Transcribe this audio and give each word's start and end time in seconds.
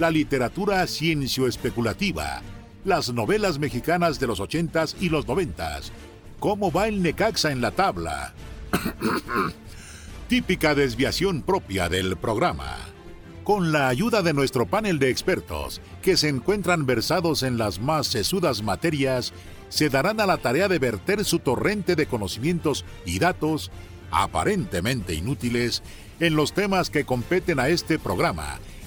la 0.00 0.10
literatura 0.10 0.86
ciencio-especulativa, 0.86 2.40
las 2.84 3.12
novelas 3.12 3.58
mexicanas 3.58 4.18
de 4.18 4.26
los 4.26 4.40
ochentas 4.40 4.96
y 4.98 5.10
los 5.10 5.28
noventas. 5.28 5.92
¿Cómo 6.38 6.72
va 6.72 6.88
el 6.88 7.02
Necaxa 7.02 7.52
en 7.52 7.60
la 7.60 7.70
tabla? 7.70 8.32
Típica 10.28 10.74
desviación 10.74 11.42
propia 11.42 11.90
del 11.90 12.16
programa. 12.16 12.78
Con 13.44 13.72
la 13.72 13.88
ayuda 13.88 14.22
de 14.22 14.32
nuestro 14.32 14.64
panel 14.64 14.98
de 14.98 15.10
expertos, 15.10 15.82
que 16.00 16.16
se 16.16 16.30
encuentran 16.30 16.86
versados 16.86 17.42
en 17.42 17.58
las 17.58 17.78
más 17.78 18.06
sesudas 18.06 18.62
materias, 18.62 19.34
se 19.68 19.90
darán 19.90 20.18
a 20.18 20.26
la 20.26 20.38
tarea 20.38 20.68
de 20.68 20.78
verter 20.78 21.26
su 21.26 21.40
torrente 21.40 21.94
de 21.94 22.06
conocimientos 22.06 22.86
y 23.04 23.18
datos, 23.18 23.70
aparentemente 24.10 25.12
inútiles, 25.12 25.82
en 26.20 26.36
los 26.36 26.54
temas 26.54 26.88
que 26.88 27.04
competen 27.04 27.60
a 27.60 27.68
este 27.68 27.98
programa 27.98 28.58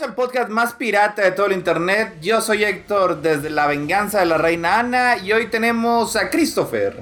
Bienvenidos 0.00 0.02
al 0.02 0.14
podcast 0.14 0.48
más 0.50 0.72
pirata 0.74 1.22
de 1.22 1.32
todo 1.32 1.46
el 1.46 1.52
internet. 1.52 2.14
Yo 2.22 2.40
soy 2.40 2.64
Héctor 2.64 3.20
desde 3.20 3.50
La 3.50 3.66
Venganza 3.66 4.20
de 4.20 4.26
la 4.26 4.38
Reina 4.38 4.78
Ana 4.78 5.18
y 5.18 5.32
hoy 5.32 5.48
tenemos 5.48 6.16
a 6.16 6.30
Christopher. 6.30 7.00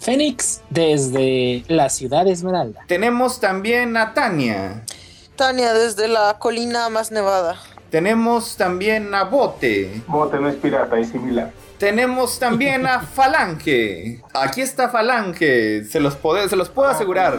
Fénix 0.00 0.60
desde 0.68 1.64
la 1.68 1.88
ciudad 1.88 2.24
de 2.24 2.32
Esmeralda. 2.32 2.84
Tenemos 2.88 3.38
también 3.38 3.96
a 3.96 4.14
Tania. 4.14 4.84
Tania 5.36 5.72
desde 5.74 6.08
la 6.08 6.38
colina 6.38 6.88
más 6.88 7.12
nevada. 7.12 7.56
Tenemos 7.90 8.56
también 8.56 9.14
a 9.14 9.24
Bote. 9.24 10.02
Bote 10.08 10.38
no 10.38 10.48
es 10.48 10.56
pirata, 10.56 10.98
es 10.98 11.10
similar. 11.10 11.52
Tenemos 11.78 12.38
también 12.38 12.86
a 12.86 13.00
Falange. 13.14 14.22
Aquí 14.34 14.60
está 14.60 14.88
Falange, 14.88 15.84
se 15.84 16.00
los, 16.00 16.16
puedo, 16.16 16.48
se 16.48 16.56
los 16.56 16.68
puedo 16.68 16.88
asegurar. 16.88 17.38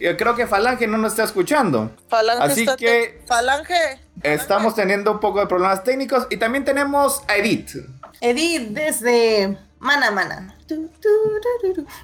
Yo 0.00 0.16
creo 0.16 0.34
que 0.34 0.46
Falange 0.46 0.86
no 0.86 0.98
nos 0.98 1.12
está 1.12 1.24
escuchando. 1.24 1.90
Falange 2.08 2.42
Así 2.44 2.60
está 2.60 2.76
que 2.76 3.22
Falange. 3.26 4.07
Estamos 4.22 4.74
teniendo 4.74 5.12
un 5.12 5.20
poco 5.20 5.40
de 5.40 5.46
problemas 5.46 5.84
técnicos 5.84 6.26
y 6.30 6.36
también 6.36 6.64
tenemos 6.64 7.22
a 7.28 7.36
Edith. 7.36 7.76
Edith 8.20 8.68
desde 8.70 9.58
Mana 9.78 10.10
Mana. 10.10 10.56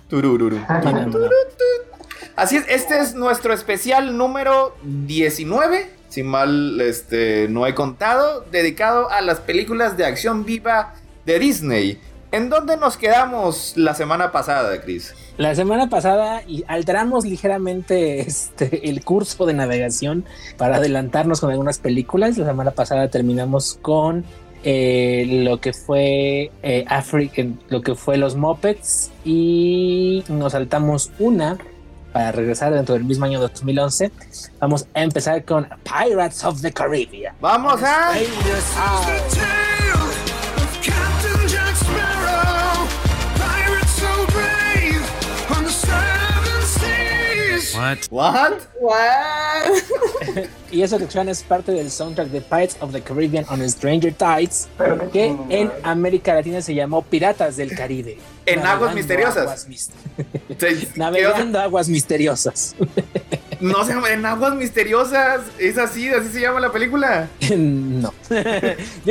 Turururu. 0.08 0.58
Así 2.36 2.56
es, 2.56 2.64
este 2.68 2.98
es 2.98 3.14
nuestro 3.14 3.52
especial 3.52 4.16
número 4.16 4.74
19, 4.82 5.90
si 6.08 6.22
mal 6.22 6.80
este, 6.80 7.48
no 7.48 7.66
he 7.66 7.74
contado, 7.74 8.44
dedicado 8.50 9.10
a 9.10 9.20
las 9.20 9.40
películas 9.40 9.96
de 9.96 10.06
acción 10.06 10.44
viva 10.44 10.94
de 11.26 11.38
Disney. 11.38 12.00
¿En 12.34 12.50
dónde 12.50 12.76
nos 12.76 12.96
quedamos 12.96 13.74
la 13.76 13.94
semana 13.94 14.32
pasada, 14.32 14.80
Chris? 14.80 15.14
La 15.36 15.54
semana 15.54 15.88
pasada 15.88 16.42
alteramos 16.66 17.24
ligeramente 17.24 18.22
este, 18.22 18.90
el 18.90 19.04
curso 19.04 19.46
de 19.46 19.54
navegación 19.54 20.24
para 20.56 20.78
adelantarnos 20.78 21.40
con 21.40 21.52
algunas 21.52 21.78
películas. 21.78 22.36
La 22.36 22.46
semana 22.46 22.72
pasada 22.72 23.06
terminamos 23.06 23.78
con 23.80 24.24
eh, 24.64 25.42
lo 25.44 25.60
que 25.60 25.72
fue 25.72 26.50
eh, 26.64 26.84
Africa, 26.88 27.44
lo 27.68 27.82
que 27.82 27.94
fue 27.94 28.16
los 28.16 28.34
Muppets 28.34 29.12
y 29.24 30.24
nos 30.26 30.54
saltamos 30.54 31.12
una 31.20 31.56
para 32.12 32.32
regresar 32.32 32.74
dentro 32.74 32.96
del 32.96 33.04
mismo 33.04 33.26
año 33.26 33.38
2011. 33.38 34.10
Vamos 34.58 34.88
a 34.92 35.04
empezar 35.04 35.44
con 35.44 35.68
Pirates 35.84 36.42
of 36.42 36.60
the 36.62 36.72
Caribbean. 36.72 37.36
Vamos 37.40 37.80
a... 37.84 38.10
What? 47.76 47.98
What? 48.10 48.52
What? 48.80 50.48
Y 50.70 50.82
eso 50.82 50.98
que 50.98 51.08
suena 51.08 51.30
es 51.30 51.42
parte 51.44 51.70
del 51.70 51.88
soundtrack 51.88 52.28
de 52.30 52.40
Pirates 52.40 52.76
of 52.80 52.90
the 52.92 53.00
Caribbean 53.00 53.44
on 53.48 53.68
Stranger 53.70 54.12
Tides, 54.12 54.66
que 55.12 55.26
en 55.48 55.70
América 55.84 56.34
Latina 56.34 56.60
se 56.62 56.74
llamó 56.74 57.02
Piratas 57.02 57.56
del 57.56 57.76
Caribe. 57.76 58.18
En 58.44 58.58
aguas 58.66 58.92
misteriosas. 58.92 59.36
aguas 59.42 59.68
mis- 59.68 59.90
Se- 60.58 60.88
Navegando 60.96 61.60
aguas 61.60 61.88
misteriosas. 61.88 62.74
No 63.60 63.82
se 63.84 63.94
llama 63.94 64.10
En 64.10 64.26
Aguas 64.26 64.54
Misteriosas. 64.56 65.40
Es 65.58 65.78
así, 65.78 66.08
así 66.10 66.28
se 66.28 66.40
llama 66.40 66.60
la 66.60 66.70
película. 66.70 67.28
no. 67.56 68.12
Yo 68.28 68.34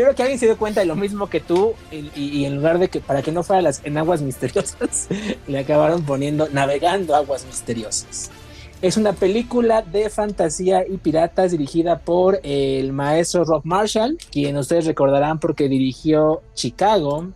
creo 0.03 0.13
que 0.15 0.21
alguien 0.21 0.37
se 0.37 0.45
dio 0.45 0.57
cuenta 0.57 0.81
de 0.81 0.85
lo 0.85 0.95
mismo 0.95 1.27
que 1.27 1.39
tú 1.39 1.73
y, 1.91 2.11
y- 2.13 2.29
y 2.39 2.45
en 2.45 2.57
lugar 2.57 2.77
de 2.77 2.87
que 2.89 2.99
para 2.99 3.23
que 3.23 3.31
no 3.31 3.41
fuera 3.41 3.63
las 3.63 3.81
en 3.83 3.97
aguas 3.97 4.21
misteriosas, 4.21 5.07
le 5.47 5.57
acabaron 5.59 6.03
poniendo 6.03 6.49
navegando 6.51 7.15
aguas 7.15 7.45
misteriosas. 7.45 8.29
Es 8.83 8.97
una 8.97 9.13
película 9.13 9.81
de 9.81 10.09
fantasía 10.09 10.85
y 10.85 10.97
piratas 10.97 11.51
dirigida 11.51 11.99
por 11.99 12.41
el 12.43 12.91
maestro 12.91 13.45
Rob 13.45 13.61
Marshall, 13.63 14.17
quien 14.29 14.57
ustedes 14.57 14.85
recordarán 14.85 15.39
porque 15.39 15.69
dirigió 15.69 16.41
Chicago 16.53 17.29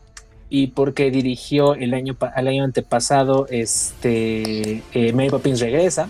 y 0.49 0.67
porque 0.67 1.09
dirigió 1.09 1.73
el 1.75 1.93
año, 1.93 2.17
el 2.35 2.47
año 2.49 2.65
antepasado 2.65 3.47
este, 3.49 4.83
eh, 4.91 5.13
Mary 5.13 5.29
Poppins 5.29 5.61
Regresa, 5.61 6.09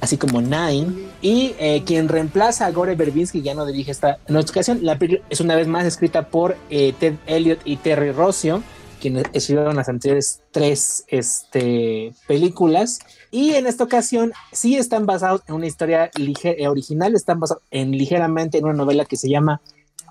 así 0.00 0.16
como 0.16 0.40
Nine. 0.40 0.90
Y 1.20 1.54
eh, 1.58 1.82
quien 1.84 2.08
reemplaza 2.08 2.64
a 2.64 2.70
Gore 2.70 2.94
Verbinski 2.94 3.42
ya 3.42 3.52
no 3.52 3.66
dirige 3.66 3.90
esta 3.90 4.20
ocasión. 4.26 4.78
La 4.80 4.98
película 4.98 5.26
es 5.28 5.42
una 5.42 5.54
vez 5.54 5.68
más 5.68 5.84
escrita 5.84 6.28
por 6.28 6.56
eh, 6.70 6.94
Ted 6.98 7.16
Elliott 7.26 7.60
y 7.66 7.76
Terry 7.76 8.10
Rossio, 8.10 8.62
quienes 9.02 9.24
escribieron 9.34 9.76
las 9.76 9.90
anteriores 9.90 10.40
tres 10.50 11.04
este, 11.08 12.14
películas. 12.26 13.00
Y 13.34 13.54
en 13.54 13.66
esta 13.66 13.84
ocasión 13.84 14.34
sí 14.52 14.76
están 14.76 15.06
basados 15.06 15.40
en 15.48 15.54
una 15.54 15.66
historia 15.66 16.10
eh, 16.14 16.68
original, 16.68 17.14
están 17.14 17.40
basados 17.40 17.62
en 17.70 17.90
ligeramente 17.92 18.58
en 18.58 18.64
una 18.64 18.74
novela 18.74 19.06
que 19.06 19.16
se 19.16 19.30
llama 19.30 19.62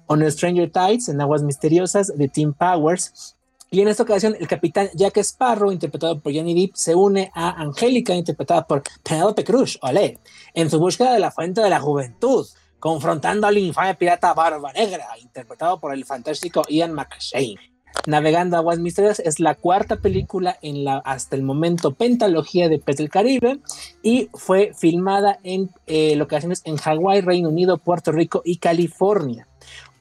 On 0.07 0.29
Stranger 0.29 0.71
Tides, 0.71 1.07
en 1.07 1.21
Aguas 1.21 1.43
Misteriosas, 1.43 2.17
de 2.17 2.27
Tim 2.27 2.51
Powers. 2.51 3.35
Y 3.69 3.79
en 3.79 3.89
esta 3.89 4.01
ocasión, 4.01 4.35
el 4.39 4.47
capitán 4.47 4.89
Jack 4.95 5.17
Sparrow, 5.17 5.71
interpretado 5.71 6.19
por 6.19 6.33
Johnny 6.35 6.59
Depp, 6.59 6.75
se 6.75 6.95
une 6.95 7.31
a 7.35 7.61
Angélica, 7.61 8.15
interpretada 8.15 8.65
por 8.65 8.81
Penelope 9.03 9.43
Cruz, 9.43 9.77
olé, 9.83 10.17
en 10.55 10.71
su 10.71 10.79
búsqueda 10.79 11.13
de 11.13 11.19
la 11.19 11.29
fuente 11.29 11.61
de 11.61 11.69
la 11.69 11.79
juventud, 11.79 12.47
confrontando 12.79 13.45
al 13.45 13.59
infame 13.59 13.93
pirata 13.93 14.33
Barba 14.33 14.73
Negra, 14.73 15.05
interpretado 15.21 15.79
por 15.79 15.93
el 15.93 16.05
fantástico 16.05 16.63
Ian 16.67 16.93
McShane. 16.93 17.70
Navegando 18.07 18.57
Aguas 18.57 18.79
Misteriosas 18.79 19.25
es 19.25 19.39
la 19.39 19.55
cuarta 19.55 19.97
película 19.97 20.57
en 20.61 20.83
la 20.83 20.97
hasta 20.97 21.35
el 21.35 21.43
momento 21.43 21.93
pentalogía 21.93 22.67
de 22.67 22.79
Pez 22.79 22.97
del 22.97 23.09
Caribe 23.09 23.59
y 24.01 24.29
fue 24.33 24.73
filmada 24.75 25.39
en 25.43 25.69
eh, 25.87 26.15
locaciones 26.15 26.61
en 26.65 26.77
Hawái, 26.77 27.21
Reino 27.21 27.49
Unido, 27.49 27.77
Puerto 27.77 28.11
Rico 28.11 28.41
y 28.43 28.57
California 28.57 29.47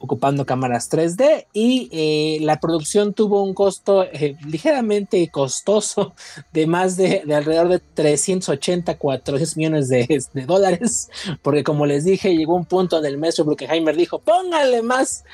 ocupando 0.00 0.46
cámaras 0.46 0.90
3D 0.90 1.46
y 1.52 1.88
eh, 1.92 2.38
la 2.42 2.58
producción 2.58 3.12
tuvo 3.12 3.42
un 3.42 3.52
costo 3.52 4.04
eh, 4.04 4.34
ligeramente 4.46 5.28
costoso 5.28 6.14
de 6.52 6.66
más 6.66 6.96
de, 6.96 7.22
de 7.26 7.34
alrededor 7.34 7.68
de 7.68 7.78
380, 7.80 8.96
400 8.96 9.56
millones 9.58 9.88
de, 9.88 10.24
de 10.32 10.46
dólares, 10.46 11.10
porque 11.42 11.62
como 11.62 11.84
les 11.84 12.04
dije, 12.04 12.34
llegó 12.34 12.54
un 12.54 12.64
punto 12.64 12.98
en 12.98 13.04
el 13.04 13.18
maestro 13.18 13.44
Bruckheimer 13.44 13.94
dijo, 13.94 14.18
póngale 14.18 14.82
más 14.82 15.24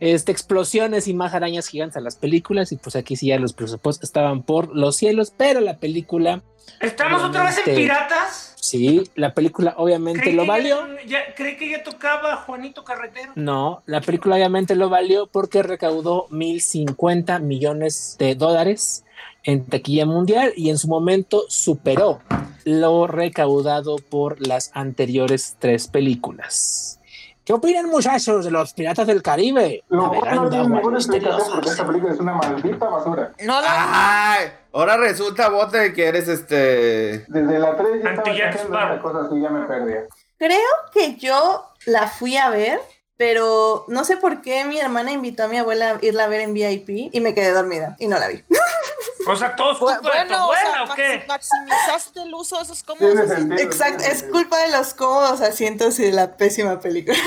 este, 0.00 0.32
explosiones 0.32 1.06
y 1.06 1.14
más 1.14 1.32
arañas 1.32 1.68
gigantes 1.68 1.96
a 1.96 2.00
las 2.00 2.16
películas 2.16 2.72
y 2.72 2.76
pues 2.76 2.96
aquí 2.96 3.14
sí 3.14 3.28
ya 3.28 3.38
los 3.38 3.52
presupuestos 3.52 4.08
estaban 4.08 4.42
por 4.42 4.74
los 4.74 4.96
cielos, 4.96 5.32
pero 5.36 5.60
la 5.60 5.78
película, 5.78 6.42
¿Estamos 6.80 7.22
otra 7.22 7.44
vez 7.44 7.58
en 7.66 7.74
piratas? 7.76 8.51
Sí, 8.62 9.02
la 9.16 9.34
película 9.34 9.74
obviamente 9.76 10.32
lo 10.32 10.44
ya- 10.44 10.48
valió. 10.48 10.78
ya- 11.06 11.34
creí 11.34 11.56
que 11.56 11.68
ya 11.68 11.82
tocaba 11.82 12.36
Juanito 12.36 12.84
Carretero. 12.84 13.32
No, 13.34 13.82
la 13.86 14.00
película 14.00 14.36
obviamente 14.36 14.76
lo 14.76 14.88
valió 14.88 15.26
porque 15.26 15.62
recaudó 15.64 16.28
1.050 16.30 17.40
millones 17.40 18.14
de 18.20 18.36
dólares 18.36 19.04
en 19.42 19.66
taquilla 19.66 20.06
mundial 20.06 20.52
y 20.56 20.70
en 20.70 20.78
su 20.78 20.86
momento 20.86 21.44
superó 21.48 22.20
lo 22.64 23.08
recaudado 23.08 23.96
por 23.96 24.46
las 24.46 24.70
anteriores 24.74 25.56
tres 25.58 25.88
películas. 25.88 27.00
¿Qué 27.44 27.52
opinan 27.52 27.86
muchachos 27.86 28.44
de 28.44 28.52
los 28.52 28.72
piratas 28.72 29.04
del 29.04 29.20
Caribe? 29.20 29.82
Lo 29.88 30.10
cual 30.10 30.34
no 30.36 30.48
tiene 30.48 30.68
ninguna 30.68 30.98
explicación 30.98 31.48
porque 31.52 31.70
esta 31.70 31.84
película 31.84 32.12
es 32.12 32.20
una 32.20 32.34
maldita 32.34 32.86
basura. 32.88 33.32
No 33.40 33.60
la 33.60 34.34
Ay, 34.34 34.48
ahora 34.72 34.96
resulta, 34.96 35.48
bote, 35.48 35.92
que 35.92 36.06
eres 36.06 36.28
este. 36.28 37.24
Desde 37.26 37.58
la 37.58 37.76
3 37.76 38.02
ya 38.36 38.50
estaba 38.50 38.94
esta 38.94 39.02
cosa 39.02 39.26
así, 39.26 39.40
ya 39.40 39.50
me 39.50 39.66
perdí. 39.66 39.94
Creo 40.38 40.58
que 40.92 41.16
yo 41.16 41.64
la 41.86 42.06
fui 42.06 42.36
a 42.36 42.48
ver, 42.48 42.80
pero 43.16 43.86
no 43.88 44.04
sé 44.04 44.16
por 44.18 44.40
qué 44.40 44.64
mi 44.64 44.78
hermana 44.78 45.10
invitó 45.10 45.42
a 45.42 45.48
mi 45.48 45.58
abuela 45.58 45.90
a 45.90 45.98
irla 46.00 46.24
a 46.24 46.28
ver 46.28 46.42
en 46.42 46.54
VIP 46.54 47.10
y 47.12 47.20
me 47.20 47.34
quedé 47.34 47.50
dormida 47.50 47.96
y 47.98 48.06
no 48.06 48.20
la 48.20 48.28
vi. 48.28 48.44
O 49.26 49.36
sea, 49.36 49.54
todos 49.56 49.78
Bu- 49.78 49.86
culpa 50.00 50.22
de 50.24 50.28
tu 50.34 50.34
bueno, 50.40 50.48
o 50.48 50.54
sea, 50.54 50.84
¿o 50.84 50.94
qué? 50.94 51.24
maxi- 51.26 51.26
maximizaste 51.28 52.22
el 52.22 52.34
uso 52.34 52.56
de 52.58 52.62
esos 52.64 52.82
cómodos. 52.82 53.16
así. 53.18 53.28
sentido. 53.34 53.58
Exacto, 53.60 54.04
es 54.04 54.22
culpa 54.24 54.58
de 54.58 54.70
los 54.72 54.94
cómodos 54.94 55.40
asientos 55.40 55.98
y 56.00 56.04
de 56.04 56.12
la 56.12 56.36
pésima 56.36 56.80
película. 56.80 57.16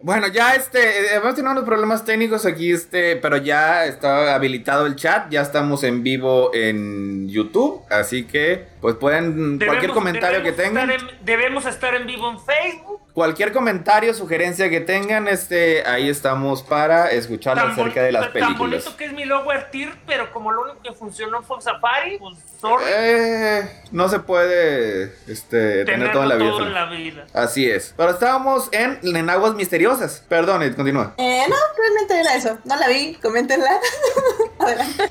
Bueno, 0.00 0.28
ya 0.28 0.54
este, 0.54 0.78
eh, 0.78 1.14
hemos 1.16 1.34
tenido 1.34 1.50
unos 1.50 1.64
problemas 1.64 2.04
técnicos 2.04 2.46
aquí, 2.46 2.70
este, 2.72 3.16
pero 3.16 3.36
ya 3.36 3.84
está 3.84 4.32
habilitado 4.36 4.86
el 4.86 4.94
chat, 4.94 5.28
ya 5.28 5.40
estamos 5.40 5.82
en 5.82 6.04
vivo 6.04 6.54
en 6.54 7.28
YouTube, 7.28 7.82
así 7.90 8.24
que 8.24 8.68
pues 8.80 8.94
pueden 8.96 9.58
cualquier 9.58 9.92
comentario 9.92 10.42
que 10.42 10.52
tengan, 10.52 10.90
estar 10.90 11.10
en- 11.10 11.24
debemos 11.24 11.66
estar 11.66 11.94
en 11.94 12.06
vivo 12.06 12.30
en 12.30 12.38
Facebook. 12.40 13.00
cualquier 13.12 13.52
comentario, 13.52 14.14
sugerencia 14.14 14.70
que 14.70 14.80
tengan, 14.80 15.26
este, 15.28 15.84
ahí 15.86 16.08
estamos 16.08 16.62
para 16.62 17.10
escuchar 17.10 17.56
Tan 17.56 17.70
acerca 17.72 18.02
de 18.02 18.12
las 18.12 18.22
bonito- 18.26 18.38
Tan 18.38 18.46
películas. 18.48 18.84
bonito 18.84 18.96
que 18.96 19.04
es 19.06 19.12
mi 19.12 19.24
logo 19.24 19.50
Artir, 19.50 19.92
pero 20.06 20.30
como 20.32 20.52
lo 20.52 20.62
único 20.62 20.80
que 20.82 20.92
funcionó 20.92 21.42
fue 21.42 21.60
Safari, 21.60 22.18
pues 22.18 22.36
sorry. 22.60 22.84
Eh, 22.88 23.82
no 23.90 24.08
se 24.08 24.20
puede, 24.20 25.12
este, 25.26 25.84
tener 25.84 26.12
toda 26.12 26.26
la 26.26 26.36
vida. 26.36 26.50
todo 26.50 26.62
en 26.66 26.74
la 26.74 26.86
vida. 26.86 27.26
Así 27.34 27.68
es. 27.68 27.92
Pero 27.96 28.10
estábamos 28.10 28.68
en, 28.72 29.00
en 29.02 29.30
aguas 29.30 29.54
misteriosas. 29.54 30.24
Perdón, 30.28 30.62
continúa. 30.74 31.14
Eh, 31.18 31.42
no, 31.48 31.56
realmente 31.76 32.20
era 32.20 32.34
eso. 32.36 32.58
No 32.64 32.76
la 32.76 32.86
vi, 32.88 33.14
coméntenla. 33.16 33.70
Adelante. 34.60 35.10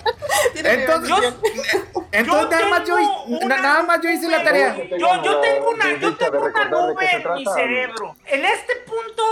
Entonces, 0.55 1.09
bendición. 1.09 1.35
entonces 2.11 2.49
nada 2.51 2.69
más 2.69 2.87
yo, 2.87 2.95
tengo 3.39 3.56
nada 3.61 3.83
más 3.83 4.01
yo 4.01 4.09
hice 4.09 4.29
la 4.29 4.43
tarea. 4.43 4.75
Yo, 4.97 5.23
yo 5.23 5.39
tengo 5.41 5.69
una, 5.71 5.97
yo 5.99 6.15
tengo 6.15 6.49
nube 6.69 7.05
en 7.11 7.33
mi 7.35 7.45
cerebro. 7.45 8.15
En 8.25 8.45
este 8.45 8.73
punto 8.85 9.23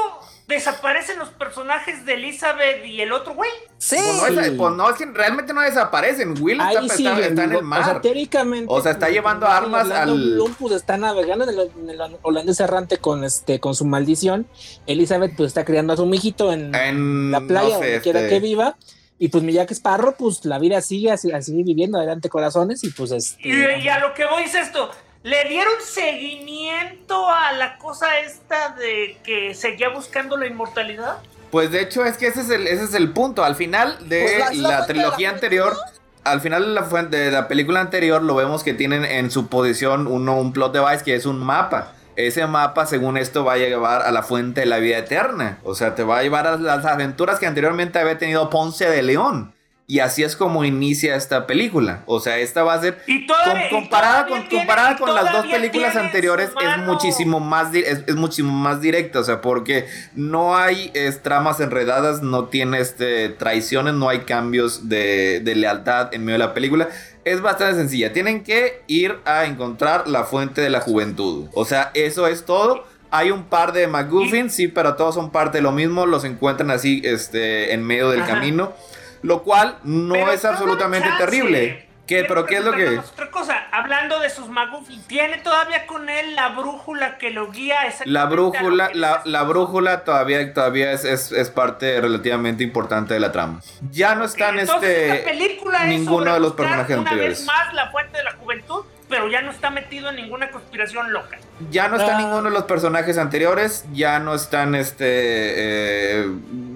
desaparecen 0.48 1.18
los 1.18 1.30
personajes 1.30 2.06
de 2.06 2.14
Elizabeth 2.14 2.86
y 2.86 3.02
el 3.02 3.12
otro 3.12 3.34
güey. 3.34 3.50
Sí. 3.80 3.96
Pues 4.20 4.32
no, 4.34 4.42
es, 4.42 4.52
pues 4.52 4.74
no, 4.76 4.90
es 4.92 4.96
que 4.96 5.06
realmente 5.06 5.54
no 5.54 5.62
desaparecen. 5.62 6.36
Will 6.42 6.60
está, 6.62 6.80
Ahí 6.82 6.90
sí, 6.90 7.06
está- 7.08 7.20
está 7.20 7.44
en 7.46 7.50
el 7.52 7.56
O 7.58 7.60
sea, 7.60 7.68
mar. 7.68 8.02
teóricamente. 8.02 8.66
O 8.70 8.82
sea, 8.82 8.92
está 8.92 9.08
pues, 9.08 9.14
llevando 9.16 9.48
armas 9.48 9.90
al- 9.90 10.14
Bloom, 10.14 10.54
pues 10.56 10.74
está 10.76 10.98
navegando 10.98 11.50
en 11.50 11.50
el, 11.60 11.72
en 11.78 11.90
el 11.90 12.00
holandés 12.22 12.60
errante 12.60 12.98
con 12.98 13.24
este 13.24 13.60
con 13.60 13.74
su 13.74 13.86
maldición. 13.86 14.46
Elizabeth 14.86 15.36
pues 15.36 15.48
está 15.48 15.66
criando 15.66 15.94
a 15.94 15.98
su 15.98 16.06
mijito 16.06 16.54
en 16.54 16.74
En 16.76 17.32
la 17.32 17.42
playa, 17.42 17.64
no 17.76 17.80
sé, 17.80 17.86
donde 17.86 18.02
quiera 18.02 18.20
este, 18.22 18.30
que 18.36 18.40
viva. 18.40 18.78
Y 19.18 19.30
pues 19.30 19.44
mi 19.44 19.54
Jack 19.54 19.72
Sparrow, 19.72 20.16
pues 20.18 20.44
la 20.46 20.60
vida 20.60 20.82
sigue 20.82 21.10
así, 21.12 21.32
así 21.32 21.64
viviendo 21.64 21.98
adelante 21.98 22.28
corazones 22.30 22.84
y 22.84 22.90
pues 22.90 23.12
este. 23.12 23.48
Y, 23.48 23.84
y 23.84 23.88
a 23.88 24.00
lo 24.00 24.14
que 24.14 24.26
voy 24.26 24.44
es 24.44 24.56
esto. 24.56 24.92
¿Le 25.24 25.44
dieron 25.50 25.74
seguimiento 25.82 27.30
a 27.30 27.52
la 27.54 27.78
cosa 27.78 28.20
esta 28.20 28.70
de 28.76 29.18
que 29.24 29.54
seguía 29.54 29.90
buscando 29.90 30.38
la 30.38 30.48
inmortalidad? 30.48 31.18
Pues 31.52 31.72
de 31.72 31.82
hecho 31.82 32.04
es 32.06 32.18
que 32.18 32.28
ese 32.28 32.42
es 32.42 32.50
el, 32.50 32.68
ese 32.68 32.84
es 32.84 32.94
el 32.94 33.12
punto. 33.12 33.44
Al 33.44 33.56
final 33.56 33.98
de 34.10 34.22
Pues 34.24 34.40
la- 34.40 34.46
la, 34.46 34.52
es 34.52 34.58
la 34.58 34.68
fuente 34.70 34.94
de 34.94 35.00
trilogía 35.00 35.30
la 35.30 35.34
anterior, 35.36 35.78
al 36.24 36.42
final 36.42 36.64
de 36.66 36.70
la, 36.74 36.84
fuente, 36.84 37.18
de 37.18 37.32
la 37.32 37.48
película 37.48 37.80
anterior, 37.82 38.22
lo 38.22 38.36
vemos 38.36 38.64
que 38.64 38.74
tienen 38.74 39.06
en 39.06 39.32
su 39.32 39.48
posición 39.48 40.08
uno, 40.08 40.38
un 40.40 40.52
plot 40.54 40.74
device 40.74 41.04
que 41.04 41.16
es 41.16 41.26
un 41.26 41.40
mapa. 41.40 41.94
Ese 42.16 42.46
mapa, 42.48 42.86
según 42.86 43.18
esto, 43.18 43.44
va 43.44 43.54
a 43.54 43.58
llevar 43.58 44.04
a 44.04 44.12
la 44.12 44.24
fuente 44.24 44.62
de 44.62 44.68
la 44.68 44.78
vida 44.78 44.98
eterna. 45.00 45.60
O 45.64 45.76
sea, 45.76 45.96
te 45.96 46.04
va 46.04 46.20
a 46.20 46.24
llevar 46.24 46.48
a 46.48 46.58
las 46.58 46.86
aventuras 46.86 47.40
que 47.40 47.48
anteriormente 47.48 48.00
había 48.00 48.18
tenido 48.18 48.50
Ponce 48.50 48.90
de 48.90 49.02
León. 49.02 49.55
Y 49.88 50.00
así 50.00 50.24
es 50.24 50.36
como 50.36 50.66
inicia 50.66 51.16
esta 51.16 51.46
película. 51.46 52.02
O 52.08 52.20
sea, 52.20 52.40
esta 52.40 52.64
va 52.64 52.74
a 52.74 52.82
ser 52.82 52.98
Y 53.06 53.28
todavía, 53.28 53.68
y 53.68 53.70
comparada 53.70 54.26
todavía 54.26 54.36
con, 54.42 54.50
tiene- 54.50 54.66
comparada 54.66 54.92
y 54.94 54.96
con 54.98 55.14
las 55.14 55.32
dos 55.32 55.46
películas 55.46 55.96
anteriores 55.96 56.50
es 56.60 56.78
muchísimo 56.86 57.40
más 57.40 57.72
es, 57.76 58.02
es 58.08 58.16
muchísimo 58.16 58.52
más 58.52 58.82
directa, 58.82 59.20
o 59.20 59.24
sea, 59.24 59.42
porque 59.42 59.86
no 60.16 60.58
hay 60.58 60.90
es, 60.96 61.22
tramas 61.22 61.60
enredadas, 61.60 62.24
no 62.24 62.46
tiene 62.46 62.80
este 62.80 63.30
traiciones, 63.30 63.94
no 63.94 64.10
hay 64.10 64.20
cambios 64.22 64.90
de, 64.90 65.40
de 65.42 65.54
lealtad 65.54 66.12
en 66.16 66.26
medio 66.26 66.40
de 66.40 66.46
la 66.48 66.54
película. 66.56 66.90
Es 67.24 67.42
bastante 67.42 67.76
sencilla. 67.76 68.12
Tienen 68.12 68.44
que 68.44 68.82
ir 68.88 69.18
a 69.26 69.46
encontrar 69.46 70.08
la 70.08 70.24
fuente 70.24 70.62
de 70.62 70.72
la 70.72 70.80
juventud. 70.82 71.48
O 71.54 71.64
sea, 71.66 71.92
eso 71.94 72.26
es 72.26 72.44
todo. 72.46 72.84
Hay 73.12 73.30
un 73.32 73.44
par 73.44 73.72
de 73.72 73.86
McGuffins, 73.88 74.54
sí, 74.54 74.68
pero 74.68 74.96
todos 74.96 75.14
son 75.16 75.32
parte 75.32 75.60
de 75.60 75.62
lo 75.62 75.72
mismo. 75.72 76.06
Los 76.08 76.24
encuentran 76.24 76.70
así, 76.72 77.02
este, 77.04 77.74
en 77.74 77.84
medio 77.84 78.10
del 78.10 78.22
Ajá. 78.22 78.34
camino. 78.34 78.74
Lo 79.22 79.44
cual 79.44 79.78
no 79.84 80.14
Pero 80.14 80.32
es 80.32 80.46
absolutamente 80.46 81.10
terrible. 81.18 81.86
¿Qué? 82.08 82.24
¿Pero 82.24 82.46
qué 82.46 82.58
es 82.58 82.64
lo 82.64 82.72
que...? 82.72 82.84
preguntarnos 82.84 83.12
Otra 83.14 83.32
cosa, 83.32 83.66
hablando 83.72 84.20
de 84.20 84.30
sus 84.30 84.48
McGuffin, 84.48 85.02
¿tiene 85.08 85.40
todavía 85.40 85.88
con 85.88 86.08
él 86.08 86.36
la 86.36 86.50
brújula 86.50 87.18
que 87.18 87.32
lo 87.32 87.50
guía 87.52 87.78
La 88.06 88.26
brújula, 88.26 88.92
la, 88.94 89.24
la 89.26 89.42
brújula 89.42 90.04
todavía, 90.04 90.54
todavía 90.54 90.92
es, 90.92 91.04
es, 91.04 91.32
es 91.32 91.50
parte 91.50 92.00
relativamente 92.00 92.64
importante 92.64 93.16
de 93.16 93.20
la 93.20 93.32
trama. 93.32 93.60
Ya 93.90 94.14
no 94.14 94.26
están 94.26 94.60
Entonces, 94.60 95.14
este 95.14 95.30
película 95.32 95.80
es 95.82 95.88
ninguno 96.00 96.32
de 96.32 96.40
los 96.40 96.54
personajes 96.54 96.96
una 96.96 97.10
anteriores. 97.10 97.40
vez 97.40 97.48
más 97.48 97.74
la 97.74 97.90
fuente 97.90 98.20
de 98.20 98.24
la 98.24 98.34
juventud, 98.34 98.86
pero 99.10 99.30
ya 99.30 99.42
no 99.42 99.52
está 99.52 99.70
metido 99.70 100.10
en 100.10 100.16
ninguna 100.16 100.50
conspiración 100.52 101.14
loca. 101.14 101.38
Ya 101.72 101.88
no 101.88 101.98
están 101.98 102.16
Ah. 102.16 102.22
ninguno 102.22 102.44
de 102.44 102.50
los 102.52 102.64
personajes 102.64 103.18
anteriores, 103.18 103.86
ya 103.94 104.20
no 104.20 104.34
están 104.34 104.76
este 104.76 105.06
eh, 105.08 106.28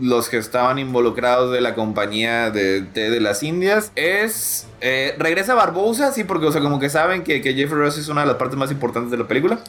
los 0.02 0.30
que 0.30 0.38
estaban 0.38 0.80
involucrados 0.80 1.52
de 1.52 1.62
la 1.62 1.76
compañía 1.76 2.52
de 2.52 2.82
té 2.82 3.10
de 3.10 3.20
las 3.20 3.44
Indias. 3.44 3.92
Es 3.96 4.68
eh, 4.82 5.16
regresa 5.18 5.54
Barbosa, 5.56 6.12
sí, 6.12 6.24
porque 6.24 6.46
o 6.46 6.52
sea, 6.52 6.62
como 6.62 6.80
que 6.80 6.90
saben 6.90 7.24
que, 7.24 7.42
que 7.42 7.54
Jeffrey 7.54 7.80
Ross 7.82 7.98
es 7.98 8.08
una 8.10 8.22
de 8.22 8.28
las 8.28 8.36
partes 8.38 8.58
más 8.58 8.72
importantes 8.72 9.12
de 9.12 9.18
la 9.18 9.28
película. 9.28 9.60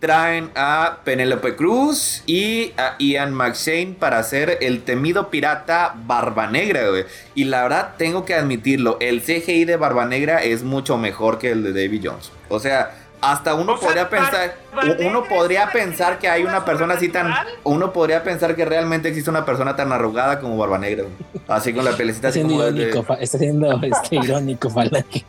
Traen 0.00 0.50
a 0.54 0.98
Penelope 1.04 1.56
Cruz 1.56 2.22
y 2.26 2.72
a 2.76 2.96
Ian 2.98 3.32
McShane 3.32 3.96
para 3.98 4.18
hacer 4.18 4.58
el 4.60 4.82
temido 4.82 5.30
pirata 5.30 5.94
Barba 6.06 6.46
Negra, 6.48 6.88
güey. 6.90 7.04
Y 7.34 7.44
la 7.44 7.62
verdad, 7.62 7.94
tengo 7.96 8.24
que 8.24 8.34
admitirlo, 8.34 8.98
el 9.00 9.22
CGI 9.22 9.64
de 9.64 9.76
Barba 9.76 10.04
Negra 10.04 10.42
es 10.42 10.62
mucho 10.62 10.98
mejor 10.98 11.38
que 11.38 11.50
el 11.52 11.62
de 11.62 11.72
Davy 11.72 12.00
Jones. 12.04 12.30
O 12.48 12.60
sea, 12.60 12.90
Hasta 13.22 13.54
uno 13.54 13.72
O 13.72 13.78
sea, 13.78 13.86
podría 13.88 14.10
pensar, 14.10 14.54
uno 15.00 15.24
podría 15.24 15.70
pensar 15.72 16.18
que 16.18 16.28
hay 16.28 16.44
una 16.44 16.66
persona 16.66 16.94
así 16.94 17.08
tan, 17.08 17.32
uno 17.64 17.90
podría 17.90 18.22
pensar 18.22 18.54
que 18.54 18.66
realmente 18.66 19.08
existe 19.08 19.30
una 19.30 19.46
persona 19.46 19.74
tan 19.74 19.90
arrugada 19.90 20.38
como 20.38 20.58
Barba 20.58 20.76
Negra, 20.78 21.04
güey. 21.04 21.42
así 21.48 21.72
con 21.72 21.86
la 21.86 21.92
pelecita 21.92 22.28
así 22.28 22.42
como 22.42 22.62
de- 22.62 22.70
irónico, 22.82 23.02
fa- 23.02 23.14
está 23.14 23.38
siendo 23.38 23.72
este, 23.82 24.16
irónico, 24.22 24.68
Falange. 24.68 25.24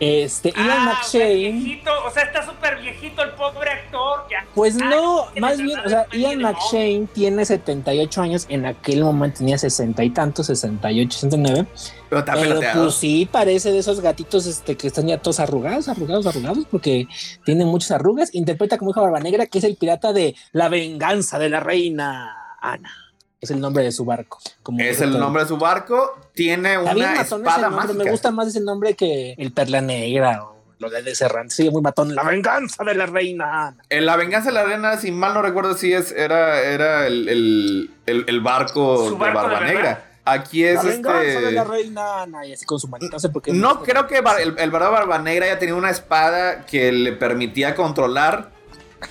Este, 0.00 0.50
Ian 0.50 0.68
Ah, 0.70 1.00
o 1.02 1.08
sea, 1.08 1.20
McShane. 1.20 1.52
viejito, 1.52 1.90
o 2.06 2.10
sea, 2.10 2.22
está 2.24 2.44
súper 2.44 2.80
viejito 2.80 3.22
el 3.22 3.30
pobre 3.30 3.70
actor. 3.70 4.26
Ya. 4.30 4.46
Pues 4.54 4.76
Ah, 4.80 4.84
no, 4.90 5.24
tiene 5.32 5.40
más 5.46 5.58
bien, 5.58 5.78
o 5.80 5.88
sea, 5.88 6.06
Ian 6.12 6.30
tiene 6.30 6.36
McShane 6.42 7.08
tiene 7.12 7.44
78 7.44 8.22
años, 8.22 8.46
en 8.48 8.66
aquel 8.66 9.02
momento 9.04 9.38
tenía 9.38 9.58
60 9.58 10.04
y 10.04 10.10
tantos, 10.10 10.46
68, 10.46 11.12
69. 11.18 11.66
pero 12.08 12.18
está 12.20 12.34
Pero 12.34 12.48
peloteado. 12.48 12.82
pues 12.84 12.94
sí, 12.96 13.28
parece 13.30 13.72
de 13.72 13.78
esos 13.78 14.00
gatitos 14.00 14.46
este, 14.46 14.76
que 14.76 14.86
están 14.88 15.06
ya 15.08 15.18
todos 15.18 15.40
arrugados, 15.40 15.88
arrugados, 15.88 16.26
arrugados, 16.26 16.66
porque 16.70 17.06
tiene 17.44 17.64
muchas 17.64 17.92
arrugas. 17.92 18.34
Interpreta 18.34 18.78
como 18.78 18.90
hija 18.90 19.00
Barba 19.00 19.20
Negra, 19.20 19.46
que 19.46 19.58
es 19.58 19.64
el 19.64 19.76
pirata 19.76 20.12
de 20.12 20.34
La 20.52 20.68
venganza 20.68 21.38
de 21.38 21.48
la 21.48 21.60
reina 21.60 22.56
Ana. 22.60 23.01
Es 23.42 23.50
el 23.50 23.60
nombre 23.60 23.82
de 23.82 23.90
su 23.90 24.04
barco. 24.04 24.38
Como 24.62 24.78
Es 24.80 25.00
el 25.00 25.18
nombre 25.18 25.42
de 25.42 25.48
su 25.48 25.56
barco, 25.56 26.16
tiene 26.32 26.78
bien 26.78 26.80
una 26.96 27.06
matón 27.08 27.16
ese 27.16 27.20
espada 27.48 27.62
nombre, 27.62 27.86
mágica. 27.88 28.04
Me 28.04 28.10
gusta 28.12 28.30
más 28.30 28.46
ese 28.46 28.60
nombre 28.60 28.94
que 28.94 29.34
el 29.36 29.52
Perla 29.52 29.80
Negra 29.80 30.44
o 30.44 30.62
lo 30.78 30.88
de 30.88 31.12
Serrante. 31.16 31.52
Sí, 31.52 31.68
muy 31.68 31.82
matón. 31.82 32.14
La 32.14 32.22
venganza 32.22 32.84
de 32.84 32.94
la 32.94 33.06
reina 33.06 33.66
Ana. 33.66 33.76
En 33.90 34.06
la 34.06 34.14
venganza 34.14 34.50
de 34.50 34.54
la 34.54 34.62
reina, 34.64 34.96
si 34.96 35.10
mal 35.10 35.34
no 35.34 35.42
recuerdo, 35.42 35.74
si 35.76 35.92
es, 35.92 36.12
era, 36.12 36.60
era 36.60 37.08
el, 37.08 37.28
el, 37.28 37.90
el- 38.06 38.24
el 38.28 38.40
barco, 38.40 39.10
de 39.10 39.16
barco 39.16 39.40
de 39.40 39.54
Barba. 39.54 39.60
Negra. 39.66 40.08
Aquí 40.24 40.62
es 40.64 40.76
la 40.76 40.82
venganza 40.82 41.22
este. 41.24 41.40
de 41.46 41.50
la 41.52 41.64
reina 41.64 42.22
Ana. 42.22 42.46
Y 42.46 42.52
así 42.52 42.64
con 42.64 42.78
su 42.78 42.86
manita. 42.86 43.12
No 43.16 43.18
sé 43.18 43.28
por 43.28 43.42
qué. 43.42 43.52
No 43.52 43.82
creo 43.82 44.06
que 44.06 44.18
el, 44.18 44.54
el 44.56 44.70
verdadero 44.70 44.92
Barba 44.92 45.18
Negra 45.18 45.46
haya 45.46 45.58
tenido 45.58 45.76
una 45.76 45.90
espada 45.90 46.64
que 46.64 46.92
le 46.92 47.12
permitía 47.12 47.74
controlar. 47.74 48.50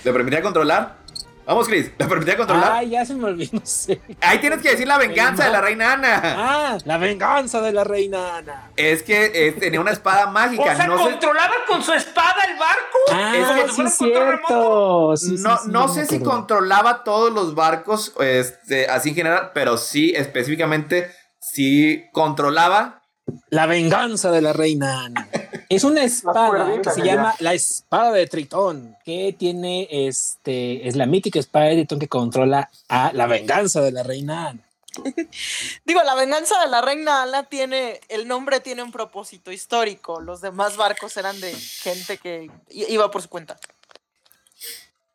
¿Le 0.04 0.10
permitía 0.14 0.40
controlar? 0.40 1.01
Vamos, 1.44 1.66
Chris, 1.66 1.90
¿le 1.98 2.06
permitía 2.06 2.36
controlar? 2.36 2.72
Ay, 2.72 2.90
ya 2.90 3.04
se 3.04 3.14
me 3.14 3.24
olvidó. 3.24 3.50
No 3.58 3.60
sé. 3.64 4.00
Ahí 4.20 4.38
tienes 4.38 4.60
que 4.60 4.70
decir 4.70 4.86
la 4.86 4.96
venganza 4.96 5.44
de 5.44 5.50
la 5.50 5.60
reina 5.60 5.92
Ana. 5.94 6.20
Ah, 6.24 6.78
la 6.84 6.98
venganza 6.98 7.60
de 7.60 7.72
la 7.72 7.82
reina 7.84 8.36
Ana. 8.36 8.70
Es 8.76 9.02
que 9.02 9.32
eh, 9.34 9.52
tenía 9.52 9.80
una 9.80 9.90
espada 9.90 10.26
mágica. 10.26 10.62
O 10.72 10.76
sea, 10.76 10.86
no 10.86 10.98
controlaba 10.98 11.54
con 11.66 11.82
su 11.82 11.92
espada 11.92 12.36
el 12.48 12.58
barco. 12.58 12.98
Ah, 13.12 13.32
Es 13.36 13.48
que 13.64 13.68
sí, 13.68 13.74
fuera 13.74 13.90
es 13.90 14.00
un 14.00 14.06
control 14.06 14.38
cierto. 14.38 15.16
Sí, 15.16 15.36
sí, 15.36 15.42
no, 15.42 15.56
sí, 15.58 15.68
no 15.70 15.88
sé 15.88 16.06
si 16.06 16.20
controlaba 16.20 17.02
todos 17.04 17.32
los 17.32 17.54
barcos 17.54 18.14
este, 18.20 18.86
así 18.88 19.10
en 19.10 19.14
general, 19.16 19.50
pero 19.52 19.76
sí 19.76 20.12
específicamente 20.16 21.10
sí 21.40 22.04
controlaba 22.12 23.02
La 23.50 23.66
venganza 23.66 24.30
de 24.30 24.42
la 24.42 24.52
reina 24.52 25.04
Ana. 25.04 25.28
Es 25.76 25.84
una 25.84 26.04
espada 26.04 26.82
que 26.82 26.90
se 26.90 27.00
ya. 27.00 27.14
llama 27.14 27.34
la 27.38 27.54
espada 27.54 28.12
de 28.12 28.26
Tritón, 28.26 28.94
que 29.04 29.34
tiene 29.38 29.88
este, 29.90 30.86
es 30.86 30.96
la 30.96 31.06
mítica 31.06 31.38
espada 31.38 31.66
de 31.66 31.76
Tritón 31.76 31.98
que 31.98 32.08
controla 32.08 32.70
a 32.88 33.10
la 33.14 33.26
venganza 33.26 33.80
de 33.80 33.90
la 33.90 34.02
reina 34.02 34.48
Ana. 34.48 34.60
Digo, 35.86 36.02
la 36.02 36.14
venganza 36.14 36.60
de 36.60 36.68
la 36.68 36.82
reina 36.82 37.22
Ana 37.22 37.44
tiene, 37.44 38.00
el 38.10 38.28
nombre 38.28 38.60
tiene 38.60 38.82
un 38.82 38.92
propósito 38.92 39.50
histórico. 39.50 40.20
Los 40.20 40.42
demás 40.42 40.76
barcos 40.76 41.16
eran 41.16 41.40
de 41.40 41.54
gente 41.54 42.18
que 42.18 42.50
iba 42.68 43.10
por 43.10 43.22
su 43.22 43.30
cuenta. 43.30 43.56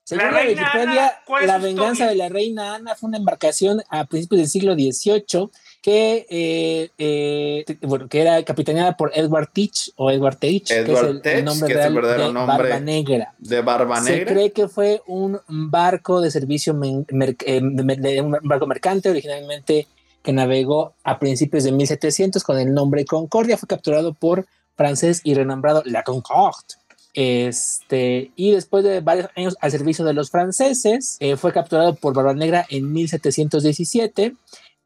Según 0.05 0.25
La 0.25 0.31
la, 0.31 0.41
Wikipedia, 0.41 1.07
Ana, 1.07 1.21
¿cuál 1.25 1.43
es 1.43 1.47
la 1.49 1.57
venganza 1.59 1.91
historia? 1.91 2.07
de 2.07 2.15
la 2.15 2.29
reina 2.29 2.75
Ana 2.75 2.95
fue 2.95 3.09
una 3.09 3.17
embarcación 3.17 3.83
a 3.89 4.05
principios 4.05 4.39
del 4.39 4.49
siglo 4.49 4.73
XVIII 4.73 5.51
que, 5.81 6.25
eh, 6.29 6.89
eh, 6.97 7.65
bueno, 7.83 8.07
que 8.09 8.21
era 8.21 8.43
capitaneada 8.43 8.97
por 8.97 9.11
Edward 9.15 9.49
Teach 9.53 9.91
o 9.95 10.11
Edward 10.11 10.35
Teach, 10.37 10.67
que 10.67 10.79
es 10.81 10.87
Edward 10.89 11.05
el, 11.07 11.15
el 11.17 11.21
Teach, 11.21 11.43
nombre 11.45 11.73
que 11.73 11.79
es 11.79 11.85
el 11.85 11.93
verdadero 11.93 12.27
de 12.27 12.33
nombre 12.33 12.57
Barba 12.69 12.79
Negra. 12.79 13.33
de 13.37 13.61
Barba 13.61 14.01
Se 14.01 14.11
Negra. 14.11 14.33
cree 14.33 14.51
que 14.51 14.67
fue 14.67 15.01
un 15.07 15.39
barco 15.47 16.19
de 16.19 16.29
servicio, 16.31 16.73
men- 16.73 17.05
mer- 17.11 17.37
eh, 17.45 17.61
de 17.61 18.21
un 18.21 18.37
barco 18.43 18.67
mercante 18.67 19.09
originalmente 19.09 19.87
que 20.23 20.33
navegó 20.33 20.93
a 21.05 21.19
principios 21.19 21.63
de 21.63 21.71
1700 21.71 22.43
con 22.43 22.59
el 22.59 22.73
nombre 22.73 23.05
Concordia. 23.05 23.57
Fue 23.57 23.67
capturado 23.67 24.13
por 24.13 24.45
francés 24.75 25.21
y 25.23 25.35
renombrado 25.35 25.83
La 25.85 26.03
Concorde. 26.03 26.75
Este, 27.13 28.31
y 28.35 28.51
después 28.51 28.83
de 28.83 28.99
varios 28.99 29.29
años 29.35 29.55
al 29.61 29.71
servicio 29.71 30.05
de 30.05 30.13
los 30.13 30.29
franceses, 30.29 31.17
eh, 31.19 31.35
fue 31.37 31.51
capturado 31.53 31.95
por 31.95 32.13
Barba 32.13 32.33
Negra 32.33 32.65
en 32.69 32.91
1717, 32.93 34.33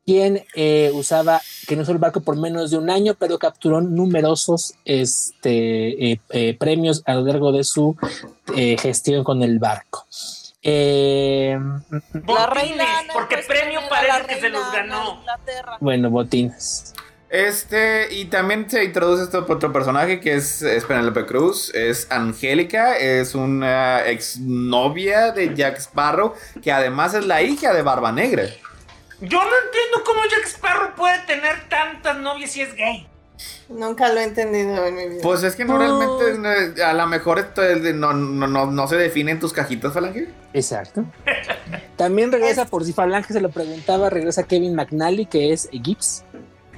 quien 0.06 0.44
eh, 0.56 0.92
usaba, 0.94 1.42
que 1.68 1.76
no 1.76 1.84
usó 1.84 1.92
el 1.92 1.98
barco 1.98 2.22
por 2.22 2.38
menos 2.38 2.72
de 2.72 2.78
un 2.78 2.90
año, 2.90 3.16
pero 3.20 3.40
capturó 3.40 3.82
numerosos 3.82 4.74
este, 4.86 6.12
eh, 6.12 6.20
eh, 6.30 6.58
premios 6.60 7.04
a 7.06 7.16
lo 7.16 7.22
largo 7.22 7.52
de 7.52 7.64
su 7.64 7.96
eh, 8.56 8.78
gestión 8.80 9.24
con 9.24 9.44
el 9.44 9.60
barco. 9.60 10.06
Eh, 10.64 11.58
La 11.58 12.22
Botines, 12.22 12.50
reina 12.54 12.86
porque 13.14 13.38
pues, 13.38 13.48
premio 13.48 13.80
parece 13.90 14.28
que 14.28 14.40
se 14.42 14.50
los 14.50 14.72
ganó. 14.72 15.24
Bueno, 15.80 16.10
botines. 16.10 16.94
Este, 17.32 18.14
y 18.14 18.26
también 18.26 18.70
se 18.70 18.84
introduce 18.84 19.24
este 19.24 19.38
otro 19.38 19.72
personaje 19.72 20.20
que 20.20 20.36
es, 20.36 20.62
es 20.62 20.84
Penelope 20.84 21.26
Cruz, 21.26 21.74
es 21.74 22.06
Angélica, 22.12 22.98
es 22.98 23.36
una 23.36 24.06
exnovia 24.06 25.32
de 25.32 25.56
Jack 25.56 25.78
Sparrow, 25.78 26.34
que 26.62 26.74
además 26.74 27.14
es 27.14 27.26
la 27.26 27.42
hija 27.42 27.74
de 27.74 27.84
Barba 27.84 28.12
Negra. 28.12 28.44
Yo 29.22 29.38
no 29.38 29.50
entiendo 29.66 30.04
cómo 30.06 30.22
Jack 30.30 30.46
Sparrow 30.48 30.96
puede 30.96 31.20
tener 31.28 31.68
tantas 31.70 32.18
novias 32.18 32.52
si 32.52 32.62
es 32.62 32.74
gay. 32.76 33.08
Nunca 33.70 34.12
lo 34.14 34.20
he 34.20 34.24
entendido 34.24 34.86
en 34.86 34.96
mi 34.96 35.08
vida. 35.10 35.20
Pues 35.24 35.42
es 35.44 35.56
que 35.56 35.66
no 35.66 35.78
realmente, 35.78 36.80
eh, 36.80 36.84
a 36.84 36.94
lo 36.94 37.08
mejor 37.08 37.40
esto 37.40 37.64
es 37.64 37.82
de- 37.82 37.94
no, 37.94 38.14
no, 38.14 38.48
no, 38.48 38.66
no 38.70 38.88
se 38.88 38.98
define 38.98 39.32
en 39.32 39.40
tus 39.40 39.54
cajitas, 39.54 39.94
Falange. 39.94 40.28
Exacto. 40.54 41.06
También 41.96 42.32
regresa, 42.32 42.66
por 42.66 42.84
si 42.84 42.94
Falange 42.94 43.34
se 43.34 43.42
lo 43.42 43.50
preguntaba, 43.50 44.10
regresa 44.10 44.44
Kevin 44.44 44.76
McNally, 44.76 45.26
que 45.26 45.54
es 45.54 45.70
Gibbs, 45.72 46.24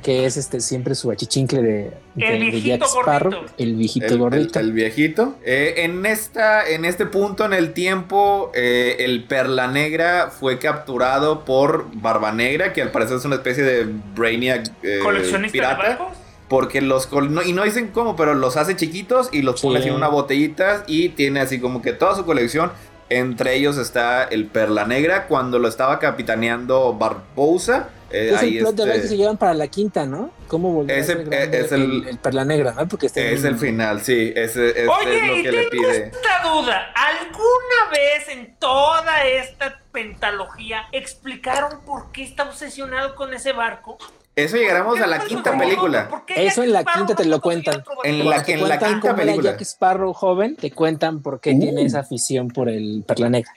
que 0.03 0.25
es 0.25 0.37
este 0.37 0.59
siempre 0.59 0.93
su 0.95 1.09
achichincle 1.09 1.61
de, 1.61 1.91
de- 2.15 2.25
de 2.27 2.37
viejito 2.37 2.67
Jack 2.67 2.83
Sparrow, 2.85 3.31
gordito. 3.31 3.53
el 3.57 3.75
viejito 3.75 4.05
El, 4.05 4.11
el- 4.13 4.17
gordito. 4.19 4.59
el 4.59 4.71
viejito. 4.73 5.35
Eh, 5.45 5.73
en, 5.77 6.05
esta, 6.05 6.67
en 6.69 6.85
este 6.85 7.05
punto 7.05 7.45
en 7.45 7.53
el 7.53 7.73
tiempo, 7.73 8.51
eh, 8.53 8.97
el 8.99 9.23
Perla 9.23 9.67
Negra 9.69 10.29
fue 10.37 10.59
capturado 10.59 11.45
por 11.45 11.87
Barba 11.93 12.31
Negra, 12.31 12.73
que 12.73 12.81
al 12.81 12.91
parecer 12.91 13.17
es 13.17 13.25
una 13.25 13.35
especie 13.35 13.63
de 13.63 13.87
Brainiac 14.15 14.67
eh, 14.83 14.99
Coleccionista 15.01 15.45
de 15.45 15.51
pirata. 15.51 15.77
barcos. 15.77 16.17
Porque 16.49 16.81
los 16.81 17.11
no- 17.11 17.41
y 17.41 17.53
no 17.53 17.63
dicen 17.63 17.87
cómo, 17.87 18.15
pero 18.15 18.35
los 18.35 18.57
hace 18.57 18.75
chiquitos 18.75 19.29
y 19.31 19.41
los 19.41 19.61
pone 19.61 19.79
así 19.79 19.87
en 19.87 19.95
una 19.95 20.09
botellita 20.09 20.83
y 20.85 21.09
tiene 21.09 21.39
así 21.39 21.59
como 21.59 21.81
que 21.81 21.93
toda 21.93 22.15
su 22.15 22.25
colección. 22.25 22.71
Entre 23.09 23.55
ellos 23.55 23.77
está 23.77 24.23
el 24.23 24.45
Perla 24.47 24.85
Negra 24.85 25.27
cuando 25.27 25.59
lo 25.59 25.67
estaba 25.67 25.99
capitaneando 25.99 26.93
Barbosa. 26.93 27.89
Eh, 28.13 28.29
es 28.33 28.39
ahí 28.41 28.57
el 28.57 28.63
plot 28.63 28.75
de 28.75 28.83
este, 28.89 29.01
que 29.01 29.07
se 29.09 29.17
llevan 29.17 29.37
para 29.37 29.53
la 29.53 29.67
quinta, 29.67 30.05
¿no? 30.05 30.31
¿Cómo 30.47 30.71
volver 30.71 31.03
ser 31.03 31.23
grande 31.25 31.59
es 31.59 31.71
el- 31.71 32.07
el, 32.07 32.17
Perla 32.19 32.45
Negra, 32.45 32.73
¿no? 32.73 32.87
Porque 32.87 33.07
es 33.07 33.43
el 33.43 33.57
final, 33.57 34.01
sí. 34.01 34.31
Ese, 34.35 34.69
ese 34.69 34.87
Oye, 34.87 35.17
es 35.21 35.27
lo 35.27 35.35
y 35.37 35.43
le 35.43 35.51
tengo 35.51 35.69
pide. 35.71 35.97
esta 36.07 36.43
duda. 36.43 36.93
¿Alguna 36.95 37.91
vez 37.91 38.27
en 38.29 38.55
toda 38.59 39.25
esta 39.25 39.81
pentalogía 39.91 40.83
explicaron 40.91 41.81
por 41.85 42.11
qué 42.11 42.23
está 42.23 42.43
obsesionado 42.43 43.15
con 43.15 43.33
ese 43.33 43.51
barco? 43.53 43.97
Eso 44.35 44.57
llegaremos 44.57 44.99
a 44.99 45.05
la 45.05 45.19
¿Qué 45.19 45.27
quinta 45.27 45.55
película. 45.55 46.09
¿Por 46.09 46.25
qué 46.25 46.47
Eso 46.47 46.63
en 46.63 46.73
la 46.73 46.83
quinta 46.83 47.13
te 47.15 47.25
lo 47.25 47.39
cuentan. 47.39 47.83
En 48.03 48.27
la- 48.27 48.43
en 48.47 48.67
la 48.67 48.79
quinta 48.79 49.15
película. 49.15 49.51
Jack 49.51 49.61
Sparrow 49.61 50.11
joven, 50.13 50.55
te 50.55 50.71
cuentan 50.71 51.21
por 51.21 51.39
qué 51.39 51.51
Uh. 51.51 51.59
tiene 51.59 51.85
esa 51.85 51.99
afición 51.99 52.47
por 52.47 52.67
el 52.67 53.03
Perla 53.07 53.29
Negra. 53.29 53.51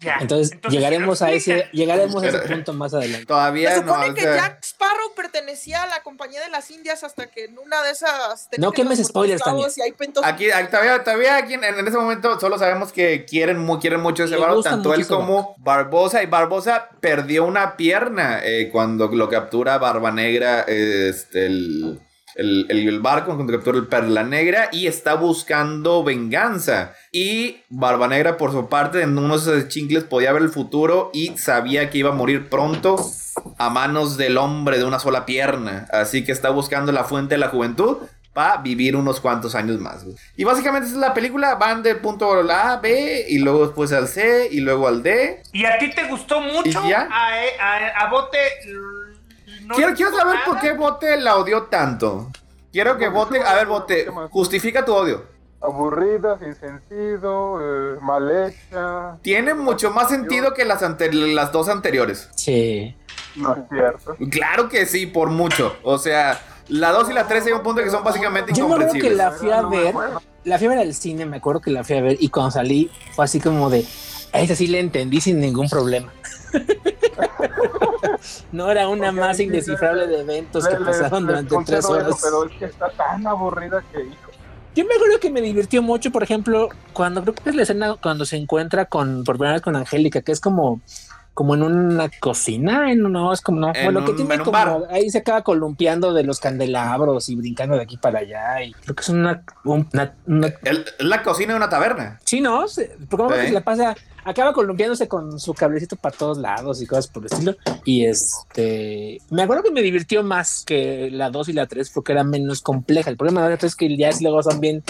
Ya. 0.00 0.18
Entonces, 0.20 0.58
llegaremos 0.68 1.22
a 1.22 1.30
ese, 1.30 1.68
llegaremos 1.72 2.22
a 2.22 2.26
ese 2.28 2.38
punto 2.40 2.72
más 2.72 2.92
adelante. 2.92 3.20
Se 3.20 3.26
Todavía 3.26 3.70
no. 3.82 3.92
supone 3.92 4.10
o 4.10 4.14
que 4.14 4.20
sea, 4.22 4.34
Jack 4.36 4.64
Sparrow 4.64 5.14
pertenecía 5.14 5.84
a 5.84 5.86
la 5.86 6.02
compañía 6.02 6.40
de 6.42 6.48
las 6.50 6.70
Indias 6.70 7.04
hasta 7.04 7.28
que 7.30 7.44
en 7.44 7.58
una 7.58 7.82
de 7.82 7.92
esas. 7.92 8.48
No 8.58 8.72
quemes 8.72 8.98
spoilers, 9.04 9.42
pentos. 9.92 10.24
Aquí, 10.24 10.50
aquí 10.50 10.70
todavía, 10.70 11.04
todavía 11.04 11.36
aquí 11.36 11.54
en, 11.54 11.64
en 11.64 11.86
ese 11.86 11.96
momento 11.96 12.38
solo 12.40 12.58
sabemos 12.58 12.92
que 12.92 13.24
quieren, 13.24 13.58
mu- 13.58 13.78
quieren 13.78 14.00
mucho 14.00 14.24
ese 14.24 14.36
gusta 14.56 14.70
tanto 14.70 14.92
él 14.92 15.06
como 15.06 15.54
Barbosa. 15.58 16.22
Y 16.22 16.26
Barbosa 16.26 16.88
perdió 17.00 17.44
una 17.44 17.76
pierna 17.76 18.40
eh, 18.42 18.68
cuando 18.72 19.06
lo 19.08 19.28
captura 19.28 19.78
Barba 19.78 20.10
Negra, 20.10 20.64
eh, 20.66 21.08
este, 21.10 21.46
el, 21.46 22.00
el, 22.36 22.66
el- 22.68 22.88
el 22.88 23.00
barco, 23.00 23.34
cuando 23.34 23.52
captura 23.52 23.78
el 23.78 23.86
Perla 23.86 24.22
Negra, 24.22 24.68
y 24.72 24.86
está 24.86 25.14
buscando 25.14 26.04
venganza. 26.04 26.94
Y 27.12 27.62
Barba 27.68 28.08
Negra, 28.08 28.36
por 28.36 28.52
su 28.52 28.68
parte, 28.68 29.02
en 29.02 29.16
unos 29.18 29.48
chincles 29.68 30.04
podía 30.04 30.32
ver 30.32 30.42
el 30.42 30.50
futuro 30.50 31.10
y 31.14 31.36
sabía 31.38 31.90
que 31.90 31.98
iba 31.98 32.10
a 32.10 32.14
morir 32.14 32.48
pronto 32.48 32.96
a 33.58 33.70
manos 33.70 34.16
del 34.16 34.36
hombre 34.38 34.78
de 34.78 34.84
una 34.84 34.98
sola 34.98 35.24
pierna. 35.26 35.86
Así 35.90 36.24
que 36.24 36.32
está 36.32 36.50
buscando 36.50 36.92
la 36.92 37.04
fuente 37.04 37.34
de 37.34 37.38
la 37.38 37.48
juventud 37.48 37.98
para 38.32 38.58
vivir 38.58 38.96
unos 38.96 39.20
cuantos 39.20 39.54
años 39.54 39.80
más. 39.80 40.04
güey. 40.04 40.14
Y 40.36 40.44
básicamente 40.44 40.88
es 40.90 40.94
la 40.96 41.14
película. 41.14 41.54
Van 41.54 41.82
del 41.82 41.96
punto 41.96 42.30
A, 42.50 42.76
B, 42.82 43.24
y 43.30 43.38
luego 43.38 43.64
después 43.66 43.92
al 43.94 44.08
C, 44.08 44.48
y 44.50 44.60
luego 44.60 44.88
al 44.88 45.02
D. 45.02 45.42
¿Y 45.54 45.64
a 45.64 45.78
ti 45.78 45.90
te 45.90 46.04
gustó 46.04 46.40
mucho? 46.42 46.68
¿Y 46.84 46.90
ya? 46.90 47.08
A, 47.10 47.30
a, 47.60 47.88
a 48.04 48.10
Bote. 48.10 48.36
No 49.66 49.74
quiero 49.74 49.94
quiero 49.94 50.16
saber 50.16 50.34
nada? 50.34 50.46
por 50.46 50.60
qué 50.60 50.72
Bote 50.72 51.16
la 51.18 51.36
odió 51.36 51.64
tanto. 51.64 52.30
Quiero 52.72 52.98
que 52.98 53.08
Bote... 53.08 53.40
A 53.42 53.54
ver, 53.54 53.66
Bote, 53.66 54.06
justifica 54.30 54.84
tu 54.84 54.94
odio. 54.94 55.24
Aburrida, 55.62 56.38
sin 56.38 56.54
sentido, 56.54 57.58
eh, 57.60 57.98
mal 58.00 58.30
hecha. 58.30 59.16
Tiene 59.22 59.54
mucho 59.54 59.90
más 59.90 60.08
sentido 60.08 60.52
que 60.54 60.64
las, 60.64 60.82
ante- 60.82 61.12
las 61.12 61.50
dos 61.52 61.68
anteriores. 61.68 62.28
Sí. 62.36 62.94
No 63.34 63.54
es 63.54 63.62
cierto. 63.70 64.16
Claro 64.30 64.68
que 64.68 64.86
sí, 64.86 65.06
por 65.06 65.30
mucho. 65.30 65.74
O 65.82 65.98
sea, 65.98 66.40
la 66.68 66.92
2 66.92 67.10
y 67.10 67.12
la 67.14 67.26
3 67.26 67.46
hay 67.46 67.52
un 67.52 67.62
punto 67.62 67.82
que 67.82 67.90
son 67.90 68.04
básicamente 68.04 68.52
Yo 68.52 68.68
me 68.68 68.74
acuerdo 68.74 68.92
que 68.92 69.10
la 69.10 69.30
fui 69.32 69.50
a 69.50 69.62
me 69.62 69.78
ver, 69.84 69.94
la 70.44 70.58
fui 70.58 70.66
a 70.66 70.70
ver 70.70 70.78
al 70.78 70.94
cine, 70.94 71.26
me 71.26 71.38
acuerdo 71.38 71.60
que 71.60 71.70
la 71.70 71.84
fui 71.84 71.96
a 71.96 72.02
ver 72.02 72.16
y 72.20 72.28
cuando 72.28 72.50
salí 72.50 72.90
fue 73.14 73.24
así 73.24 73.40
como 73.40 73.70
de, 73.70 73.84
a 74.32 74.40
esa 74.40 74.54
sí 74.54 74.66
le 74.66 74.80
entendí 74.80 75.20
sin 75.20 75.40
ningún 75.40 75.68
problema. 75.68 76.12
No 78.52 78.70
era 78.70 78.88
una 78.88 79.12
masa 79.12 79.42
indescifrable 79.42 80.06
de 80.06 80.20
eventos 80.20 80.66
que 80.66 80.78
Le- 80.78 80.84
pasaron 80.84 81.26
durante 81.26 81.54
tres 81.64 81.80
eso, 81.80 81.90
horas. 81.92 82.18
pero 82.22 82.44
es 82.46 82.52
que 82.58 82.64
está 82.66 82.88
tan 82.90 83.26
aburrida 83.26 83.82
que, 83.92 84.00
hijo, 84.04 84.30
Yo 84.74 84.84
me 84.84 84.94
acuerdo 84.94 85.18
que 85.20 85.30
me 85.30 85.40
divirtió 85.40 85.82
mucho, 85.82 86.10
por 86.10 86.22
ejemplo, 86.22 86.68
cuando 86.92 87.22
creo 87.22 87.34
que 87.34 87.48
es 87.50 87.56
la 87.56 87.62
escena 87.62 87.96
cuando 88.02 88.24
se 88.26 88.36
encuentra 88.36 88.84
con 88.86 89.24
por 89.24 89.36
primera 89.36 89.54
vez 89.54 89.62
con 89.62 89.74
Angélica, 89.76 90.20
que 90.22 90.32
es 90.32 90.40
como 90.40 90.80
como 91.32 91.54
en 91.54 91.62
una 91.64 92.08
cocina, 92.18 92.90
en 92.90 93.02
no 93.12 93.30
es 93.30 93.42
como 93.42 93.60
no, 93.60 93.70
En 93.74 93.84
bueno, 93.92 94.06
que 94.06 94.14
tiene 94.14 94.38
como 94.38 94.52
bar. 94.52 94.84
ahí 94.88 95.10
se 95.10 95.18
acaba 95.18 95.42
columpiando 95.42 96.14
de 96.14 96.22
los 96.24 96.40
candelabros 96.40 97.28
y 97.28 97.36
brincando 97.36 97.76
de 97.76 97.82
aquí 97.82 97.98
para 97.98 98.20
allá 98.20 98.62
y 98.62 98.72
creo 98.72 98.94
que 98.96 99.02
es 99.02 99.08
una, 99.10 99.42
un- 99.64 99.86
una, 99.92 100.14
una- 100.26 100.54
El- 100.64 100.86
la 101.00 101.22
cocina 101.22 101.52
de 101.52 101.58
una 101.58 101.68
taberna. 101.68 102.18
sí, 102.24 102.40
no, 102.40 102.64
porque 103.10 103.40
Sí. 103.42 103.46
se 103.48 103.52
la 103.52 103.60
pasa 103.60 103.94
acaba 104.26 104.52
columpiándose 104.52 105.08
con 105.08 105.38
su 105.40 105.54
cablecito 105.54 105.96
para 105.96 106.16
todos 106.16 106.38
lados 106.38 106.82
y 106.82 106.86
cosas 106.86 107.06
por 107.06 107.22
el 107.24 107.32
estilo 107.32 107.56
y 107.84 108.04
este 108.04 109.20
me 109.30 109.42
acuerdo 109.42 109.62
que 109.62 109.70
me 109.70 109.82
divirtió 109.82 110.22
más 110.22 110.64
que 110.66 111.08
la 111.10 111.30
2 111.30 111.48
y 111.50 111.52
la 111.52 111.66
3 111.66 111.90
porque 111.94 112.12
era 112.12 112.24
menos 112.24 112.60
compleja. 112.60 113.08
El 113.08 113.16
problema 113.16 113.42
de 113.44 113.50
la 113.50 113.56
3 113.56 113.72
es 113.72 113.76
que 113.76 113.96
ya 113.96 114.08
es 114.08 114.20
luego 114.20 114.42
son 114.42 114.60
bien 114.60 114.82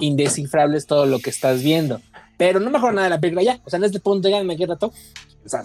indescifrables 0.00 0.86
todo 0.86 1.06
lo 1.06 1.18
que 1.20 1.30
estás 1.30 1.62
viendo. 1.62 2.00
Pero 2.36 2.60
no 2.60 2.70
mejor 2.70 2.92
nada 2.94 3.04
de 3.06 3.10
la 3.10 3.20
película 3.20 3.42
ya. 3.42 3.60
O 3.64 3.70
sea, 3.70 3.78
en 3.78 3.84
este 3.84 4.00
punto 4.00 4.28
ya 4.28 4.42
me 4.42 4.56
queda 4.56 4.76
todo. 4.76 4.92
O 5.44 5.48
sea, 5.48 5.64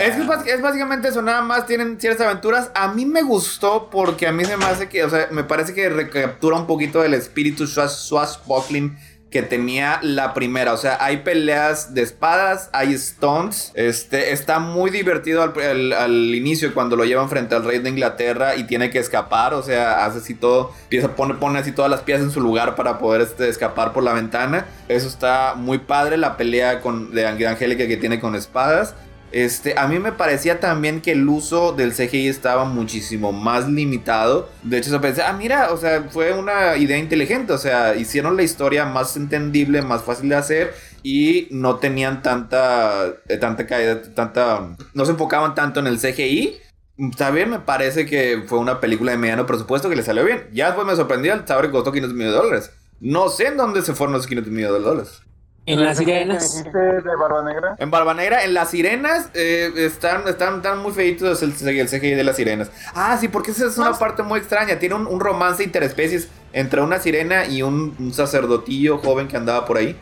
Es, 0.00 0.16
es 0.46 0.62
básicamente 0.62 1.08
eso, 1.08 1.22
nada 1.22 1.42
más 1.42 1.66
tienen 1.66 1.98
ciertas 2.00 2.26
aventuras. 2.26 2.70
A 2.74 2.92
mí 2.92 3.04
me 3.04 3.22
gustó 3.22 3.88
porque 3.90 4.26
a 4.26 4.32
mí 4.32 4.44
se 4.44 4.56
me 4.56 4.64
hace 4.66 4.88
que, 4.88 5.04
o 5.04 5.10
sea, 5.10 5.28
me 5.32 5.44
parece 5.44 5.74
que 5.74 5.88
recaptura 5.88 6.56
un 6.56 6.66
poquito 6.66 7.00
del 7.00 7.14
espíritu 7.14 7.64
swas- 7.66 7.96
swashbuckling 7.96 8.96
que 9.36 9.42
tenía 9.42 9.98
la 10.00 10.32
primera. 10.32 10.72
O 10.72 10.78
sea, 10.78 10.96
hay 10.98 11.18
peleas 11.18 11.92
de 11.92 12.00
espadas, 12.00 12.70
hay 12.72 12.96
stunts. 12.96 13.70
Este, 13.74 14.32
está 14.32 14.60
muy 14.60 14.90
divertido 14.90 15.42
al, 15.42 16.34
inicio 16.34 16.72
cuando 16.72 16.96
lo 16.96 17.04
llevan 17.04 17.28
frente 17.28 17.54
al 17.54 17.62
rey 17.64 17.80
de 17.80 17.90
Inglaterra 17.90 18.56
y 18.56 18.64
tiene 18.64 18.88
que 18.88 18.98
escapar. 18.98 19.52
O 19.52 19.62
sea, 19.62 20.06
hace 20.06 20.20
así 20.20 20.32
todo, 20.34 20.72
pone, 21.16 21.58
así 21.58 21.72
todas 21.72 21.90
las 21.90 22.00
piezas 22.00 22.24
en 22.24 22.30
su 22.30 22.40
lugar 22.40 22.76
para 22.76 22.98
poder 22.98 23.20
este, 23.20 23.50
escapar 23.50 23.92
por 23.92 24.04
la 24.04 24.14
ventana. 24.14 24.64
Eso 24.88 25.06
está 25.06 25.52
muy 25.54 25.78
padre. 25.78 26.16
La 26.16 26.38
pelea 26.38 26.80
con, 26.80 27.12
de 27.12 27.28
Ang- 27.28 27.46
Angélica 27.46 27.86
que 27.86 27.98
tiene 27.98 28.18
con 28.18 28.34
espadas. 28.34 28.94
Este, 29.36 29.78
a 29.78 29.86
mí 29.86 29.98
me 29.98 30.12
parecía 30.12 30.60
también 30.60 31.02
que 31.02 31.12
el 31.12 31.28
uso 31.28 31.72
del 31.72 31.92
CGI 31.92 32.26
estaba 32.26 32.64
muchísimo 32.64 33.32
más 33.32 33.68
limitado. 33.68 34.48
De 34.62 34.78
hecho, 34.78 34.88
yo 34.88 34.98
pensé, 35.02 35.20
ah, 35.20 35.34
mira, 35.34 35.74
o 35.74 35.76
sea, 35.76 36.04
fue 36.08 36.32
una 36.32 36.78
idea 36.78 36.96
inteligente. 36.96 37.52
O 37.52 37.58
sea, 37.58 37.96
hicieron 37.96 38.34
la 38.38 38.44
historia 38.44 38.86
más 38.86 39.14
entendible, 39.14 39.82
más 39.82 40.02
fácil 40.04 40.30
de 40.30 40.36
hacer 40.36 40.74
y 41.02 41.48
no 41.50 41.76
tenían 41.76 42.22
tanta, 42.22 43.08
eh, 43.28 43.36
tanta 43.36 43.66
caída, 43.66 44.00
tanta, 44.14 44.74
no 44.94 45.04
se 45.04 45.10
enfocaban 45.10 45.54
tanto 45.54 45.80
en 45.80 45.86
el 45.88 45.98
CGI. 45.98 46.56
También 47.18 47.50
me 47.50 47.58
parece 47.58 48.06
que 48.06 48.42
fue 48.46 48.58
una 48.58 48.80
película 48.80 49.12
de 49.12 49.18
mediano 49.18 49.44
presupuesto 49.44 49.90
que 49.90 49.96
le 49.96 50.02
salió 50.02 50.24
bien. 50.24 50.48
Ya 50.54 50.68
después 50.68 50.86
me 50.86 50.96
sorprendió 50.96 51.34
el 51.34 51.46
saber 51.46 51.66
que 51.66 51.72
costó 51.72 51.92
500 51.92 52.16
millones 52.16 52.32
de 52.32 52.42
dólares. 52.42 52.70
No 53.00 53.28
sé 53.28 53.48
en 53.48 53.58
dónde 53.58 53.82
se 53.82 53.92
fueron 53.92 54.14
los 54.14 54.26
500 54.26 54.50
millones 54.50 54.78
de 54.78 54.88
dólares. 54.88 55.25
En 55.66 55.84
las 55.84 55.98
¿Qué 55.98 56.04
sirenas. 56.04 56.64
de 56.64 57.16
Barba 57.20 57.42
Negra? 57.44 57.76
En 57.78 57.90
Barba 57.90 58.14
Negra, 58.14 58.44
en 58.44 58.54
las 58.54 58.70
sirenas, 58.70 59.28
eh, 59.34 59.70
están, 59.76 60.26
están, 60.28 60.56
están 60.56 60.78
muy 60.78 60.92
feitos 60.92 61.42
el, 61.42 61.50
el 61.68 61.88
CGI 61.88 62.12
de 62.12 62.24
las 62.24 62.36
sirenas. 62.36 62.70
Ah, 62.94 63.16
sí, 63.20 63.28
porque 63.28 63.50
esa 63.50 63.66
es 63.66 63.76
una 63.76 63.92
parte 63.92 64.22
muy 64.22 64.38
extraña. 64.38 64.78
Tiene 64.78 64.94
un, 64.94 65.06
un 65.06 65.20
romance 65.20 65.62
interespecies 65.62 66.28
entre 66.52 66.80
una 66.80 66.98
sirena 67.00 67.44
y 67.46 67.62
un, 67.62 67.94
un 67.98 68.12
sacerdotillo 68.14 68.98
joven 68.98 69.28
que 69.28 69.36
andaba 69.36 69.64
por 69.66 69.76
ahí. 69.76 69.96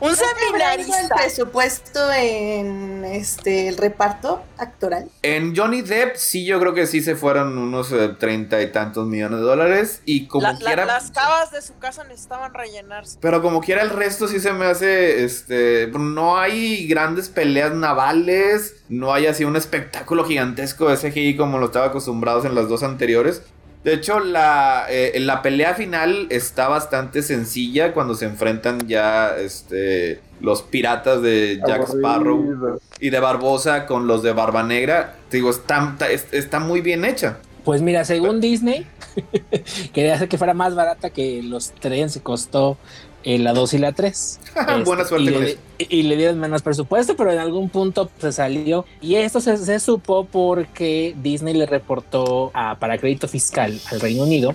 Un 0.00 0.10
¿Hablando 0.10 0.16
del 0.16 0.16
seminarista. 0.16 1.14
presupuesto 1.16 2.12
en 2.12 3.04
este 3.04 3.68
el 3.68 3.76
reparto 3.76 4.42
actoral? 4.58 5.08
En 5.22 5.54
Johnny 5.56 5.82
Depp, 5.82 6.16
sí, 6.16 6.44
yo 6.44 6.58
creo 6.60 6.74
que 6.74 6.86
sí 6.86 7.00
se 7.00 7.14
fueron 7.16 7.56
unos 7.58 7.92
eh, 7.92 8.10
treinta 8.18 8.60
y 8.60 8.70
tantos 8.72 9.06
millones 9.06 9.38
de 9.40 9.44
dólares. 9.46 10.02
Y 10.04 10.26
como 10.26 10.42
La- 10.46 10.52
la- 10.52 10.58
quiera. 10.58 10.84
las 10.84 11.10
cavas 11.12 11.50
de 11.52 11.62
su 11.62 11.78
casa 11.78 12.04
necesitaban 12.04 12.52
rellenarse. 12.52 13.18
Pero 13.20 13.40
como 13.40 13.60
quiera 13.60 13.82
el 13.82 13.90
resto 13.90 14.28
sí 14.28 14.40
se 14.40 14.52
me 14.52 14.66
hace, 14.66 15.24
este, 15.24 15.88
no 15.98 16.38
hay 16.38 16.86
grandes 16.88 17.28
peleas 17.28 17.72
navales, 17.72 18.82
no 18.88 19.14
hay 19.14 19.26
así 19.26 19.44
un 19.44 19.56
espectáculo 19.56 20.24
gigantesco 20.24 20.88
de 20.88 20.96
CGI 20.96 21.36
como 21.36 21.58
lo 21.58 21.66
estaba 21.66 21.86
acostumbrados 21.86 22.44
en 22.44 22.54
las 22.54 22.68
dos 22.68 22.82
anteriores. 22.82 23.42
De 23.84 23.94
hecho, 23.94 24.20
la, 24.20 24.86
eh, 24.88 25.18
la 25.18 25.42
pelea 25.42 25.74
final 25.74 26.28
está 26.30 26.68
bastante 26.68 27.22
sencilla 27.22 27.92
cuando 27.92 28.14
se 28.14 28.26
enfrentan 28.26 28.86
ya, 28.86 29.36
este, 29.36 30.20
los 30.40 30.62
piratas 30.62 31.20
de 31.20 31.60
Jack 31.66 31.88
Sparrow 31.88 32.78
y 33.00 33.10
de 33.10 33.20
Barbosa 33.20 33.86
con 33.86 34.06
los 34.06 34.22
de 34.22 34.32
Barba 34.32 34.62
Negra. 34.62 35.16
Te 35.28 35.38
digo, 35.38 35.50
está, 35.50 35.96
está, 36.10 36.36
está 36.36 36.60
muy 36.60 36.80
bien 36.80 37.04
hecha. 37.04 37.38
Pues 37.64 37.82
mira, 37.82 38.04
según 38.04 38.40
Disney, 38.40 38.86
quería 39.92 40.14
hacer 40.14 40.28
que 40.28 40.38
fuera 40.38 40.54
más 40.54 40.74
barata 40.74 41.10
que 41.10 41.42
los 41.42 41.70
trenes, 41.72 42.12
se 42.12 42.20
costó 42.20 42.76
eh, 43.24 43.38
la 43.38 43.52
2 43.52 43.74
y 43.74 43.78
la 43.78 43.92
3. 43.92 44.40
Buena 44.84 45.04
suerte 45.04 45.30
y 45.30 45.32
con 45.32 45.42
le, 45.44 45.50
eso. 45.50 45.60
y 45.78 46.02
le 46.02 46.16
dieron 46.16 46.38
menos 46.38 46.62
presupuesto, 46.62 47.16
pero 47.16 47.32
en 47.32 47.38
algún 47.38 47.68
punto 47.68 48.10
se 48.18 48.32
salió. 48.32 48.84
Y 49.00 49.16
esto 49.16 49.40
se, 49.40 49.56
se 49.56 49.80
supo 49.80 50.24
porque 50.24 51.14
Disney 51.22 51.54
le 51.54 51.66
reportó 51.66 52.50
a, 52.54 52.78
para 52.78 52.98
crédito 52.98 53.28
fiscal 53.28 53.78
al 53.90 54.00
Reino 54.00 54.22
Unido 54.22 54.54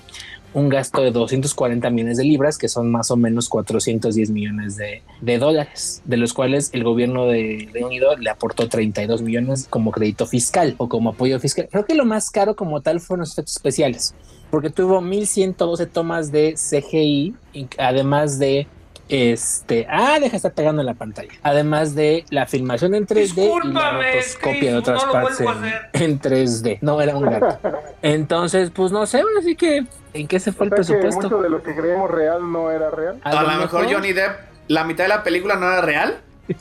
un 0.53 0.69
gasto 0.69 1.01
de 1.03 1.11
240 1.11 1.89
millones 1.91 2.17
de 2.17 2.23
libras, 2.23 2.57
que 2.57 2.67
son 2.67 2.89
más 2.89 3.11
o 3.11 3.15
menos 3.15 3.47
410 3.47 4.31
millones 4.31 4.75
de, 4.75 5.03
de 5.21 5.37
dólares, 5.37 6.01
de 6.05 6.17
los 6.17 6.33
cuales 6.33 6.71
el 6.73 6.83
gobierno 6.83 7.27
de 7.27 7.69
Reino 7.71 7.87
Unido 7.87 8.15
le 8.17 8.29
aportó 8.29 8.67
32 8.67 9.21
millones 9.21 9.67
como 9.69 9.91
crédito 9.91 10.25
fiscal 10.25 10.73
o 10.77 10.89
como 10.89 11.11
apoyo 11.11 11.39
fiscal. 11.39 11.67
Creo 11.69 11.85
que 11.85 11.93
lo 11.95 12.05
más 12.05 12.31
caro 12.31 12.55
como 12.55 12.81
tal 12.81 12.99
fueron 12.99 13.21
los 13.21 13.33
efectos 13.33 13.55
especiales, 13.55 14.15
porque 14.49 14.69
tuvo 14.69 15.01
1112 15.01 15.85
tomas 15.87 16.31
de 16.31 16.55
CGI, 16.55 17.35
además 17.77 18.39
de 18.39 18.67
este, 19.09 19.87
ah, 19.89 20.17
deja 20.19 20.31
de 20.31 20.37
estar 20.37 20.53
pegando 20.53 20.81
en 20.81 20.85
la 20.85 20.93
pantalla. 20.93 21.31
Además 21.43 21.95
de 21.95 22.25
la 22.29 22.45
filmación 22.45 22.93
en 22.93 23.07
3D 23.07 23.61
y 23.63 23.73
la 23.73 23.91
rotoscopia 23.91 24.71
de 24.71 24.77
otras 24.77 25.05
no 25.05 25.11
partes 25.11 25.39
en, 25.39 25.47
hacer. 25.47 25.89
en 25.93 26.19
3D. 26.19 26.79
No 26.81 27.01
era 27.01 27.15
un 27.15 27.23
gato. 27.23 27.59
Entonces, 28.01 28.69
pues 28.71 28.91
no 28.91 29.05
sé, 29.05 29.23
así 29.39 29.55
que 29.55 29.85
¿en 30.13 30.27
qué 30.27 30.39
se 30.39 30.51
fue 30.51 30.67
el 30.67 30.73
O 30.73 30.83
sea 30.83 30.95
que 30.95 31.01
presupuesto? 31.01 31.37
mucho 31.37 31.41
de 31.41 31.49
lo 31.49 31.63
que 31.63 31.75
creemos 31.75 32.11
real 32.11 32.51
no 32.51 32.69
era 32.71 32.89
real. 32.89 33.19
A 33.23 33.43
lo 33.43 33.57
mejor 33.59 33.91
Johnny 33.91 34.13
Depp, 34.13 34.39
la 34.67 34.83
mitad 34.83 35.05
de 35.05 35.09
la 35.09 35.23
película 35.23 35.55
no 35.55 35.67
era 35.67 35.81
real. 35.81 36.21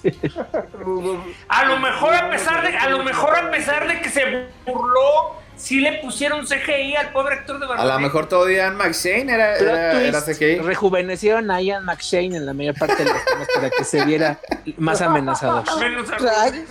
A 1.49 1.65
lo 1.65 1.79
mejor 1.79 2.13
a 2.13 2.29
pesar 2.29 2.63
de, 2.63 2.77
a 2.77 2.89
lo 2.89 3.05
mejor 3.05 3.37
a 3.37 3.51
pesar 3.53 3.87
de 3.87 4.01
que 4.01 4.09
se 4.09 4.49
burló, 4.67 5.37
sí 5.57 5.81
le 5.81 5.95
pusieron 6.01 6.45
CGI 6.47 6.97
al 6.97 7.13
pobre 7.13 7.35
actor 7.37 7.59
de 7.59 7.65
A 7.65 7.69
Barba 7.69 7.85
lo 7.85 7.99
mejor 8.01 8.29
todo 8.29 8.49
Ian 8.51 8.77
McShane 8.77 9.33
era, 9.33 9.57
era, 9.57 10.03
era 10.03 10.23
CGI. 10.23 10.59
rejuvenecieron 10.59 11.51
a 11.51 11.61
Ian 11.61 11.85
McShane 11.85 12.37
en 12.37 12.47
la 12.47 12.53
mayor 12.55 12.75
parte 12.79 13.05
de 13.05 13.11
las 13.11 13.25
tomas 13.25 13.49
para 13.55 13.71
que 13.71 13.85
se 13.85 14.05
viera 14.05 14.39
más 14.77 15.01
amenazador. 15.03 15.65
Menos 15.81 16.11
a- 16.11 16.19
Rayos. 16.19 16.69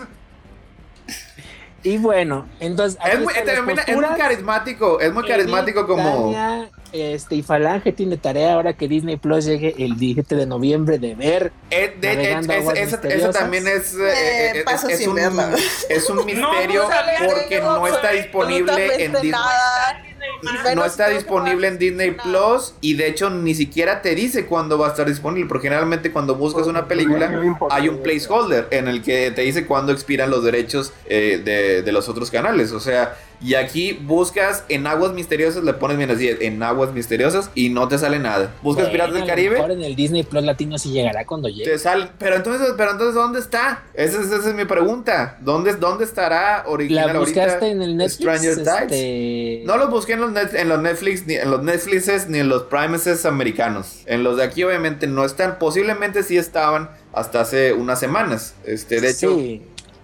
Y 1.86 2.00
bueno, 2.00 2.48
entonces 2.60 3.00
Es 3.06 3.19
muy, 3.19 3.32
es 3.36 3.95
muy 3.95 4.06
carismático, 4.17 5.00
es 5.00 5.13
muy 5.13 5.21
Edith, 5.24 5.32
carismático 5.38 5.86
como... 5.86 6.32
Tania, 6.34 6.69
este, 6.91 7.36
y 7.36 7.43
Falange 7.43 7.91
tiene 7.91 8.17
tarea 8.17 8.54
ahora 8.56 8.74
que 8.74 8.88
Disney 8.88 9.17
Plus 9.17 9.45
llegue 9.45 9.76
el 9.78 9.95
17 9.95 10.36
de 10.36 10.45
noviembre 10.48 10.98
de 10.98 11.13
ver. 11.13 11.52
Eh, 11.69 11.95
de- 12.02 12.32
es- 12.32 12.48
esa, 12.93 13.08
esa 13.08 13.32
también 13.32 13.67
es, 13.67 13.93
eh, 13.93 13.98
Eh, 14.00 14.12
eh, 14.13 14.52
es- 14.56 14.63
paso 14.63 14.88
es 14.89 14.98
sin 14.98 15.10
un, 15.10 15.15
verla. 15.15 15.54
es 15.89 16.10
un 16.10 16.17
misterio 16.26 16.89
no 16.89 17.28
porque 17.28 17.45
que 17.50 17.62
no 17.62 17.86
está 17.86 18.12
disponible 18.13 19.04
en 19.06 19.12
Disney. 19.12 19.30
nada. 19.32 20.02
No 20.76 20.86
está 20.86 21.10
disponible 21.10 21.68
en 21.68 21.78
Disney. 21.78 22.12
Plus 22.12 22.74
y 22.82 22.96
de 22.96 23.08
hecho 23.08 23.30
ni 23.30 23.56
siquiera 23.56 24.02
te 24.02 24.16
dice 24.16 24.46
cuándo 24.46 24.78
va 24.78 24.88
a 24.88 24.90
estar 24.92 25.08
disponible 25.08 25.48
porque 25.48 25.68
generalmente 25.68 26.12
cuando 26.12 26.36
buscas 26.36 26.68
una 26.68 26.88
película 26.88 27.30
hay 27.70 27.90
un 27.90 28.02
placeholder 28.02 28.68
en 28.72 28.88
el 28.88 29.02
que 29.02 29.32
te 29.32 29.42
dice 29.42 29.66
cuándo 29.66 29.92
expiran 29.92 30.30
los 30.30 30.44
derechos 30.44 30.94
eh, 31.06 31.42
de, 31.44 31.82
de 31.82 31.92
los 31.92 32.10
otros 32.10 32.32
canales. 32.32 32.72
O 32.72 32.80
sea, 32.80 33.16
Y 33.41 33.56
aquí 33.56 33.93
buscas 33.93 34.63
en 34.69 34.88
aguas 34.88 35.13
misteriosas, 35.13 35.63
le 35.63 35.74
pones 35.74 35.98
bien 35.98 36.10
así, 36.12 36.30
en 36.39 36.62
aguas 36.63 36.91
misteriosas 36.93 37.52
y 37.56 37.69
no 37.69 37.88
te 37.88 37.98
sale 37.98 38.17
nada. 38.19 38.52
Buscas 38.63 38.89
Piratas 38.89 39.13
del 39.13 39.21
Bueno, 39.21 39.24
a 39.24 39.28
lo 39.28 39.30
Caribe, 39.36 39.56
mejor 39.56 39.71
en 39.71 39.84
el 39.84 39.95
Disney 39.95 40.24
Plus 40.24 40.43
Latino 40.43 40.78
sí 40.78 40.91
llegará 40.91 41.26
cuando 41.26 41.48
llegue. 41.50 41.65
te 41.69 41.78
sale. 41.78 42.10
Pero 42.17 42.36
entonces, 42.38 42.74
pero 42.78 42.91
entonces, 42.91 43.15
¿dónde 43.15 43.39
está? 43.39 43.84
Esa 43.93 44.19
es, 44.21 44.28
esa 44.32 44.50
es 44.50 44.56
mi 44.56 44.65
pregunta. 44.65 45.38
¿Dónde, 45.41 45.74
dónde 45.76 46.04
estará 46.06 46.63
original 46.67 47.08
¿La 47.08 47.13
ahorita 47.19 47.41
buscaste 47.41 47.67
en 47.69 47.82
el 47.82 47.98
Netflix? 47.98 48.41
Stranger? 48.41 48.84
Este, 48.84 49.63
No 49.65 49.78
los 49.78 49.89
busqué 49.89 50.13
en 50.13 50.21
los, 50.21 50.32
net- 50.32 50.54
en 50.56 50.69
los 50.69 50.82
Netflix, 50.82 51.28
ni 51.28 51.36
en 51.36 51.52
los 51.52 51.62
Netflixes, 51.63 52.28
ni 52.30 52.39
en 52.39 52.50
los 52.50 52.63
Primeses 52.63 53.26
americanos. 53.26 54.00
En 54.06 54.24
los 54.24 54.38
de 54.38 54.43
aquí, 54.43 54.63
obviamente, 54.63 55.08
no 55.08 55.26
están. 55.26 55.60
Posiblemente 55.60 56.24
sí 56.24 56.38
estaban 56.38 56.89
hasta 57.13 57.41
hace 57.41 57.74
unas 57.74 58.00
semanas. 58.00 58.56
Este, 58.65 59.00
de 59.02 59.10
hecho, 59.12 59.36
Sí, 59.38 59.62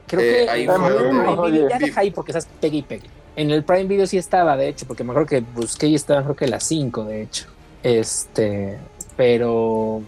creo 0.07 0.21
eh, 0.21 0.43
que 0.45 0.49
ahí 0.49 0.63
en 0.63 0.71
fue 0.75 0.91
donde- 0.91 1.67
ya 1.69 1.77
deja 1.79 2.01
ahí 2.01 2.11
porque 2.11 2.31
estás 2.31 2.47
pegue 2.59 2.77
y 2.77 2.81
pegue. 2.83 3.09
En 3.35 3.51
el 3.51 3.63
Prime 3.63 3.85
Video 3.85 4.07
sí 4.07 4.17
estaba, 4.17 4.57
de 4.57 4.67
hecho, 4.67 4.85
porque 4.85 5.03
me 5.03 5.11
acuerdo 5.11 5.27
que 5.29 5.39
busqué 5.39 5.87
y 5.87 5.95
estaba 5.95 6.21
creo 6.23 6.35
que 6.35 6.47
las 6.47 6.63
5, 6.65 7.05
de 7.05 7.21
hecho. 7.23 7.47
Este, 7.83 8.77
pero 9.15 10.01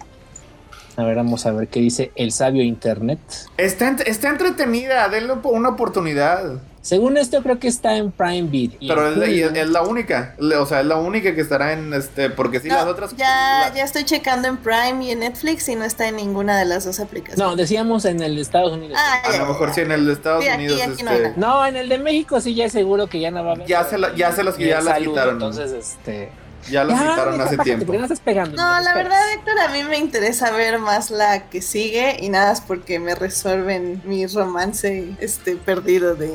a 0.95 1.03
ver, 1.03 1.15
vamos 1.15 1.45
a 1.45 1.51
ver 1.51 1.67
qué 1.69 1.79
dice 1.79 2.11
el 2.15 2.31
sabio 2.31 2.63
internet. 2.63 3.19
está, 3.57 3.89
está 4.05 4.29
entretenida. 4.29 5.09
Denle 5.09 5.33
una 5.43 5.69
oportunidad. 5.69 6.61
Según 6.83 7.15
esto 7.15 7.41
creo 7.41 7.59
que 7.59 7.69
está 7.69 7.95
en 7.95 8.11
Prime 8.11 8.43
Video. 8.43 8.77
Pero 8.85 9.07
es, 9.07 9.13
en 9.13 9.19
la- 9.21 9.27
y 9.29 9.39
es- 9.41 9.53
es 9.55 9.69
la 9.69 9.81
única. 9.83 10.35
O 10.59 10.65
sea, 10.65 10.81
es 10.81 10.85
la 10.85 10.97
única 10.97 11.33
que 11.33 11.39
estará 11.39 11.71
en 11.71 11.93
este. 11.93 12.29
Porque 12.29 12.59
si 12.59 12.67
No, 12.67 12.75
las 12.75 12.85
otras. 12.87 13.15
ya, 13.15 13.69
la- 13.69 13.73
ya 13.73 13.85
estoy 13.85 14.03
checando 14.03 14.49
en 14.49 14.57
Prime 14.57 15.03
y 15.05 15.11
en 15.11 15.19
Netflix 15.19 15.69
y 15.69 15.75
no 15.77 15.85
está 15.85 16.09
en 16.09 16.17
ninguna 16.17 16.59
de 16.59 16.65
las 16.65 16.83
dos 16.83 16.99
aplicaciones. 16.99 17.39
No, 17.39 17.55
decíamos 17.55 18.03
en 18.03 18.21
el 18.21 18.35
de 18.35 18.41
Estados 18.41 18.73
Unidos. 18.73 18.97
Ah, 19.01 19.21
A 19.25 19.31
ya, 19.31 19.37
lo 19.39 19.45
mejor 19.47 19.69
ya. 19.69 19.73
sí 19.75 19.81
en 19.81 19.91
el 19.93 20.05
de 20.05 20.11
Estados 20.13 20.43
Sí, 20.43 20.49
Unidos. 20.51 20.81
aquí 20.81 20.91
este. 20.91 21.33
No, 21.37 21.65
en 21.65 21.77
el 21.77 21.87
de 21.87 21.97
México 21.99 22.41
sí 22.41 22.53
ya 22.53 22.69
seguro 22.69 23.07
que 23.07 23.21
ya 23.21 23.31
no 23.31 23.45
va 23.45 23.51
a 23.51 23.55
haber. 23.55 23.65
Ya 23.67 23.85
se 23.85 23.97
la- 23.97 24.13
ya 24.13 24.33
se 24.33 24.43
los- 24.43 24.57
ya 24.57 24.75
las 24.81 24.83
saludo, 24.95 25.11
quitaron. 25.11 25.33
Entonces, 25.35 25.71
este. 25.71 26.31
ya 26.69 26.83
las 26.83 26.99
Ya, 26.99 27.09
quitaron 27.11 27.39
hace 27.41 27.57
tiempo. 27.59 27.93
no 27.93 28.03
estás 28.03 28.19
pegando. 28.19 28.55
No, 28.61 28.81
la 28.81 28.93
verdad, 28.93 29.19
Héctor, 29.33 29.57
a 29.59 29.69
mí 29.69 29.83
me 29.83 29.97
interesa 29.97 30.51
ver 30.51 30.79
más 30.79 31.11
la 31.11 31.49
que 31.49 31.61
sigue 31.61 32.17
y 32.19 32.27
nada 32.29 32.51
es 32.51 32.59
porque 32.61 32.99
me 32.99 33.15
resuelven 33.15 34.01
mi 34.05 34.25
romance 34.27 35.13
este 35.21 35.55
perdido 35.55 36.15
de 36.15 36.33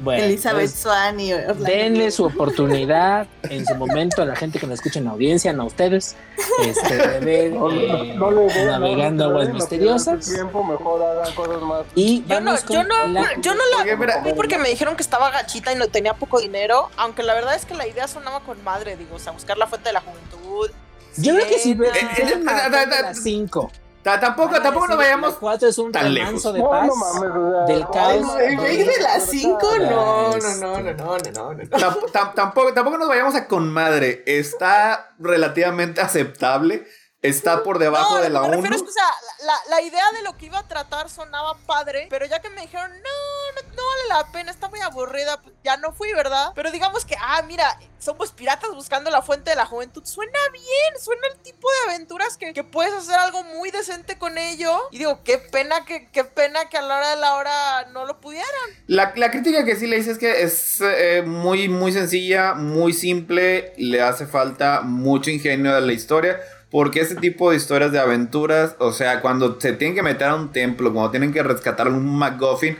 Bueno, 0.00 0.24
Elizabeth 0.24 0.60
entonces, 0.66 0.80
Swan 0.80 1.18
y 1.20 1.32
Orlando 1.32 1.64
Denle 1.64 2.10
su 2.10 2.24
oportunidad 2.24 3.26
en 3.42 3.66
su 3.66 3.74
momento 3.74 4.22
a 4.22 4.24
la 4.26 4.36
gente 4.36 4.58
que 4.60 4.66
nos 4.66 4.74
escucha 4.78 4.98
en 5.00 5.06
la 5.06 5.10
audiencia, 5.12 5.52
no 5.52 5.64
a 5.64 5.66
ustedes, 5.66 6.16
este, 6.64 6.96
de 6.96 7.20
ver 7.20 7.52
No, 7.58 7.70
eh, 7.70 8.14
no 8.16 8.30
le 8.30 8.42
den, 8.52 8.66
navegando 8.66 9.24
no, 9.24 9.30
aguas 9.30 9.52
misteriosas. 9.52 10.24
su 10.24 10.34
tiempo, 10.34 10.62
mejor 10.62 11.02
hagan 11.02 11.34
cosas 11.34 11.62
más. 11.62 11.82
Y 11.94 12.24
Yo 12.28 12.40
no, 12.40 12.54
yo 12.68 12.84
no, 12.84 13.06
la- 13.08 13.34
yo 13.40 13.54
no 13.54 13.62
la 13.76 13.96
mira, 13.96 14.20
vi 14.20 14.32
porque 14.34 14.58
me 14.58 14.68
dijeron 14.68 14.94
que 14.96 15.02
estaba 15.02 15.30
gachita 15.30 15.72
y 15.72 15.76
no 15.76 15.88
tenía 15.88 16.14
poco 16.14 16.40
dinero, 16.40 16.90
aunque 16.96 17.22
la 17.22 17.34
verdad 17.34 17.54
es 17.56 17.64
que 17.64 17.74
la 17.74 17.86
idea 17.86 18.06
sonaba 18.06 18.40
con 18.40 18.62
madre, 18.62 18.96
digo, 18.96 19.16
o 19.16 19.18
sea, 19.18 19.32
buscar 19.32 19.58
la 19.58 19.66
fuente 19.66 19.88
de 19.88 19.94
la 19.94 20.00
juventud. 20.00 20.70
Yo 21.16 21.34
creo 21.34 21.46
que 21.46 21.54
ves 21.54 21.66
Eh, 21.66 21.70
eh, 21.72 22.12
eh, 22.18 22.22
eh, 22.22 22.82
eh, 22.82 23.02
las 23.02 23.22
5. 23.22 23.72
Ta- 24.02 24.18
Tampoco, 24.20 24.60
tampoco 24.62 24.86
nos 24.88 24.96
vayamos. 24.96 25.34
4 25.34 25.68
es 25.68 25.78
un 25.78 25.92
tan 25.92 26.14
remanso 26.14 26.52
lejos. 26.52 26.54
de 26.54 26.58
No, 26.60 26.70
paz. 26.70 26.86
no 26.86 26.94
mames, 26.96 27.30
o 27.36 27.50
sea, 27.50 27.64
del 27.74 27.80
no, 27.80 27.90
caos. 27.90 28.20
no, 28.22 28.38
El 28.38 28.56
break 28.56 28.78
de 28.86 29.02
las 29.02 29.18
no, 29.26 29.30
5, 29.32 29.60
no, 29.78 29.84
no, 29.84 29.90
no, 30.30 30.36
Este. 30.36 30.60
no, 30.60 30.80
no, 30.80 30.80
no, 30.80 30.92
no, 30.92 31.18
no, 31.32 31.54
no. 31.54 31.64
Tam- 31.64 32.12
tam- 32.12 32.34
tampoco, 32.34 32.72
tampoco 32.72 32.96
nos 32.98 33.08
vayamos 33.08 33.34
a 33.34 33.46
con 33.48 33.70
madre. 33.72 34.22
Está 34.26 35.10
relativamente 35.18 36.00
aceptable. 36.00 36.86
Está 37.20 37.64
por 37.64 37.80
debajo 37.80 38.16
No, 38.16 38.22
de 38.22 38.30
la 38.30 38.42
me 38.42 38.46
1. 38.48 38.56
refiero 38.58 38.76
es 38.76 38.82
que, 38.82 38.88
o 38.90 38.92
sea, 38.92 39.04
la, 39.40 39.46
la- 39.46 39.76
la 39.76 39.82
idea 39.82 40.12
de 40.12 40.22
lo 40.22 40.36
que 40.36 40.46
iba 40.46 40.60
a 40.60 40.68
tratar 40.68 41.10
sonaba 41.10 41.56
padre, 41.66 42.06
pero 42.10 42.24
ya 42.26 42.40
que 42.40 42.48
me 42.50 42.60
dijeron, 42.60 42.92
no, 42.92 43.62
no, 43.62 43.68
no 43.74 43.82
vale 43.82 44.08
la 44.24 44.32
pena, 44.32 44.52
está 44.52 44.68
muy 44.68 44.80
aburrida, 44.80 45.40
pues 45.42 45.52
ya 45.64 45.76
no 45.78 45.92
fui, 45.92 46.12
¿verdad? 46.12 46.52
Pero 46.54 46.70
digamos 46.70 47.04
que, 47.04 47.16
ah, 47.20 47.42
mira, 47.42 47.76
somos 47.98 48.30
piratas 48.30 48.70
buscando 48.72 49.10
la 49.10 49.20
fuente 49.22 49.50
de 49.50 49.56
la 49.56 49.66
juventud, 49.66 50.04
suena 50.04 50.38
bien, 50.52 51.02
suena 51.02 51.26
el 51.34 51.40
tipo 51.40 51.68
de 51.68 51.90
aventuras 51.92 52.36
que, 52.36 52.52
que 52.52 52.62
puedes 52.62 52.92
hacer 52.94 53.16
algo 53.16 53.42
muy 53.42 53.72
decente 53.72 54.16
con 54.16 54.38
ello. 54.38 54.78
Y 54.92 54.98
digo, 54.98 55.24
qué 55.24 55.38
pena 55.38 55.84
que, 55.84 56.08
qué 56.12 56.22
pena 56.22 56.68
que 56.68 56.76
a 56.78 56.82
la 56.82 56.98
hora 56.98 57.10
de 57.10 57.16
la 57.16 57.34
hora 57.34 57.84
no 57.92 58.06
lo 58.06 58.20
pudieran. 58.20 58.46
La, 58.86 59.12
la 59.16 59.32
crítica 59.32 59.64
que 59.64 59.74
sí 59.74 59.88
le 59.88 59.98
hice 59.98 60.12
es 60.12 60.18
que 60.18 60.42
es 60.42 60.80
eh, 60.82 61.24
muy, 61.26 61.68
muy 61.68 61.90
sencilla, 61.92 62.54
muy 62.54 62.92
simple. 62.92 63.72
Le 63.76 64.00
hace 64.02 64.26
falta 64.26 64.82
mucho 64.82 65.30
ingenio 65.30 65.74
de 65.74 65.80
la 65.80 65.92
historia. 65.92 66.38
Porque 66.70 67.00
este 67.00 67.16
tipo 67.16 67.50
de 67.50 67.56
historias 67.56 67.92
de 67.92 67.98
aventuras, 67.98 68.76
o 68.78 68.92
sea, 68.92 69.20
cuando 69.20 69.58
se 69.60 69.72
tienen 69.72 69.94
que 69.94 70.02
meter 70.02 70.28
a 70.28 70.34
un 70.34 70.52
templo, 70.52 70.92
cuando 70.92 71.10
tienen 71.10 71.32
que 71.32 71.42
rescatar 71.42 71.88
un 71.88 72.04
MacGuffin, 72.18 72.76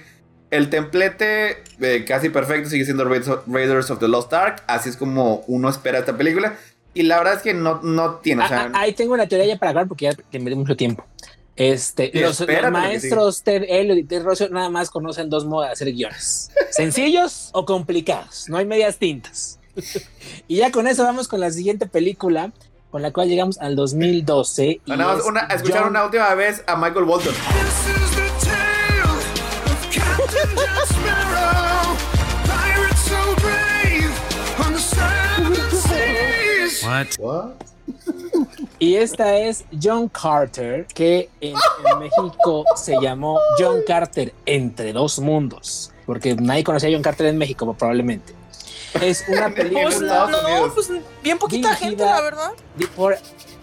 el 0.51 0.71
templete 0.71 1.63
eh, 1.81 2.05
casi 2.07 2.29
perfecto 2.31 2.71
sigue 2.71 2.85
siendo 2.85 3.05
Raiders 3.05 3.29
of, 3.29 3.41
Raiders 3.47 3.91
of 3.91 3.99
the 3.99 4.09
Lost 4.09 4.33
Ark. 4.33 4.63
Así 4.67 4.89
es 4.91 4.97
como 4.97 5.45
uno 5.47 5.69
espera 5.69 5.99
esta 5.99 6.17
película. 6.17 6.57
Y 6.95 7.03
la 7.03 7.19
verdad 7.19 7.35
es 7.35 7.43
que 7.43 7.55
no, 7.55 7.81
no 7.83 8.17
tiene, 8.17 8.45
o 8.45 8.49
sea, 8.49 8.63
Ah, 8.63 8.71
ah, 8.75 8.81
ahí 8.81 8.93
tengo 8.93 9.15
una 9.15 9.27
teoría 9.27 9.47
ya 9.47 9.59
para 9.59 9.71
acabar 9.71 9.89
porque 9.89 10.07
ya 10.07 10.15
te 10.15 10.39
metí 10.39 10.57
mucho 10.57 10.77
tiempo. 10.77 11.05
Este, 11.55 12.13
los, 12.15 12.47
maestros 12.71 13.43
Ted 13.43 13.65
Elliot 13.69 13.99
y 13.99 14.05
Ted 14.05 14.23
Rosso 14.23 14.49
nada 14.49 14.71
más 14.71 14.91
conocen 14.91 15.29
dos 15.29 15.45
modos 15.45 15.67
de 15.67 15.73
hacer 15.73 15.93
guiones: 15.93 16.51
sencillos 16.71 17.51
o 17.53 17.65
complicados. 17.65 18.49
No 18.49 18.57
hay 18.57 18.65
medias 18.65 18.99
tintas. 18.99 19.59
y 20.49 20.57
ya 20.57 20.71
con 20.71 20.87
eso 20.87 21.03
vamos 21.03 21.27
con 21.29 21.41
la 21.41 21.51
siguiente 21.51 21.87
película, 21.87 22.53
con 22.91 23.03
la 23.03 23.13
cual 23.13 23.29
llegamos 23.29 23.59
al 23.59 23.77
2012. 23.77 24.81
y 24.85 24.91
nada 24.91 25.13
más 25.15 25.19
es 25.21 25.27
una- 25.27 25.41
a 25.49 25.55
escuchar 25.55 25.81
John- 25.83 25.91
una 25.91 26.05
última 26.05 26.35
vez 26.35 26.63
a 26.67 26.77
Michael 26.77 27.05
Bolton. 27.05 27.35
Seas. 35.71 37.17
Y 38.79 38.95
esta 38.97 39.37
es 39.37 39.65
John 39.83 40.09
Carter, 40.09 40.87
que 40.95 41.29
en, 41.41 41.55
en 41.85 41.99
México 41.99 42.65
se 42.77 42.95
llamó 43.01 43.41
John 43.59 43.79
Carter 43.87 44.33
entre 44.47 44.93
dos 44.93 45.19
mundos, 45.19 45.93
porque 46.07 46.35
nadie 46.37 46.63
conocía 46.65 46.89
a 46.89 46.93
John 46.93 47.03
Carter 47.03 47.27
en 47.27 47.39
México 47.39 47.73
probablemente. 47.75 48.35
Es 49.01 49.25
una 49.29 49.51
película 49.55 49.85
Pues 49.85 50.01
no, 50.01 50.25
Unidos. 50.27 50.73
pues 50.75 50.91
bien 51.23 51.39
poquita 51.39 51.75
gente, 51.75 52.05
la 52.05 52.21
verdad. 52.21 52.51
por 52.97 53.17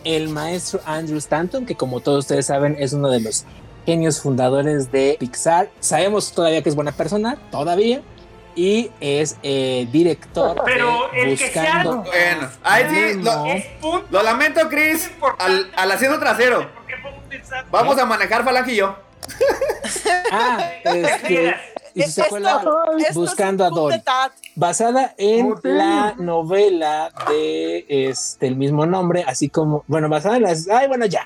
el 0.03 0.29
maestro 0.29 0.79
Andrew 0.85 1.17
Stanton, 1.17 1.65
que 1.65 1.75
como 1.75 1.99
todos 1.99 2.19
ustedes 2.19 2.45
saben 2.45 2.75
es 2.79 2.93
uno 2.93 3.09
de 3.09 3.19
los 3.21 3.45
genios 3.85 4.21
fundadores 4.21 4.91
de 4.91 5.17
Pixar. 5.19 5.69
Sabemos 5.79 6.31
todavía 6.31 6.61
que 6.61 6.69
es 6.69 6.75
buena 6.75 6.91
persona, 6.91 7.38
todavía, 7.51 8.01
y 8.55 8.89
es 9.01 9.35
eh, 9.43 9.88
director 9.91 10.61
Pero 10.63 11.09
de 11.11 11.33
el 11.33 11.38
que 11.38 11.49
sea- 11.51 11.63
Buscando 11.83 12.03
Bueno, 12.03 12.49
ahí 12.63 12.85
sí, 12.89 13.13
lo, 13.15 13.31
Nemo. 13.43 13.45
Es 13.47 13.65
punto. 13.81 14.07
lo 14.11 14.23
lamento, 14.23 14.69
Chris, 14.69 15.11
al, 15.39 15.71
al 15.75 15.91
asiento 15.91 16.19
trasero. 16.19 16.71
¿Por 16.73 16.85
qué 16.85 16.93
pongo 17.03 17.17
pensando? 17.27 17.67
Vamos 17.71 17.97
a 17.97 18.05
manejar 18.05 18.43
Falange 18.45 18.71
y 18.73 18.75
yo. 18.77 18.95
Ah, 20.31 20.59
este, 20.85 21.55
y 21.95 22.01
su 22.03 22.10
Esto- 22.10 22.23
secuela 22.23 22.63
esto 22.99 23.19
Buscando 23.19 23.65
es 23.65 23.71
a 23.71 23.73
Dory. 23.75 24.01
basada 24.55 25.15
en 25.17 25.55
la 25.63 26.13
novela 26.17 27.12
de 27.29 27.86
este 27.88 28.47
el 28.47 28.55
mismo 28.58 28.86
nombre, 28.86 29.23
así 29.25 29.49
como, 29.49 29.84
bueno, 29.88 30.08
basada 30.10 30.38
en 30.38 30.43
las, 30.43 30.67
ay, 30.69 30.88
bueno, 30.88 31.05
ya. 31.08 31.21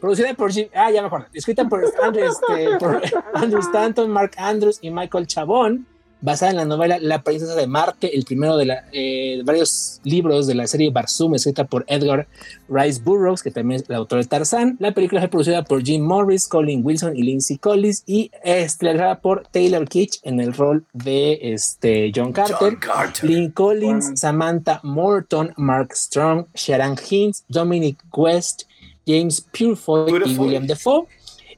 Producida 0.00 0.32
por 0.34 0.50
Jim, 0.52 0.68
ah, 0.74 0.90
ya 0.90 1.00
me 1.02 1.08
acuerdo, 1.08 1.26
escrita 1.34 1.64
por 1.68 1.82
Andrew, 2.02 2.24
este, 2.30 2.76
por 2.78 3.02
Andrew 3.34 3.60
Stanton, 3.60 4.08
Mark 4.10 4.32
Andrews 4.38 4.78
y 4.80 4.90
Michael 4.90 5.26
Chabón, 5.26 5.86
basada 6.20 6.50
en 6.50 6.56
la 6.58 6.64
novela 6.64 6.98
La 7.00 7.22
princesa 7.22 7.54
de 7.54 7.66
Marte, 7.66 8.16
el 8.16 8.24
primero 8.24 8.56
de, 8.56 8.66
la, 8.66 8.84
eh, 8.92 9.42
varios 9.44 10.00
libros 10.04 10.46
de 10.46 10.54
la 10.54 10.66
serie 10.66 10.90
Barzoom, 10.90 11.34
escrita 11.34 11.64
por 11.64 11.84
Edgar 11.88 12.26
Rice 12.68 13.00
Burroughs, 13.02 13.42
que 13.42 13.50
también 13.50 13.80
es 13.80 13.88
el 13.88 13.96
autor 13.96 14.20
de 14.20 14.26
Tarzán. 14.26 14.76
La 14.78 14.92
película 14.92 15.20
fue 15.20 15.28
producida 15.28 15.64
por 15.64 15.82
Jim 15.82 16.02
Morris, 16.02 16.46
Colin 16.48 16.84
Wilson 16.84 17.16
y 17.16 17.22
Lindsay 17.22 17.58
Collins 17.58 18.02
y 18.06 18.30
estrenada 18.42 19.20
por 19.20 19.46
Taylor 19.50 19.88
Kitsch 19.88 20.20
en 20.22 20.40
el 20.40 20.52
rol 20.52 20.84
de 20.92 21.38
este, 21.42 22.12
John 22.14 22.32
Carter. 22.32 22.78
Lynn 23.22 23.50
Collins, 23.50 24.12
Samantha 24.20 24.80
Morton, 24.82 25.52
Mark 25.56 25.94
Strong, 25.94 26.46
Sharon 26.54 26.96
Hinds, 27.08 27.44
Dominic 27.48 27.98
West, 28.16 28.62
James 29.06 29.40
Purefoy 29.40 30.22
y. 30.26 30.38
William 30.38 30.66
Defoe. 30.66 31.06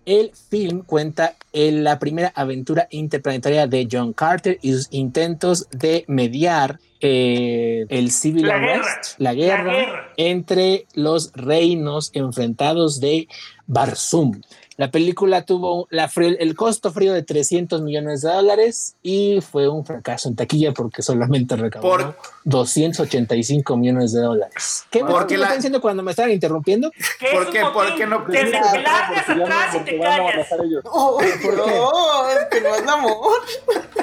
El 0.05 0.33
film 0.35 0.83
cuenta 0.85 1.37
en 1.53 1.85
la 1.85 1.99
primera 1.99 2.33
aventura 2.35 2.89
interplanetaria 2.91 3.67
de 3.67 3.87
John 3.91 4.13
Carter 4.13 4.59
y 4.61 4.73
sus 4.73 4.89
intentos 4.91 5.69
de 5.71 6.05
mediar 6.09 6.81
eh, 7.01 7.87
el 7.89 8.11
civil 8.11 8.47
La 8.47 8.59
guerra. 8.59 8.85
la 9.19 9.35
guerra, 9.35 9.65
La 9.65 9.73
guerra. 9.73 10.13
entre 10.17 10.87
los 10.95 11.33
reinos 11.35 12.11
enfrentados 12.15 13.01
de 13.01 13.29
Barzum. 13.67 14.41
La 14.83 14.91
película 14.91 15.45
tuvo 15.45 15.87
la 15.91 16.11
el 16.17 16.57
costo 16.57 16.91
frío 16.91 17.13
de 17.13 17.23
300 17.23 17.83
millones 17.83 18.23
de 18.23 18.31
dólares 18.33 18.97
y 19.01 19.41
fue 19.41 19.69
un 19.69 19.87
fracaso 19.87 20.29
en 20.29 20.35
taquilla 20.35 20.73
porque 20.73 21.03
solamente 21.03 21.55
recaudó 21.55 21.89
Por- 21.89 22.17
285 22.47 23.77
millones 23.77 24.13
de 24.13 24.23
dólares. 24.23 24.85
¿Qué 24.91 25.05
me 25.05 25.13
Porque 25.13 25.35
me 25.35 25.39
la- 25.39 25.47
están 25.47 25.59
diciendo 25.59 25.81
cuando 25.81 26.03
me 26.03 26.11
estaban 26.11 26.33
interrumpiendo? 26.33 26.91
¿Qué 27.21 27.27
es 27.27 27.33
¿Por 27.33 27.51
qué- 27.53 27.61
por 27.73 27.95
qué 27.95 28.07
no- 28.07 28.25
Te, 28.25 28.33
te 28.33 28.45
Mira, 28.47 28.61
largas 28.83 29.29
atrás 29.31 29.75
y 29.77 29.79
te 29.85 30.01
callas. 30.01 30.49
Oh, 30.87 31.21
no, 31.23 31.27
es 32.31 32.47
que 32.51 32.61
no 32.61 32.75
es 32.75 32.89
amor. 32.89 33.39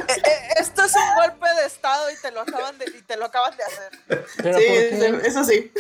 eh, 0.08 0.32
esto 0.62 0.86
es 0.86 0.96
un 0.96 1.16
golpe 1.22 1.46
de 1.62 1.68
estado 1.68 2.10
y 2.10 2.16
te 2.22 2.32
lo 2.32 2.40
acaban 2.40 2.78
de, 2.78 2.86
y 2.86 3.02
te 3.02 3.18
lo 3.18 3.26
acaban 3.26 3.52
de 3.58 3.64
hacer. 3.66 4.26
Pero 4.42 4.58
Sí, 4.58 5.28
eso 5.28 5.44
sí. 5.44 5.74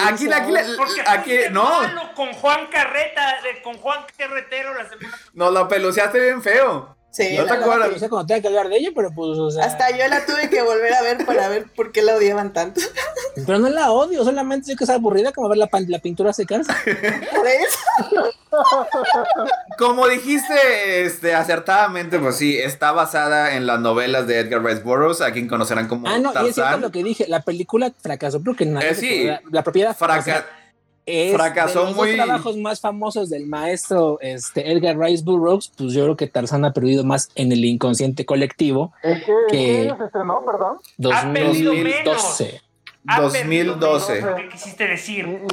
Aquí, 0.00 0.30
aquí, 0.32 0.50
la- 0.52 0.64
Porque 0.76 1.02
aquí, 1.06 1.38
no, 1.50 1.82
malo 1.82 2.12
con 2.14 2.32
Juan 2.32 2.66
Carreta, 2.68 3.36
con 3.62 3.76
Juan 3.78 4.00
Carretero 4.16 4.74
la 4.74 4.88
semana 4.88 5.16
nos 5.34 5.52
lo 5.52 5.68
peluceaste 5.68 6.18
bien 6.20 6.42
feo. 6.42 6.95
Sí, 7.16 7.34
¿No 7.36 7.44
te 7.46 7.52
acuerdas? 7.54 7.90
No 7.92 7.98
sé 7.98 8.08
cuando 8.10 8.26
tenga 8.26 8.42
que 8.42 8.48
hablar 8.48 8.68
de 8.68 8.76
ella, 8.76 8.90
pero 8.94 9.10
pues, 9.10 9.38
o 9.38 9.50
sea. 9.50 9.64
hasta 9.64 9.90
yo 9.90 10.06
la 10.08 10.26
tuve 10.26 10.50
que 10.50 10.60
volver 10.62 10.92
a 10.92 11.00
ver 11.02 11.24
para 11.24 11.48
ver 11.48 11.64
por 11.74 11.90
qué 11.92 12.02
la 12.02 12.14
odiaban 12.16 12.52
tanto. 12.52 12.80
Pero 13.46 13.58
no 13.58 13.68
la 13.68 13.90
odio, 13.90 14.24
solamente 14.24 14.66
sé 14.66 14.76
que 14.76 14.84
es 14.84 14.90
aburrida 14.90 15.30
como 15.32 15.48
ver 15.50 15.58
la, 15.58 15.66
pan- 15.66 15.84
la 15.88 15.98
pintura 15.98 16.32
secarse. 16.32 16.72
Por 17.34 17.46
eso. 17.46 18.32
Como 19.78 20.08
dijiste 20.08 21.02
este, 21.04 21.34
acertadamente, 21.34 22.18
pues 22.18 22.36
sí, 22.36 22.56
está 22.58 22.92
basada 22.92 23.54
en 23.54 23.66
las 23.66 23.78
novelas 23.80 24.26
de 24.26 24.38
Edgar 24.40 24.64
Rice 24.64 24.82
Burroughs, 24.82 25.20
a 25.20 25.32
quien 25.32 25.48
conocerán 25.48 25.86
como 25.88 26.08
Ah, 26.08 26.18
no, 26.18 26.32
y 26.44 26.48
es 26.48 26.54
cierto 26.54 26.78
lo 26.78 26.90
que 26.90 27.02
dije, 27.04 27.26
la 27.28 27.40
película 27.42 27.92
fracasó 28.00 28.42
porque 28.42 28.64
nadie 28.66 28.90
Eh, 28.90 28.94
sí. 28.94 29.28
la 29.50 29.62
propiedad 29.62 29.94
Fraca- 29.96 30.20
o 30.20 30.22
sea, 30.24 30.46
es 31.06 31.34
fracasó 31.34 31.80
de 31.80 31.84
los 31.86 31.96
muy- 31.96 32.08
dos 32.08 32.16
trabajos 32.26 32.56
más 32.56 32.80
famosos 32.80 33.30
del 33.30 33.46
maestro 33.46 34.18
este, 34.20 34.72
Edgar 34.72 34.98
Rice 34.98 35.22
Burroughs, 35.24 35.72
pues 35.76 35.92
yo 35.92 36.02
creo 36.02 36.16
que 36.16 36.26
Tarzán 36.26 36.64
ha 36.64 36.72
perdido 36.72 37.04
más 37.04 37.30
en 37.36 37.52
el 37.52 37.64
inconsciente 37.64 38.26
colectivo. 38.26 38.92
¿En 39.02 39.20
qué, 39.20 39.32
en 39.32 39.46
Que- 39.48 39.94
qué 39.98 40.04
estrenó, 40.04 40.44
perdón? 40.44 40.78
Ha 41.14 41.32
perdido 41.32 41.72
2012. 41.72 42.60
Ha 43.08 43.20
2012. 43.20 44.08
perdido 44.14 44.30
lo 44.30 44.36
que 44.36 44.48
quisiste 44.48 44.84
decir. 44.88 45.46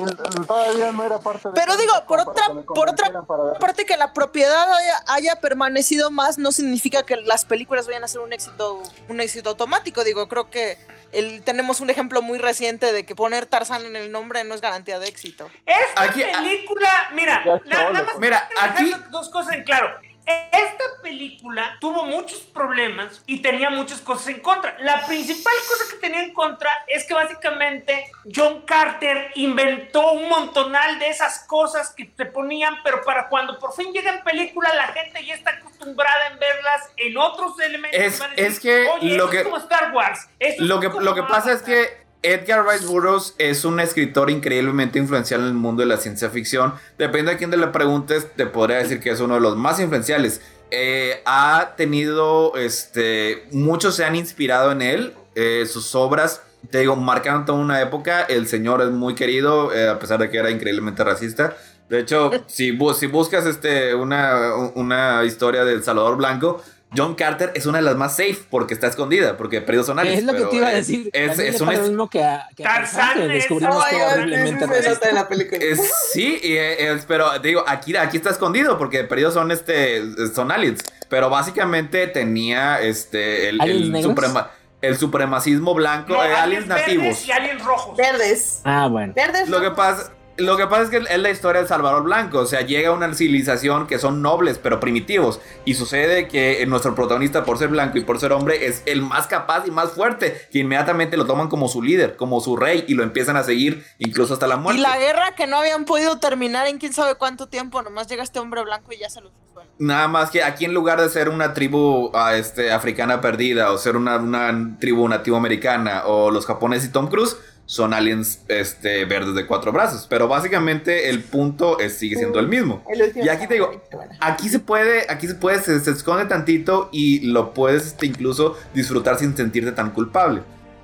todavía 0.48 0.92
no 0.92 1.04
era 1.04 1.20
parte 1.20 1.50
de... 1.50 1.54
Pero 1.54 1.78
digo, 1.78 1.94
por 2.08 2.20
otra- 2.22 2.48
que 2.48 2.62
por 2.63 2.89
otra. 2.89 3.12
Aparte 3.56 3.86
que 3.86 3.96
la 3.96 4.12
propiedad 4.12 4.74
haya, 4.74 4.96
haya 5.08 5.36
permanecido 5.39 6.10
más 6.10 6.39
no 6.39 6.52
significa 6.52 7.04
que 7.04 7.16
las 7.18 7.46
películas 7.46 7.86
vayan 7.86 8.04
a 8.04 8.08
ser 8.08 8.22
un 8.22 8.34
éxito 8.34 8.82
un 9.08 9.20
éxito 9.22 9.50
automático. 9.52 10.04
Digo, 10.04 10.28
creo 10.28 10.50
que 10.50 10.78
el, 11.13 11.41
tenemos 11.43 11.80
un 11.82 11.89
ejemplo 11.89 12.21
muy 12.21 12.38
reciente 12.39 12.91
de 12.91 13.06
que 13.06 13.15
poner 13.15 13.45
Tarzán 13.45 13.86
en 13.86 13.95
el 13.95 14.12
nombre 14.12 14.43
no 14.43 14.56
es 14.56 14.62
garantía 14.62 14.99
de 14.99 15.08
éxito. 15.08 15.49
Esta 15.65 16.04
Aquí- 16.04 16.23
ah, 16.23 16.39
película, 16.41 17.10
mira, 17.13 17.43
nada, 17.65 17.91
más. 17.91 18.06
Mira, 18.19 18.49
aquí- 18.60 18.93
dos 19.12 19.30
cosas 19.30 19.54
en 19.56 19.63
claro. 19.63 19.88
Esta 20.26 20.84
película 21.02 21.78
tuvo 21.82 22.06
muchos 22.06 22.40
problemas 22.40 23.22
y 23.26 23.42
tenía 23.42 23.70
muchas 23.70 24.00
cosas 24.00 24.30
en 24.30 24.40
contra. 24.40 24.76
La 24.80 25.06
principal 25.06 25.54
cosa 25.68 25.84
que 25.92 25.98
tenía 25.98 26.24
en 26.24 26.34
contra 26.34 26.70
es 26.88 27.06
que 27.06 27.14
básicamente 27.14 28.10
John 28.34 28.62
Carter 28.62 29.32
inventó 29.36 30.14
un 30.14 30.30
montonal 30.30 31.00
de 31.00 31.10
esas 31.10 31.40
cosas 31.46 31.94
que 31.94 32.06
te 32.06 32.26
ponían, 32.26 32.78
pero 32.84 33.04
para 33.04 33.28
cuando 33.28 33.60
por 33.60 33.74
fin 33.74 33.92
llega 33.92 34.12
en 34.16 34.24
película 34.24 34.74
la 34.74 34.88
gente 34.88 35.26
ya 35.26 35.34
está 35.34 35.52
acostumbrada 35.52 36.28
en 36.32 36.40
verlas 36.40 36.90
en 36.98 37.18
otros 37.18 37.60
elementos. 37.60 38.00
Es- 38.00 38.20
decir, 38.20 38.34
es 38.38 38.60
que 38.60 38.88
"Oye, 38.90 39.18
lo 39.18 39.26
esto 39.26 39.30
que- 39.30 39.38
es 39.40 39.44
como 39.44 39.58
Star 39.58 39.92
Wars. 39.94 40.30
es 40.40 40.58
Lo 40.60 40.80
que, 40.80 40.88
lo 40.90 41.14
que 41.14 41.24
pasa 41.24 41.52
es 41.52 41.58
Avatar". 41.62 41.66
que 41.66 42.03
Edgar 42.24 42.66
Rice 42.66 42.86
Burroughs 42.86 43.36
es 43.38 43.66
un 43.66 43.82
escritor 43.82 44.30
increíblemente 44.30 44.98
influencial 44.98 45.42
en 45.42 45.48
el 45.48 45.54
mundo 45.54 45.82
de 45.82 45.88
la 45.88 45.98
ciencia 45.98 46.30
ficción. 46.30 46.74
Depende 46.98 47.32
de 47.32 47.38
quién 47.38 47.52
te 47.52 47.58
le 47.58 47.68
preguntes, 47.68 48.34
te 48.36 48.46
podría 48.46 48.78
decir 48.78 49.02
que 49.02 49.10
es 49.12 49.20
uno 49.20 49.36
de 49.36 49.42
los 49.42 49.58
más 49.58 49.80
influenciales. 49.82 50.42
Eh, 50.72 51.22
ha 51.26 51.74
tenido, 51.76 52.56
este, 52.56 53.46
muchos 53.52 53.96
se 53.96 54.06
han 54.06 54.16
inspirado 54.16 54.72
en 54.72 54.82
él. 54.82 55.14
eh, 55.36 55.66
sus 55.66 55.96
obras, 55.96 56.42
te 56.70 56.80
digo, 56.80 56.96
marcaron 56.96 57.46
toda 57.46 57.60
una 57.60 57.82
época. 57.82 58.22
El 58.22 58.48
señor 58.48 58.82
es 58.82 58.90
muy 58.90 59.16
querido, 59.16 59.74
eh, 59.74 59.90
a 59.90 60.00
pesar 60.00 60.20
de 60.20 60.30
que 60.30 60.38
era 60.38 60.50
increíblemente 60.50 61.04
racista. 61.04 61.58
De 61.90 62.00
hecho, 62.00 62.32
si 62.48 62.72
buscas 62.72 63.46
este, 63.46 63.94
una, 63.96 64.56
una 64.76 65.26
historia 65.26 65.66
del 65.66 65.84
Salvador 65.84 66.16
Blanco, 66.18 66.64
John 66.96 67.16
Carter 67.16 67.52
es 67.56 67.66
una 67.66 67.80
de 67.80 67.84
las 67.84 67.96
más 67.96 68.16
safe 68.16 68.38
porque 68.50 68.74
está 68.74 68.88
escondida, 68.88 69.36
porque 69.38 69.62
perdidos 69.62 69.88
son 69.88 70.00
aliens, 70.00 70.20
Es 70.20 70.26
lo 70.26 70.34
que 70.36 70.46
te 70.46 70.56
iba 70.56 70.68
a 70.68 70.72
decir. 70.74 71.10
Es, 71.14 71.40
es 71.40 71.60
un 71.62 71.68
lo 71.68 71.74
es- 71.74 71.82
mismo 71.82 72.10
que 72.10 72.24
a, 72.24 72.48
que 72.56 72.66
a 72.66 72.84
que 73.16 73.28
descubrimos 73.28 73.84
que 73.86 73.96
horriblemente 74.04 75.12
la 75.14 75.28
película. 75.28 75.58
es- 75.64 75.92
sí, 76.12 76.40
y, 76.44 76.54
eh, 76.54 76.92
es- 76.94 77.06
pero 77.06 77.38
digo, 77.40 77.64
aquí, 77.68 77.96
aquí 77.96 78.18
está 78.18 78.30
escondido 78.30 78.78
porque 78.78 79.04
perdidos 79.04 79.34
son 79.34 79.52
este 79.52 80.02
son 80.34 80.52
aliens. 80.52 80.82
Pero 81.10 81.30
básicamente 81.30 82.08
tenía 82.08 82.82
este 82.82 83.50
el, 83.50 83.62
¿Aliens 83.62 83.82
el, 83.86 83.92
negros? 83.92 84.12
suprema- 84.16 84.52
el 84.82 84.98
supremacismo 84.98 85.74
blanco, 85.74 86.14
No, 86.14 86.24
eh, 86.24 86.34
aliens 86.34 86.68
nativos. 86.68 87.26
y 87.28 87.32
aliens 87.32 87.64
rojos. 87.64 87.96
Verdes. 87.98 88.62
Ah, 88.66 88.88
bueno. 88.88 89.14
Verdes. 89.16 89.48
Lo 89.50 89.62
que 89.62 89.72
pasa, 89.72 90.12
lo 90.38 90.58
que 90.58 90.65
pasa 90.65 90.84
es 90.84 90.89
que 90.89 90.98
es 90.98 91.19
la 91.19 91.30
historia 91.30 91.60
del 91.60 91.67
Salvador 91.67 92.04
Blanco. 92.04 92.39
O 92.39 92.46
sea, 92.46 92.62
llega 92.62 92.91
una 92.91 93.13
civilización 93.13 93.88
que 93.88 94.00
son 94.00 94.22
nobles, 94.22 94.58
pero 94.58 94.80
primitivos. 94.80 95.39
Y 95.65 95.76
sucede 95.76 96.28
que 96.28 96.65
nuestro 96.65 96.96
protagonista, 96.96 97.43
por 97.43 97.58
ser 97.58 97.69
blanco 97.69 97.98
y 97.98 98.02
por 98.02 98.19
ser 98.19 98.32
hombre, 98.32 98.65
es 98.65 98.82
el 98.86 99.02
más 99.02 99.28
capaz 99.28 99.67
y 99.67 99.72
más 99.72 99.91
fuerte. 99.91 100.48
Que 100.52 100.60
inmediatamente 100.60 101.17
lo 101.17 101.26
toman 101.26 101.50
como 101.50 101.67
su 101.67 101.84
líder, 101.84 102.15
como 102.15 102.41
su 102.41 102.58
rey, 102.58 102.84
y 102.88 102.96
lo 102.96 103.04
empiezan 103.04 103.38
a 103.38 103.43
seguir 103.43 103.86
incluso 104.00 104.34
hasta 104.34 104.48
la 104.48 104.58
muerte. 104.58 104.80
Y 104.80 104.84
la 104.84 104.98
guerra 104.98 105.36
que 105.36 105.46
no 105.46 105.58
habían 105.58 105.86
podido 105.86 106.17
terminar 106.19 106.67
en 106.67 106.80
quién 106.80 106.93
sabe 106.93 107.15
cuánto 107.15 107.48
tiempo, 107.48 107.82
nomás 107.82 108.08
llega 108.08 108.24
este 108.24 108.39
hombre 108.39 108.63
blanco 108.63 108.91
y 108.91 108.98
ya 108.98 109.10
se 109.10 109.22
los 109.22 109.32
resuelve. 109.34 109.72
Nada 109.78 110.08
más 110.08 110.32
que 110.32 110.43
aquí 110.43 110.65
en 110.65 110.74
lugar 110.74 111.00
de 111.00 111.10
ser 111.10 111.30
una 111.30 111.54
tribu 111.54 112.12
ah, 112.13 112.36
este, 112.36 112.72
africana 112.72 113.22
perdida 113.22 113.72
o 113.72 113.78
ser 113.78 113.98
una, 113.98 114.17
una 114.17 114.78
tribu 114.80 115.08
nativo 115.08 115.38
americana 115.38 116.04
o 116.06 116.32
los 116.32 116.46
japoneses 116.46 116.89
y 116.89 116.91
Tom 116.91 117.08
Cruise, 117.08 117.38
son 117.74 117.92
aliens 117.92 118.40
este, 118.50 119.04
verdes 119.06 119.34
de 119.34 119.48
cuatro 119.48 119.72
brazos. 119.72 120.06
Pero 120.08 120.28
básicamente 120.28 121.10
el 121.10 121.24
punto 121.24 121.80
es- 121.80 121.98
sigue 121.98 122.16
siendo 122.18 122.40
el 122.40 122.48
mismo. 122.48 122.84
El 122.88 123.12
Y 123.16 123.30
aquí 123.30 123.48
te 123.48 123.56
digo. 123.56 123.82
Aquí 124.20 124.48
se 124.48 124.60
puede, 124.60 125.06
aquí 125.10 125.28
se 125.28 125.34
puede, 125.34 125.60
se, 125.60 125.80
se 125.80 125.90
esconde 125.90 126.26
tantito 126.26 126.90
y 126.92 127.22
lo 127.32 127.54
puedes 127.56 127.88
este, 127.88 128.06
incluso 128.06 128.56
disfrutar 128.76 129.18
sin 129.18 129.36
sentirte 129.36 129.72
tan 129.72 129.90
culpable. 129.90 130.44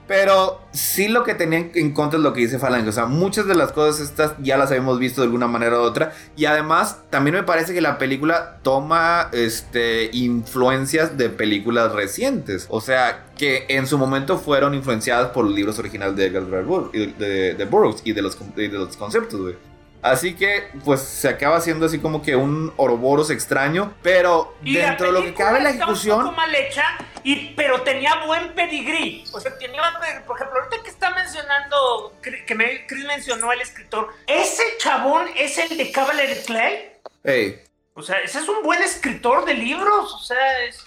Pero 0.10 0.60
sí 0.74 1.08
lo 1.08 1.24
que 1.24 1.36
tenía 1.36 1.70
en- 1.76 1.94
contra 1.94 2.18
es 2.18 2.24
lo 2.24 2.34
que 2.34 2.42
dice 2.42 2.58
Falange. 2.58 2.90
O 2.90 2.92
sea, 2.92 3.06
muchas 3.06 3.46
de 3.46 3.54
las 3.54 3.72
cosas 3.72 4.02
estas 4.02 4.34
ya 4.40 4.58
las 4.58 4.70
habíamos 4.72 4.98
visto 4.98 5.22
de 5.22 5.26
alguna 5.28 5.48
manera 5.48 5.78
u 5.78 5.82
otra. 5.84 6.14
Y 6.36 6.46
además, 6.46 6.98
también 7.12 7.36
me 7.36 7.44
parece 7.44 7.76
que 7.76 7.80
la 7.82 8.00
película 8.00 8.58
toma 8.64 9.30
este, 9.34 10.10
influencias 10.12 11.16
de 11.16 11.30
películas 11.30 11.92
recientes. 11.94 12.66
O 12.70 12.82
sea, 12.82 13.28
que 13.38 13.66
en 13.70 13.86
su 13.86 14.00
momento 14.00 14.40
fueron 14.40 14.74
influenciadas 14.74 15.30
por 15.30 15.46
los 15.46 15.54
libros 15.54 15.78
originales 15.78 16.16
de 16.16 16.26
Edgar 16.26 16.44
Burroughs- 16.66 16.92
de, 17.18 17.54
de 17.54 17.66
Burroughs 17.66 18.02
y 18.04 18.14
de 18.14 18.22
los, 18.24 18.36
y 18.58 18.68
de 18.68 18.78
los 18.80 18.98
conceptos, 18.98 19.40
güey. 19.40 19.69
Así 20.02 20.36
que, 20.36 20.70
pues, 20.86 21.02
se 21.02 21.28
acaba 21.28 21.60
siendo 21.60 21.86
así 21.86 22.00
como 22.00 22.22
que 22.22 22.36
un 22.36 22.74
Ouroboros 22.78 23.30
extraño. 23.30 23.94
Pero 24.02 24.56
Y 24.64 24.76
dentro 24.76 25.08
de 25.08 25.12
lo 25.12 25.22
que 25.24 25.34
cabe 25.34 25.60
la 25.60 25.72
ejecución... 25.72 26.20
Un 26.20 26.26
poco 26.26 26.38
mal 26.38 26.56
hecha, 26.56 26.86
y, 27.24 27.54
pero 27.56 27.82
tenía 27.82 28.26
buen 28.26 28.54
pedigrí. 28.54 29.26
O 29.34 29.40
sea, 29.40 29.58
tenía, 29.58 29.82
por 30.26 30.38
ejemplo, 30.38 30.60
ahorita 30.60 30.84
que 30.84 30.90
está 30.90 31.10
mencionando, 31.12 32.14
que 32.22 32.56
me, 32.56 32.88
Chris 32.88 33.06
mencionó 33.06 33.52
el 33.52 33.62
escritor, 33.62 34.10
ese 34.26 34.64
chabón 34.78 35.28
es 35.36 35.58
el 35.58 35.78
de 35.78 35.92
Cavalier 35.92 36.42
Clay. 36.46 36.94
Hey, 37.24 37.62
O 37.94 38.02
sea, 38.02 38.20
ese 38.20 38.40
es 38.40 38.48
un 38.48 38.64
buen 38.64 38.82
escritor 38.82 39.46
de 39.46 39.54
libros, 39.54 40.14
o 40.14 40.20
sea, 40.20 40.64
es... 40.64 40.84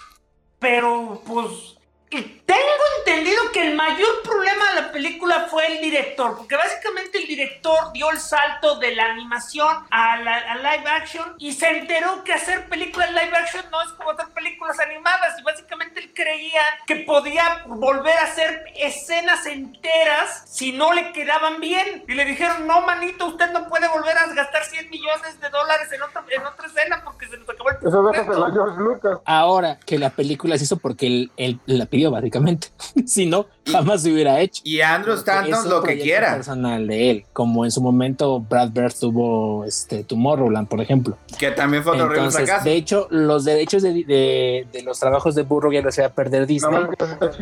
Pero, 0.59 1.21
pues... 1.25 1.77
y 2.09 2.21
tengo 2.57 2.83
entendido 2.99 3.51
que 3.51 3.67
el 3.67 3.75
mayor 3.75 4.21
problema 4.23 4.69
de 4.69 4.81
la 4.81 4.91
película 4.91 5.47
fue 5.49 5.65
el 5.67 5.81
director, 5.81 6.37
porque 6.37 6.55
básicamente 6.55 7.19
el 7.19 7.27
director 7.27 7.91
dio 7.93 8.09
el 8.11 8.19
salto 8.19 8.79
de 8.79 8.95
la 8.95 9.05
animación 9.05 9.75
a, 9.89 10.17
la, 10.17 10.37
a 10.37 10.55
live 10.57 10.89
action 10.89 11.35
y 11.37 11.53
se 11.53 11.69
enteró 11.69 12.23
que 12.23 12.33
hacer 12.33 12.67
películas 12.69 13.09
live 13.11 13.35
action 13.35 13.63
no 13.71 13.81
es 13.81 13.89
como 13.93 14.11
hacer 14.11 14.27
películas 14.33 14.79
animadas 14.79 15.39
y 15.39 15.43
básicamente 15.43 15.99
él 15.99 16.11
creía 16.13 16.61
que 16.85 16.97
podía 16.97 17.63
volver 17.65 18.17
a 18.17 18.23
hacer 18.23 18.65
escenas 18.75 19.45
enteras 19.45 20.43
si 20.45 20.71
no 20.71 20.93
le 20.93 21.11
quedaban 21.11 21.59
bien 21.59 22.03
y 22.07 22.13
le 22.13 22.25
dijeron 22.25 22.67
no 22.67 22.81
manito 22.81 23.27
usted 23.27 23.51
no 23.51 23.67
puede 23.67 23.87
volver 23.87 24.17
a 24.17 24.27
gastar 24.33 24.63
100 24.63 24.89
millones 24.89 25.39
de 25.39 25.49
dólares 25.49 25.91
en 25.91 26.01
otra, 26.01 26.23
en 26.29 26.45
otra 26.45 26.67
escena 26.67 27.01
porque 27.03 27.27
se 27.27 27.37
nos 27.37 27.49
acabó 27.49 27.69
el 27.69 27.77
Eso 27.77 28.03
déjaselo 28.03 28.11
a 28.11 28.11
presupuesto". 28.11 28.53
George 28.53 28.79
Lucas. 28.79 29.19
Ahora 29.25 29.79
que 29.85 29.97
la 29.97 30.09
película 30.09 30.57
se 30.57 30.65
hizo 30.65 30.77
porque 30.77 31.07
él, 31.07 31.31
él 31.37 31.59
la 31.65 31.85
pidió, 31.85 32.11
básicamente. 32.11 32.42
si 33.05 33.25
no, 33.25 33.45
jamás 33.65 34.01
se 34.03 34.11
hubiera 34.11 34.39
hecho. 34.41 34.61
y 34.65 34.81
Andrew 34.81 35.15
Stanton 35.15 35.69
lo 35.69 35.81
que 35.83 35.97
quiera. 35.99 36.35
personal 36.35 36.85
de 36.87 37.09
él, 37.11 37.25
como 37.33 37.65
en 37.65 37.71
su 37.71 37.81
momento 37.81 38.39
Brad 38.39 38.69
Bird 38.71 38.93
tuvo 38.99 39.65
este 39.65 40.03
Tomorrowland, 40.03 40.67
por 40.67 40.81
ejemplo. 40.81 41.17
Que 41.39 41.51
también 41.51 41.83
fue 41.83 41.93
otro 41.93 42.07
Entonces, 42.13 42.49
de 42.63 42.73
hecho, 42.75 43.07
los 43.09 43.45
derechos 43.45 43.81
de, 43.83 43.93
de- 44.03 44.67
de 44.71 44.81
los 44.83 44.99
trabajos 44.99 45.35
de 45.35 45.43
Burro 45.43 45.71
ya 45.71 45.81
los 45.81 45.97
iba 45.97 46.07
a 46.07 46.13
perder 46.13 46.45
Disney. 46.47 46.81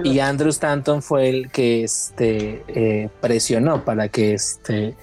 Y 0.04 0.20
Andrew 0.20 0.50
Stanton 0.50 1.02
fue 1.02 1.30
el 1.30 1.52
que 1.52 1.84
este, 1.84 2.64
eh, 2.68 3.10
presionó 3.22 3.84
para 3.86 4.08
que 4.10 4.34
este 4.34 4.96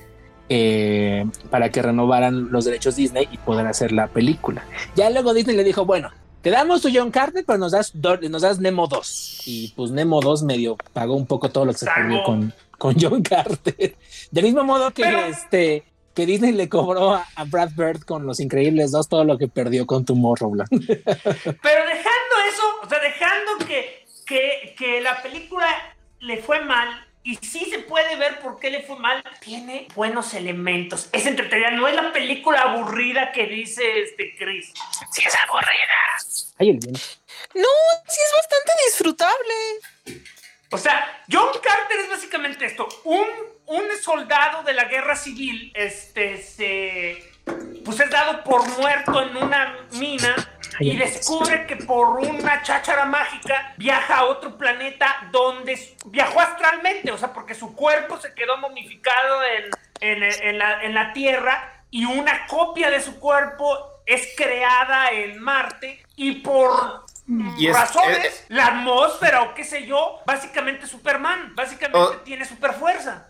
eh, 0.51 1.27
para 1.51 1.69
que 1.71 1.83
renovaran 1.83 2.51
los 2.51 2.65
derechos 2.65 2.97
Disney 2.97 3.29
y 3.31 3.37
poder 3.37 3.67
hacer 3.67 3.93
la 3.93 4.07
película. 4.07 4.65
Ya 4.97 5.11
luego 5.11 5.35
Disney 5.35 5.55
le 5.57 5.63
dijo, 5.65 5.85
bueno, 5.85 6.11
te 6.43 6.51
damos 6.51 6.81
tu 6.83 6.89
John 6.93 7.11
Carter, 7.11 7.45
pero 7.47 7.59
nos 7.59 7.73
das, 7.73 7.91
do- 7.95 8.17
nos 8.29 8.43
das 8.43 8.59
Nemo 8.59 8.87
2. 8.87 9.43
Y 9.47 9.73
pues 9.77 9.91
Nemo 9.91 10.21
2 10.21 10.43
medio 10.45 10.77
pagó 10.93 11.15
un 11.17 11.27
poco 11.27 11.51
todo 11.51 11.65
lo 11.65 11.73
que 11.73 11.79
se 11.79 11.87
perdió 11.87 12.23
con, 12.25 12.53
con 12.79 12.95
John 13.01 13.23
Carter. 13.23 13.97
Del 14.31 14.45
mismo 14.45 14.65
modo 14.65 14.91
que 14.93 15.03
Pero- 15.03 15.21
este 15.27 15.85
que 16.15 16.27
Disney 16.27 16.51
le 16.53 16.69
cobró 16.69 17.15
a, 17.15 17.25
a 17.37 17.45
Brad 17.45 17.71
Bird 17.77 18.01
con 18.03 18.27
Los 18.27 18.41
Increíbles 18.41 18.91
2 18.91 19.09
todo 19.09 19.23
lo 19.25 19.39
que 19.39 19.47
perdió 19.47 19.87
con 19.87 20.05
Tomorrowland. 20.05 20.69
Pero 20.87 20.89
dejando 21.07 22.35
eso, 22.51 22.63
o 22.83 22.89
sea, 22.89 22.99
dejando 23.01 23.53
que, 23.67 24.75
que 24.77 25.01
la 25.01 25.23
película 25.23 25.67
le 26.21 26.39
fue 26.43 26.61
mal. 26.65 26.89
Y 27.23 27.37
sí 27.37 27.67
se 27.71 27.81
puede 27.81 28.17
ver 28.17 28.41
por 28.41 28.59
qué 28.59 28.71
le 28.71 28.83
fue 28.83 28.99
mal. 28.99 29.23
Tiene 29.41 29.89
buenos 29.95 30.35
elementos. 30.35 31.09
Es 31.13 31.27
entretenida. 31.27 31.71
No 31.71 31.87
es 31.87 31.95
la 31.95 32.13
película 32.13 32.63
aburrida 32.63 33.33
que 33.33 33.47
dice 33.47 34.03
este 34.03 34.35
Chris. 34.37 34.73
Sí 35.13 35.23
es 35.27 35.35
aburrida. 35.47 35.99
Ay, 36.59 36.71
el 36.71 36.79
viento. 36.79 37.01
No, 37.55 37.69
sí 38.07 38.21
es 38.21 38.33
bastante 38.35 38.73
disfrutable. 38.87 40.25
O 40.71 40.79
sea, 40.79 41.25
John 41.31 41.49
Carter 41.63 42.01
es 42.01 42.11
básicamente 42.11 42.67
esto. 42.67 42.89
Un, 43.05 43.27
un 43.67 43.85
soldado 44.03 44.63
de 44.63 44.75
la 44.75 44.85
guerra 44.85 45.17
civil, 45.17 45.73
este, 45.75 46.43
se, 46.43 47.28
pues 47.85 48.01
es 48.01 48.11
dado 48.11 48.43
por 48.45 48.67
muerto 48.79 49.23
en 49.23 49.37
una 49.37 49.77
mina 49.93 50.35
y 50.81 50.97
descubre 50.97 51.67
que 51.67 51.77
por 51.77 52.09
una 52.21 52.63
cháchara 52.63 53.05
mágica 53.07 53.75
viaja 53.77 54.19
a 54.19 54.25
otro 54.27 54.57
planeta 54.59 55.29
donde 55.33 55.97
viajó 56.07 56.41
astralmente, 56.41 57.11
o 57.11 57.19
sea, 57.19 57.33
porque 57.33 57.55
su 57.55 57.75
cuerpo 57.75 58.19
se 58.21 58.35
quedó 58.35 58.59
momificado 58.59 59.43
en, 59.45 59.65
en- 60.01 60.23
en 60.23 60.59
la, 60.59 60.83
en 60.85 60.95
la 60.95 61.13
Tierra 61.13 61.83
y 61.91 62.05
una 62.05 62.47
copia 62.47 62.91
de 62.91 63.01
su 63.01 63.19
cuerpo 63.19 64.03
es 64.07 64.35
creada 64.37 65.11
en 65.11 65.41
Marte 65.43 66.03
y 66.17 66.33
por 66.37 67.05
Y 67.59 67.67
es- 67.67 67.75
razones, 67.77 68.19
es- 68.25 68.45
la 68.49 68.67
atmósfera 68.69 69.43
o 69.43 69.55
qué 69.55 69.65
sé 69.65 69.87
yo, 69.87 70.21
básicamente 70.27 70.87
Superman, 70.87 71.55
básicamente 71.55 71.99
O- 71.99 72.17
tiene 72.21 72.45
super 72.45 72.73
fuerza. 72.75 73.29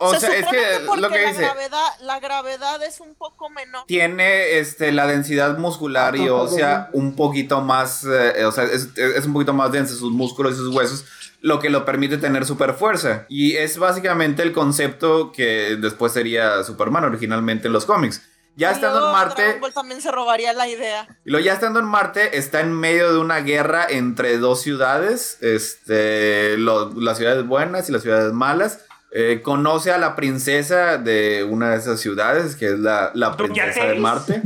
O 0.00 0.14
Se 0.14 0.20
sea, 0.20 0.30
es 0.30 0.44
supone 0.44 0.58
que 0.58 0.66
porque 0.86 1.00
lo 1.02 1.08
que 1.10 1.22
la 1.22 1.28
dice, 1.28 1.42
gravedad, 1.42 1.86
la 2.02 2.20
gravedad 2.20 2.82
es 2.84 3.00
un 3.00 3.14
poco 3.16 3.50
menor. 3.50 3.84
tiene 3.86 4.58
este, 4.58 4.92
la 4.92 5.06
densidad 5.08 5.58
muscular 5.58 6.14
y 6.14 6.28
ósea 6.28 6.88
un 6.92 7.16
poquito 7.16 7.60
más, 7.62 8.04
eh, 8.04 8.44
o 8.44 8.52
sea, 8.52 8.64
es, 8.64 8.88
es 8.96 9.26
un 9.26 9.32
poquito 9.32 9.52
más 9.52 9.72
densa 9.72 9.94
sus 9.94 10.12
músculos 10.12 10.54
y 10.54 10.56
sus 10.56 10.72
huesos, 10.74 11.04
lo 11.40 11.58
que 11.58 11.68
lo 11.70 11.84
permite 11.84 12.16
tener 12.16 12.44
super 12.46 12.74
fuerza. 12.74 13.26
Y 13.28 13.56
es 13.56 13.76
básicamente 13.78 14.42
el 14.42 14.52
concepto 14.52 15.32
que 15.32 15.76
después 15.80 16.12
sería 16.12 16.62
Superman 16.62 17.04
originalmente 17.04 17.66
en 17.66 17.72
los 17.72 17.84
cómics. 17.84 18.22
Ya 18.56 18.72
estando 18.72 19.06
en 19.06 19.12
Marte, 19.12 19.42
Dragon 19.42 19.60
Ball 19.60 19.72
también 19.72 20.00
se 20.02 20.10
robaría 20.10 20.52
la 20.52 20.66
idea. 20.66 21.06
y 21.24 21.42
ya 21.44 21.52
estando 21.52 21.78
en 21.78 21.84
Marte, 21.86 22.36
está 22.38 22.60
en 22.60 22.72
medio 22.72 23.12
de 23.12 23.18
una 23.20 23.38
guerra 23.38 23.86
entre 23.88 24.36
dos 24.38 24.62
ciudades, 24.62 25.38
este, 25.42 26.56
lo- 26.58 26.92
las 26.94 27.18
ciudades 27.18 27.46
buenas 27.46 27.88
y 27.88 27.92
las 27.92 28.02
ciudades 28.02 28.32
malas. 28.32 28.80
Eh, 29.10 29.40
conoce 29.42 29.90
a 29.90 29.96
la 29.98 30.14
princesa 30.14 30.98
de 30.98 31.42
una 31.42 31.70
de 31.70 31.78
esas 31.78 31.98
ciudades, 31.98 32.56
que 32.56 32.66
es 32.66 32.78
la, 32.78 33.10
la 33.14 33.36
princesa 33.36 33.84
de. 33.86 33.94
Marte, 33.94 34.42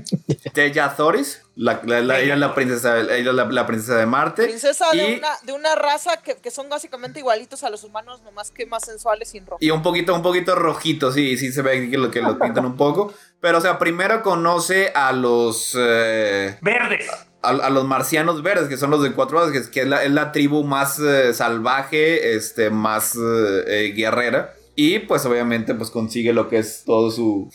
Teya 0.53 0.95
Thoris. 0.97 1.43
La, 1.55 1.81
la- 1.85 2.01
la- 2.01 2.21
ella 2.21 2.35
es 2.35 2.41
la 2.41 2.55
princesa, 2.55 2.99
ella 2.99 3.33
la, 3.33 3.45
la 3.45 3.67
princesa 3.67 3.97
de 3.97 4.07
Marte. 4.07 4.45
Princesa 4.45 4.87
de, 4.93 5.17
una, 5.19 5.29
de 5.43 5.53
una 5.53 5.75
raza 5.75 6.17
que, 6.19 6.37
que 6.37 6.51
son 6.51 6.69
básicamente 6.71 7.19
igualitos 7.19 7.63
a 7.65 7.69
los 7.71 7.85
humanos, 7.85 8.23
nomás 8.23 8.51
que 8.51 8.65
más 8.65 8.85
sensuales 8.87 9.29
sin 9.29 9.45
ropa. 9.45 9.59
y 9.61 9.71
un 9.71 9.83
poquito, 9.83 10.15
un 10.15 10.23
poquito 10.23 10.55
rojito, 10.55 11.13
sí, 11.13 11.37
sí 11.37 11.53
se 11.53 11.61
ve 11.61 11.91
que 11.91 11.99
lo, 11.99 12.11
que 12.11 12.23
lo 12.23 12.39
pintan 12.39 12.65
un 12.65 12.77
poco. 12.77 13.13
Pero, 13.41 13.59
o 13.59 13.61
sea, 13.61 13.79
primero 13.79 14.23
conoce 14.23 14.93
a 14.95 15.13
los... 15.13 15.77
eh, 15.79 16.57
Verdes. 16.63 17.11
A, 17.43 17.49
a 17.51 17.71
los 17.71 17.85
marcianos 17.85 18.43
verdes, 18.43 18.69
que 18.69 18.77
son 18.77 18.91
los 18.91 19.03
de 19.03 19.13
cuatro 19.13 19.39
brazos, 19.39 19.69
que, 19.69 19.81
es- 19.83 19.87
la, 19.89 20.05
es 20.05 20.11
la 20.11 20.33
tribu 20.33 20.65
más 20.65 20.99
eh, 20.99 21.35
salvaje, 21.35 22.35
este, 22.37 22.71
más 22.71 23.15
eh, 23.17 23.65
eh, 23.67 23.93
guerrera. 23.97 24.55
Y 24.75 25.01
pues 25.01 25.27
obviamente 25.27 25.75
pues 25.75 25.91
consigue 25.91 26.33
lo 26.33 26.49
que 26.49 26.57
es 26.59 26.85
todo 26.87 27.11
su... 27.11 27.53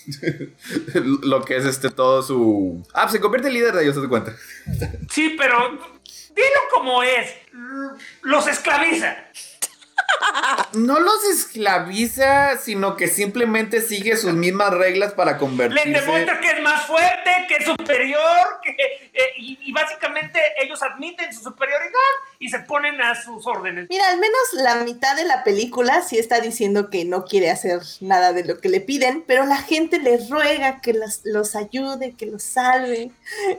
lo 1.23 1.41
que 1.43 1.57
es 1.57 1.65
este 1.65 1.89
todo 1.89 2.21
su... 2.21 2.85
Ah, 2.93 3.09
se 3.09 3.19
convierte 3.19 3.47
en 3.47 3.55
líder 3.55 3.73
de 3.73 3.83
ellos, 3.83 3.95
¿te 3.95 4.01
das 4.01 4.09
cuenta? 4.09 4.35
Sí, 5.09 5.35
pero 5.37 5.57
dilo 6.35 6.59
como 6.73 7.01
es. 7.01 7.31
Los 8.21 8.47
esclaviza. 8.47 9.15
No 10.73 10.99
los 10.99 11.23
esclaviza, 11.25 12.57
sino 12.57 12.95
que 12.95 13.07
simplemente 13.07 13.81
sigue 13.81 14.15
sus 14.17 14.33
mismas 14.33 14.71
reglas 14.73 15.13
para 15.13 15.31
Les 15.33 15.39
convertirse... 15.39 15.89
demuestra 15.89 16.39
que 16.39 16.51
es 16.51 16.61
más 16.61 16.85
fuerte, 16.85 17.31
que 17.47 17.55
es 17.55 17.65
superior, 17.65 18.59
que, 18.63 18.71
eh, 18.71 19.33
y, 19.37 19.57
y 19.61 19.73
básicamente 19.73 20.39
ellos 20.61 20.81
admiten 20.83 21.33
su 21.33 21.41
superioridad 21.41 21.91
y 22.39 22.49
se 22.49 22.59
ponen 22.59 23.01
a 23.01 23.15
sus 23.21 23.45
órdenes. 23.47 23.87
Mira, 23.89 24.07
al 24.09 24.19
menos 24.19 24.39
la 24.53 24.75
mitad 24.75 25.15
de 25.15 25.25
la 25.25 25.43
película 25.43 26.01
sí 26.01 26.17
está 26.19 26.39
diciendo 26.39 26.89
que 26.89 27.05
no 27.05 27.25
quiere 27.25 27.49
hacer 27.49 27.79
nada 28.01 28.33
de 28.33 28.43
lo 28.45 28.59
que 28.59 28.69
le 28.69 28.79
piden, 28.81 29.23
pero 29.25 29.45
la 29.45 29.57
gente 29.57 29.99
le 29.99 30.19
ruega 30.29 30.81
que 30.81 30.93
los, 30.93 31.21
los 31.23 31.55
ayude, 31.55 32.15
que 32.15 32.27
los 32.27 32.43
salve. 32.43 33.11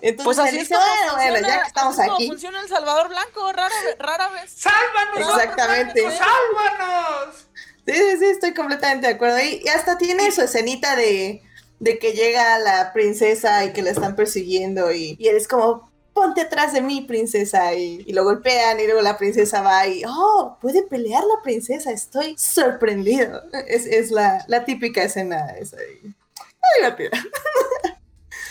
Entonces 0.03 0.25
Pues 0.25 0.39
así 0.39 0.59
dice, 0.59 0.75
como 0.75 0.87
bueno, 0.87 1.13
bueno, 1.15 1.35
funciona, 1.35 1.49
ya 1.49 1.63
que 1.63 1.69
estamos 1.69 1.99
aquí. 1.99 2.29
funciona 2.29 2.61
El 2.61 2.69
Salvador 2.69 3.09
Blanco, 3.09 3.53
rara 3.53 4.29
vez. 4.29 4.53
¡Sálvanos! 4.53 5.35
Exactamente. 5.35 6.03
¡Sálvanos! 6.39 7.47
Sí, 7.87 7.95
sí, 7.95 8.17
sí, 8.19 8.25
estoy 8.27 8.55
completamente 8.55 9.07
de 9.07 9.15
acuerdo. 9.15 9.39
Y, 9.41 9.63
y 9.65 9.69
hasta 9.69 9.97
tiene 9.99 10.31
su 10.31 10.43
escenita 10.43 10.95
de, 10.97 11.43
de 11.81 11.99
que 11.99 12.13
llega 12.13 12.59
la 12.59 12.93
princesa 12.93 13.65
y 13.65 13.73
que 13.73 13.83
la 13.83 13.91
están 13.91 14.15
persiguiendo 14.15 14.93
y, 14.93 15.17
y 15.19 15.29
él 15.29 15.37
es 15.37 15.49
como, 15.49 15.91
ponte 16.13 16.43
atrás 16.43 16.73
de 16.75 16.83
mí, 16.83 17.01
princesa. 17.03 17.73
Y, 17.75 18.05
y 18.07 18.13
lo 18.13 18.25
golpean 18.25 18.79
y 18.81 18.85
luego 18.85 19.01
la 19.01 19.17
princesa 19.17 19.63
va 19.63 19.87
y, 19.87 20.03
oh, 20.07 20.59
puede 20.61 20.83
pelear 20.83 21.23
la 21.25 21.43
princesa, 21.43 21.91
estoy 21.91 22.37
sorprendido. 22.39 23.43
Es, 23.67 23.87
es 23.87 24.11
la, 24.11 24.45
la 24.49 24.65
típica 24.65 25.03
escena 25.03 25.47
esa. 25.59 25.77
y- 25.83 26.15
Está 26.35 26.91
divertida. 26.99 27.11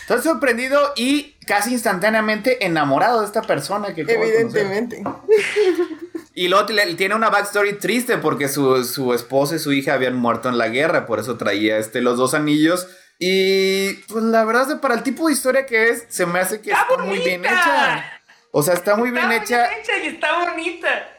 Estoy 0.02 0.21
sorprendido 0.23 0.93
y 0.95 1.34
casi 1.45 1.73
instantáneamente 1.73 2.65
enamorado 2.65 3.19
de 3.19 3.26
esta 3.28 3.41
persona 3.41 3.93
que. 3.93 4.02
Evidentemente. 4.02 5.04
Y 6.39 6.50
luego 6.50 6.67
tiene 6.67 7.15
una 7.15 7.32
backstory 7.32 7.80
triste 7.80 8.19
porque 8.19 8.47
su, 8.47 8.84
su 8.84 9.12
esposa 9.15 9.56
y 9.56 9.60
su 9.60 9.73
hija 9.73 9.95
habían 9.95 10.15
muerto 10.15 10.50
en 10.50 10.60
la 10.60 10.67
guerra, 10.69 11.08
por 11.08 11.19
eso 11.19 11.36
traía 11.36 11.80
este, 11.80 12.00
los 12.00 12.15
dos 12.17 12.36
anillos. 12.36 12.88
Y 13.17 13.93
pues 14.08 14.23
la 14.23 14.45
verdad 14.45 14.62
es 14.67 14.76
que 14.76 14.80
para 14.80 14.93
el 14.93 15.02
tipo 15.02 15.26
de 15.28 15.34
historia 15.34 15.65
que 15.65 15.89
es, 15.89 16.06
se 16.10 16.28
me 16.28 16.38
hace 16.39 16.62
que 16.62 16.69
¡Está 16.69 16.86
está 16.91 17.04
muy 17.04 17.17
bien 17.17 17.43
hecha. 17.43 18.19
O 18.52 18.62
sea, 18.62 18.76
está 18.76 18.95
muy 18.95 19.10
bien 19.10 19.32
Está 19.32 19.43
hecha. 19.43 19.67
bien 19.69 19.80
hecha 19.82 19.97
y 20.04 20.08
está 20.10 20.45
bonita. 20.45 21.10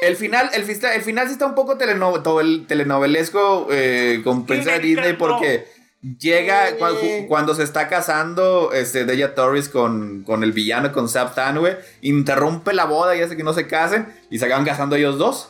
El 0.00 0.16
final, 0.16 0.50
el, 0.54 0.64
el 0.94 1.02
final 1.02 1.26
sí 1.26 1.34
está 1.34 1.44
un 1.44 1.54
poco 1.54 1.76
teleno- 1.76 2.22
tovel- 2.22 2.66
telenovelesco 2.66 3.68
eh, 3.70 4.22
con 4.24 4.46
me 4.46 4.78
Disney 4.78 5.12
porque 5.12 5.68
llega 6.18 6.68
Sí. 6.68 6.74
cua- 6.78 6.92
ju- 7.00 7.26
cuando 7.28 7.54
se 7.54 7.62
está 7.62 7.88
casando 7.88 8.72
este, 8.72 9.04
Deja 9.04 9.34
Torres 9.34 9.68
con, 9.68 10.22
con 10.24 10.42
el 10.44 10.52
villano, 10.52 10.92
con 10.92 11.08
Sap 11.08 11.34
Tanwe, 11.34 11.78
interrumpe 12.02 12.72
la 12.74 12.84
boda 12.84 13.16
y 13.16 13.22
hace 13.22 13.36
que 13.36 13.42
no 13.42 13.54
se 13.54 13.66
casen 13.66 14.12
y 14.30 14.38
se 14.38 14.44
acaban 14.44 14.64
casando 14.64 14.96
ellos 14.96 15.16
dos. 15.18 15.48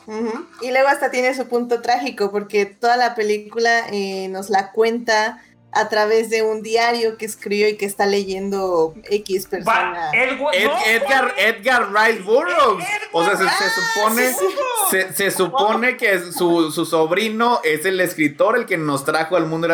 Y 0.61 0.71
luego 0.71 0.87
hasta 0.87 1.11
tiene 1.11 1.33
su 1.35 1.47
punto 1.47 1.81
trágico 1.81 2.31
porque 2.31 2.65
toda 2.65 2.95
la 2.97 3.15
película 3.15 3.87
eh, 3.91 4.27
nos 4.29 4.49
la 4.49 4.71
cuenta 4.71 5.43
a 5.75 5.89
través 5.89 6.29
de 6.29 6.41
un 6.41 6.61
diario 6.61 7.17
que 7.17 7.25
escribió 7.25 7.67
y 7.67 7.75
que 7.77 7.85
está 7.85 8.05
leyendo 8.05 8.93
X 9.09 9.47
persona. 9.47 10.09
Ed- 10.13 10.37
no, 10.39 10.51
Edgar. 10.53 11.33
Edgar 11.37 11.89
Rice 11.93 12.21
Burroughs. 12.21 12.83
Edgar 12.83 13.01
O 13.11 13.23
sea, 13.25 13.35
se, 13.37 13.43
se 13.43 13.69
supone, 13.69 14.29
sí, 14.33 14.45
sí. 14.47 14.55
se, 14.91 15.13
se 15.13 15.31
supone 15.31 15.97
que 15.97 16.19
su, 16.31 16.71
su 16.71 16.85
sobrino 16.85 17.59
es 17.63 17.85
el 17.85 17.99
escritor, 17.99 18.57
el 18.57 18.65
que 18.65 18.77
nos 18.77 19.03
trajo 19.05 19.35
al 19.35 19.45
mundo. 19.47 19.67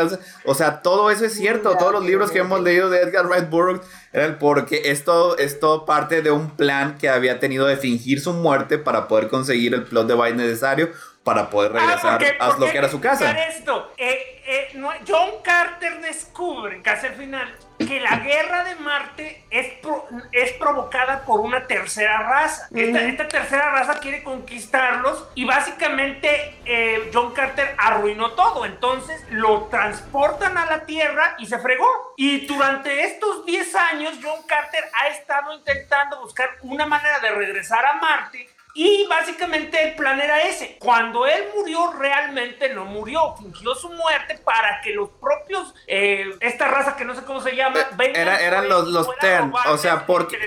O 0.45 0.55
sea, 0.55 0.81
todo 0.81 1.11
eso 1.11 1.25
es 1.25 1.33
cierto. 1.33 1.69
Mira, 1.69 1.79
Todos 1.79 1.93
los 1.93 2.05
libros 2.05 2.31
que 2.31 2.39
hemos 2.39 2.61
leído 2.61 2.89
de 2.89 3.01
Edgar 3.01 3.29
Rice 3.29 3.45
Burroughs 3.49 3.85
eran 4.13 4.39
porque 4.39 4.91
esto 4.91 5.37
es 5.37 5.59
todo 5.59 5.85
parte 5.85 6.21
de 6.21 6.31
un 6.31 6.51
plan 6.57 6.97
que 6.97 7.09
había 7.09 7.39
tenido 7.39 7.65
de 7.67 7.77
fingir 7.77 8.21
su 8.21 8.33
muerte 8.33 8.77
para 8.77 9.07
poder 9.07 9.29
conseguir 9.29 9.73
el 9.73 9.83
plot 9.83 10.07
device 10.07 10.33
necesario 10.35 10.89
para 11.23 11.49
poder 11.49 11.71
Ah, 11.75 11.79
regresar 11.79 12.17
porque- 12.17 12.37
a 12.39 12.47
lo 12.47 12.55
porque 12.57 12.71
que 12.71 12.77
era 12.77 12.89
su 12.89 12.99
casa. 13.01 13.31
Esto, 13.31 13.93
eh, 13.97 14.41
eh, 14.45 14.69
no- 14.73 14.91
John 15.07 15.41
Carter 15.43 16.01
descubre, 16.01 16.81
casi 16.81 17.07
al 17.07 17.13
final, 17.15 17.55
que 17.77 17.99
la 17.99 18.17
guerra 18.17 18.63
de 18.63 18.75
Marte 18.75 19.43
es, 19.49 19.67
pro- 19.81 20.07
es 20.31 20.51
provocada 20.53 21.21
por 21.25 21.39
una 21.39 21.65
tercera 21.67 22.19
raza. 22.23 22.67
Esta, 22.73 23.01
esta 23.01 23.27
tercera 23.27 23.71
raza 23.71 23.99
quiere 23.99 24.23
conquistarlos 24.23 25.29
y 25.35 25.45
básicamente 25.45 26.59
eh, 26.65 27.09
John 27.13 27.33
Carter 27.33 27.73
arruinó 27.77 28.31
todo. 28.31 28.65
Entonces 28.65 29.23
lo 29.29 29.63
transportan 29.63 30.57
a 30.57 30.65
la 30.67 30.85
Tierra 30.85 31.35
y 31.39 31.45
se 31.47 31.57
fregó. 31.59 31.87
Y 32.17 32.45
durante 32.45 33.03
estos 33.05 33.45
10 33.45 33.73
años 33.75 34.13
John 34.21 34.43
Carter 34.47 34.83
ha 34.93 35.07
estado 35.07 35.53
intentando 35.53 36.19
buscar 36.21 36.49
una 36.61 36.85
manera 36.85 37.19
de 37.19 37.31
regresar 37.31 37.83
a 37.85 37.93
Marte 37.93 38.47
y 38.73 39.05
básicamente 39.09 39.83
el 39.89 39.95
plan 39.95 40.19
era 40.19 40.41
ese. 40.41 40.77
Cuando 40.79 41.25
él 41.25 41.43
murió, 41.55 41.91
realmente 41.93 42.73
no 42.73 42.85
murió. 42.85 43.35
Fingió 43.37 43.75
su 43.75 43.89
muerte 43.89 44.39
para 44.43 44.81
que 44.81 44.93
los 44.93 45.09
propios, 45.09 45.73
eh, 45.87 46.25
esta 46.39 46.67
raza 46.67 46.95
que 46.95 47.05
no 47.05 47.13
sé 47.15 47.21
cómo 47.23 47.41
se 47.41 47.55
llama, 47.55 47.79
Eh, 47.79 47.85
vengan 47.97 48.21
era- 48.21 48.39
eran 48.41 48.69
los- 48.69 48.87
los 48.87 49.07
Tern, 49.19 49.51
o 49.69 49.77
sea, 49.77 50.05
porque-. 50.05 50.37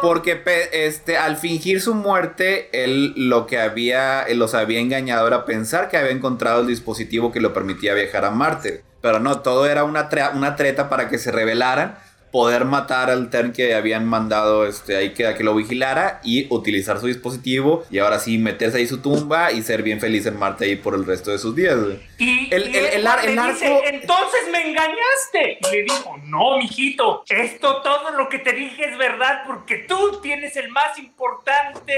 Porque 0.00 0.42
este, 0.72 1.16
al 1.18 1.36
fingir 1.36 1.80
su 1.80 1.94
muerte, 1.94 2.68
él 2.72 3.12
lo 3.16 3.46
que 3.46 3.58
había, 3.60 4.22
él 4.22 4.38
los 4.38 4.54
había 4.54 4.80
engañado 4.80 5.26
era 5.26 5.44
pensar 5.44 5.88
que 5.88 5.96
había 5.96 6.12
encontrado 6.12 6.60
el 6.60 6.66
dispositivo 6.66 7.32
que 7.32 7.40
lo 7.40 7.52
permitía 7.52 7.94
viajar 7.94 8.24
a 8.24 8.30
Marte. 8.30 8.84
Pero 9.00 9.18
no, 9.18 9.40
todo 9.40 9.66
era 9.66 9.82
una, 9.82 10.08
tre- 10.08 10.32
una 10.34 10.54
treta 10.54 10.88
para 10.88 11.08
que 11.08 11.18
se 11.18 11.32
rebelaran. 11.32 11.98
Poder 12.32 12.64
matar 12.64 13.10
al 13.10 13.28
Tern 13.30 13.52
que 13.52 13.74
habían 13.74 14.06
mandado 14.06 14.66
este, 14.66 14.96
ahí 14.96 15.10
que, 15.10 15.26
a 15.26 15.34
que 15.36 15.44
lo 15.44 15.54
vigilara 15.54 16.20
y 16.24 16.46
utilizar 16.52 16.98
su 16.98 17.06
dispositivo 17.06 17.84
y 17.90 17.98
ahora 17.98 18.18
sí 18.18 18.38
meterse 18.38 18.78
ahí 18.78 18.86
su 18.86 18.98
tumba 18.98 19.52
y 19.52 19.62
ser 19.62 19.82
bien 19.82 20.00
feliz 20.00 20.24
en 20.26 20.38
Marte 20.38 20.64
ahí 20.64 20.76
por 20.76 20.94
el 20.94 21.04
resto 21.04 21.30
de 21.30 21.38
sus 21.38 21.54
días. 21.54 21.76
Y, 22.22 22.54
El- 22.54 22.74
y 22.74 22.76
el- 22.78 22.86
el 22.86 23.04
le 23.04 23.42
dice, 23.52 23.66
arco- 23.66 23.82
entonces 23.84 24.40
me 24.50 24.68
engañaste. 24.70 25.58
Y 25.60 25.70
le 25.72 25.82
dijo, 25.82 26.16
no, 26.24 26.56
mijito, 26.58 27.24
esto 27.28 27.82
todo 27.82 28.10
lo 28.12 28.28
que 28.28 28.38
te 28.38 28.52
dije 28.52 28.84
es 28.90 28.96
verdad 28.96 29.42
porque 29.46 29.78
tú 29.78 30.20
tienes 30.20 30.56
el 30.56 30.68
más 30.70 30.98
importante, 30.98 31.94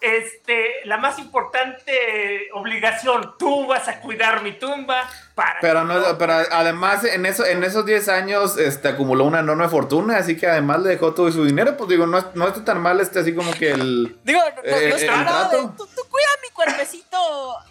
este, 0.00 0.70
la 0.84 0.96
más 0.96 1.18
importante 1.18 2.48
obligación. 2.54 3.34
Tú 3.38 3.66
vas 3.66 3.88
a 3.88 4.00
cuidar 4.00 4.42
mi 4.42 4.52
tumba 4.52 5.08
para... 5.34 5.60
Pero, 5.60 5.84
no, 5.84 6.16
pero 6.18 6.32
además 6.50 7.04
en, 7.04 7.26
eso, 7.26 7.44
en 7.44 7.62
esos 7.64 7.84
10 7.84 8.08
años 8.08 8.56
este, 8.58 8.88
acumuló 8.88 9.24
una 9.24 9.40
enorme 9.40 9.68
fortuna, 9.68 10.16
así 10.18 10.36
que 10.36 10.46
además 10.46 10.80
le 10.80 10.90
dejó 10.90 11.12
todo 11.14 11.30
su 11.32 11.44
dinero, 11.44 11.76
pues 11.76 11.90
digo, 11.90 12.06
no, 12.06 12.18
es- 12.18 12.26
no 12.34 12.48
está 12.48 12.64
tan 12.64 12.80
mal 12.80 13.00
este 13.00 13.18
así 13.20 13.34
como 13.34 13.52
que 13.52 13.70
el... 13.72 14.16
Digo, 14.24 14.40
no, 14.40 14.62
no, 14.62 14.62
Eh, 14.62 14.88
no 14.88 14.96
el 14.96 15.02
está 15.02 15.16
nada 15.22 15.44
de, 15.44 15.50
trato. 15.58 15.74
tú, 15.76 15.86
tú 15.94 16.02
cuida 16.10 16.26
mi 16.42 16.48
cuerpecito, 16.54 17.18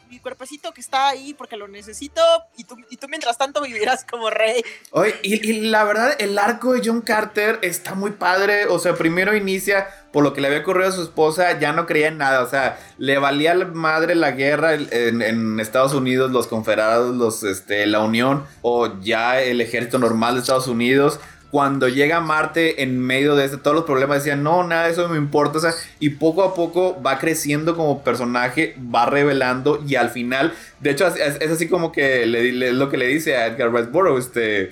mi 0.09 0.19
cuerpecito 0.19 0.73
que 0.73 0.81
está 0.81 1.07
ahí 1.07 1.33
porque 1.33 1.57
lo 1.57 1.67
necesito 1.67 2.21
y 2.57 2.63
tú, 2.63 2.75
y 2.89 2.97
tú 2.97 3.07
mientras 3.07 3.37
tanto 3.37 3.61
vivirás 3.61 4.05
como 4.05 4.29
rey. 4.29 4.63
Oye, 4.91 5.15
y, 5.23 5.61
la 5.61 5.83
verdad, 5.83 6.15
el 6.19 6.37
arco 6.37 6.73
de 6.73 6.81
John 6.83 7.01
Carter 7.01 7.59
está 7.61 7.95
muy 7.95 8.11
padre. 8.11 8.67
O 8.67 8.79
sea, 8.79 8.95
primero 8.95 9.35
inicia 9.35 9.87
por 10.11 10.23
lo 10.23 10.33
que 10.33 10.41
le 10.41 10.47
había 10.47 10.59
ocurrido 10.59 10.89
a 10.89 10.91
su 10.91 11.03
esposa, 11.03 11.59
ya 11.59 11.73
no 11.73 11.85
creía 11.85 12.07
en 12.07 12.17
nada. 12.17 12.41
O 12.41 12.49
sea, 12.49 12.79
le 12.97 13.17
valía 13.17 13.53
la 13.53 13.65
madre 13.65 14.15
la 14.15 14.31
guerra 14.31 14.75
en, 14.75 15.21
en 15.21 15.59
Estados 15.59 15.93
Unidos, 15.93 16.31
los 16.31 16.47
confederados, 16.47 17.15
los, 17.15 17.43
este, 17.43 17.85
la 17.85 17.99
Unión, 17.99 18.45
o 18.61 18.99
ya 19.01 19.41
el 19.41 19.59
ejército 19.61 19.99
normal 19.99 20.35
de 20.35 20.41
Estados 20.41 20.67
Unidos. 20.67 21.19
Cuando 21.55 21.87
llega 21.87 22.17
a 22.17 22.19
Marte, 22.19 22.83
en 22.83 22.99
medio 22.99 23.33
de 23.37 23.45
este, 23.45 23.55
todos 23.55 23.73
los 23.75 23.85
problemas, 23.85 24.17
decía, 24.17 24.35
no, 24.35 24.65
nada 24.67 24.87
de 24.87 24.91
eso 24.91 25.07
me 25.07 25.15
importa. 25.17 25.57
O 25.59 25.61
sea, 25.61 25.71
y 26.01 26.09
poco 26.09 26.43
a 26.43 26.53
poco 26.53 27.01
va 27.01 27.17
creciendo 27.17 27.77
como 27.77 28.03
personaje, 28.03 28.75
va 28.93 29.05
revelando, 29.05 29.81
y 29.87 29.95
al 29.95 30.09
final, 30.09 30.53
de 30.81 30.89
hecho, 30.89 31.07
es, 31.07 31.15
es 31.39 31.49
así 31.49 31.69
como 31.69 31.93
que 31.93 32.25
le, 32.25 32.51
le- 32.51 32.67
es 32.67 32.73
lo 32.73 32.89
que 32.89 32.97
le 32.97 33.07
dice 33.07 33.37
a 33.37 33.45
Edgar 33.47 33.71
Rice 33.71 33.87
Burroughs, 33.89 34.25
este. 34.25 34.71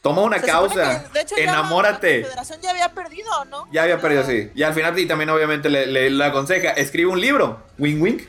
Toma 0.00 0.22
una 0.22 0.38
Se 0.40 0.46
causa, 0.46 1.02
que, 1.04 1.12
de 1.12 1.20
hecho, 1.20 1.34
ya 1.36 1.42
enamórate. 1.42 2.20
La 2.20 2.26
Federación 2.28 2.58
ya 2.62 2.70
había 2.70 2.88
perdido, 2.88 3.44
¿no? 3.50 3.68
Ya 3.70 3.82
había 3.82 4.00
perdido, 4.00 4.24
sí. 4.24 4.50
Y 4.54 4.62
al 4.62 4.72
final, 4.72 4.98
y 4.98 5.04
también 5.04 5.28
obviamente 5.28 5.68
le, 5.68 5.84
le- 5.86 6.08
le 6.08 6.24
aconseja, 6.24 6.70
escribe 6.70 7.10
un 7.10 7.20
libro. 7.20 7.58
Wing 7.78 8.00
wing. 8.00 8.16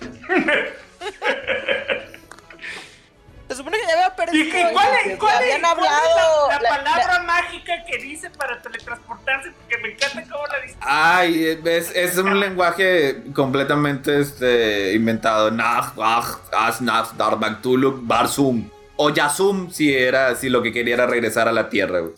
Se 3.56 3.60
supone 3.60 3.78
que 3.80 3.88
ya 3.88 3.94
había 3.94 4.16
perdido. 4.18 4.44
¿Y 4.46 4.74
cuál 4.74 4.88
que 5.04 5.14
es, 5.14 5.18
cuál 5.20 5.34
es- 5.36 5.40
habían 5.40 5.62
cuál 5.62 5.80
es 5.80 5.90
hablado. 5.92 6.50
la, 6.50 6.56
la 6.56 6.62
la- 6.62 6.70
palabra 6.78 7.20
mágica 7.24 7.74
que 7.90 7.98
dice 8.00 8.30
para 8.32 8.62
teletransportarse? 8.62 9.52
Porque 9.52 9.78
me 9.78 9.94
encanta 9.94 10.24
cómo 10.30 10.46
la 10.48 10.60
dice. 10.60 10.76
Ay, 10.82 11.62
es, 11.64 11.96
es 11.96 12.18
un 12.18 12.38
lenguaje 12.38 13.24
completamente 13.34 14.20
este, 14.20 14.92
inventado. 14.94 15.52
Nah, 15.52 15.92
ah, 16.02 16.38
as, 16.52 16.82
nah, 16.82 17.06
dar, 17.16 17.62
tuluk, 17.62 18.00
barsum. 18.02 18.70
O 18.98 19.10
yasum, 19.10 19.72
si 19.72 19.96
era, 19.96 20.36
si 20.36 20.50
lo 20.50 20.62
que 20.62 20.74
quería 20.74 20.96
era 20.96 21.06
regresar 21.06 21.48
a 21.48 21.54
la 21.54 21.70
tierra, 21.70 22.00
güey. 22.00 22.14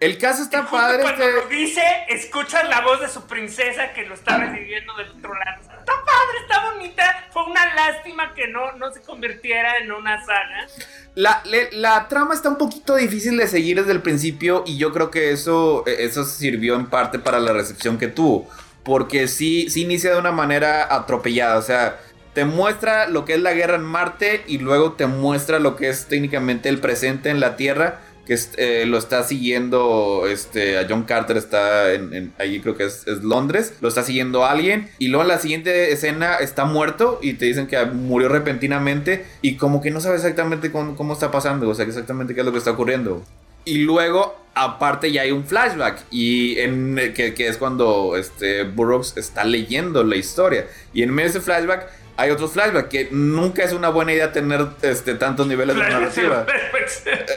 El 0.00 0.16
caso 0.16 0.44
está 0.44 0.64
padre, 0.70 1.02
cuando 1.02 1.26
lo 1.28 1.46
dice, 1.48 1.82
escuchas 2.08 2.68
la 2.68 2.82
voz 2.82 3.00
de 3.00 3.08
su 3.08 3.26
princesa 3.26 3.92
que 3.92 4.06
lo 4.06 4.14
está 4.14 4.38
recibiendo 4.38 4.94
del 4.94 5.10
otro 5.10 5.34
lado. 5.34 5.67
Está 5.88 6.04
padre, 6.04 6.38
está 6.42 6.70
bonita. 6.70 7.28
Fue 7.32 7.44
una 7.44 7.74
lástima 7.74 8.34
que 8.34 8.48
no, 8.48 8.72
no 8.72 8.92
se 8.92 9.00
convirtiera 9.00 9.78
en 9.78 9.90
una 9.90 10.22
saga. 10.24 10.66
La, 11.14 11.42
la 11.72 12.08
trama 12.08 12.34
está 12.34 12.50
un 12.50 12.58
poquito 12.58 12.96
difícil 12.96 13.38
de 13.38 13.46
seguir 13.46 13.78
desde 13.78 13.92
el 13.92 14.02
principio 14.02 14.64
y 14.66 14.76
yo 14.76 14.92
creo 14.92 15.10
que 15.10 15.32
eso, 15.32 15.84
eh, 15.86 15.96
eso 16.00 16.24
sirvió 16.24 16.76
en 16.76 16.86
parte 16.86 17.18
para 17.18 17.40
la 17.40 17.52
recepción 17.52 17.96
que 17.98 18.08
tuvo. 18.08 18.48
Porque 18.84 19.28
sí, 19.28 19.70
sí 19.70 19.82
inicia 19.82 20.12
de 20.12 20.18
una 20.18 20.32
manera 20.32 20.94
atropellada. 20.94 21.58
O 21.58 21.62
sea, 21.62 21.98
te 22.34 22.44
muestra 22.44 23.08
lo 23.08 23.24
que 23.24 23.34
es 23.34 23.40
la 23.40 23.54
guerra 23.54 23.76
en 23.76 23.82
Marte 23.82 24.44
y 24.46 24.58
luego 24.58 24.92
te 24.92 25.06
muestra 25.06 25.58
lo 25.58 25.76
que 25.76 25.88
es 25.88 26.06
técnicamente 26.06 26.68
el 26.68 26.80
presente 26.80 27.30
en 27.30 27.40
la 27.40 27.56
Tierra. 27.56 28.00
Que 28.28 28.38
eh, 28.58 28.84
lo 28.86 28.98
está 28.98 29.24
siguiendo 29.24 30.26
este, 30.28 30.78
a 30.78 30.86
John 30.88 31.02
Carter, 31.02 31.36
está 31.36 31.92
en, 31.92 32.32
allí 32.38 32.60
creo 32.60 32.76
que 32.76 32.84
es, 32.84 33.06
es 33.08 33.24
Londres, 33.24 33.74
lo 33.80 33.88
está 33.88 34.04
siguiendo 34.04 34.44
alguien 34.44 34.88
y 34.98 35.08
luego 35.08 35.22
en 35.22 35.28
la 35.28 35.38
siguiente 35.38 35.92
escena 35.92 36.36
está 36.36 36.66
muerto 36.66 37.18
y 37.22 37.34
te 37.34 37.46
dicen 37.46 37.66
que 37.66 37.82
murió 37.86 38.28
repentinamente 38.28 39.24
y 39.42 39.56
como 39.56 39.80
que 39.80 39.90
no 39.90 40.00
sabe 40.00 40.16
exactamente 40.16 40.70
cómo, 40.70 41.12
está 41.12 41.30
pasando, 41.30 41.68
o 41.68 41.74
sea, 41.74 41.86
exactamente 41.86 42.34
qué 42.34 42.40
es 42.40 42.46
lo 42.46 42.52
que 42.52 42.58
está 42.58 42.72
ocurriendo. 42.72 43.24
Y 43.64 43.78
luego, 43.78 44.34
aparte, 44.54 45.12
ya 45.12 45.22
hay 45.22 45.30
un 45.30 45.44
flashback. 45.44 46.02
Y 46.10 46.58
en, 46.58 46.96
que, 47.14 47.34
que 47.34 47.48
es 47.48 47.58
cuando 47.58 48.16
este, 48.16 48.62
Burroughs 48.64 49.14
está 49.16 49.44
leyendo 49.44 50.04
la 50.04 50.16
historia. 50.16 50.66
Y 50.94 51.02
en 51.02 51.10
medio 51.12 51.30
de 51.30 51.38
ese 51.38 51.44
flashback 51.44 51.86
hay 52.18 52.30
otros 52.30 52.52
flashbacks. 52.52 52.88
Que 52.88 53.08
nunca 53.10 53.62
es 53.64 53.72
una 53.72 53.88
buena 53.88 54.12
idea 54.12 54.32
tener 54.32 54.66
este, 54.82 55.14
tantos 55.14 55.46
niveles 55.46 55.74
de 55.76 55.82
narrativa. 55.82 56.44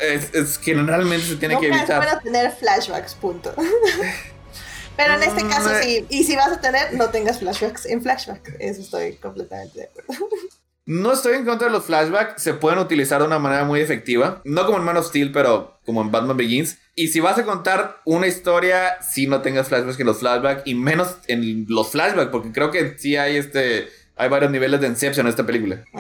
Es, 0.02 0.58
generalmente 0.60 1.26
se 1.26 1.36
tiene 1.36 1.60
que 1.60 1.68
Nunca 1.70 1.84
es 1.84 1.90
evitar. 1.90 2.04
bueno 2.06 2.20
tener 2.24 2.52
flashbacks, 2.54 3.16
punto. 3.16 3.54
Pero 4.98 5.14
en 5.16 5.24
este 5.24 5.44
Mm, 5.44 5.50
caso 5.50 5.72
eh. 5.76 5.84
sí. 5.84 6.06
Y 6.10 6.24
si 6.24 6.36
vas 6.36 6.52
a 6.52 6.62
tener, 6.62 6.94
no 6.94 7.10
tengas 7.10 7.40
flashbacks 7.40 7.86
en 7.86 8.02
flashback. 8.02 8.56
Eso 8.60 8.82
estoy 8.82 9.14
completamente 9.16 9.80
de 9.80 9.86
acuerdo. 9.86 10.28
No 10.84 11.14
estoy 11.14 11.36
en 11.36 11.46
contra 11.46 11.68
de 11.68 11.74
los 11.74 11.86
flashbacks, 11.86 12.42
se 12.42 12.56
pueden 12.56 12.80
utilizar 12.80 13.22
de 13.22 13.28
una 13.28 13.38
manera 13.38 13.64
muy 13.66 13.80
efectiva. 13.80 14.42
No 14.46 14.66
como 14.66 14.80
en 14.80 14.84
Man 14.84 14.98
of 14.98 15.08
Steel, 15.08 15.32
pero 15.32 15.80
como 15.86 16.02
en 16.02 16.12
Batman 16.12 16.36
Begins. 16.36 16.80
Y 16.96 17.10
si 17.10 17.20
vas 17.20 17.38
a 17.38 17.44
contar 17.46 18.02
una 18.04 18.26
historia, 18.26 18.98
sí 19.00 19.28
no 19.28 19.44
tengas 19.44 19.68
flashbacks 19.68 19.96
que 19.96 20.04
los 20.04 20.18
flashbacks 20.18 20.64
y 20.66 20.74
menos 20.74 21.18
en 21.28 21.68
los 21.70 21.92
flashbacks, 21.92 22.32
porque 22.32 22.52
creo 22.52 22.72
que 22.72 22.98
sí 22.98 23.16
hay 23.16 23.38
este. 23.38 23.90
Hay 24.22 24.30
varios 24.30 24.52
niveles 24.52 24.80
de 24.80 24.88
Inception 24.88 25.26
en 25.26 25.32
esta 25.32 25.46
película. 25.46 25.84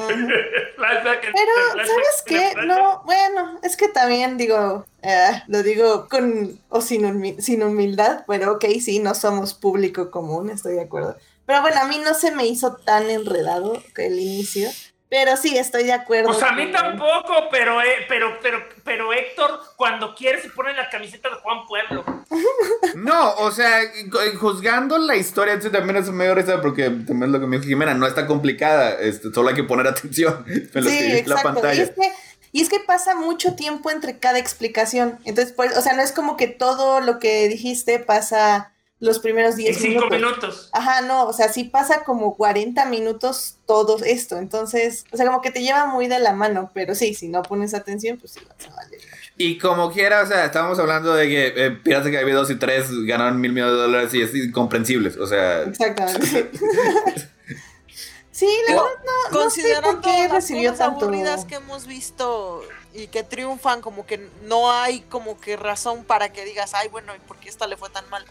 Pero, 1.33 1.85
¿sabes 1.87 2.23
qué? 2.25 2.51
No, 2.65 3.01
bueno, 3.05 3.59
es 3.63 3.77
que 3.77 3.87
también 3.87 4.37
digo, 4.37 4.85
eh, 5.01 5.41
lo 5.47 5.63
digo 5.63 6.07
con 6.09 6.59
o 6.69 6.81
sin, 6.81 7.03
humi- 7.03 7.39
sin 7.39 7.63
humildad, 7.63 8.23
pero 8.27 8.53
ok, 8.53 8.65
sí, 8.79 8.99
no 8.99 9.15
somos 9.15 9.53
público 9.53 10.11
común, 10.11 10.49
estoy 10.49 10.73
de 10.75 10.81
acuerdo. 10.81 11.17
Pero 11.45 11.61
bueno, 11.61 11.77
a 11.81 11.85
mí 11.87 11.99
no 12.03 12.13
se 12.13 12.31
me 12.31 12.45
hizo 12.45 12.75
tan 12.75 13.09
enredado 13.09 13.81
que 13.95 14.07
el 14.07 14.19
inicio, 14.19 14.69
pero 15.11 15.35
sí, 15.35 15.57
estoy 15.57 15.83
de 15.83 15.91
acuerdo. 15.91 16.29
Pues 16.29 16.41
a 16.41 16.53
mí 16.53 16.67
que- 16.67 16.71
tampoco, 16.71 17.49
pero, 17.51 17.81
eh, 17.81 18.05
pero, 18.07 18.39
pero, 18.41 18.59
pero 18.85 19.11
Héctor, 19.11 19.59
cuando 19.75 20.15
quiere 20.15 20.41
se 20.41 20.49
pone 20.49 20.73
la 20.73 20.89
camiseta 20.89 21.27
de 21.29 21.35
Juan 21.35 21.67
Pueblo. 21.67 22.03
No, 22.95 23.33
o 23.35 23.51
sea, 23.51 23.81
ju- 24.09 24.35
juzgando 24.37 24.97
la 24.97 25.15
historia, 25.15 25.53
esto 25.53 25.69
también 25.71 25.97
es 25.97 26.09
medio 26.09 26.33
risa 26.35 26.61
porque 26.61 26.83
también 26.85 27.23
es 27.23 27.29
lo 27.29 27.39
que 27.39 27.47
me 27.47 27.57
dijo 27.57 27.67
Jimena, 27.69 27.93
no 27.93 28.05
está 28.07 28.25
complicada, 28.27 28.91
este, 28.99 29.31
solo 29.33 29.49
hay 29.49 29.55
que 29.55 29.63
poner 29.63 29.87
atención 29.87 30.43
en 30.47 30.69
lo 30.73 30.89
Sí, 30.89 30.97
que 30.97 31.03
dice 31.03 31.27
la 31.27 31.35
exacto. 31.35 31.49
Y 31.49 31.53
pantalla. 31.61 31.83
es, 31.83 31.89
que, 31.91 32.11
y 32.53 32.61
es 32.61 32.69
que 32.69 32.79
pasa 32.79 33.15
mucho 33.15 33.55
tiempo 33.55 33.91
entre 33.91 34.17
cada 34.19 34.39
explicación. 34.39 35.19
Entonces, 35.25 35.53
pues, 35.53 35.77
o 35.77 35.81
sea, 35.81 35.93
no 35.93 36.01
es 36.01 36.11
como 36.11 36.35
que 36.37 36.47
todo 36.47 36.99
lo 37.01 37.19
que 37.19 37.47
dijiste 37.47 37.99
pasa 37.99 38.70
los 39.01 39.19
primeros 39.19 39.51
En 39.55 39.57
10 39.65 39.77
cinco 39.77 40.05
minutos. 40.05 40.11
minutos. 40.11 40.69
Ajá, 40.71 41.01
no, 41.01 41.25
o 41.27 41.33
sea, 41.33 41.51
sí 41.51 41.65
pasa 41.65 42.03
como 42.05 42.37
40 42.37 42.85
minutos 42.85 43.57
todo 43.65 43.97
esto. 44.05 44.37
Entonces, 44.37 45.03
o 45.11 45.17
sea, 45.17 45.25
como 45.25 45.41
que 45.41 45.51
te 45.51 45.61
lleva 45.61 45.87
muy 45.87 46.07
de 46.07 46.19
la 46.19 46.31
mano. 46.33 46.71
Pero 46.73 46.95
sí, 46.95 47.13
si 47.13 47.27
no 47.27 47.41
pones 47.41 47.73
atención, 47.73 48.17
pues 48.17 48.31
sí 48.33 48.39
vas 48.47 48.67
a 48.71 48.75
valer. 48.75 49.01
Y 49.37 49.57
como 49.57 49.91
quiera, 49.91 50.21
o 50.21 50.25
sea, 50.27 50.45
estábamos 50.45 50.77
hablando 50.79 51.13
de 51.15 51.27
que 51.27 51.47
eh, 51.55 51.71
Piratas 51.71 52.05
de 52.05 52.11
Caribe 52.13 52.33
2 52.33 52.51
y 52.51 52.55
3 52.55 53.05
ganaron 53.05 53.41
mil 53.41 53.51
millones 53.51 53.73
de 53.75 53.81
dólares 53.81 54.13
y 54.13 54.21
es 54.21 54.35
incomprensible. 54.35 55.11
O 55.19 55.25
sea, 55.25 55.63
Exactamente. 55.63 56.51
sí, 58.31 58.47
la 58.67 58.75
verdad 58.75 58.89
no, 59.03 59.11
no 59.11 59.29
sé 59.29 59.37
Considerando 59.37 59.91
por 59.93 60.01
qué 60.01 60.23
las 60.23 60.31
recibió 60.31 60.71
cosas 60.71 60.87
tanto. 60.89 61.05
aburridas 61.05 61.45
que 61.45 61.55
hemos 61.55 61.87
visto 61.87 62.61
y 62.93 63.07
que 63.07 63.23
triunfan, 63.23 63.81
como 63.81 64.05
que 64.05 64.29
no 64.43 64.71
hay 64.71 65.01
como 65.01 65.39
que 65.39 65.55
razón 65.57 66.03
para 66.03 66.31
que 66.31 66.45
digas, 66.45 66.73
ay, 66.73 66.89
bueno, 66.89 67.15
¿y 67.15 67.19
por 67.19 67.37
qué 67.37 67.49
esta 67.49 67.65
le 67.67 67.77
fue 67.77 67.89
tan 67.89 68.07
mal? 68.09 68.25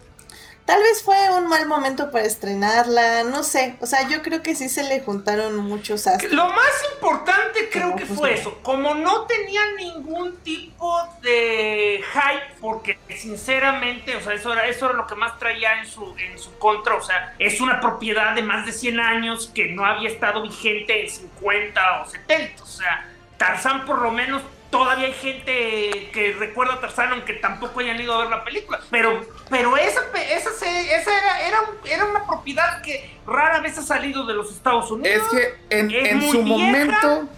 Tal 0.70 0.84
vez 0.84 1.02
fue 1.02 1.16
un 1.36 1.48
mal 1.48 1.66
momento 1.66 2.12
para 2.12 2.24
estrenarla, 2.24 3.24
no 3.24 3.42
sé. 3.42 3.74
O 3.80 3.86
sea, 3.86 4.08
yo 4.08 4.22
creo 4.22 4.40
que 4.40 4.54
sí 4.54 4.68
se 4.68 4.84
le 4.84 5.00
juntaron 5.00 5.56
muchos 5.56 6.06
astros. 6.06 6.32
Lo 6.32 6.46
más 6.46 6.70
importante 6.94 7.68
creo 7.72 7.96
que 7.96 8.06
pues 8.06 8.16
fue 8.16 8.34
eso. 8.34 8.56
Como 8.62 8.94
no 8.94 9.26
tenía 9.26 9.62
ningún 9.76 10.36
tipo 10.44 10.96
de 11.22 12.04
hype, 12.12 12.54
porque 12.60 13.00
sinceramente, 13.16 14.14
o 14.14 14.20
sea, 14.20 14.34
eso 14.34 14.52
era, 14.52 14.68
eso 14.68 14.86
era 14.86 14.94
lo 14.94 15.08
que 15.08 15.16
más 15.16 15.40
traía 15.40 15.80
en 15.80 15.86
su, 15.88 16.16
en 16.16 16.38
su 16.38 16.56
contra. 16.56 16.94
O 16.94 17.02
sea, 17.02 17.34
es 17.40 17.60
una 17.60 17.80
propiedad 17.80 18.36
de 18.36 18.42
más 18.42 18.64
de 18.64 18.70
100 18.70 19.00
años 19.00 19.50
que 19.52 19.72
no 19.72 19.84
había 19.84 20.08
estado 20.08 20.40
vigente 20.40 21.02
en 21.02 21.10
50 21.10 22.02
o 22.02 22.08
70. 22.08 22.62
O 22.62 22.66
sea, 22.66 23.08
Tarzán 23.38 23.84
por 23.86 24.00
lo 24.00 24.12
menos 24.12 24.40
todavía 24.70 25.06
hay 25.06 25.12
gente 25.12 26.10
que 26.12 26.36
recuerda 26.38 26.74
a 26.74 26.80
Tarzán 26.80 27.12
aunque 27.12 27.34
tampoco 27.34 27.80
hayan 27.80 28.00
ido 28.00 28.14
a 28.14 28.18
ver 28.20 28.30
la 28.30 28.44
película. 28.44 28.80
Pero, 28.90 29.20
pero 29.48 29.76
esa, 29.76 30.00
esa, 30.14 30.64
era, 30.70 31.46
era, 31.46 31.58
era 31.84 32.04
una 32.06 32.26
propiedad 32.26 32.80
que 32.82 33.18
rara 33.26 33.60
vez 33.60 33.76
ha 33.78 33.82
salido 33.82 34.24
de 34.26 34.34
los 34.34 34.50
Estados 34.52 34.90
Unidos. 34.90 35.22
es 35.32 35.38
que 35.68 35.78
en, 35.78 35.90
Es 35.90 36.08
en 36.12 36.22
su 36.22 36.42
vieja. 36.44 36.44
momento, 36.46 37.28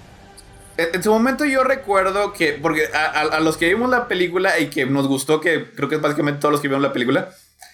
En 0.76 0.94
en 0.94 1.02
su 1.02 1.10
momento 1.12 1.44
yo 1.44 1.64
recuerdo 1.64 2.32
que, 2.32 2.54
porque 2.54 2.88
a, 2.94 3.04
a- 3.06 3.36
a 3.36 3.40
los 3.40 3.56
que 3.56 3.68
vimos 3.68 3.90
la 3.90 4.08
película 4.08 4.58
y 4.58 4.68
que 4.70 4.86
nos 4.86 5.06
gustó, 5.06 5.40
que 5.40 5.70
creo 5.74 5.88
que 5.88 5.96
es 5.96 6.00
básicamente 6.00 6.40
todos 6.40 6.52
los 6.52 6.60
que 6.60 6.68
vieron 6.68 6.82
la 6.82 6.92
película, 6.92 7.28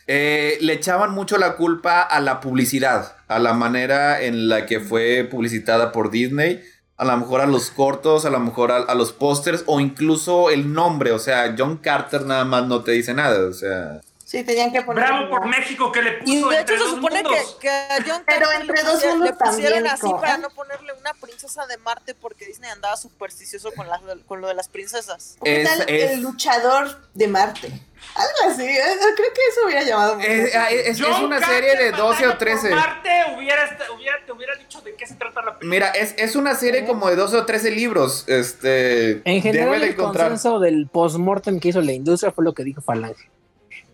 eh, 0.08 0.56
le 0.62 0.72
echaban 0.72 1.10
mucho 1.12 1.36
la 1.38 1.54
culpa 1.56 2.02
a 2.02 2.18
la 2.20 2.40
publicidad, 2.40 3.16
a 3.28 3.38
la 3.38 3.52
manera 3.52 4.20
en 4.22 4.48
la 4.48 4.66
que 4.66 4.80
fue 4.80 5.26
publicitada 5.30 5.92
por 5.92 6.10
Disney, 6.10 6.62
a 6.98 7.04
lo 7.04 7.16
mejor 7.16 7.40
a 7.40 7.46
los 7.46 7.70
cortos, 7.70 8.24
a 8.26 8.30
lo 8.30 8.40
mejor 8.40 8.70
a, 8.72 8.76
a 8.78 8.94
los 8.94 9.12
pósters 9.12 9.62
o 9.66 9.80
incluso 9.80 10.50
el 10.50 10.72
nombre, 10.72 11.12
o 11.12 11.18
sea, 11.18 11.54
John 11.56 11.76
Carter 11.78 12.22
nada 12.26 12.44
más 12.44 12.66
no 12.66 12.82
te 12.82 12.90
dice 12.92 13.14
nada, 13.14 13.48
o 13.48 13.52
sea... 13.52 14.00
Sí, 14.24 14.44
tenían 14.44 14.70
que 14.70 14.82
poner. 14.82 15.04
Bravo 15.04 15.30
por 15.30 15.46
México 15.46 15.90
que 15.90 16.02
le 16.02 16.12
puso 16.18 16.30
Y 16.30 16.36
de 16.36 16.60
hecho 16.60 16.74
entre 16.74 16.78
se 16.80 16.84
supone 16.90 17.22
que, 17.22 17.36
que 17.60 17.70
a 17.70 17.96
John 18.06 18.22
Pero 18.26 18.40
Carter 18.46 18.60
entre 18.60 18.76
le 18.76 18.82
dos 18.82 18.92
pusieron- 18.96 19.20
le 19.24 19.32
pusieron 19.32 19.86
así 19.86 20.06
para 20.20 20.36
no 20.36 20.50
ponerle 20.50 20.92
una 21.00 21.14
princesa 21.14 21.64
de 21.66 21.78
Marte 21.78 22.14
porque 22.14 22.44
Disney 22.44 22.68
andaba 22.70 22.98
supersticioso 22.98 23.72
con, 23.72 23.88
las, 23.88 24.02
con 24.26 24.42
lo 24.42 24.48
de 24.48 24.52
las 24.52 24.68
princesas. 24.68 25.38
¿Qué 25.42 25.62
Es- 25.62 25.68
tal 25.68 25.84
es- 25.88 26.10
el 26.10 26.20
luchador 26.20 27.00
de 27.14 27.26
Marte? 27.28 27.72
Algo 28.18 28.52
así, 28.52 28.64
eh, 28.64 28.82
creo 29.16 29.32
que 29.32 29.40
eso 29.50 29.60
hubiera 29.66 29.82
llamado 29.84 30.16
mucho. 30.16 30.26
Es, 30.28 30.54
ah, 30.54 30.70
es- 30.70 30.86
es 30.88 31.00
John 31.00 31.24
una 31.24 31.38
Carter 31.40 31.56
serie 31.64 31.84
de 31.84 31.90
12 31.92 32.02
batalla 32.02 32.26
o 32.26 32.30
por 32.30 32.38
13. 32.38 32.70
Marte 32.70 33.08
hubiera, 33.36 33.78
hubiera- 33.96 34.24
te 34.26 34.32
hubiera 34.32 34.54
dicho 34.56 34.80
de 34.80 34.94
qué 34.94 35.06
se 35.06 35.14
trata 35.14 35.40
la 35.42 35.58
película. 35.58 35.70
Mira, 35.70 35.88
es, 35.90 36.14
es 36.18 36.34
una 36.36 36.54
serie 36.54 36.84
como 36.84 37.08
de 37.08 37.16
12 37.16 37.36
o 37.36 37.46
13 37.46 37.70
libros. 37.70 38.24
Este. 38.28 39.22
En 39.24 39.40
general, 39.42 39.82
el 39.82 39.90
encontrar. 39.90 40.28
consenso 40.30 40.58
del 40.58 40.88
post-mortem 40.88 41.60
que 41.60 41.68
hizo 41.68 41.80
la 41.80 41.92
industria 41.92 42.32
fue 42.32 42.44
lo 42.44 42.52
que 42.54 42.64
dijo 42.64 42.80
Falange. 42.80 43.30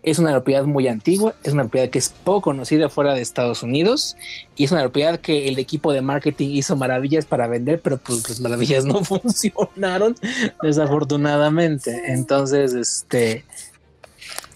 Es 0.03 0.19
una 0.19 0.31
propiedad 0.33 0.65
muy 0.65 0.87
antigua, 0.87 1.33
es 1.43 1.53
una 1.53 1.63
propiedad 1.63 1.89
que 1.89 1.97
es 1.97 2.09
poco 2.09 2.41
conocida 2.41 2.89
fuera 2.89 3.15
de 3.15 3.21
Estados 3.21 3.63
Unidos 3.63 4.15
y 4.55 4.63
es 4.65 4.71
una 4.71 4.81
propiedad 4.81 5.19
que 5.19 5.47
el 5.47 5.57
equipo 5.57 5.91
de 5.93 6.01
marketing 6.03 6.49
hizo 6.51 6.75
maravillas 6.75 7.25
para 7.25 7.47
vender, 7.47 7.81
pero 7.81 7.97
pues 7.97 8.29
las 8.29 8.39
maravillas 8.39 8.85
no 8.85 9.03
funcionaron 9.03 10.15
desafortunadamente. 10.61 12.03
Entonces, 12.13 12.73
este, 12.73 13.45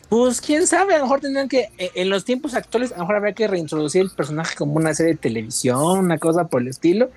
pues 0.09 0.41
quién 0.41 0.65
sabe, 0.65 0.95
a 0.95 0.97
lo 0.97 1.05
mejor 1.05 1.21
tendrían 1.21 1.47
que, 1.47 1.69
eh, 1.77 1.91
en 1.93 2.09
los 2.09 2.25
tiempos 2.25 2.55
actuales, 2.55 2.91
a 2.91 2.95
lo 2.95 3.01
mejor 3.01 3.17
habría 3.17 3.33
que 3.33 3.47
reintroducir 3.47 4.01
el 4.01 4.09
personaje 4.09 4.55
como 4.55 4.73
una 4.73 4.93
serie 4.95 5.13
de 5.13 5.19
televisión, 5.19 5.99
una 5.99 6.17
cosa 6.17 6.47
por 6.47 6.61
el 6.61 6.69
estilo, 6.69 7.11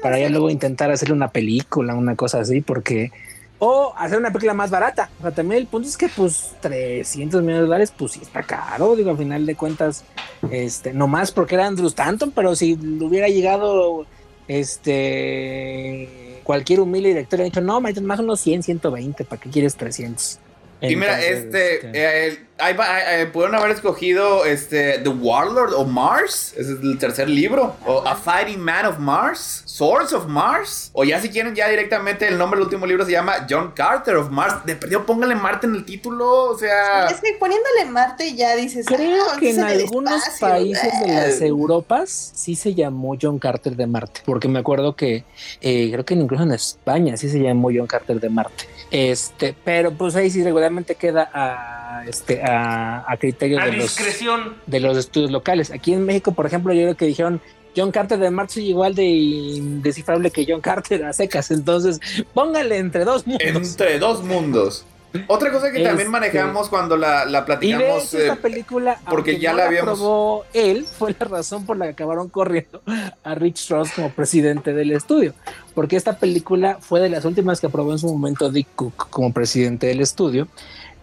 para 0.00 0.20
ya 0.20 0.28
luego 0.28 0.48
intentar 0.48 0.90
hacerle 0.92 1.14
una 1.14 1.28
película, 1.28 1.96
una 1.96 2.14
cosa 2.14 2.40
así, 2.40 2.60
porque... 2.60 3.10
O 3.58 3.94
hacer 3.96 4.18
una 4.18 4.30
película 4.30 4.52
más 4.52 4.70
barata. 4.70 5.08
O 5.18 5.22
sea, 5.22 5.30
también 5.30 5.62
el 5.62 5.66
punto 5.66 5.88
es 5.88 5.96
que, 5.96 6.08
pues, 6.08 6.54
300 6.60 7.40
millones 7.40 7.62
de 7.62 7.66
dólares, 7.66 7.92
pues 7.96 8.12
sí 8.12 8.20
está 8.22 8.42
caro. 8.42 8.94
Digo, 8.94 9.10
al 9.10 9.16
final 9.16 9.46
de 9.46 9.56
cuentas, 9.56 10.04
este, 10.50 10.92
no 10.92 11.08
más 11.08 11.32
porque 11.32 11.54
era 11.54 11.66
Andrew 11.66 11.88
Stanton, 11.88 12.32
pero 12.32 12.54
si 12.54 12.74
hubiera 12.74 13.28
llegado, 13.28 14.04
este, 14.46 16.40
cualquier 16.44 16.80
humilde 16.80 17.08
director, 17.08 17.40
ha 17.40 17.44
dicho, 17.44 17.62
no, 17.62 17.80
más 17.80 18.20
unos 18.20 18.40
100, 18.40 18.62
120, 18.62 19.24
¿para 19.24 19.40
qué 19.40 19.50
quieres 19.50 19.74
300? 19.74 20.38
Y 20.80 20.96
mira, 20.96 21.20
Entonces, 21.26 21.44
este. 21.44 21.90
eh, 21.92 22.26
el- 22.28 22.45
va- 22.58 23.20
eh, 23.20 23.26
pudieron 23.26 23.54
haber 23.56 23.70
escogido 23.72 24.44
este. 24.44 24.98
The 24.98 25.08
Warlord 25.08 25.74
o 25.74 25.84
Mars. 25.84 26.54
Ese 26.56 26.72
es 26.72 26.80
el 26.82 26.98
tercer 26.98 27.28
libro. 27.28 27.76
O 27.86 28.02
A 28.06 28.16
Fighting 28.16 28.60
Man 28.60 28.86
of 28.86 28.98
Mars. 28.98 29.62
Swords 29.66 30.12
of 30.12 30.26
Mars. 30.26 30.90
O 30.94 31.04
ya 31.04 31.20
si 31.20 31.28
quieren, 31.28 31.54
ya 31.54 31.68
directamente 31.68 32.26
el 32.26 32.38
nombre 32.38 32.58
del 32.58 32.64
último 32.64 32.86
libro 32.86 33.04
se 33.04 33.12
llama 33.12 33.46
John 33.48 33.72
Carter 33.72 34.16
of 34.16 34.30
Mars. 34.30 34.64
De 34.64 34.74
perdido, 34.74 35.04
póngale 35.04 35.34
Marte 35.34 35.66
en 35.66 35.74
el 35.74 35.84
título. 35.84 36.44
O 36.44 36.58
sea. 36.58 37.08
Es 37.08 37.20
que 37.20 37.34
poniéndole 37.38 37.84
Marte 37.86 38.34
ya 38.34 38.56
dices. 38.56 38.86
Creo 38.86 39.24
ah, 39.30 39.36
que 39.38 39.50
en 39.50 39.60
algunos 39.60 40.26
espacio, 40.26 40.48
países 40.48 41.00
de 41.00 41.08
las 41.08 41.40
Europas 41.42 42.32
sí 42.34 42.56
se 42.56 42.74
llamó 42.74 43.16
John 43.20 43.38
Carter 43.38 43.76
de 43.76 43.86
Marte, 43.86 44.22
porque 44.24 44.48
me 44.48 44.58
acuerdo 44.58 44.96
que 44.96 45.24
eh, 45.60 45.90
creo 45.92 46.04
que 46.04 46.14
incluso 46.14 46.44
en 46.44 46.52
España 46.52 47.16
sí 47.16 47.28
se 47.28 47.38
llamó 47.38 47.70
John 47.74 47.86
Carter 47.86 48.20
de 48.20 48.28
Marte. 48.30 48.66
Este, 48.90 49.54
pero 49.64 49.90
pues 49.92 50.14
ahí 50.16 50.30
sí 50.30 50.42
regularmente 50.42 50.94
queda 50.94 51.28
a 51.34 52.04
este 52.06 52.42
a, 52.46 53.04
a 53.10 53.16
criterio 53.16 53.60
A 53.60 53.66
de 53.66 53.72
los 53.72 53.82
discreción. 53.96 54.54
de 54.66 54.80
los 54.80 54.96
estudios 54.96 55.30
locales. 55.30 55.70
Aquí 55.70 55.92
en 55.92 56.04
México, 56.06 56.32
por 56.32 56.46
ejemplo, 56.46 56.72
yo 56.72 56.82
creo 56.82 56.96
que 56.96 57.06
dijeron 57.06 57.40
John 57.76 57.90
Carter 57.90 58.18
de 58.18 58.28
es 58.44 58.56
igual 58.56 58.94
de 58.94 59.04
indescifrable 59.04 60.30
que 60.30 60.46
John 60.48 60.60
Carter 60.60 61.04
a 61.04 61.12
secas, 61.12 61.50
entonces 61.50 62.00
póngale 62.32 62.78
entre 62.78 63.04
dos 63.04 63.26
mundos. 63.26 63.46
Entre 63.46 63.98
dos 63.98 64.22
mundos. 64.24 64.84
Otra 65.28 65.50
cosa 65.50 65.66
que 65.72 65.78
también 65.78 65.98
Este- 65.98 66.08
manejamos 66.10 66.68
cuando 66.68 66.94
la, 66.96 67.24
la 67.24 67.38
Y 67.38 67.40
de 67.40 67.46
platicamos. 67.46 68.04
hecho, 68.14 68.18
esta 68.18 68.32
eh, 68.34 68.36
película, 68.36 68.98
porque 69.08 69.38
ya 69.38 69.52
no 69.52 69.58
la 69.58 69.66
habíamos- 69.66 69.94
aprobó 69.94 70.44
él, 70.52 70.84
fue 70.84 71.14
la 71.18 71.26
razón 71.26 71.64
por 71.64 71.78
la 71.78 71.86
que 71.86 71.92
acabaron 71.92 72.28
corriendo 72.28 72.82
a 73.24 73.34
Rich 73.34 73.70
Ross 73.70 73.92
como 73.92 74.10
presidente 74.10 74.74
del 74.74 74.92
estudio. 74.92 75.32
Porque 75.74 75.96
esta 75.96 76.18
película 76.18 76.78
fue 76.82 77.00
de 77.00 77.08
las 77.08 77.24
últimas 77.24 77.60
que 77.60 77.66
aprobó 77.68 77.92
en 77.92 77.98
su 77.98 78.08
momento 78.08 78.50
Dick 78.50 78.68
Cook 78.74 79.08
como 79.08 79.32
presidente 79.32 79.86
del 79.86 80.00
estudio. 80.02 80.48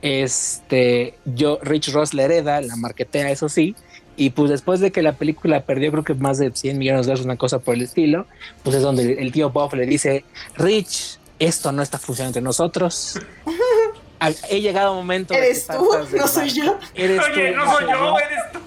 Este, 0.04 1.16
yo, 1.24 1.60
Rich 1.64 1.94
Ross 1.94 2.14
la 2.14 2.24
hereda, 2.24 2.60
la 2.60 2.76
marquetea, 2.76 3.32
eso 3.32 3.48
sí. 3.48 3.74
Y 4.18 4.32
pues 4.32 4.52
después 4.52 4.82
de 4.82 4.92
que 4.92 5.02
la 5.02 5.14
película 5.14 5.62
perdió, 5.62 5.92
creo 5.92 6.04
que 6.04 6.14
más 6.14 6.38
de 6.38 6.52
100 6.54 6.78
millones 6.78 7.06
de 7.06 7.14
dólares, 7.14 7.26
una 7.26 7.38
cosa 7.38 7.60
por 7.60 7.74
el 7.74 7.84
estilo, 7.84 8.28
pues 8.64 8.76
es 8.76 8.82
donde 8.82 9.14
el 9.14 9.32
tío 9.32 9.50
Bob 9.50 9.74
le 9.76 9.86
dice: 9.86 10.26
Rich, 10.58 11.20
esto 11.40 11.72
no 11.72 11.82
está 11.82 11.98
funcionando 11.98 12.38
entre 12.38 12.44
nosotros. 12.44 13.18
He 14.50 14.60
llegado 14.60 14.90
a 14.90 14.92
un 14.92 14.98
momento. 14.98 15.34
de 15.34 15.40
que 15.40 15.46
Eres 15.48 15.68
tú, 15.68 15.90
no 16.18 16.28
soy 16.28 16.50
yo. 16.50 16.78
Eres 16.96 17.22
Oye, 17.22 17.52
tú, 17.52 17.58
no 17.58 17.72
soy 17.72 17.86
yo, 17.90 18.18
eres 18.20 18.52
tú. 18.52 18.60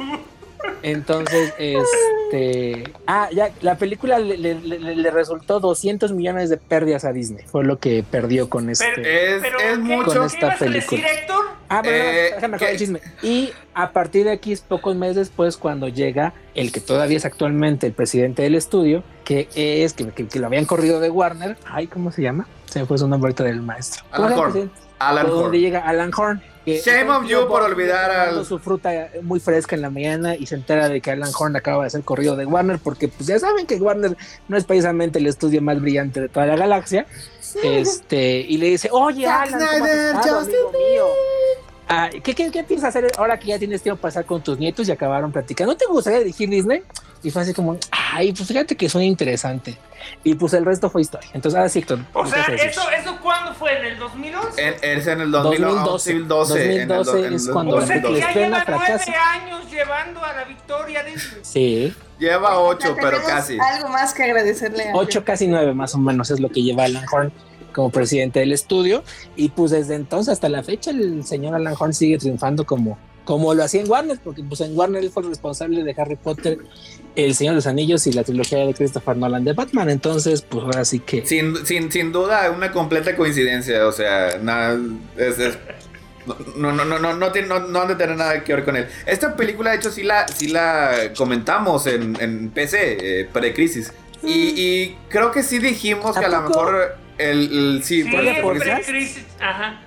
Entonces, 0.83 1.55
este. 1.59 2.16
Ah, 3.07 3.29
ya, 3.33 3.51
la 3.63 3.77
película 3.77 4.19
le, 4.19 4.37
le- 4.37 4.55
le- 4.61 4.97
le 4.97 5.11
resultó 5.11 5.61
200 5.61 6.13
millones 6.13 6.51
de 6.51 6.57
pérdidas 6.57 7.05
a 7.05 7.13
Disney. 7.13 7.45
Fue 7.47 7.65
lo 7.65 7.79
que 7.79 8.05
perdió 8.09 8.49
con 8.49 8.69
este. 8.71 8.85
Pero, 8.95 9.09
Es- 9.09 9.43
pero 9.43 9.59
es 9.59 9.65
¿qué- 9.65 9.77
mucho. 9.79 10.11
¿qué 10.13 10.17
Con 10.19 10.27
esta 10.27 10.39
ibas 10.47 10.63
a 10.63 10.65
decir, 10.67 10.89
película. 11.03 11.09
Ah, 11.69 11.81
pero 11.83 11.97
Eh, 11.97 12.31
déjame 12.35 12.57
el 12.71 12.79
chisme. 12.79 13.01
Y 13.23 13.51
a 13.75 13.91
partir 13.93 14.25
de 14.25 14.31
aquí, 14.33 14.57
pocos 14.69 14.95
meses 14.97 15.17
después, 15.17 15.57
cuando 15.57 15.89
llega 15.89 16.33
el 16.55 16.71
que 16.73 16.81
todavía 16.81 17.17
es 17.17 17.25
actualmente 17.25 17.87
el 17.87 17.93
presidente 17.93 18.43
del 18.43 18.55
estudio, 18.55 19.03
que 19.25 19.49
es 19.55 19.93
que, 19.93 20.09
que- 20.11 20.29
que 20.29 20.39
lo 20.39 20.47
habían 20.47 20.65
corrido 20.65 21.01
de 21.01 21.11
Warner. 21.11 21.57
Ay, 21.67 21.87
¿cómo 21.89 22.13
se 22.13 22.23
llama? 22.23 22.47
Se 22.67 22.81
me 22.81 22.87
fue 22.87 22.99
su 22.99 23.09
nombre 23.09 23.29
ahorita 23.29 23.45
del 23.45 23.63
maestro. 23.63 24.05
¿Cómo 24.15 24.27
Alan 24.29 24.39
Horn. 24.39 24.71
Alan 24.99 25.27
Horn. 25.31 25.53
llega 25.53 25.81
Alan 25.81 26.11
Horn. 26.17 26.43
Que 26.67 26.81
Shame 26.81 27.17
el 27.25 27.29
you 27.29 27.47
por 27.49 27.63
olvidar 27.63 28.11
al- 28.11 28.45
su 28.45 28.59
fruta 28.59 29.09
muy 29.23 29.41
fresca 29.41 29.75
en 29.77 29.83
la 29.83 29.89
mañana 29.91 30.35
y 30.37 30.47
se 30.47 30.57
entera 30.57 30.89
de 30.91 31.01
que 31.01 31.11
Alan 31.13 31.31
Horn 31.39 31.57
acaba 31.57 31.85
de 31.85 31.91
ser 31.91 32.03
corrido 32.03 32.37
de 32.37 32.45
Warner 32.45 32.79
porque 32.79 33.09
pues 33.09 33.27
ya 33.29 33.39
saben 33.39 33.67
que 33.67 33.77
Warner 33.77 34.17
no 34.49 34.57
es 34.59 34.65
precisamente 34.65 35.19
el 35.19 35.27
estudio 35.29 35.63
más 35.63 35.81
brillante 35.81 36.21
de 36.21 36.29
toda 36.29 36.45
la 36.47 36.57
galaxia. 36.57 37.07
Este, 37.63 38.41
y 38.41 38.59
le 38.59 38.67
dice, 38.67 38.89
oye 38.93 39.27
Alan, 39.27 39.53
¿cómo 39.53 39.65
has 39.65 39.77
Snyder, 39.79 40.15
estado, 40.17 40.39
amigo 40.41 40.73
mío? 40.73 41.07
Ah, 41.89 42.11
¿qué, 42.11 42.35
qué, 42.35 42.51
qué 42.51 42.65
piensas 42.65 42.89
hacer 42.97 43.11
ahora 43.17 43.39
que 43.39 43.47
ya 43.49 43.59
tienes 43.59 43.81
tiempo 43.81 44.01
para 44.01 44.09
estar 44.11 44.25
con 44.25 44.43
tus 44.43 44.59
nietos 44.59 44.89
y 44.89 44.93
acabaron 44.93 45.31
platicando? 45.31 45.73
¿No 45.73 45.77
te 45.79 45.87
gustaría 45.87 46.19
dirigir 46.21 46.49
Disney? 46.51 46.83
Y 47.23 47.31
fue 47.31 47.43
así 47.43 47.55
como, 47.55 47.77
ay, 47.91 48.33
pues 48.33 48.49
fíjate 48.49 48.77
que 48.77 48.89
suena 48.89 49.05
interesante. 49.07 49.77
Y 50.25 50.35
pues 50.35 50.53
el 50.55 50.65
resto 50.65 50.91
fue 50.91 51.03
historia. 51.03 51.29
Entonces, 51.33 51.57
ahora 51.57 51.69
sí, 51.69 51.79
Héctor, 51.81 52.01
O 52.13 52.23
¿qué 52.25 52.31
sea? 52.31 52.43
¿eso, 52.55 52.83
¿eso 52.91 53.19
cuándo 53.23 53.55
fue? 53.55 53.79
¿En 53.79 53.85
el 53.87 53.99
2011? 53.99 54.63
En- 54.69 54.99
Es 54.99 55.07
en 55.07 55.21
el 55.21 55.31
2012. 55.31 56.13
2012. 56.15 56.75
en 56.75 56.81
el 56.81 56.89
do- 56.89 56.95
2012 57.05 57.27
en 57.27 57.35
es 57.35 57.47
el 57.47 57.53
cuando 57.53 57.77
o 57.77 57.83
sea, 57.83 58.03
que 58.03 58.19
ya 58.19 58.33
lleva 58.33 58.65
nueve 58.69 59.15
años 59.35 59.71
llevando 59.71 60.25
a 60.25 60.33
la 60.35 60.45
victoria 60.45 61.03
Disney. 61.05 61.41
Sí, 61.43 61.95
Lleva 62.19 62.59
8, 62.61 62.95
Ya 62.97 63.03
pero 63.03 63.23
casi. 63.25 63.59
Algo 63.61 63.89
más 63.89 64.15
que 64.15 64.23
agradecerle 64.23 64.89
a 64.91 64.95
ocho, 64.97 65.23
casi 65.25 65.47
nueve 65.47 65.75
más 65.75 65.95
o 65.95 65.99
menos 65.99 66.31
es 66.31 66.41
lo 66.41 66.49
que 66.49 66.63
lleva 66.63 66.85
Alan 66.85 67.05
Horn 67.13 67.33
como 67.77 67.91
presidente 67.91 68.41
del 68.41 68.53
estudio. 68.53 69.05
Y 69.37 69.51
pues 69.51 69.71
desde 69.71 69.95
entonces 69.95 70.33
hasta 70.33 70.49
la 70.49 70.65
fecha 70.65 70.91
el 70.91 71.25
señor 71.25 71.55
Alan 71.55 71.75
Horn 71.79 71.93
sigue 71.95 72.17
triunfando 72.19 72.65
como, 72.65 72.99
como 73.25 73.53
lo 73.55 73.63
hacía 73.63 73.83
en 73.83 73.91
Warner, 73.91 74.19
porque 74.25 74.43
pues 74.43 74.63
en 74.63 74.77
Warner 74.77 75.05
él 75.05 75.11
fue 75.11 75.23
el 75.23 75.29
responsable 75.29 75.85
de 75.85 75.95
Harry 75.99 76.17
Potter, 76.17 76.59
El 77.15 77.35
Señor 77.35 77.53
de 77.53 77.57
los 77.57 77.67
Anillos 77.67 78.07
y 78.07 78.13
la 78.13 78.25
trilogía 78.25 78.59
de 78.67 78.73
Christopher 78.75 79.17
Nolan 79.17 79.45
de 79.45 79.53
Batman. 79.53 79.91
Entonces, 79.91 80.43
pues 80.43 80.65
ahora 80.65 80.85
sí 80.85 81.01
que... 81.01 81.25
Sin, 81.27 81.65
sin, 81.67 81.93
sin 81.93 82.13
duda, 82.13 82.51
una 82.51 82.73
completa 82.73 83.15
coincidencia. 83.15 83.87
O 83.87 83.93
sea, 83.93 84.39
nada. 84.43 84.79
Es, 85.17 85.39
es- 85.39 85.59
no, 86.57 86.73
no, 86.73 86.85
no, 86.85 86.99
no, 86.99 87.15
no, 87.15 87.31
no, 87.31 87.59
no 87.69 87.81
han 87.83 87.89
de 87.89 87.95
tener 87.95 88.17
nada 88.17 88.43
que 88.43 88.53
ver 88.55 88.65
con 88.65 88.75
él. 88.77 88.87
Esta 89.07 89.37
película, 89.37 89.71
de 89.71 89.77
hecho, 89.77 89.91
sí 89.93 90.03
la, 90.03 90.27
sí 90.27 90.49
la 90.49 91.13
comentamos 91.17 91.87
en, 91.87 92.17
en 92.21 92.51
PC, 92.51 93.21
eh, 93.21 93.29
pre-crisis. 93.33 93.93
Y, 94.25 94.33
y 94.61 94.99
creo 95.09 95.31
que 95.31 95.43
sí 95.45 95.59
dijimos 95.61 96.17
¿A 96.17 96.21
que 96.21 96.27
a 96.27 96.29
lo 96.29 96.43
mejor. 96.43 96.97
El, 97.19 97.41
el- 97.77 97.85
sí, 97.85 98.03
Sí, 98.03 98.11
porque. 98.43 98.71
Ajá. 99.41 99.81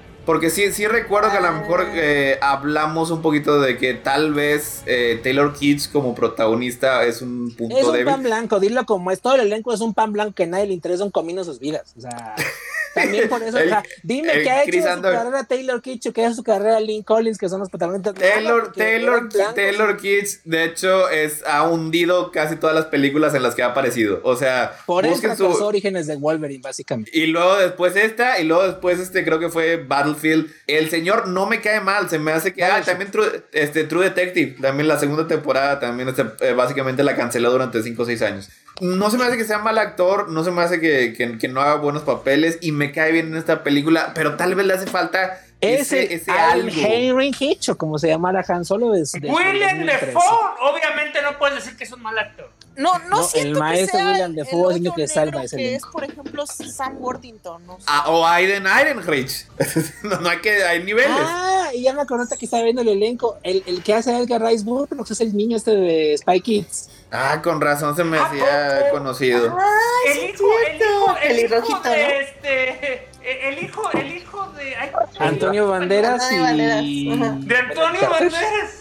sí, 0.52 0.72
sí 0.72 0.86
recuerdo 0.88 1.32
que 1.32 1.38
a 1.38 1.42
lo 1.42 1.52
mejor 1.54 1.88
eh, 1.94 2.38
hablamos 2.42 3.10
un 3.10 3.22
poquito 3.22 3.60
de 3.62 3.78
que 3.78 3.96
tal 3.96 4.34
vez 4.34 4.84
eh, 4.86 5.20
Taylor 5.24 5.54
Kitsch 5.54 5.92
como 5.92 6.14
protagonista 6.14 7.04
es 7.06 7.22
un 7.24 7.52
punto 7.56 7.78
Es 7.78 7.86
un 7.86 7.94
débil. 7.94 8.06
pan 8.06 8.22
blanco, 8.24 8.60
dilo 8.60 8.86
como 8.86 9.10
es. 9.12 9.22
Todo 9.22 9.36
el 9.36 9.42
elenco 9.42 9.74
es 9.74 9.82
un 9.82 9.94
pan 9.96 10.12
blanco 10.12 10.34
que 10.34 10.44
a 10.44 10.48
nadie 10.48 10.68
le 10.68 10.74
interesa 10.74 11.04
un 11.04 11.10
comino 11.12 11.44
sus 11.44 11.60
vidas. 11.60 11.94
O 11.98 12.02
sea, 12.02 12.36
También 12.96 13.30
por 13.30 13.42
eso, 13.44 13.58
El- 13.58 13.68
o 13.68 13.70
sea, 13.70 13.84
dime 14.04 14.34
el 14.34 14.44
que 14.44 14.50
ha 14.50 14.62
hecho 14.64 14.72
Chris 14.72 14.84
su 14.84 14.90
Andor. 14.90 15.14
carrera 15.14 15.44
Taylor 15.44 15.82
Kitsch, 15.82 16.12
que 16.12 16.22
ha 16.22 16.28
hecho 16.28 16.36
su 16.36 16.44
carrera 16.44 16.80
Lynn 16.80 17.04
Collins, 17.04 17.38
que 17.38 17.50
son 17.50 17.60
los 17.60 17.70
protagonistas. 17.70 18.14
Taylor, 18.16 18.72
Taylor. 18.74 19.30
Taylor 19.56 19.98
Kitsch, 19.98 20.42
de 20.44 20.64
hecho, 20.66 21.10
es, 21.10 21.44
ha 21.46 21.64
hundido 21.68 22.32
casi 22.32 22.56
todas 22.56 22.76
las 22.76 22.86
películas 22.86 23.34
en 23.36 23.44
las 23.44 23.56
que 23.56 23.64
ha 23.64 23.68
aparecido. 23.68 24.20
O 24.24 24.36
sea, 24.36 24.74
Por 24.86 25.06
eso 25.06 25.36
su. 25.36 25.46
Orígenes 25.64 26.08
de 26.08 26.16
Wolverine, 26.16 26.62
básicamente. 26.64 27.12
Y 27.14 27.28
luego 27.28 27.58
después 27.58 27.96
esta, 27.96 28.40
y 28.40 28.46
luego 28.46 28.64
después 28.66 29.00
este, 29.00 29.24
creo 29.24 29.40
que 29.40 29.50
fue 29.50 29.78
Battlefield. 29.78 30.50
El 30.68 30.90
señor 30.90 31.28
no 31.28 31.46
me 31.46 31.62
cae 31.62 31.80
mal, 31.82 32.10
se 32.10 32.18
me 32.20 32.32
hace 32.32 32.54
que. 32.54 32.64
Ah, 32.64 32.82
también 32.84 33.12
True, 33.12 33.44
este, 33.52 33.84
True 33.84 34.06
Detective, 34.06 34.56
también 34.62 34.88
la 34.88 35.00
segunda 35.00 35.28
temporada, 35.28 35.80
también 35.80 36.10
este, 36.10 36.24
eh, 36.42 36.54
básicamente 36.54 37.04
la 37.04 37.16
canceló 37.16 37.52
durante 37.52 37.84
5 37.84 38.02
o 38.04 38.06
6 38.06 38.22
años. 38.22 38.50
No 38.82 39.10
se 39.10 39.18
me 39.18 39.26
hace 39.26 39.38
que 39.38 39.44
sea 39.46 39.60
mal 39.60 39.78
actor, 39.78 40.30
no 40.30 40.44
se 40.44 40.52
me 40.52 40.62
hace 40.62 40.80
que, 40.80 41.14
que- 41.14 41.38
que 41.38 41.48
no 41.48 41.62
haga 41.62 41.76
buenos 41.76 42.04
papeles 42.04 42.58
y 42.62 42.72
me 42.72 42.92
cae 42.92 43.12
bien 43.12 43.28
en 43.28 43.38
esta 43.38 43.64
película, 43.64 44.12
pero 44.16 44.36
tal 44.38 44.56
vez 44.56 44.66
le 44.66 44.74
hace 44.74 44.88
falta 44.88 45.40
ese, 45.62 46.04
Ese, 46.04 46.14
ese 46.14 46.32
algo. 46.32 46.70
Henry 46.74 47.36
Hitch, 47.38 47.70
o 47.70 47.78
como 47.78 47.98
se 48.00 48.08
llamara 48.08 48.44
Han 48.48 48.64
Solo, 48.64 48.96
es 48.96 49.12
de 49.12 49.30
William 49.30 49.78
2013. 49.80 50.06
Defoe, 50.06 50.22
obviamente 50.62 51.22
no 51.22 51.38
puedes 51.38 51.56
decir 51.56 51.76
que 51.78 51.84
es 51.84 51.92
un 51.92 52.02
mal 52.02 52.18
actor. 52.18 52.50
No, 52.80 52.98
no, 53.00 53.10
No, 53.10 53.24
siento 53.24 53.50
el 53.50 53.54
que 53.56 53.60
maestro 53.60 54.00
sea 54.00 54.08
William 54.08 54.36
es 54.40 54.86
el 54.86 54.94
que 54.94 55.08
salva 55.10 55.44
ese 55.44 55.58
que 55.58 55.76
es, 55.76 55.84
por 55.86 56.02
ejemplo, 56.06 56.46
Sam 56.48 56.96
Worthington. 56.98 57.68
¿no? 57.68 57.78
Ah, 57.86 58.06
o 58.08 58.26
Aiden 58.26 58.66
Ehrenreich. 58.66 59.48
no, 60.04 60.22
no 60.22 60.30
hay 60.30 60.40
que, 60.40 60.64
hay 60.64 60.82
niveles. 60.82 61.12
Ah, 61.12 61.72
y 61.74 61.84
ya 61.84 61.92
me 61.92 62.02
acordé 62.02 62.38
que 62.38 62.46
estaba 62.46 62.64
viendo 62.64 62.82
el 62.82 62.88
elenco. 62.88 63.38
El, 63.44 63.64
el 63.66 63.84
que 63.84 63.96
hace 63.96 64.14
a 64.14 64.20
Edgar 64.20 64.42
Rice 64.42 64.64
Burroughs 64.64 65.12
es 65.12 65.20
el 65.20 65.36
niño 65.36 65.58
este 65.58 65.76
de 65.76 66.18
Spy 66.18 66.40
Kids. 66.40 66.90
Ah, 67.12 67.42
con 67.44 67.60
razón 67.60 67.98
se 67.98 68.06
me 68.06 68.18
¿A 68.18 68.26
hacía 68.26 68.92
conocido. 68.92 69.58
Ay, 69.60 70.12
El 70.12 70.30
hijo, 70.30 70.46
el 70.66 70.76
hijo, 70.78 71.18
el 71.22 71.40
hijo 71.40 71.50
Pelirrojito, 71.50 71.90
de 71.90 72.04
¿no? 72.04 72.14
este, 72.22 73.08
el 73.50 73.64
hijo, 73.64 73.92
el 73.92 74.18
hijo 74.18 74.52
de 74.54 74.76
ay, 74.78 74.92
Antonio 75.18 75.68
Banderas 75.68 76.22
Antonio 76.22 76.44
Banderas, 76.44 76.82
y... 76.84 77.18
de 77.46 77.58
Antonio 77.58 78.10
Banderas. 78.10 78.79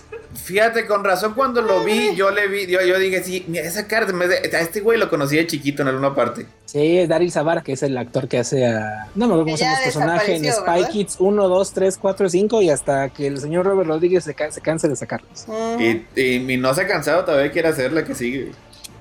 Fíjate, 0.48 0.86
con 0.86 1.04
razón 1.04 1.34
cuando 1.34 1.60
lo 1.60 1.84
vi, 1.84 2.14
yo 2.16 2.30
le 2.30 2.48
vi, 2.48 2.66
yo, 2.66 2.80
yo 2.80 2.98
dije, 2.98 3.22
sí, 3.22 3.44
mira, 3.48 3.64
esa 3.66 3.86
cara, 3.86 4.06
se 4.06 4.14
me 4.14 4.24
hace- 4.24 4.56
a 4.56 4.60
este 4.60 4.80
güey 4.80 4.98
lo 4.98 5.10
conocí 5.10 5.36
de 5.36 5.46
chiquito 5.46 5.82
en 5.82 5.88
alguna 5.88 6.14
parte. 6.14 6.46
Sí, 6.64 6.96
es 6.98 7.06
Daryl 7.06 7.30
Zavar, 7.30 7.62
que 7.62 7.72
es 7.72 7.82
el 7.82 7.98
actor 7.98 8.28
que 8.28 8.38
hace 8.38 8.66
a... 8.66 9.08
No 9.14 9.26
me 9.26 9.32
acuerdo 9.34 9.44
cómo 9.44 9.56
se 9.58 9.64
llama 9.64 9.76
ya 9.76 9.78
su 9.78 9.98
personaje 9.98 10.36
en 10.36 10.44
Spy 10.50 10.64
¿verdad? 10.80 10.88
Kids 10.90 11.16
1, 11.18 11.48
2, 11.48 11.72
3, 11.74 11.98
4, 11.98 12.28
5 12.30 12.62
y 12.62 12.70
hasta 12.70 13.10
que 13.10 13.26
el 13.26 13.38
señor 13.38 13.66
Robert 13.66 13.88
Rodríguez 13.90 14.24
se, 14.24 14.32
ca- 14.32 14.50
se 14.50 14.62
canse 14.62 14.88
de 14.88 14.96
sacarlos. 14.96 15.44
Y, 15.78 16.02
y, 16.18 16.52
y 16.52 16.56
no 16.56 16.72
se 16.72 16.80
ha 16.80 16.86
cansado, 16.86 17.26
todavía 17.26 17.52
quiere 17.52 17.68
hacer 17.68 17.92
la 17.92 18.04
que 18.04 18.14
sigue. 18.14 18.52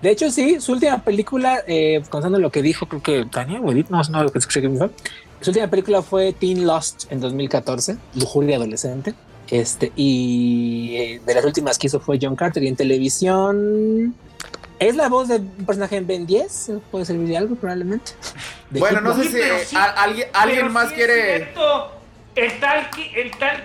De 0.02 0.12
hecho, 0.12 0.30
sí, 0.30 0.60
su 0.60 0.74
última 0.74 1.02
película, 1.02 1.64
eh, 1.66 2.04
contando 2.10 2.38
lo 2.40 2.52
que 2.52 2.62
dijo, 2.62 2.88
creo 2.88 3.02
que 3.02 3.26
Tania 3.32 3.60
no, 3.60 4.02
no, 4.12 4.24
lo 4.24 4.32
que 4.32 4.40
escuché 4.40 4.62
que 4.62 4.68
me 4.70 4.78
fue. 4.78 4.90
Su 5.40 5.52
última 5.52 5.68
película 5.70 6.02
fue 6.02 6.34
Teen 6.34 6.66
Lost 6.68 7.12
en 7.12 7.20
2014, 7.22 7.96
Lujuria 8.16 8.58
Adolescente. 8.58 9.14
Este, 9.50 9.92
y 9.96 10.96
eh, 10.98 11.22
de 11.26 11.34
las 11.36 11.46
últimas 11.46 11.78
que 11.78 11.88
hizo 11.88 12.00
fue 12.00 12.20
John 12.22 12.36
Carter. 12.36 12.62
Y 12.64 12.68
en 12.68 12.76
televisión 12.76 14.16
es 14.80 14.96
la 14.96 15.10
voz 15.10 15.28
de 15.30 15.38
un 15.38 15.66
personaje 15.66 15.96
en 15.98 16.06
Ben 16.08 16.26
10, 16.28 16.72
puede 16.92 17.06
servir 17.06 17.28
de 17.30 17.38
algo 17.38 17.56
probablemente. 17.56 18.12
De 18.70 18.80
Bueno, 18.82 19.00
no 19.00 19.16
sé 19.16 19.66
si 19.66 19.76
a- 19.78 19.84
alguien, 19.86 20.28
alguien 20.34 20.72
más 20.74 20.92
quiere... 20.92 21.38
cierto, 21.38 21.92
el 22.36 22.60
tal, 22.60 22.90
el 23.16 23.32
tal 23.38 23.64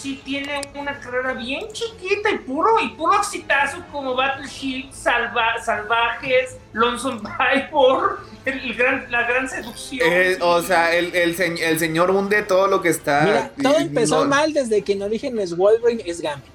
sí 0.00 0.20
tiene 0.24 0.60
una 0.74 0.98
carrera 1.00 1.32
bien 1.34 1.66
chiquita 1.72 2.30
y 2.30 2.38
puro, 2.38 2.78
y 2.80 2.88
puro 2.90 3.14
exitazo 3.16 3.78
como 3.90 4.14
Battleship, 4.14 4.90
Salva, 4.92 5.54
Salvajes, 5.64 6.56
Lonesome 6.72 7.20
Survivor, 7.20 8.20
el, 8.44 8.58
el 8.60 8.74
gran, 8.74 9.06
la 9.10 9.22
gran 9.26 9.48
seducción. 9.48 10.08
eh, 10.10 10.38
o 10.40 10.62
sea, 10.62 10.94
el, 10.94 11.14
el, 11.14 11.34
se- 11.36 11.46
el 11.68 11.78
señor 11.78 12.10
hunde 12.10 12.42
todo 12.42 12.66
lo 12.68 12.80
que 12.82 12.90
está... 12.90 13.22
Mira, 13.22 13.50
todo 13.62 13.78
y 13.80 13.82
empezó 13.84 14.24
no- 14.24 14.30
mal 14.30 14.52
desde 14.52 14.82
que 14.82 14.92
en 14.92 15.02
origen 15.02 15.38
es 15.38 15.56
Wolverine, 15.56 16.02
es 16.06 16.20
Gambit. 16.20 16.52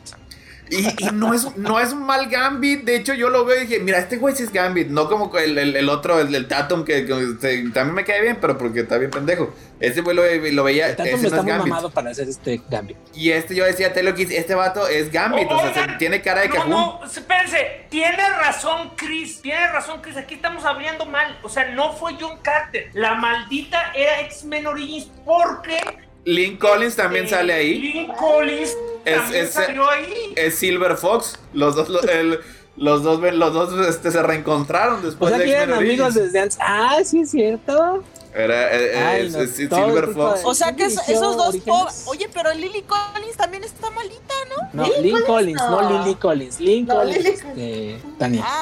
Y, 0.72 0.88
y 1.04 1.10
no, 1.12 1.34
es, 1.34 1.56
no 1.58 1.80
es 1.82 1.92
un 1.92 2.04
mal 2.06 2.30
Gambit. 2.30 2.84
De 2.86 2.96
hecho, 2.96 3.14
yo 3.14 3.30
lo 3.30 3.44
veo 3.46 3.58
y 3.62 3.66
dije, 3.68 3.80
mira, 3.80 4.00
este 4.00 4.16
güey 4.18 4.34
sí 4.36 4.44
es 4.44 4.54
Gambit. 4.54 4.88
No 4.88 5.10
como 5.10 5.38
el, 5.38 5.58
el, 5.58 5.76
el 5.76 5.90
otro, 5.90 6.20
el 6.20 6.32
del 6.32 6.48
Tatum, 6.48 6.86
que, 6.86 7.06
que, 7.06 7.14
este, 7.22 7.70
también 7.72 7.94
me 7.94 8.06
cae 8.06 8.22
bien, 8.22 8.38
pero 8.40 8.58
porque 8.58 8.80
está 8.80 8.98
bien 8.98 9.12
pendejo. 9.12 9.54
Este 9.82 10.00
güey 10.02 10.16
lo, 10.16 10.24
lo 10.24 10.64
veía, 10.64 10.90
El 10.90 10.96
Tatum 10.96 11.14
ese 11.14 11.22
no 11.24 11.28
está 11.28 11.38
es 11.38 11.44
muy 11.44 11.52
Gambit. 11.52 11.68
mamado 11.70 11.92
para 11.92 12.12
hacer 12.12 12.30
este 12.30 12.62
Gambit. 12.70 12.96
Y 13.14 13.32
este 13.32 13.54
yo 13.54 13.66
decía, 13.66 13.92
Kiss, 14.16 14.32
este 14.32 14.56
vato 14.56 14.88
es 14.88 15.12
Gambit. 15.12 15.48
O, 15.52 15.60
sea, 15.60 15.70
Oigan, 15.72 15.90
se- 15.92 15.96
tiene 15.98 16.22
cara 16.22 16.42
de 16.42 16.48
no, 16.48 16.54
cajún. 16.56 16.72
No, 16.72 17.02
espérense, 17.06 17.86
tiene 17.90 18.30
razón 18.30 18.92
Chris, 18.96 19.42
tiene 19.42 19.68
razón 19.68 20.02
Chris, 20.02 20.16
aquí 20.16 20.36
estamos 20.36 20.64
hablando 20.64 21.06
mal, 21.06 21.38
o 21.44 21.50
sea, 21.50 21.66
no 21.74 21.92
fue 21.94 22.14
John 22.20 22.38
Carter, 22.42 22.90
la 22.94 23.16
maldita 23.16 23.92
era 23.94 24.22
X-Men 24.22 24.68
Origins 24.68 25.10
porque... 25.26 25.80
Lynn 26.26 26.58
Collins 26.58 26.96
también 26.96 27.26
eh, 27.26 27.30
sale 27.30 27.54
ahí. 27.54 27.80
Lynn 27.80 28.08
Collins 28.16 28.78
Es- 29.06 29.16
también 29.22 29.46
es- 29.46 29.52
salió 29.54 29.90
ahí. 29.90 30.34
Es 30.36 30.56
Silver 30.56 30.96
Fox. 30.98 31.38
Los 31.54 31.76
dos, 31.76 31.90
lo- 31.90 32.02
el- 32.04 32.40
los 32.78 33.04
dos, 33.04 33.20
los 33.22 33.54
dos 33.54 33.88
este, 33.88 34.12
se 34.12 34.22
reencontraron 34.24 35.00
O 35.00 35.02
después 35.02 35.30
sea 35.32 35.40
de 35.40 35.46
que 35.46 35.52
eran 35.52 35.74
amigos 35.74 36.14
desde 36.14 36.40
antes. 36.40 36.58
Ah, 36.62 36.98
sí 37.04 37.22
es 37.22 37.32
cierto. 37.32 38.04
Era 38.34 38.74
eh, 38.74 38.92
eh, 38.94 38.98
Ay, 38.98 39.26
es- 39.28 39.34
no, 39.34 39.42
es 39.42 39.70
todo 39.70 39.86
Silver 39.88 40.08
Fox. 40.14 40.42
O 40.46 40.54
sea 40.54 40.74
que 40.74 40.86
es- 40.86 41.10
esos 41.10 41.36
dos 41.36 41.58
pobres. 41.58 42.04
Oye, 42.08 42.30
pero 42.34 42.54
Lily 42.54 42.84
Collins 42.84 43.36
también 43.36 43.64
está 43.66 43.90
malita, 43.90 44.34
¿no? 44.50 44.70
No, 44.72 44.88
Lily 44.88 45.12
Lynn 45.12 45.22
Collins, 45.26 45.62
Collins, 45.62 45.62
no 45.62 45.82
no. 45.82 46.06
Lily 46.06 46.16
Collins. 46.16 46.60
Lynn 46.62 46.86
No, 46.86 46.96
Collins, 46.96 47.18
Lily 47.18 47.30
este, 47.30 48.00
Tania. 48.18 48.44
Ah, 48.48 48.62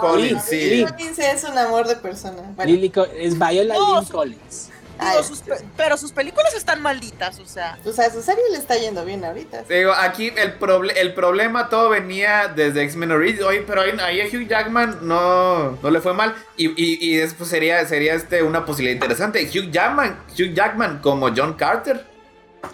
Collins, 0.00 0.32
No, 0.32 0.42
sí. 0.42 0.56
Lily 0.56 0.86
Collins 0.86 1.18
es 1.20 1.44
un 1.44 1.56
amor 1.58 1.86
de 1.86 1.96
persona. 1.96 2.42
Bueno, 2.56 2.72
Lily 2.72 2.92
es 3.16 3.38
Viola 3.38 3.74
su- 4.04 4.12
Collins. 4.12 4.70
Digo, 5.00 5.22
sus 5.22 5.42
pero 5.76 5.96
sus 5.96 6.12
películas 6.12 6.54
están 6.54 6.82
malditas, 6.82 7.38
o 7.38 7.46
sea. 7.46 7.78
o 7.84 7.92
sea, 7.92 8.10
su 8.10 8.22
serie 8.22 8.42
le 8.50 8.58
está 8.58 8.76
yendo 8.76 9.04
bien 9.04 9.24
ahorita. 9.24 9.62
Digo, 9.68 9.92
aquí 9.92 10.32
el, 10.36 10.58
proble- 10.58 10.92
el 10.96 11.14
problema 11.14 11.68
todo 11.68 11.88
venía 11.90 12.48
desde 12.48 12.82
X-Men 12.84 13.12
Origins. 13.12 13.42
Oye, 13.42 13.62
pero 13.66 13.82
ahí, 13.82 13.90
ahí 14.02 14.20
a 14.20 14.26
Hugh 14.26 14.46
Jackman 14.48 14.98
no, 15.02 15.78
no 15.82 15.90
le 15.90 16.00
fue 16.00 16.12
mal. 16.14 16.34
Y, 16.56 16.68
y, 16.68 16.98
y 17.12 17.16
después 17.16 17.48
sería, 17.48 17.84
sería 17.86 18.14
este 18.14 18.42
una 18.42 18.64
posibilidad 18.64 18.94
interesante. 18.94 19.42
Hugh 19.44 19.70
Jackman, 19.70 20.18
Hugh 20.38 20.52
Jackman 20.54 20.98
como 21.00 21.28
John 21.34 21.54
Carter. 21.54 22.06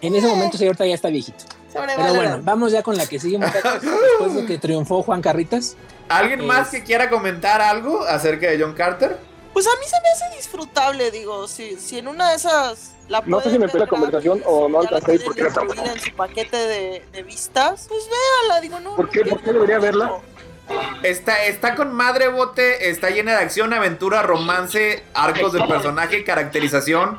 En 0.01 0.15
ese 0.17 0.27
momento, 0.27 0.57
ahorita 0.61 0.87
ya 0.87 0.95
está 0.95 1.09
viejito. 1.09 1.45
Pero 1.73 2.15
bueno, 2.15 2.41
vamos 2.43 2.73
ya 2.73 2.83
con 2.83 2.97
la 2.97 3.07
que 3.07 3.21
sigue, 3.21 3.39
muchachos. 3.39 3.83
Después 3.83 4.35
de 4.35 4.47
que 4.47 4.59
triunfó 4.59 5.03
Juan 5.03 5.21
Carritas. 5.21 5.77
¿Alguien 6.09 6.47
más 6.47 6.71
que 6.71 6.83
quiera 6.83 7.11
comentar 7.11 7.61
algo 7.61 8.03
acerca 8.05 8.49
de 8.49 8.61
John 8.61 8.73
Carter? 8.73 9.19
Pues 9.57 9.67
a 9.69 9.71
mí 9.81 9.87
se 9.87 9.97
me 10.03 10.11
hace 10.11 10.37
disfrutable, 10.37 11.11
digo, 11.11 11.49
si, 11.49 11.77
si 11.77 11.99
en 11.99 12.09
una 12.09 12.29
de 12.29 12.37
esas 12.37 12.95
la 13.09 13.23
No 13.25 13.41
sé 13.41 13.51
si 13.51 13.59
me 13.59 13.69
fui 13.69 13.81
la 13.81 13.87
ver 13.87 13.89
conversación 13.89 14.43
o 14.45 14.69
no 14.69 14.83
la 14.83 14.89
alcancé 14.91 15.13
a 15.13 15.15
ir 15.15 15.25
tienen 15.25 15.25
porque 15.25 15.41
era 15.41 15.93
en 15.95 15.99
su 15.99 16.13
paquete 16.15 16.59
de, 16.59 17.03
de 17.11 17.23
vistas, 17.23 17.87
pues 17.89 18.03
véala, 18.07 18.61
digo, 18.61 18.81
no. 18.81 18.97
¿Por 18.97 19.09
qué? 19.09 19.25
¿Por 19.25 19.41
qué 19.41 19.55
debería 19.55 19.79
verla? 19.79 20.13
Está, 21.03 21.43
está 21.47 21.75
con 21.75 21.95
madre 21.95 22.29
bote, 22.29 22.91
está 22.91 23.09
llena 23.09 23.33
de 23.33 23.39
acción, 23.39 23.73
aventura, 23.73 24.21
romance, 24.21 25.03
arcos 25.15 25.55
de 25.55 25.65
personaje, 25.65 26.23
caracterización, 26.23 27.19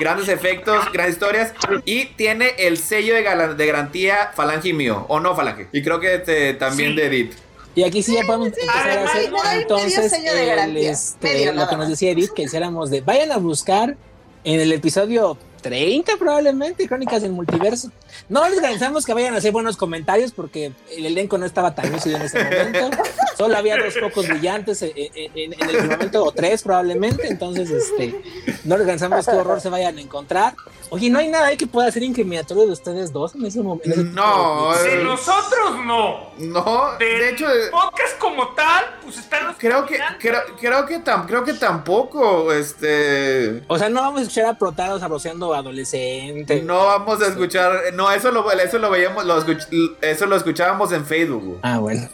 grandes 0.00 0.28
efectos, 0.28 0.84
grandes 0.92 1.14
historias 1.14 1.54
y 1.84 2.06
tiene 2.06 2.54
el 2.58 2.76
sello 2.78 3.14
de, 3.14 3.22
garantía 3.22 4.32
Falange 4.34 4.72
mío, 4.72 5.06
o 5.06 5.20
no 5.20 5.36
Falange. 5.36 5.68
Y 5.70 5.84
creo 5.84 6.00
que 6.00 6.16
este, 6.16 6.54
también 6.54 6.90
Sí. 6.90 6.96
de 6.96 7.06
Edith. 7.06 7.47
Y 7.78 7.84
aquí 7.84 8.02
sí 8.02 8.12
ya 8.12 8.22
podemos 8.26 8.48
empezar 8.48 8.90
a 8.90 9.04
hacer 9.04 9.32
entonces 9.52 10.12
el, 10.12 10.76
este, 10.78 11.52
lo 11.52 11.68
que 11.68 11.76
nos 11.76 11.88
decía 11.88 12.10
Edith, 12.10 12.32
que 12.32 12.42
hiciéramos 12.42 12.90
de 12.90 13.02
vayan 13.02 13.30
a 13.30 13.36
buscar 13.36 13.96
en 14.42 14.58
el 14.58 14.72
episodio 14.72 15.38
30 15.62 16.16
probablemente, 16.18 16.88
Crónicas 16.88 17.22
del 17.22 17.30
Multiverso. 17.30 17.92
No 18.28 18.48
les 18.48 18.60
garantizamos 18.60 19.06
que 19.06 19.14
vayan 19.14 19.34
a 19.34 19.36
hacer 19.36 19.52
buenos 19.52 19.76
comentarios 19.76 20.32
porque 20.32 20.72
el 20.90 21.06
elenco 21.06 21.38
no 21.38 21.46
estaba 21.46 21.72
tan 21.76 21.92
lúcido 21.92 22.16
en 22.16 22.22
ese 22.22 22.42
momento. 22.42 22.90
Solo 23.38 23.56
había 23.56 23.76
dos 23.78 23.94
focos 23.98 24.28
brillantes 24.28 24.82
en, 24.82 24.92
en- 24.96 25.30
en- 25.34 25.52
en 25.54 25.70
el 25.70 25.88
momento, 25.88 26.24
o 26.24 26.32
tres 26.32 26.62
probablemente. 26.62 27.28
Entonces, 27.28 27.70
este, 27.70 28.20
no 28.64 28.76
les 28.76 28.86
garantizamos 28.86 29.24
qué 29.26 29.32
horror 29.36 29.60
se 29.60 29.68
vayan 29.70 29.96
a 29.96 30.00
encontrar. 30.00 30.54
Oye, 30.90 31.08
¿no 31.10 31.18
hay 31.18 31.28
nada 31.28 31.46
ahí 31.48 31.56
que 31.56 31.66
pueda 31.66 31.90
ser 31.92 32.02
incriminatorio 32.02 32.64
de 32.66 32.72
ustedes 32.72 33.12
dos 33.12 33.34
en 33.34 33.44
ese 33.46 33.60
momento? 33.60 33.94
No, 34.02 34.74
De 34.76 35.00
eh, 35.00 35.04
nosotros 35.04 35.84
no. 35.84 36.30
No, 36.38 36.96
De, 36.98 37.04
de 37.04 37.28
hecho, 37.30 37.48
eh, 37.48 37.68
podcast 37.70 38.18
como 38.18 38.48
tal, 38.54 38.84
pues 39.04 39.18
están 39.18 39.46
los 39.48 39.56
creo 39.58 39.84
que, 39.86 39.98
creo, 40.18 40.40
creo 40.58 40.86
que, 40.86 40.98
tam- 41.04 41.26
creo 41.26 41.44
que 41.44 41.52
tampoco, 41.54 42.52
este... 42.54 43.62
O 43.68 43.78
sea, 43.78 43.88
no 43.90 44.00
vamos 44.00 44.20
a 44.20 44.22
escuchar 44.22 44.46
a 44.46 44.54
Protaro 44.58 44.98
sabroseando 44.98 45.52
adolescente. 45.54 46.62
No 46.62 46.86
vamos 46.86 47.20
a 47.22 47.26
escuchar, 47.28 47.92
no, 47.94 48.10
eso 48.10 48.30
lo, 48.30 48.50
eso 48.50 48.78
lo 48.78 48.90
veíamos, 48.90 49.24
lo 49.26 49.40
escuch- 49.44 49.96
eso 50.00 50.26
lo 50.26 50.36
escuchábamos 50.36 50.90
en 50.92 51.04
Facebook. 51.04 51.58
Ah, 51.62 51.78
bueno. 51.78 52.08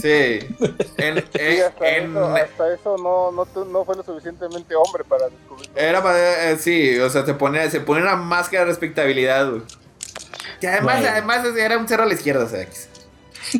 Sí. 0.00 0.38
En, 0.98 1.16
Sí, 1.32 1.38
en- 1.38 1.62
hasta, 1.64 1.88
en- 1.96 2.10
eso, 2.10 2.26
hasta 2.36 2.74
eso 2.74 2.96
no, 2.98 3.30
no, 3.64 3.84
fue 3.84 3.96
lo 3.96 4.02
suficientemente 4.02 4.74
hombre 4.74 5.04
para 5.04 5.28
descubrirlo. 5.28 5.74
era 5.76 6.02
para- 6.02 6.50
eh, 6.50 6.58
sí, 6.58 6.98
o 6.98 7.08
sea, 7.10 7.24
se 7.24 7.34
pone, 7.34 7.68
se 7.70 7.80
pone 7.80 8.02
una 8.02 8.16
máscara 8.16 8.64
de 8.64 8.70
respetabilidad, 8.70 9.48
güey. 9.50 9.62
Que 10.60 10.68
además, 10.68 10.96
Bueno. 11.00 11.10
además 11.12 11.46
era 11.58 11.78
un 11.78 11.88
cerro 11.88 12.02
a 12.04 12.06
la 12.06 12.14
izquierda, 12.14 12.44
o 12.44 12.48
sea, 12.48 12.66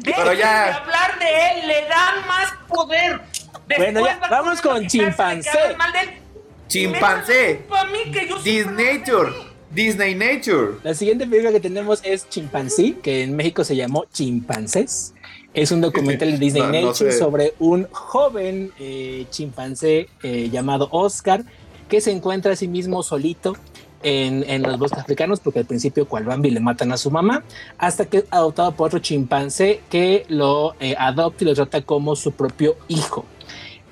Pero 0.04 0.32
ya- 0.32 0.66
de 0.66 0.72
hablar 0.72 1.18
de 1.18 1.26
él, 1.60 1.68
le 1.68 1.82
dan 1.88 2.26
más 2.26 2.52
poder. 2.68 3.20
Después 3.68 3.92
Bueno, 3.92 4.06
ya, 4.06 4.20
vamos 4.30 4.60
con 4.60 4.86
chimpancé. 4.86 5.50
Chimpancé. 6.68 7.60
Disney 8.44 8.98
Nature. 8.98 9.32
Disney 9.70 10.14
Nature. 10.14 10.78
La 10.82 10.94
siguiente 10.94 11.26
película 11.26 11.52
que 11.52 11.60
tenemos 11.60 12.00
es 12.04 12.28
Chimpancé, 12.28 12.94
que 13.02 13.22
en 13.22 13.36
México 13.36 13.62
se 13.64 13.76
llamó 13.76 14.04
Chimpancés. 14.12 15.12
Es 15.56 15.72
un 15.72 15.80
documental 15.80 16.30
de 16.30 16.38
Disney 16.38 16.62
No, 16.66 16.68
no 16.72 16.86
Nature 16.88 17.12
sé. 17.12 17.18
sobre 17.18 17.54
un 17.58 17.88
joven 17.90 18.70
eh, 18.78 19.26
chimpancé 19.30 20.08
eh, 20.22 20.48
llamado 20.52 20.88
Oscar 20.92 21.42
que 21.88 22.00
se 22.00 22.10
encuentra 22.12 22.52
a 22.52 22.56
sí 22.56 22.68
mismo 22.68 23.02
solito 23.02 23.54
en, 24.02 24.44
en 24.48 24.62
los 24.62 24.78
bosques 24.78 25.00
africanos 25.00 25.40
porque 25.40 25.60
al 25.60 25.64
principio 25.64 26.06
cual 26.06 26.24
Bambi 26.24 26.50
le 26.50 26.60
matan 26.60 26.92
a 26.92 26.96
su 26.96 27.10
mamá 27.10 27.42
hasta 27.78 28.04
que 28.04 28.18
es 28.18 28.24
adoptado 28.30 28.72
por 28.72 28.88
otro 28.88 28.98
chimpancé 29.00 29.80
que 29.90 30.24
lo 30.28 30.74
eh, 30.80 30.94
adopta 30.98 31.42
y 31.44 31.46
lo 31.46 31.54
trata 31.54 31.82
como 31.82 32.14
su 32.16 32.32
propio 32.32 32.76
hijo. 32.88 33.24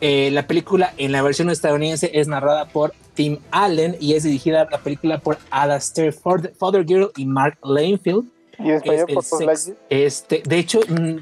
Eh, 0.00 0.30
la 0.32 0.46
película 0.46 0.92
en 0.98 1.12
la 1.12 1.22
versión 1.22 1.48
estadounidense 1.50 2.10
es 2.12 2.28
narrada 2.28 2.66
por 2.66 2.92
Tim 3.14 3.38
Allen 3.50 3.96
y 4.00 4.14
es 4.14 4.24
dirigida 4.24 4.68
la 4.70 4.78
película 4.78 5.18
por 5.18 5.38
Alastair 5.50 6.12
Ford- 6.12 6.52
Fothergill 6.58 7.08
y 7.16 7.24
Mark 7.24 7.56
Lanefield. 7.64 8.24
Y 8.58 8.62
en 8.70 8.76
español 8.76 9.04
Es 9.08 9.14
por 9.14 9.24
sex- 9.24 9.40
lados. 9.40 9.70
este, 9.88 10.42
de 10.46 10.58
hecho, 10.58 10.80
mm, 10.88 11.16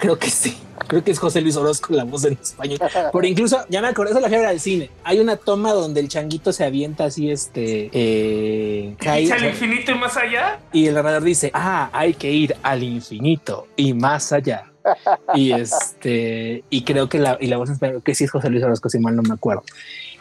creo 0.00 0.18
que 0.18 0.30
sí. 0.30 0.56
Creo 0.88 1.04
que 1.04 1.12
es 1.12 1.20
José 1.20 1.40
Luis 1.40 1.54
Orozco 1.56 1.92
la 1.94 2.02
voz 2.02 2.24
en 2.24 2.32
español. 2.32 2.78
Por 3.12 3.24
incluso, 3.24 3.58
ya 3.68 3.80
me 3.80 3.86
acordé, 3.88 4.10
eso 4.10 4.18
la 4.18 4.28
fiebre 4.28 4.48
del 4.48 4.58
cine. 4.58 4.90
Hay 5.04 5.20
una 5.20 5.36
toma 5.36 5.72
donde 5.72 6.00
el 6.00 6.08
changuito 6.08 6.52
se 6.52 6.64
avienta 6.64 7.04
así, 7.04 7.30
este, 7.30 7.90
eh, 7.92 8.96
cae- 8.98 9.30
al 9.30 9.44
infinito 9.44 9.92
y 9.92 9.94
más 9.94 10.16
allá. 10.16 10.58
y 10.72 10.86
el 10.88 10.94
narrador 10.94 11.22
dice, 11.22 11.52
ah, 11.54 11.90
hay 11.92 12.14
que 12.14 12.32
ir 12.32 12.56
al 12.64 12.82
infinito 12.82 13.68
y 13.76 13.94
más 13.94 14.32
allá. 14.32 14.72
Y 15.34 15.52
este, 15.52 16.64
y 16.70 16.82
creo 16.82 17.08
que 17.08 17.18
la, 17.20 17.36
y 17.40 17.46
la 17.46 17.58
voz 17.58 17.68
en 17.68 17.74
español, 17.74 18.02
que 18.02 18.14
sí 18.14 18.24
es 18.24 18.30
José 18.30 18.48
Luis 18.50 18.64
Orozco, 18.64 18.88
si 18.88 18.98
mal 18.98 19.14
no 19.14 19.22
me 19.22 19.34
acuerdo. 19.34 19.62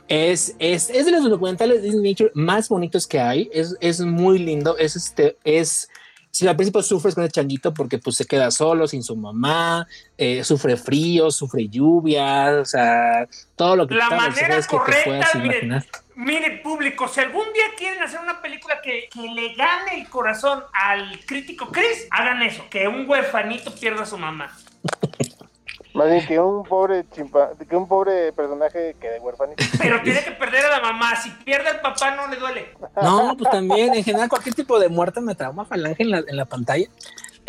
Es, 0.08 0.56
es, 0.60 0.90
es 0.90 1.06
de 1.06 1.12
los 1.12 1.24
documentales 1.30 1.82
de 1.82 1.88
Disney 1.88 2.12
Nature 2.12 2.32
más 2.36 2.68
bonitos 2.70 3.08
que 3.08 3.20
hay. 3.20 3.50
Es, 3.54 3.76
es 3.80 4.02
muy 4.02 4.38
lindo. 4.40 4.78
Es 4.78 4.96
este, 4.96 5.38
es. 5.44 5.88
Si 6.32 6.48
al 6.48 6.56
principio 6.56 6.82
sufres 6.84 7.16
con 7.16 7.24
el 7.24 7.32
changuito 7.32 7.74
porque 7.74 7.98
pues 7.98 8.16
se 8.16 8.26
queda 8.26 8.52
solo, 8.52 8.88
sin 8.88 9.04
su 9.04 9.16
mamá, 9.16 9.88
eh, 10.18 10.44
sufre 10.44 10.78
frío, 10.78 11.32
sufre 11.32 11.68
lluvia, 11.68 12.60
o 12.62 12.66
sea, 12.66 13.28
todo 13.56 13.76
lo 13.76 13.88
que 13.88 13.96
La 13.96 14.10
manera 14.12 14.62
que 14.62 14.68
correcta, 14.68 15.04
puedas 15.06 15.36
mire, 15.36 15.46
imaginar. 15.66 15.86
mire, 16.16 16.52
público, 16.64 17.08
si 17.08 17.20
algún 17.22 17.52
día 17.54 17.66
quieren 17.78 18.02
hacer 18.04 18.20
una 18.20 18.42
película 18.42 18.80
que, 18.82 19.10
que 19.12 19.22
le 19.22 19.54
gane 19.56 20.00
el 20.02 20.08
corazón 20.10 20.64
al 20.72 21.20
crítico 21.26 21.70
Chris, 21.72 22.08
hagan 22.12 22.44
eso, 22.44 22.64
que 22.70 22.88
un 22.88 23.10
huerfanito 23.10 23.74
pierda 23.74 24.04
a 24.04 24.06
su 24.06 24.18
mamá. 24.18 24.56
Más 25.94 26.08
bien 26.08 26.26
que 26.28 26.40
un 26.40 26.64
pobre 26.64 27.04
chimpa, 27.14 27.50
que 27.68 27.76
un 27.76 27.88
pobre 27.88 28.32
personaje 28.32 28.96
quede 29.02 29.20
huérfano. 29.20 29.54
Pero 29.80 30.02
tiene 30.04 30.24
que 30.24 30.32
perder 30.32 30.66
a 30.68 30.70
la 30.70 30.82
mamá. 30.82 31.16
Si 31.16 31.30
pierde 31.32 31.68
al 31.70 31.82
papá, 31.82 32.12
no 32.16 32.28
le 32.28 32.38
duele. 32.38 32.74
No, 33.02 33.36
pues 33.38 33.50
también, 33.52 33.94
en 33.94 34.04
general, 34.04 34.30
cualquier 34.30 34.56
tipo 34.56 34.80
de 34.80 34.90
muerte 34.90 35.22
me 35.22 35.36
trauma 35.36 35.66
falange 35.66 36.04
en 36.04 36.12
la, 36.12 36.24
en 36.28 36.38
la 36.38 36.46
pantalla. 36.46 36.88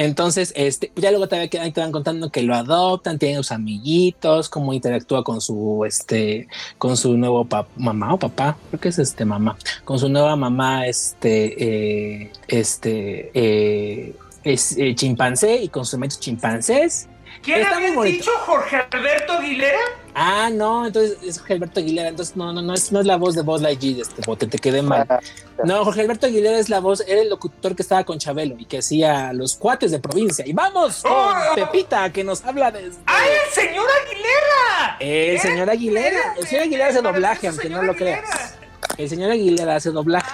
Entonces, 0.00 0.54
este, 0.56 0.92
ya 0.96 1.10
luego 1.10 1.28
te, 1.28 1.46
te 1.48 1.80
van 1.80 1.92
contando 1.92 2.30
que 2.30 2.40
lo 2.40 2.54
adoptan, 2.54 3.18
tienen 3.18 3.36
sus 3.36 3.52
amiguitos, 3.52 4.48
cómo 4.48 4.72
interactúa 4.72 5.22
con 5.22 5.42
su, 5.42 5.84
este, 5.86 6.48
con 6.78 6.96
su 6.96 7.18
nuevo 7.18 7.46
mamá 7.76 8.14
o 8.14 8.18
papá, 8.18 8.56
creo 8.70 8.80
que 8.80 8.88
es 8.88 8.98
este 8.98 9.26
mamá, 9.26 9.58
con 9.84 9.98
su 9.98 10.08
nueva 10.08 10.36
mamá, 10.36 10.86
este, 10.86 12.22
eh, 12.22 12.32
este, 12.48 13.30
eh, 13.34 14.16
es 14.42 14.74
eh, 14.78 14.94
chimpancé 14.94 15.56
y 15.56 15.68
con 15.68 15.84
sus 15.84 15.94
amigos 15.94 16.18
chimpancés. 16.18 17.06
¿Quién 17.42 17.66
había 17.66 17.90
dicho 18.02 18.30
Jorge 18.46 18.76
Alberto 18.90 19.34
Aguilera? 19.34 19.80
Ah, 20.14 20.50
no, 20.52 20.86
entonces 20.86 21.18
es 21.24 21.38
Jorge 21.38 21.54
Alberto 21.54 21.80
Aguilera, 21.80 22.08
entonces 22.08 22.36
no, 22.36 22.52
no, 22.52 22.60
no 22.62 22.74
es, 22.74 22.90
no 22.90 23.00
es 23.00 23.06
la 23.06 23.16
voz 23.16 23.34
de 23.36 23.42
Buzz 23.42 23.62
Lightyear, 23.62 24.00
este 24.00 24.22
bote, 24.26 24.46
te 24.46 24.58
quedé 24.58 24.82
mal. 24.82 25.06
No, 25.64 25.84
Jorge 25.84 26.00
Alberto 26.00 26.26
Aguilera 26.26 26.58
es 26.58 26.68
la 26.68 26.80
voz, 26.80 27.02
era 27.06 27.20
el 27.20 27.28
locutor 27.30 27.76
que 27.76 27.82
estaba 27.82 28.02
con 28.04 28.18
Chabelo 28.18 28.56
y 28.58 28.64
que 28.64 28.78
hacía 28.78 29.32
los 29.32 29.54
cuates 29.56 29.90
de 29.92 30.00
provincia. 30.00 30.44
Y 30.46 30.52
vamos 30.52 31.02
con 31.02 31.12
Oh. 31.12 31.54
Pepita, 31.54 32.10
que 32.12 32.24
nos 32.24 32.44
habla 32.44 32.70
de 32.72 32.90
¡Ay, 33.06 33.28
el 33.46 33.52
señor 33.52 33.86
Aguilera! 34.04 34.96
el 35.00 35.38
señor 35.38 35.70
Aguilera. 35.70 36.34
El 36.38 36.46
señor 36.46 36.62
Aguilera 36.64 36.86
hace 36.88 37.02
doblaje, 37.02 37.48
aunque 37.48 37.68
no 37.68 37.76
señor 37.78 37.84
lo 37.84 37.92
Aguilera. 37.92 38.22
creas. 38.22 38.54
El 38.98 39.08
señor 39.08 39.30
Aguilera 39.30 39.76
hace 39.76 39.90
doblaje. 39.90 40.30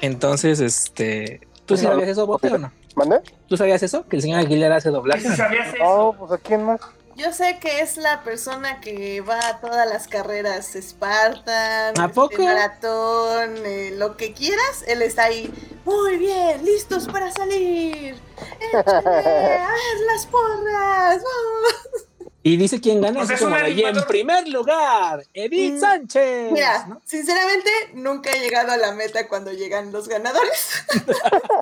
Entonces, 0.00 0.60
este, 0.60 1.40
¿tú 1.66 1.76
sí 1.76 1.84
sabías 1.84 2.08
eso, 2.08 2.26
bote 2.26 2.48
o 2.52 2.58
no? 2.58 2.72
¿Mande? 2.96 3.20
¿Tú 3.48 3.56
sabías 3.56 3.82
eso? 3.82 4.06
Que 4.08 4.16
el 4.16 4.22
señor 4.22 4.40
Aguilera 4.40 4.76
hace 4.76 4.88
¿Que 4.88 4.92
doblaje. 4.94 5.20
si 5.28 5.36
sabías 5.36 5.74
eso? 5.74 5.84
No, 5.84 6.14
pues 6.18 6.32
a 6.32 6.38
quién 6.38 6.64
más. 6.64 6.80
Yo 7.20 7.34
sé 7.34 7.58
que 7.58 7.82
es 7.82 7.98
la 7.98 8.22
persona 8.22 8.80
que 8.80 9.20
va 9.20 9.46
a 9.46 9.60
todas 9.60 9.86
las 9.86 10.08
carreras 10.08 10.72
Spartan, 10.74 12.00
¿A 12.00 12.06
este, 12.06 12.38
maratón, 12.38 13.58
eh, 13.66 13.92
lo 13.94 14.16
que 14.16 14.32
quieras. 14.32 14.82
Él 14.86 15.02
está 15.02 15.24
ahí. 15.24 15.52
Muy 15.84 16.16
bien, 16.16 16.64
listos 16.64 17.06
para 17.08 17.30
salir. 17.30 18.18
Échale, 18.72 19.58
a 19.58 19.70
ver 19.70 20.00
las 20.06 20.24
porras. 20.28 21.22
vamos". 21.22 22.06
Y 22.42 22.56
dice 22.56 22.80
quién 22.80 23.02
gana. 23.02 23.20
Así 23.22 23.34
es 23.34 23.40
como 23.40 23.54
y 23.68 23.82
en 23.82 24.02
primer 24.06 24.48
lugar, 24.48 25.24
Edith 25.34 25.74
Mm, 25.74 25.80
Sánchez. 25.80 26.52
Mira, 26.52 26.86
¿no? 26.86 27.02
sinceramente 27.04 27.70
nunca 27.92 28.30
he 28.32 28.40
llegado 28.40 28.72
a 28.72 28.78
la 28.78 28.92
meta 28.92 29.28
cuando 29.28 29.52
llegan 29.52 29.92
los 29.92 30.08
ganadores. 30.08 30.82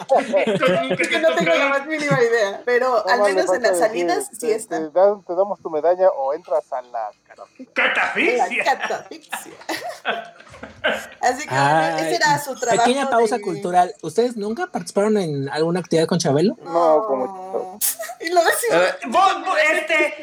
Porque 0.09 1.09
te 1.11 1.19
no 1.19 1.35
tengo 1.35 1.55
la 1.55 1.69
más 1.69 1.87
mínima 1.87 2.23
idea. 2.23 2.63
Pero 2.65 3.07
al 3.09 3.23
menos 3.23 3.53
en 3.53 3.63
las 3.63 3.73
decir, 3.73 3.87
salidas 3.87 4.29
sí 4.39 4.53
está. 4.53 4.79
Te, 4.79 4.91
dan- 4.91 5.25
te 5.25 5.35
damos 5.35 5.61
tu 5.61 5.69
medalla 5.69 6.11
o 6.11 6.33
entras 6.33 6.73
a 6.73 6.81
la 6.83 7.11
La 7.35 7.55
Catafixia. 7.75 9.53
Así 11.21 11.47
que 11.47 11.55
bueno, 11.55 11.99
ese 11.99 12.17
era 12.17 12.39
su 12.39 12.55
trabajo. 12.55 12.85
Pequeña 12.85 13.11
pausa 13.11 13.37
de- 13.37 13.43
cultural. 13.43 13.95
¿Ustedes 14.03 14.37
nunca 14.37 14.67
participaron 14.67 15.17
en 15.19 15.49
alguna 15.49 15.81
actividad 15.81 16.07
con 16.07 16.19
Chabelo? 16.19 16.57
No, 16.65 17.05
como 17.07 17.79
Y 18.21 18.31
lo 18.31 18.41
Vos, 19.09 19.47
vos, 19.47 19.59
este, 19.73 20.15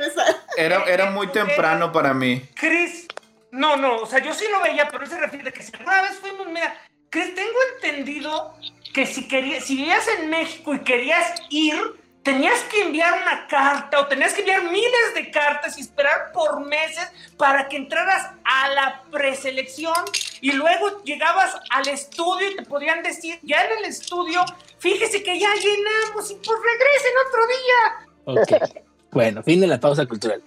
era, 0.58 0.84
era 0.86 1.12
muy 1.12 1.28
temprano 1.28 1.92
para 1.92 2.14
mí. 2.14 2.42
Chris, 2.56 3.08
no, 3.52 3.78
no, 3.78 3.98
o 3.98 4.06
sea, 4.06 4.20
yo 4.20 4.34
sí 4.34 4.46
lo 4.52 4.62
veía, 4.62 4.88
pero 4.90 5.04
él 5.04 5.10
se 5.10 5.18
refiere 5.18 5.50
a 5.50 5.52
que 5.52 5.64
si 5.64 5.72
alguna 5.78 6.02
vez 6.02 6.16
fuimos, 6.20 6.48
mira, 6.48 6.76
Chris, 7.10 7.34
tengo 7.36 7.58
entendido 7.76 8.54
que 8.94 9.06
si 9.06 9.28
querías, 9.28 9.64
si 9.64 9.76
vivías 9.78 10.06
en 10.20 10.30
México 10.30 10.74
y 10.74 10.80
querías 10.80 11.42
ir, 11.50 11.76
tenías 12.26 12.64
que 12.64 12.82
enviar 12.82 13.14
una 13.22 13.46
carta 13.46 14.00
o 14.00 14.08
tenías 14.08 14.34
que 14.34 14.40
enviar 14.40 14.64
miles 14.64 15.14
de 15.14 15.30
cartas 15.30 15.78
y 15.78 15.82
esperar 15.82 16.32
por 16.34 16.66
meses 16.66 17.08
para 17.38 17.68
que 17.68 17.78
entraras 17.78 18.32
a 18.44 18.68
la 18.70 19.04
preselección 19.12 19.94
y 20.42 20.52
luego 20.52 21.04
llegabas 21.04 21.56
al 21.70 21.88
estudio 21.88 22.50
y 22.50 22.56
te 22.56 22.64
podían 22.64 23.04
decir, 23.04 23.38
ya 23.44 23.64
en 23.66 23.78
el 23.78 23.86
estudio, 23.86 24.44
fíjese 24.80 25.22
que 25.22 25.40
ya 25.40 25.54
llenamos 25.54 26.32
y 26.32 26.36
pues 26.36 26.60
regresen 26.74 27.12
otro 27.28 27.48
día. 27.48 28.64
Ok. 28.66 28.84
bueno, 29.12 29.44
fin 29.44 29.62
de 29.62 29.68
la 29.68 29.80
pausa 29.80 30.08
cultural. 30.08 30.42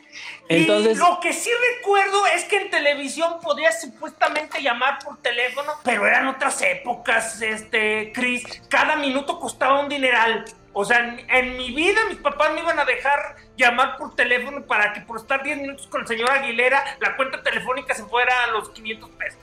Entonces, 0.48 0.96
y 0.96 1.00
lo 1.00 1.20
que 1.20 1.32
sí 1.32 1.50
recuerdo 1.76 2.26
es 2.26 2.42
que 2.44 2.56
en 2.56 2.70
televisión 2.70 3.38
podías 3.40 3.80
supuestamente 3.80 4.60
llamar 4.60 4.98
por 5.04 5.18
teléfono, 5.18 5.74
pero 5.84 6.08
eran 6.08 6.26
otras 6.26 6.60
épocas, 6.60 7.40
este, 7.40 8.10
Chris. 8.12 8.42
Cada 8.68 8.96
minuto 8.96 9.38
costaba 9.38 9.80
un 9.80 9.88
dineral. 9.88 10.44
O 10.80 10.84
sea, 10.84 11.00
en, 11.00 11.18
en 11.28 11.56
mi 11.56 11.72
vida 11.74 11.98
mis 12.08 12.18
papás 12.18 12.52
me 12.54 12.60
iban 12.60 12.78
a 12.78 12.84
dejar 12.84 13.34
llamar 13.56 13.96
por 13.96 14.14
teléfono 14.14 14.62
para 14.64 14.92
que 14.92 15.00
por 15.00 15.18
estar 15.18 15.42
10 15.42 15.58
minutos 15.58 15.88
con 15.88 16.02
el 16.02 16.06
señor 16.06 16.30
Aguilera, 16.30 16.84
la 17.00 17.16
cuenta 17.16 17.42
telefónica 17.42 17.96
se 17.96 18.04
fuera 18.04 18.32
a 18.44 18.52
los 18.52 18.68
500 18.70 19.10
pesos. 19.10 19.40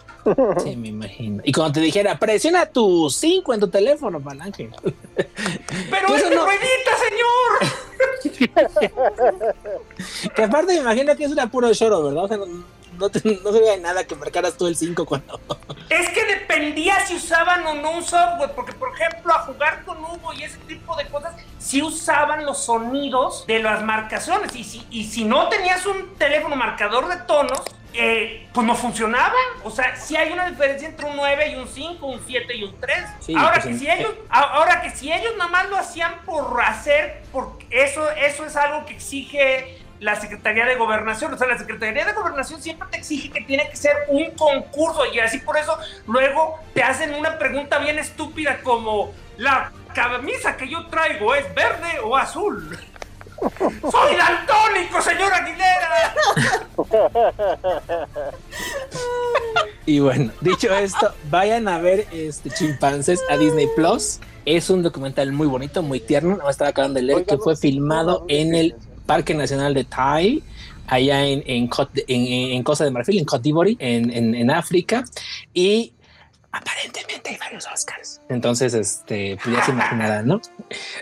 sí, 0.64 0.78
me 0.78 0.88
imagino. 0.88 1.42
Y 1.44 1.52
cuando 1.52 1.74
te 1.74 1.82
dijera, 1.82 2.18
presiona 2.18 2.66
tu 2.66 3.10
5 3.10 3.54
en 3.54 3.60
tu 3.60 3.68
teléfono, 3.70 4.22
Falange. 4.22 4.70
¡Pero 4.86 6.16
es 6.16 6.30
no- 6.34 6.46
ruedita, 6.46 6.92
señor! 7.10 8.46
Que 10.36 10.44
aparte 10.44 10.74
me 10.74 10.80
imagino 10.80 11.16
que 11.16 11.26
es 11.26 11.32
una 11.32 11.48
puro 11.52 11.74
choro, 11.74 12.04
¿verdad? 12.04 12.24
O 12.24 12.28
sea, 12.28 12.38
no, 12.38 12.46
no, 12.98 13.10
te- 13.10 13.40
no 13.44 13.52
se 13.52 13.60
veía 13.60 13.78
nada 13.78 14.06
que 14.06 14.16
marcaras 14.16 14.58
tú 14.58 14.68
el 14.68 14.76
5 14.76 15.06
cuando. 15.06 15.40
Es 15.90 16.10
que 16.10 16.25
dependía 16.56 17.06
si 17.06 17.16
usaban 17.16 17.66
o 17.68 17.74
no 17.76 17.92
un 17.92 18.04
software, 18.04 18.52
porque 18.56 18.74
por 18.74 18.94
ejemplo 18.94 19.34
a 19.34 19.40
jugar 19.40 19.84
con 19.84 19.98
Hugo 19.98 20.34
y 20.34 20.44
ese 20.44 20.58
tipo 20.60 20.96
de 20.96 21.06
cosas, 21.08 21.36
sí 21.58 21.82
usaban 21.82 22.46
los 22.46 22.66
sonidos 22.66 23.46
de 23.48 23.60
las 23.60 23.84
marcaciones 23.84 24.56
y 24.56 24.64
si, 24.64 24.86
y 24.90 25.06
si 25.06 25.26
no 25.26 25.50
tenías 25.50 25.86
un 25.86 26.16
teléfono 26.16 26.56
marcador 26.56 27.08
de 27.08 27.18
tonos, 27.26 27.62
eh, 27.94 28.50
pues 28.54 28.68
no 28.68 28.76
funcionaban. 28.76 29.32
O 29.64 29.72
sea, 29.72 29.96
sí 29.96 30.18
hay 30.18 30.32
una 30.32 30.50
diferencia 30.50 30.88
entre 30.88 31.06
un 31.06 31.16
9 31.16 31.50
y 31.50 31.56
un 31.56 31.68
5, 31.68 32.06
un 32.06 32.22
7 32.26 32.56
y 32.56 32.64
un 32.64 32.80
3. 32.80 32.98
Sí, 33.20 33.36
ahora, 33.36 33.54
pues, 33.54 33.66
que 33.66 33.74
si 33.76 33.90
ellos, 33.90 34.14
ahora 34.30 34.82
que 34.82 34.90
si 34.90 35.12
ellos 35.12 35.34
nada 35.38 35.50
más 35.50 35.70
lo 35.70 35.78
hacían 35.78 36.14
por 36.26 36.62
hacer, 36.62 37.24
porque 37.32 37.66
eso, 37.72 38.10
eso 38.12 38.46
es 38.46 38.56
algo 38.58 38.86
que 38.86 38.94
exige 38.94 39.85
la 40.00 40.20
Secretaría 40.20 40.66
de 40.66 40.76
Gobernación. 40.76 41.34
O 41.34 41.38
sea, 41.38 41.48
la 41.48 41.58
Secretaría 41.58 42.06
de 42.06 42.14
Gobernación 42.14 42.62
siempre 42.62 42.88
te 42.92 42.98
exige 42.98 43.30
que 43.32 43.42
tiene 43.42 43.70
que 43.70 43.76
ser 43.76 43.96
un 44.10 44.32
concurso 44.32 45.06
y 45.14 45.20
así 45.20 45.40
por 45.40 45.58
eso 45.58 45.78
luego 46.08 46.60
te 46.74 46.84
hacen 46.84 47.14
una 47.14 47.38
pregunta 47.38 47.80
bien 47.80 48.00
estúpida 48.00 48.60
como 48.62 49.12
la 49.38 49.72
camisa 49.94 50.58
que 50.58 50.70
yo 50.70 50.88
traigo 50.88 51.34
es 51.36 51.54
verde 51.54 52.00
o 52.04 52.16
azul. 52.16 52.78
¡Soy 53.60 54.16
daltónico, 54.16 55.02
señor 55.02 55.34
Aguilera! 55.34 56.16
Y 59.86 60.00
bueno, 60.00 60.32
dicho 60.42 60.74
esto, 60.74 61.14
vayan 61.30 61.68
a 61.68 61.78
ver 61.78 62.08
este 62.12 62.50
chimpancés 62.50 63.22
a 63.30 63.38
Disney 63.38 63.68
Plus. 63.76 64.20
Es 64.46 64.70
un 64.70 64.82
documental 64.82 65.32
muy 65.32 65.48
bonito, 65.48 65.84
muy 65.84 66.00
tierno. 66.00 66.40
Me 66.44 66.50
estaba 66.50 66.72
acabando 66.72 66.96
de 66.96 67.04
leer 67.04 67.20
Oigan, 67.20 67.38
que 67.38 67.44
fue 67.44 67.54
no, 67.54 67.60
filmado 67.60 68.12
no, 68.12 68.20
no, 68.20 68.26
en 68.30 68.52
no, 68.52 68.58
el 68.58 68.70
no, 68.72 68.78
no. 68.78 68.95
Parque 69.06 69.34
Nacional 69.34 69.74
de 69.74 69.84
Tai, 69.84 70.44
allá 70.88 71.26
en, 71.26 71.44
en, 71.46 71.70
en, 72.08 72.64
Costa 72.64 72.84
de 72.86 72.92
Marfil, 72.92 73.20
en 73.20 73.26
Côte 73.26 73.44
d'Ivoire, 73.44 73.76
en, 73.80 74.36
en 74.36 74.52
África. 74.52 75.04
Y 75.54 75.94
aparentemente 76.58 77.30
hay 77.32 77.38
varios 77.38 77.68
Oscars. 77.72 78.22
Entonces, 78.30 78.74
este, 78.74 79.38
pues 79.44 79.56
ya 79.56 79.64
se 79.64 79.72
imaginarán, 79.72 80.28
¿no? 80.28 80.42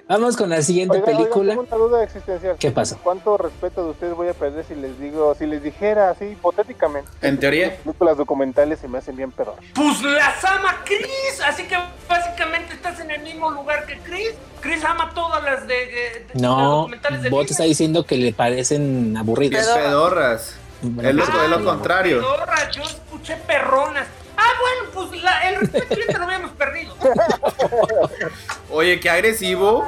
Vamos 0.08 0.36
con 0.36 0.49
la 0.49 0.62
siguiente 0.62 0.99
película. 0.99 1.51
tengo 1.54 1.66
una 1.70 1.78
duda 1.78 2.04
existencial. 2.04 2.56
¿Qué 2.60 2.72
pasó? 2.72 2.97
¿Cuánto 3.04 3.38
respeto 3.38 3.84
de 3.84 3.89
ustedes 3.91 4.14
voy 4.16 4.28
a 4.30 4.34
perder 4.34 4.66
si 4.66 4.76
les 4.76 4.99
digo, 4.99 5.34
si 5.36 5.45
les 5.45 5.62
dijera 5.64 6.10
así 6.10 6.26
hipotéticamente? 6.26 7.10
En 7.22 7.39
teoría. 7.39 7.78
Películas 7.84 8.18
documentales 8.18 8.80
se 8.80 8.88
me 8.88 8.97
hacen 8.97 9.16
bien 9.16 9.32
pedor. 9.32 9.56
Pues 9.74 10.01
las 10.01 10.43
ama 10.45 10.82
Chris, 10.86 11.41
así 11.45 11.64
que 11.64 11.78
básicamente 12.10 12.74
estás 12.74 12.99
en 12.99 13.12
el 13.12 13.22
mismo 13.22 13.49
lugar 13.51 13.86
que 13.86 13.97
Chris. 13.99 14.32
Chris 14.62 14.84
ama 14.86 15.12
todas 15.14 15.43
las 15.43 15.68
de, 15.68 15.74
de- 15.76 15.86
de- 15.86 16.26
las 16.34 16.41
No, 16.41 16.78
documentales 16.78 17.22
de 17.22 17.30
vos 17.30 17.45
te 17.45 17.51
está 17.54 17.64
diciendo 17.64 18.06
que 18.06 18.16
le 18.18 18.34
parecen 18.34 19.16
aburridas. 19.18 19.68
pedorras. 19.68 20.56
Es 21.01 21.16
lo, 21.16 21.24
es 21.24 21.49
lo 21.49 21.64
contrario. 21.64 22.20
Pedorra, 22.20 22.70
yo 22.72 22.84
escuché 22.84 23.38
perronas. 23.47 24.06
Ah, 24.38 24.50
bueno, 24.60 25.10
pues 25.10 25.24
la- 25.24 25.50
el 25.50 25.56
respeto 25.62 25.96
ya 25.96 26.06
te 26.14 26.18
lo 26.18 26.24
habíamos 26.26 26.52
perdido. 26.52 26.96
Oye, 28.72 29.00
qué 29.00 29.10
agresivo. 29.10 29.88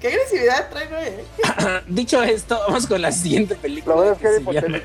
¿Qué, 0.00 0.08
agresividad 0.08 0.68
traigo, 0.70 0.96
eh? 0.96 1.24
Dicho 1.86 2.22
esto, 2.22 2.60
vamos 2.66 2.86
con 2.86 3.00
la 3.02 3.12
siguiente 3.12 3.54
película. 3.54 4.12
Es 4.12 4.18
que 4.18 4.28
se 4.28 4.52
llama- 4.52 4.80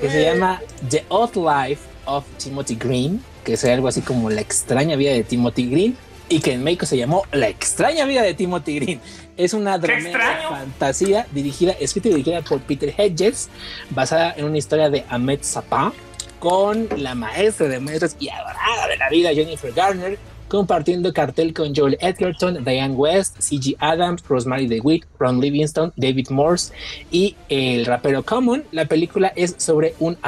que 0.00 0.10
se 0.10 0.22
llama 0.24 0.60
The 0.88 1.04
Odd 1.08 1.36
Life 1.36 1.82
of 2.06 2.24
Timothy 2.38 2.74
Green, 2.76 3.22
que 3.44 3.52
es 3.54 3.64
algo 3.64 3.88
así 3.88 4.00
como 4.00 4.30
La 4.30 4.40
extraña 4.40 4.96
vida 4.96 5.12
de 5.12 5.22
Timothy 5.24 5.68
Green, 5.70 5.96
y 6.28 6.40
que 6.40 6.52
en 6.52 6.62
México 6.64 6.86
se 6.86 6.96
llamó 6.96 7.24
La 7.32 7.48
extraña 7.48 8.04
vida 8.06 8.22
de 8.22 8.34
Timothy 8.34 8.78
Green. 8.80 9.00
Es 9.36 9.52
una 9.54 9.78
drama 9.78 10.00
extraño! 10.00 10.50
fantasía 10.50 11.26
dirigida, 11.32 11.72
escrita 11.72 12.08
y 12.08 12.12
dirigida 12.12 12.42
por 12.42 12.60
Peter 12.60 12.94
Hedges, 12.96 13.48
basada 13.90 14.32
en 14.36 14.44
una 14.44 14.58
historia 14.58 14.90
de 14.90 15.04
Ahmed 15.08 15.40
Sapa, 15.42 15.92
con 16.40 16.88
la 16.96 17.14
maestra 17.14 17.68
de 17.68 17.78
maestros 17.78 18.16
y 18.18 18.28
adorada 18.30 18.88
de 18.88 18.96
la 18.96 19.08
vida 19.08 19.32
Jennifer 19.32 19.72
Garner, 19.72 20.18
compartiendo 20.48 21.12
cartel 21.12 21.54
con 21.54 21.72
Joel 21.74 21.96
Edgerton, 22.00 22.64
Diane 22.64 22.94
West, 22.94 23.36
C.G. 23.38 23.76
Adams, 23.78 24.24
Rosemary 24.26 24.66
DeWitt, 24.66 25.04
Ron 25.20 25.40
Livingston, 25.40 25.92
David 25.96 26.30
Morse 26.30 26.72
y 27.12 27.36
el 27.48 27.86
rapero 27.86 28.24
Common. 28.24 28.64
La 28.72 28.86
película 28.86 29.32
es 29.36 29.54
sobre 29.58 29.94
un 30.00 30.18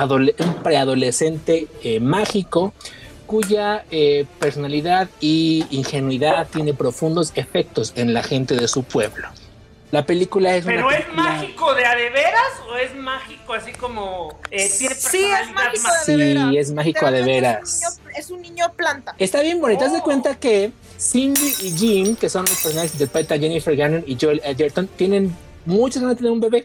preadolescente 0.62 1.66
eh, 1.82 1.98
mágico 1.98 2.72
cuya 3.26 3.84
eh, 3.90 4.26
personalidad 4.38 5.08
y 5.20 5.64
ingenuidad 5.70 6.46
tiene 6.52 6.74
profundos 6.74 7.32
efectos 7.34 7.92
en 7.96 8.14
la 8.14 8.22
gente 8.22 8.54
de 8.54 8.68
su 8.68 8.84
pueblo. 8.84 9.28
La 9.92 10.04
película 10.06 10.56
es 10.56 10.64
¿Pero 10.64 10.86
una 10.88 10.96
es 10.96 11.04
película- 11.04 11.22
mágico 11.34 11.74
de 11.74 11.84
a 11.84 11.94
de 11.94 12.08
veras 12.10 12.52
o 12.68 12.76
es 12.76 12.94
mágico 12.96 13.52
así 13.52 13.72
como 13.72 14.40
eh, 14.50 14.68
tiene 14.78 14.94
Sí, 14.94 15.18
es 15.22 15.28
personalidad 15.28 15.52
mágico 15.54 15.82
más? 15.88 16.06
de 16.06 16.16
veras. 16.16 16.48
Sí, 16.50 16.56
es 16.58 16.72
mágico 16.72 17.06
de 17.06 17.12
Literalmente 17.20 17.40
veras. 17.40 17.82
Es 17.82 17.82
un 17.84 17.92
niño, 18.06 18.18
es 18.18 18.30
un 18.30 18.40
niño 18.42 18.72
planta. 18.74 19.14
Está 19.18 19.42
bien 19.42 19.60
bonita. 19.60 19.84
Haz 19.84 19.92
de 19.92 19.98
Oh. 19.98 20.02
cuenta 20.02 20.34
que 20.40 20.72
Cindy 20.98 21.54
y 21.60 21.70
Jim, 21.76 22.16
que 22.16 22.28
son 22.30 22.46
los 22.46 22.58
personajes 22.60 22.90
que 22.92 22.96
interpretan 22.96 23.38
Jennifer 23.40 23.76
Garner 23.76 24.02
y 24.06 24.16
Joel 24.20 24.40
Edgerton, 24.44 24.88
tienen 24.96 25.36
muchas 25.66 26.00
ganas 26.00 26.16
de 26.16 26.20
tener 26.20 26.32
un 26.32 26.40
bebé, 26.40 26.64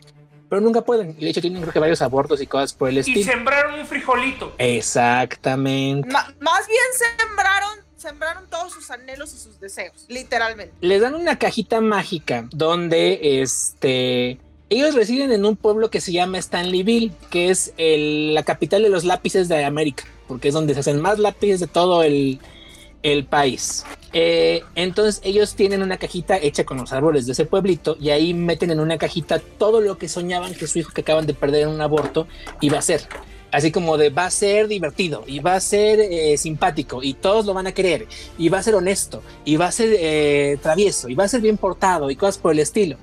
pero 0.50 0.62
nunca 0.62 0.80
pueden. 0.82 1.14
Y 1.20 1.26
de 1.26 1.30
hecho 1.32 1.42
tienen 1.42 1.62
creo 1.62 1.74
que 1.74 1.80
varios 1.80 2.02
abortos 2.02 2.40
y 2.42 2.48
cosas 2.48 2.72
por 2.74 2.88
el 2.88 2.96
Y 2.96 3.00
estilo. 3.02 3.30
sembraron 3.30 3.78
un 3.78 3.86
frijolito. 3.86 4.54
Exactamente. 4.58 6.08
Más 6.10 6.66
bien 6.68 7.18
sembraron, 7.18 7.80
sembraron 7.98 8.48
todos 8.50 8.74
sus 8.74 8.90
anhelos 8.92 9.34
y 9.34 9.38
sus 9.38 9.60
deseos, 9.60 10.06
literalmente. 10.08 10.74
Les 10.82 11.02
dan 11.02 11.16
una 11.16 11.38
cajita 11.38 11.82
mágica 11.82 12.48
donde 12.52 13.42
este 13.42 14.40
ellos 14.70 14.96
residen 14.96 15.32
en 15.32 15.46
un 15.46 15.56
pueblo 15.56 15.90
que 15.90 16.02
se 16.02 16.12
llama 16.12 16.38
Stanleyville, 16.38 17.14
que 17.30 17.50
es 17.50 17.74
la 17.78 18.44
capital 18.44 18.84
de 18.84 18.90
los 18.90 19.06
lápices 19.06 19.48
de 19.48 19.64
América, 19.64 20.04
porque 20.28 20.50
es 20.50 20.54
donde 20.54 20.74
se 20.74 20.82
hacen 20.82 21.02
más 21.02 21.20
lápices 21.20 21.62
de 21.62 21.68
todo 21.68 22.04
el, 22.04 22.40
el 23.02 23.26
país. 23.26 23.86
Eh, 24.12 24.64
entonces 24.76 25.22
ellos 25.24 25.56
tienen 25.56 25.84
una 25.84 25.98
cajita 25.98 26.38
hecha 26.38 26.66
con 26.66 26.78
los 26.78 26.92
árboles 26.92 27.26
de 27.26 27.32
ese 27.34 27.46
pueblito 27.46 27.98
y 28.00 28.10
ahí 28.10 28.34
meten 28.34 28.72
en 28.72 28.80
una 28.80 28.98
cajita 28.98 29.40
todo 29.40 29.80
lo 29.80 29.98
que 29.98 30.10
soñaban 30.10 30.54
que 30.54 30.68
su 30.68 30.80
hijo 30.80 30.92
que 30.92 31.02
acaban 31.02 31.28
de 31.28 31.34
perder 31.34 31.64
en 31.64 31.70
un 31.70 31.82
aborto 31.82 32.28
iba 32.60 32.78
a 32.78 32.82
ser. 32.82 33.08
Así 33.52 33.72
como 33.72 33.98
de 33.98 34.10
va 34.10 34.26
a 34.26 34.32
ser 34.32 34.68
divertido 34.68 35.24
y 35.26 35.40
va 35.40 35.56
a 35.56 35.60
ser 35.62 36.00
eh, 36.02 36.38
simpático 36.38 37.02
y 37.02 37.14
todos 37.14 37.46
lo 37.46 37.54
van 37.54 37.66
a 37.66 37.72
querer 37.72 38.06
y 38.38 38.50
va 38.50 38.60
a 38.60 38.64
ser 38.64 38.76
honesto 38.76 39.24
y 39.46 39.56
va 39.56 39.68
a 39.68 39.72
ser 39.72 39.96
eh, 39.98 40.58
travieso 40.62 41.08
y 41.08 41.16
va 41.16 41.24
a 41.24 41.28
ser 41.30 41.40
bien 41.40 41.56
portado 41.56 42.10
y 42.12 42.16
cosas 42.16 42.38
por 42.38 42.52
el 42.52 42.60
estilo. 42.60 42.98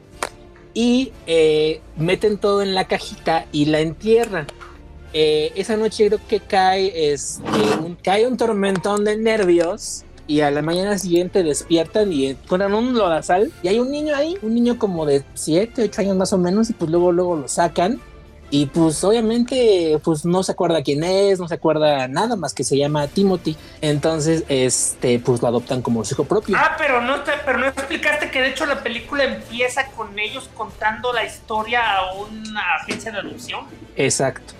Y 0.74 1.12
eh, 1.26 1.80
meten 1.96 2.36
todo 2.36 2.62
en 2.62 2.74
la 2.74 2.86
cajita 2.86 3.46
y 3.52 3.66
la 3.66 3.80
entierran. 3.80 4.46
Eh, 5.16 5.52
esa 5.54 5.76
noche 5.76 6.08
creo 6.08 6.18
que 6.28 6.40
cae, 6.40 7.12
este, 7.12 7.42
un, 7.80 7.94
cae 7.94 8.26
un 8.26 8.36
tormentón 8.36 9.04
de 9.04 9.16
nervios 9.16 10.02
y 10.26 10.40
a 10.40 10.50
la 10.50 10.60
mañana 10.60 10.98
siguiente 10.98 11.44
despiertan 11.44 12.12
y 12.12 12.26
encuentran 12.26 12.74
un 12.74 12.94
lodazal 12.94 13.52
y 13.62 13.68
hay 13.68 13.78
un 13.78 13.92
niño 13.92 14.16
ahí, 14.16 14.36
un 14.42 14.54
niño 14.54 14.76
como 14.76 15.06
de 15.06 15.22
7, 15.34 15.84
8 15.84 16.00
años 16.00 16.16
más 16.16 16.32
o 16.32 16.38
menos 16.38 16.68
y 16.70 16.72
pues 16.72 16.90
luego 16.90 17.12
luego 17.12 17.36
lo 17.36 17.46
sacan 17.46 18.00
y 18.56 18.66
pues 18.66 19.02
obviamente 19.02 19.98
pues 20.04 20.24
no 20.24 20.44
se 20.44 20.52
acuerda 20.52 20.80
quién 20.84 21.02
es, 21.02 21.40
no 21.40 21.48
se 21.48 21.54
acuerda 21.54 22.06
nada 22.06 22.36
más 22.36 22.54
que 22.54 22.62
se 22.62 22.76
llama 22.76 23.08
Timothy, 23.08 23.56
entonces 23.80 24.44
este 24.48 25.18
pues 25.18 25.42
lo 25.42 25.48
adoptan 25.48 25.82
como 25.82 26.04
su 26.04 26.14
hijo 26.14 26.22
propio. 26.22 26.54
Ah, 26.56 26.76
pero 26.78 27.00
no, 27.00 27.20
te- 27.22 27.32
pero 27.44 27.58
no 27.58 27.66
explicaste 27.66 28.30
que 28.30 28.40
de 28.40 28.50
hecho 28.50 28.64
la 28.64 28.80
película 28.80 29.24
empieza 29.24 29.86
con 29.96 30.16
ellos 30.20 30.48
contando 30.54 31.12
la 31.12 31.24
historia 31.24 31.96
a 31.96 32.12
una 32.14 32.60
agencia 32.80 33.10
de 33.10 33.18
adopción. 33.18 33.64
Exacto. 33.96 34.54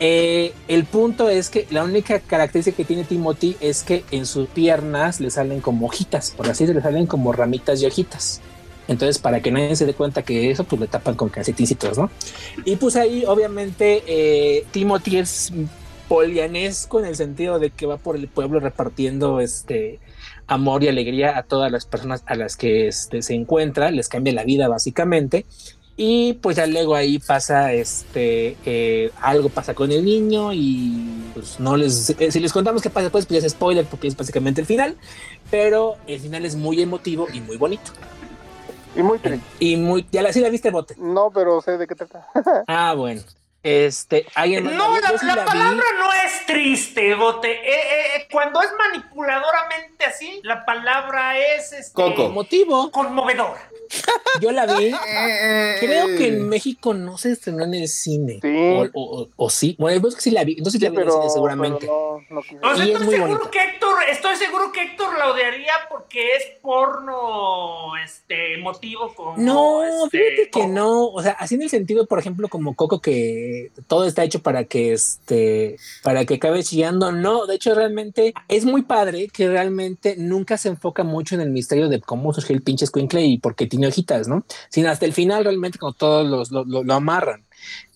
Eh, 0.00 0.52
el 0.66 0.84
punto 0.84 1.28
es 1.28 1.50
que 1.50 1.68
la 1.70 1.84
única 1.84 2.18
característica 2.18 2.76
que 2.78 2.84
tiene 2.84 3.04
Timothy 3.04 3.56
es 3.60 3.84
que 3.84 4.04
en 4.10 4.26
sus 4.26 4.48
piernas 4.48 5.20
le 5.20 5.30
salen 5.30 5.60
como 5.60 5.86
hojitas, 5.86 6.32
por 6.32 6.46
así 6.50 6.64
decirlo, 6.64 6.80
le 6.80 6.82
salen 6.84 7.06
como 7.06 7.32
ramitas 7.32 7.80
y 7.80 7.86
hojitas. 7.86 8.40
Entonces, 8.86 9.18
para 9.18 9.40
que 9.40 9.50
nadie 9.50 9.76
se 9.76 9.86
dé 9.86 9.94
cuenta 9.94 10.22
que 10.22 10.50
eso, 10.50 10.64
pues 10.64 10.80
le 10.80 10.86
tapan 10.86 11.14
con 11.14 11.28
calcetincitos, 11.28 11.96
¿no? 11.96 12.10
Y 12.64 12.76
pues 12.76 12.96
ahí, 12.96 13.24
obviamente, 13.26 14.02
eh, 14.06 14.64
Timothy 14.72 15.18
es 15.18 15.52
polianesco 16.08 17.00
en 17.00 17.06
el 17.06 17.16
sentido 17.16 17.58
de 17.58 17.70
que 17.70 17.86
va 17.86 17.96
por 17.96 18.16
el 18.16 18.28
pueblo 18.28 18.60
repartiendo 18.60 19.40
este 19.40 20.00
amor 20.46 20.84
y 20.84 20.88
alegría 20.88 21.38
a 21.38 21.42
todas 21.44 21.72
las 21.72 21.86
personas 21.86 22.22
a 22.26 22.34
las 22.34 22.56
que 22.56 22.88
este, 22.88 23.22
se 23.22 23.34
encuentra, 23.34 23.90
les 23.90 24.08
cambia 24.08 24.32
la 24.32 24.44
vida 24.44 24.68
básicamente. 24.68 25.46
Y 25.96 26.34
pues 26.34 26.56
ya 26.56 26.66
luego 26.66 26.96
ahí 26.96 27.20
pasa 27.20 27.72
este 27.72 28.56
eh, 28.64 29.12
algo 29.20 29.48
pasa 29.48 29.74
con 29.74 29.92
el 29.92 30.04
niño 30.04 30.52
y 30.52 31.22
pues 31.34 31.60
no 31.60 31.76
les 31.76 32.10
eh, 32.18 32.32
si 32.32 32.40
les 32.40 32.52
contamos 32.52 32.82
qué 32.82 32.90
pasa 32.90 33.04
después 33.04 33.26
pues 33.26 33.40
ya 33.40 33.46
es 33.46 33.52
spoiler 33.52 33.84
porque 33.84 34.08
es 34.08 34.16
básicamente 34.16 34.60
el 34.60 34.66
final, 34.66 34.96
pero 35.52 35.94
el 36.08 36.18
final 36.18 36.44
es 36.44 36.56
muy 36.56 36.82
emotivo 36.82 37.28
y 37.32 37.40
muy 37.40 37.56
bonito. 37.56 37.92
Y 38.96 39.02
muy 39.02 39.18
triste. 39.18 39.46
Y 39.58 39.76
muy 39.76 40.06
ya 40.10 40.22
la 40.22 40.32
sí 40.32 40.40
la 40.40 40.48
viste 40.48 40.70
bote. 40.70 40.94
No, 40.98 41.30
pero 41.30 41.60
sé 41.60 41.76
de 41.78 41.86
qué 41.86 41.94
trata. 41.94 42.28
Ah, 42.66 42.94
bueno. 42.94 43.22
Este, 43.64 44.26
alguien 44.34 44.64
No, 44.76 45.00
la, 45.00 45.10
Yo 45.10 45.18
sí 45.18 45.24
la 45.26 45.36
vi. 45.36 45.40
palabra 45.46 45.82
no 45.98 46.12
es 46.12 46.44
triste, 46.46 47.14
Bote. 47.14 47.50
Eh, 47.50 47.74
eh, 47.74 48.06
eh, 48.18 48.28
cuando 48.30 48.60
es 48.60 48.68
manipuladoramente 48.78 50.04
así, 50.04 50.40
la 50.42 50.64
palabra 50.66 51.38
es 51.38 51.72
este, 51.72 51.94
Coco. 51.94 52.26
Emotivo. 52.26 52.90
conmovedora. 52.90 53.70
Yo 54.40 54.50
la 54.52 54.66
vi. 54.66 54.94
Eh, 55.08 55.76
Creo 55.80 56.06
que 56.08 56.28
en 56.28 56.48
México 56.48 56.92
no 56.94 57.16
se 57.16 57.32
estrenó 57.32 57.64
en 57.64 57.74
el 57.74 57.88
cine. 57.88 58.38
Sí. 58.42 58.48
O, 58.54 58.82
o- 58.92 59.20
o- 59.22 59.28
o 59.36 59.50
sí. 59.50 59.76
Bueno, 59.78 59.96
yo 59.96 60.02
creo 60.02 60.14
que 60.16 60.20
sí 60.20 60.30
la 60.30 60.44
vi. 60.44 60.52
Entonces 60.58 60.80
sí 60.80 60.84
la 60.84 60.90
vi 60.90 60.96
en 60.98 61.02
el 61.04 61.12
cine 61.12 61.30
seguramente. 61.30 61.86
no, 61.86 62.20
no. 62.30 62.40
O 62.40 62.42
sea, 62.76 62.84
estoy 62.84 63.06
seguro 63.10 63.18
bonita. 63.34 63.50
que 63.50 63.58
Héctor, 63.60 63.96
estoy 64.10 64.36
seguro 64.36 64.72
que 64.72 64.82
Héctor 64.82 65.16
la 65.18 65.30
odiaría 65.30 65.72
porque 65.88 66.36
es 66.36 66.44
porno 66.60 67.92
este 68.02 68.54
emotivo 68.54 69.14
como 69.14 69.36
No, 69.36 69.84
este, 70.04 70.18
fíjate 70.18 70.50
que 70.50 70.66
no. 70.66 71.06
O 71.06 71.22
sea, 71.22 71.32
así 71.32 71.54
en 71.54 71.62
el 71.62 71.70
sentido, 71.70 72.06
por 72.06 72.18
ejemplo, 72.18 72.48
como 72.48 72.74
Coco, 72.74 73.00
que 73.00 73.53
todo 73.86 74.04
está 74.06 74.24
hecho 74.24 74.40
para 74.42 74.64
que 74.64 74.92
este, 74.92 75.76
para 76.02 76.24
que 76.24 76.34
acabe 76.34 76.62
chillando. 76.62 77.12
No, 77.12 77.46
de 77.46 77.54
hecho, 77.56 77.74
realmente 77.74 78.32
es 78.48 78.64
muy 78.64 78.82
padre 78.82 79.28
que 79.32 79.48
realmente 79.48 80.16
nunca 80.18 80.56
se 80.58 80.68
enfoca 80.68 81.04
mucho 81.04 81.34
en 81.34 81.40
el 81.40 81.50
misterio 81.50 81.88
de 81.88 82.00
cómo 82.00 82.32
surgió 82.32 82.54
el 82.56 82.62
pinche 82.62 82.86
Squinkle 82.86 83.22
y 83.24 83.38
por 83.38 83.54
qué 83.54 83.66
tiene 83.66 83.86
hojitas, 83.88 84.28
¿no? 84.28 84.44
Sino 84.68 84.88
hasta 84.90 85.06
el 85.06 85.12
final, 85.12 85.44
realmente, 85.44 85.78
como 85.78 85.92
todos 85.92 86.26
los, 86.28 86.50
lo, 86.50 86.64
lo- 86.64 86.82
lo 86.84 86.94
amarran. 86.94 87.44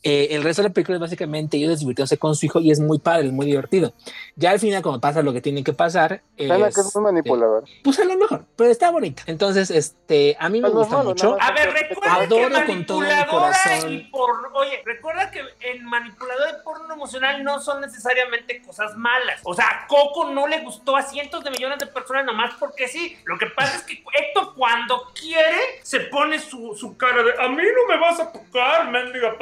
Eh, 0.02 0.28
el 0.30 0.42
resto 0.44 0.62
de 0.62 0.68
la 0.68 0.74
película 0.74 0.96
es 0.96 1.00
básicamente 1.00 1.56
ellos 1.56 1.80
divirtiéndose 1.80 2.18
con 2.18 2.34
su 2.36 2.46
hijo 2.46 2.60
y 2.60 2.70
es 2.70 2.78
muy 2.80 2.98
padre, 2.98 3.26
es 3.26 3.32
muy 3.32 3.46
divertido. 3.46 3.92
Ya 4.36 4.50
al 4.50 4.60
final, 4.60 4.82
cuando 4.82 5.00
pasa 5.00 5.22
lo 5.22 5.32
que 5.32 5.40
tiene 5.40 5.64
que 5.64 5.72
pasar, 5.72 6.22
Suena 6.36 6.70
que 6.70 6.80
es 6.80 6.94
un 6.96 7.02
manipulador. 7.02 7.64
pues 7.82 7.98
a 7.98 8.04
lo 8.04 8.16
mejor, 8.16 8.44
pero 8.56 8.70
está 8.70 8.90
bonita. 8.90 9.22
Entonces, 9.26 9.70
este, 9.70 10.36
a 10.38 10.48
mí 10.48 10.60
me 10.60 10.70
Pues 10.70 10.74
no, 10.74 10.80
gusta 10.80 10.96
no, 10.98 11.02
no, 11.02 11.08
mucho. 11.10 11.30
no, 11.30 11.36
A 11.40 11.50
ver, 11.52 11.72
recuerda 11.72 12.16
que 12.18 12.24
Adoro 12.24 12.66
con 12.66 12.86
todo 12.86 13.00
mi 13.00 13.06
corazón. 13.28 13.92
y 13.92 13.98
por... 14.10 14.30
Oye, 14.54 14.82
recuerda 14.84 15.30
que 15.30 15.40
en 15.60 15.84
manipulador 15.84 16.48
y 16.50 16.62
porno 16.64 16.94
emocional 16.94 17.42
no 17.42 17.60
son 17.60 17.80
necesariamente 17.80 18.62
cosas 18.62 18.96
malas. 18.96 19.40
O 19.44 19.54
sea, 19.54 19.66
a 19.66 19.86
Coco 19.88 20.30
no 20.30 20.46
le 20.46 20.60
gustó 20.60 20.96
a 20.96 21.02
cientos 21.02 21.42
de 21.42 21.50
millones 21.50 21.78
de 21.78 21.86
personas 21.86 22.24
nomás 22.24 22.54
porque 22.58 22.86
sí. 22.88 23.16
Lo 23.24 23.36
que 23.38 23.46
pasa 23.46 23.76
es 23.76 23.82
que 23.82 23.94
Héctor 23.94 24.54
cuando 24.54 25.02
quiere 25.18 25.56
se 25.82 26.00
pone 26.00 26.38
su, 26.38 26.74
su 26.76 26.96
cara 26.96 27.22
de 27.22 27.32
a 27.38 27.48
mí 27.48 27.56
no 27.62 27.94
me 27.94 28.00
vas 28.00 28.20
a 28.20 28.30
tocar, 28.32 28.90
mendiga 28.90 29.36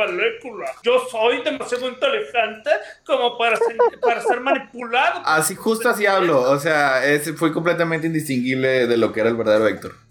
Yo 0.83 1.07
soy 1.11 1.43
demasiado 1.43 1.89
inteligente 1.89 2.71
como 3.05 3.37
para 3.39 3.57
ser, 3.57 3.77
para 4.01 4.21
ser 4.23 4.41
manipulado. 4.41 5.23
Así, 5.25 5.55
justo 5.55 5.89
así 5.89 6.07
hablo. 6.07 6.41
O 6.51 6.59
sea, 6.59 7.05
ese 7.05 7.33
fue 7.33 7.53
completamente 7.53 8.07
indistinguible 8.07 8.87
de 8.87 8.97
lo 8.97 9.13
que 9.13 9.21
era 9.21 9.29
el 9.29 9.37
verdadero 9.37 9.67
Héctor. 9.69 10.06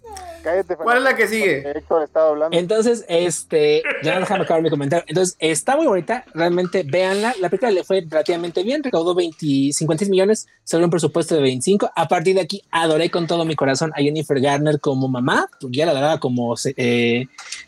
Cállate, 0.46 0.76
¿Cuál 0.76 1.00
es 1.00 1.04
la 1.04 1.16
que 1.16 1.28
sigue? 1.28 1.68
Héctor 1.68 2.04
estaba 2.04 2.30
hablando. 2.30 2.56
Entonces, 2.56 3.04
este, 3.08 3.82
ya 4.04 4.14
no 4.14 4.20
déjame 4.20 4.44
acabar 4.44 4.62
mi 4.62 4.70
comentario. 4.70 5.04
Entonces, 5.08 5.36
está 5.40 5.76
muy 5.76 5.88
bonita, 5.88 6.24
realmente 6.36 6.84
véanla. 6.84 7.34
La 7.40 7.50
película 7.50 7.72
le 7.72 7.84
fue 7.84 8.06
relativamente 8.08 8.62
bien, 8.62 8.84
recaudó 8.84 9.16
20, 9.16 9.74
56 9.74 10.08
millones 10.12 10.48
sobre 10.64 10.86
un 10.86 10.92
presupuesto 10.92 11.34
de 11.34 11.42
25. 11.42 11.90
A 11.96 12.08
partir 12.08 12.36
de 12.36 12.42
aquí, 12.42 12.62
adoré 12.70 13.10
con 13.10 13.26
todo 13.26 13.44
mi 13.44 13.56
corazón 13.56 13.92
a 13.96 14.02
Jennifer 14.02 14.40
Garner 14.40 14.80
como 14.80 15.08
mamá, 15.08 15.50
porque 15.60 15.78
ya 15.78 15.88
la 15.88 15.94
adoraba 15.94 16.20
como, 16.20 16.54
eh, 16.78 17.26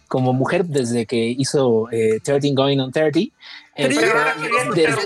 como 0.07 0.33
mujer 0.33 0.65
desde 0.65 1.07
que 1.07 1.17
hizo 1.17 1.89
eh, 1.91 2.19
13 2.23 2.51
Going 2.53 2.77
on 2.77 2.91
30. 2.91 3.21
Desde 3.78 4.05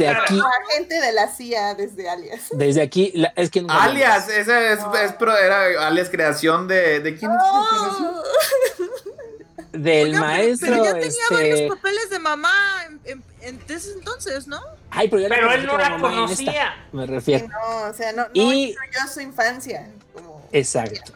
era 0.05 0.24
aquí, 0.24 0.38
Como 0.38 0.49
agente 0.72 0.95
de 1.01 1.11
la 1.11 1.28
CIA 1.28 1.76
desde 1.76 2.09
Alias. 2.09 2.41
desde 2.51 2.82
aquí, 2.82 3.11
la- 3.15 3.34
es 3.36 3.49
que 3.51 3.65
Alias, 3.67 4.30
esa 4.30 4.72
es, 4.72 4.80
es 5.03 5.13
pro- 5.13 5.38
era 5.38 5.88
alias 5.88 6.09
creación 6.09 6.67
de. 6.67 6.99
¿De 7.01 7.15
quién 7.15 7.32
es? 7.32 7.38
Del 9.74 10.13
maestro. 10.15 10.69
Pero 10.69 10.84
ya 10.84 10.93
tenía 10.93 11.07
este, 11.07 11.34
varios 11.34 11.61
papeles 11.76 12.09
de 12.09 12.19
mamá 12.19 12.51
en, 12.88 12.99
en- 13.05 13.24
en 13.41 13.61
ese 13.76 13.93
entonces, 13.93 14.45
¿no? 14.47 14.59
ay, 14.89 15.07
pero, 15.07 15.22
yo 15.24 15.30
la 15.30 15.36
Pero 15.36 15.47
conocí 15.47 15.61
él 15.61 15.67
no 15.67 15.78
la 15.78 15.84
esta, 15.86 15.99
conocía. 15.99 16.88
me 16.91 17.05
refiero. 17.07 17.47
no, 17.47 17.89
o 17.89 17.93
sea, 17.93 18.11
no, 18.11 18.24
no 18.24 18.30
Y- 18.34 18.74
yo 18.74 19.07
su 19.13 19.22
infancia. 19.22 19.89
Como... 20.13 20.30
Exacto. 20.51 21.13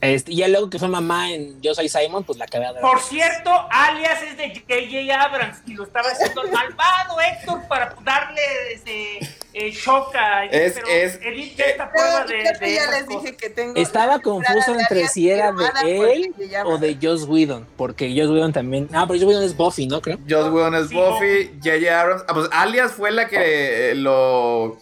Este, 0.00 0.32
y 0.32 0.36
ya 0.36 0.48
luego 0.48 0.70
que 0.70 0.78
fue 0.78 0.88
mamá 0.88 1.30
en 1.30 1.60
Yo 1.60 1.74
Soy 1.74 1.88
Simon, 1.90 2.24
pues 2.24 2.38
la 2.38 2.46
acabé 2.46 2.72
de 2.72 2.80
Por 2.80 3.00
cierto, 3.00 3.50
alias 3.70 4.22
es 4.22 4.36
de 4.38 4.48
J.J. 4.54 5.22
Abrams 5.22 5.58
y 5.66 5.74
lo 5.74 5.84
estaba 5.84 6.08
haciendo 6.08 6.42
el 6.44 6.52
malvado 6.52 7.20
Héctor 7.20 7.60
para 7.68 7.94
darle 8.02 8.40
este, 8.72 9.18
eh, 9.52 9.70
shock 9.72 10.14
a 10.14 10.44
Es- 10.46 10.72
pero 10.74 10.86
es- 10.88 11.18
Edith 11.20 11.56
ya 11.56 11.64
está 11.66 11.90
prueba 11.90 12.20
de, 12.24 12.26
creo 12.38 12.52
que 12.58 12.64
de 12.64 12.74
ya 12.74 12.80
esas 12.82 12.94
les 12.94 13.04
cosas. 13.04 13.22
dije 13.24 13.36
que 13.36 13.50
tengo. 13.50 13.74
Estaba 13.76 14.20
confuso 14.20 14.74
entre 14.78 15.06
si 15.08 15.28
era 15.30 15.52
de 15.52 16.12
él 16.14 16.34
o 16.64 16.78
de 16.78 16.96
Joss 17.02 17.24
Whedon, 17.24 17.66
porque 17.76 18.08
Joss 18.16 18.30
Whedon 18.30 18.52
también. 18.54 18.88
Ah, 18.94 19.04
pero 19.06 19.18
Joss 19.20 19.28
Whedon 19.28 19.42
es 19.44 19.54
Buffy, 19.56 19.86
¿no? 19.86 20.00
Creo. 20.00 20.16
Joss 20.26 20.50
Whedon 20.50 20.76
es 20.76 20.88
Sí, 20.88 20.94
Buffy, 20.94 21.50
J.J. 21.62 22.00
Abrams. 22.00 22.22
Ah, 22.26 22.32
pues 22.34 22.48
Alias 22.52 22.92
fue 22.92 23.10
la 23.10 23.28
que 23.28 23.90
eh, 23.90 23.94
lo. 23.96 24.78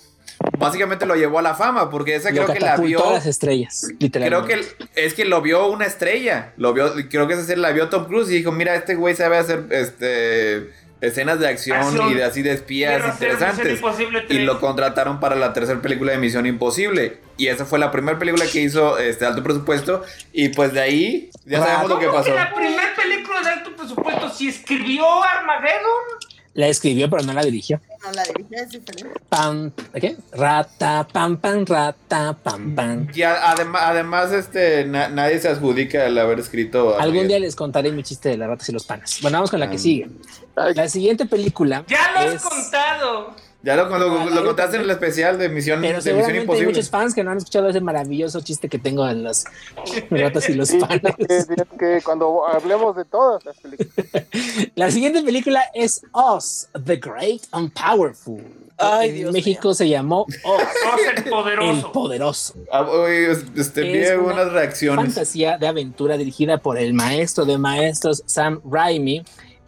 Básicamente 0.59 1.07
lo 1.07 1.15
llevó 1.17 1.39
a 1.39 1.43
la 1.43 1.55
fama, 1.55 1.91
porque 1.91 2.15
esa 2.17 2.31
Lo 2.31 2.45
creo 2.45 2.55
que 2.55 2.61
la 2.61 2.77
vio. 2.77 3.13
las 3.13 3.27
estrellas, 3.27 3.83
Creo 3.87 3.97
literalmente. 4.01 4.47
que 4.49 4.55
el- 4.55 4.89
es 5.07 5.15
que 5.15 5.25
lo 5.25 5.43
vio 5.43 5.67
una 5.67 5.87
estrella. 5.87 6.53
Lo 6.57 6.73
vio, 6.73 6.93
creo 7.11 7.27
que 7.29 7.35
esa 7.35 7.57
la 7.57 7.73
vio 7.73 7.89
Tom 7.89 8.07
Cruise 8.07 8.31
y 8.31 8.35
dijo, 8.39 8.53
mira, 8.53 8.75
este 8.75 8.95
güey 8.95 9.15
sabe 9.15 9.37
hacer 9.39 9.65
este 9.71 10.71
escenas 11.03 11.39
de 11.39 11.47
acción, 11.47 11.77
Acción. 11.79 12.11
y 12.11 12.15
de 12.15 12.25
así 12.25 12.41
de 12.43 12.53
espías 12.53 12.95
Quiero 12.97 13.13
interesantes. 13.13 13.81
Y 14.01 14.27
3. 14.29 14.41
lo 14.47 14.59
contrataron 14.61 15.21
para 15.21 15.37
la 15.37 15.53
tercera 15.53 15.81
película 15.83 16.13
de 16.13 16.19
Misión 16.19 16.47
Imposible. 16.47 17.19
Y 17.37 17.49
esa 17.49 17.67
fue 17.67 17.79
la 17.79 17.91
primera 17.91 18.19
película 18.19 18.47
que 18.51 18.61
hizo 18.63 18.97
este 18.99 19.27
alto 19.27 19.43
presupuesto. 19.43 20.03
Y 20.33 20.49
pues 20.49 20.73
de 20.73 20.81
ahí 20.81 21.31
ya 21.45 21.59
sabemos 21.61 21.91
lo 21.91 21.99
que 21.99 22.07
¿Cómo 22.07 22.19
pasó. 22.19 22.31
que 22.31 22.37
la 22.37 22.55
primera 22.55 22.95
película 22.97 23.41
de 23.43 23.49
alto 23.51 23.77
presupuesto 23.77 24.31
si 24.33 24.49
escribió 24.49 25.05
Armageddon? 25.23 26.03
La 26.57 26.69
escribió, 26.69 27.09
pero 27.11 27.23
no 27.23 27.33
la 27.35 27.43
dirigió. 27.45 27.81
No, 28.03 28.13
la 28.13 28.23
dirigí, 28.25 28.55
es 28.55 28.71
diferente. 28.71 29.21
Pam, 29.29 29.71
¿qué? 30.01 30.17
Rata, 30.33 31.07
pam, 31.13 31.37
pam, 31.37 31.65
rata, 31.67 32.37
pam, 32.43 32.75
pam. 32.75 33.09
Y 33.15 33.23
a- 33.23 33.51
además, 33.51 33.83
además 33.85 34.33
este, 34.33 34.85
na- 34.87 35.09
nadie 35.09 35.39
se 35.39 35.49
adjudica 35.49 36.07
el 36.07 36.17
haber 36.19 36.39
escrito. 36.41 36.99
Algún 36.99 37.29
día 37.29 37.39
les 37.39 37.55
contaré 37.55 37.93
mi 37.93 38.03
chiste 38.03 38.31
de 38.31 38.39
las 38.39 38.49
ratas 38.49 38.69
y 38.69 38.73
los 38.73 38.85
panes. 38.85 39.19
Bueno, 39.21 39.37
vamos 39.37 39.51
con 39.51 39.61
la 39.61 39.69
que 39.69 39.77
Ah. 39.77 39.79
sigue. 39.79 40.09
La 40.75 40.89
siguiente 40.89 41.27
película. 41.27 41.85
Ya 41.89 42.11
lo 42.13 42.19
has 42.21 42.35
es- 42.37 42.43
contado. 42.43 43.37
Ya 43.63 43.75
lo, 43.75 43.89
lo- 43.99 44.21
Ah, 44.21 44.27
lo 44.27 44.45
contaste 44.45 44.77
en 44.77 44.83
el 44.83 44.91
especial 44.91 45.39
de 45.39 45.49
Misión, 45.49 45.81
de 45.81 45.89
Pero 45.89 45.99
Misión 45.99 46.03
seguramente 46.15 46.39
hay 46.39 46.43
Imposible. 46.45 46.69
muchos 46.69 46.91
fans 46.91 47.15
que 47.15 47.25
no 47.25 47.31
han 47.33 47.39
escuchado 47.39 47.69
ese 47.69 47.81
maravilloso 47.81 48.41
chiste 48.41 48.69
que 48.69 48.79
tengo 48.79 49.09
en 49.09 49.25
las 49.25 49.45
ratas 50.11 50.49
y 50.49 50.55
los 50.55 50.69
sí, 50.69 50.79
panes. 50.79 51.01
que, 51.17 51.45
que 51.79 52.01
cuando 52.05 52.47
hablemos 52.47 52.95
de 52.97 53.05
todas 53.05 53.45
las 53.45 53.57
películas. 53.59 53.91
La 54.77 54.91
siguiente 54.91 55.23
película 55.23 55.63
es 55.75 56.03
Oz, 56.13 56.69
The 56.85 56.97
Great 56.97 57.43
and 57.53 57.73
Powerful. 57.73 58.43
Ay, 58.79 59.09
en 59.09 59.15
Dios 59.17 59.33
México 59.33 59.73
se 59.73 59.89
llamó 59.89 60.27
Oz, 60.45 60.63
Sos 60.63 61.01
el 61.11 61.25
el 61.25 61.31
poderoso. 61.31 61.93
Poderoso. 61.93 62.55
Ah, 62.71 62.87
este, 63.57 63.81
vi 63.83 63.99
Es 63.99 64.11
una 64.19 64.35
unas 64.35 64.53
reacciones. 64.53 65.03
Fantasía 65.07 65.57
de 65.59 65.67
aventura 65.67 66.17
dirigida 66.19 66.59
por 66.59 66.77
el 66.79 66.93
maestro 66.93 67.47
de 67.47 67.57
maestros 67.59 68.23
Sam 68.27 68.61
Raimi, 68.71 69.25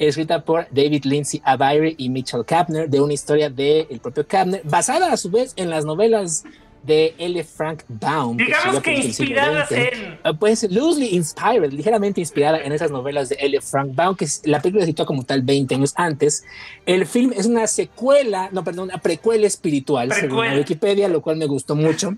escrita 0.06 0.44
por 0.44 0.66
David 0.70 1.04
Lindsay 1.04 1.40
Abire 1.44 1.94
y 1.98 2.08
Mitchell 2.08 2.44
Kapner, 2.44 2.88
de 2.88 3.00
una 3.00 3.12
historia 3.12 3.50
del 3.50 4.00
propio 4.00 4.26
Kapner, 4.26 4.62
basada 4.64 5.12
a 5.12 5.16
su 5.16 5.30
vez 5.30 5.52
en 5.56 5.70
las 5.70 5.84
novelas 5.84 6.44
de 6.82 7.14
L. 7.18 7.44
Frank 7.44 7.82
Baum. 7.88 8.36
Digamos 8.36 8.80
que 8.82 8.94
siglo 8.96 9.08
inspiradas 9.08 9.72
en. 9.72 10.18
Ah, 10.22 10.32
Pues 10.32 10.62
loosely 10.70 11.14
inspired, 11.14 11.72
ligeramente 11.72 12.20
inspirada 12.20 12.60
en 12.60 12.72
esas 12.72 12.90
novelas 12.90 13.28
de 13.28 13.36
L. 13.40 13.60
Frank 13.60 13.94
Baum, 13.94 14.16
que 14.16 14.26
la 14.44 14.60
película 14.60 14.84
se 14.84 14.90
sitúa 14.90 15.06
como 15.06 15.24
tal 15.24 15.42
20 15.42 15.74
años 15.74 15.92
antes. 15.96 16.44
El 16.86 17.06
film 17.06 17.32
es 17.36 17.46
una 17.46 17.66
secuela, 17.66 18.48
no, 18.52 18.64
perdón, 18.64 18.84
una 18.84 18.98
precuela 18.98 19.46
espiritual, 19.46 20.12
según 20.12 20.46
la 20.46 20.54
Wikipedia, 20.54 21.08
lo 21.08 21.20
cual 21.20 21.36
me 21.36 21.46
gustó 21.46 21.74
mucho, 21.74 22.14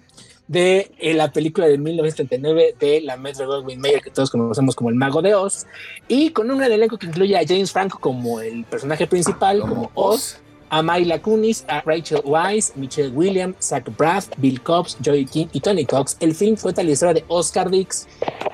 de 0.51 0.90
eh, 0.98 1.14
la 1.14 1.30
película 1.30 1.68
de 1.68 1.78
1939 1.78 2.74
de 2.80 3.01
la 3.03 3.16
Metro 3.16 3.46
Goldwyn 3.46 3.80
Mayer, 3.80 4.03
que 4.03 4.11
todos 4.11 4.32
conocemos 4.32 4.74
como 4.74 4.90
El 4.90 4.96
Mago 4.96 5.22
de 5.22 5.32
Oz, 5.32 5.64
y 6.09 6.30
con 6.30 6.51
un 6.51 6.59
gran 6.59 6.72
elenco 6.72 6.98
que 6.98 7.07
incluye 7.07 7.36
a 7.36 7.46
James 7.46 7.70
Franco 7.70 8.01
como 8.01 8.40
el 8.40 8.64
personaje 8.64 9.07
principal, 9.07 9.61
como 9.61 9.92
Oz, 9.94 10.38
a 10.68 10.82
Myla 10.82 11.22
Kunis, 11.22 11.64
a 11.68 11.82
Rachel 11.82 12.22
Weisz, 12.24 12.72
Michelle 12.74 13.11
Williams, 13.11 13.55
Zach 13.61 13.84
Braff, 13.96 14.26
Bill 14.38 14.61
Cobbs, 14.61 14.96
Joey 15.05 15.24
King 15.24 15.46
y 15.53 15.61
Tony 15.61 15.84
Cox. 15.84 16.16
El 16.18 16.34
film 16.34 16.57
fue 16.57 16.72
tal 16.72 16.86
la 16.86 16.92
historia 16.92 17.14
de 17.14 17.24
Oscar 17.28 17.70
Dix, 17.70 18.09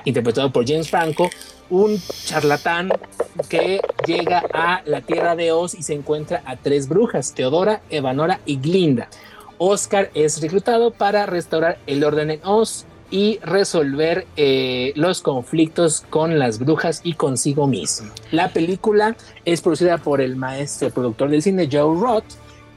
interpretado 0.05 0.51
por 0.51 0.67
James 0.67 0.91
Franco, 0.91 1.31
un 1.71 1.99
charlatán 2.25 2.89
que 3.49 3.81
llega 4.05 4.43
a 4.53 4.83
la 4.85 5.01
tierra 5.01 5.35
de 5.35 5.51
Oz 5.51 5.73
y 5.73 5.81
se 5.81 5.95
encuentra 5.95 6.43
a 6.45 6.57
tres 6.57 6.87
brujas, 6.87 7.33
Teodora, 7.33 7.81
Evanora 7.89 8.39
y 8.45 8.57
Glinda. 8.57 9.09
Oscar 9.57 10.11
es 10.13 10.41
reclutado 10.41 10.91
para 10.91 11.25
restaurar 11.25 11.77
el 11.87 12.03
orden 12.03 12.31
en 12.31 12.41
Oz 12.43 12.85
y 13.09 13.39
resolver 13.41 14.27
eh, 14.35 14.91
los 14.95 15.21
conflictos 15.21 16.03
con 16.09 16.39
las 16.39 16.59
brujas 16.59 17.01
y 17.03 17.13
consigo 17.13 17.67
mismo. 17.67 18.11
La 18.31 18.49
película 18.49 19.15
es 19.45 19.61
producida 19.61 19.97
por 19.97 20.19
el 20.19 20.35
maestro 20.35 20.89
productor 20.89 21.29
del 21.29 21.41
cine 21.41 21.69
Joe 21.71 21.99
Roth 21.99 22.25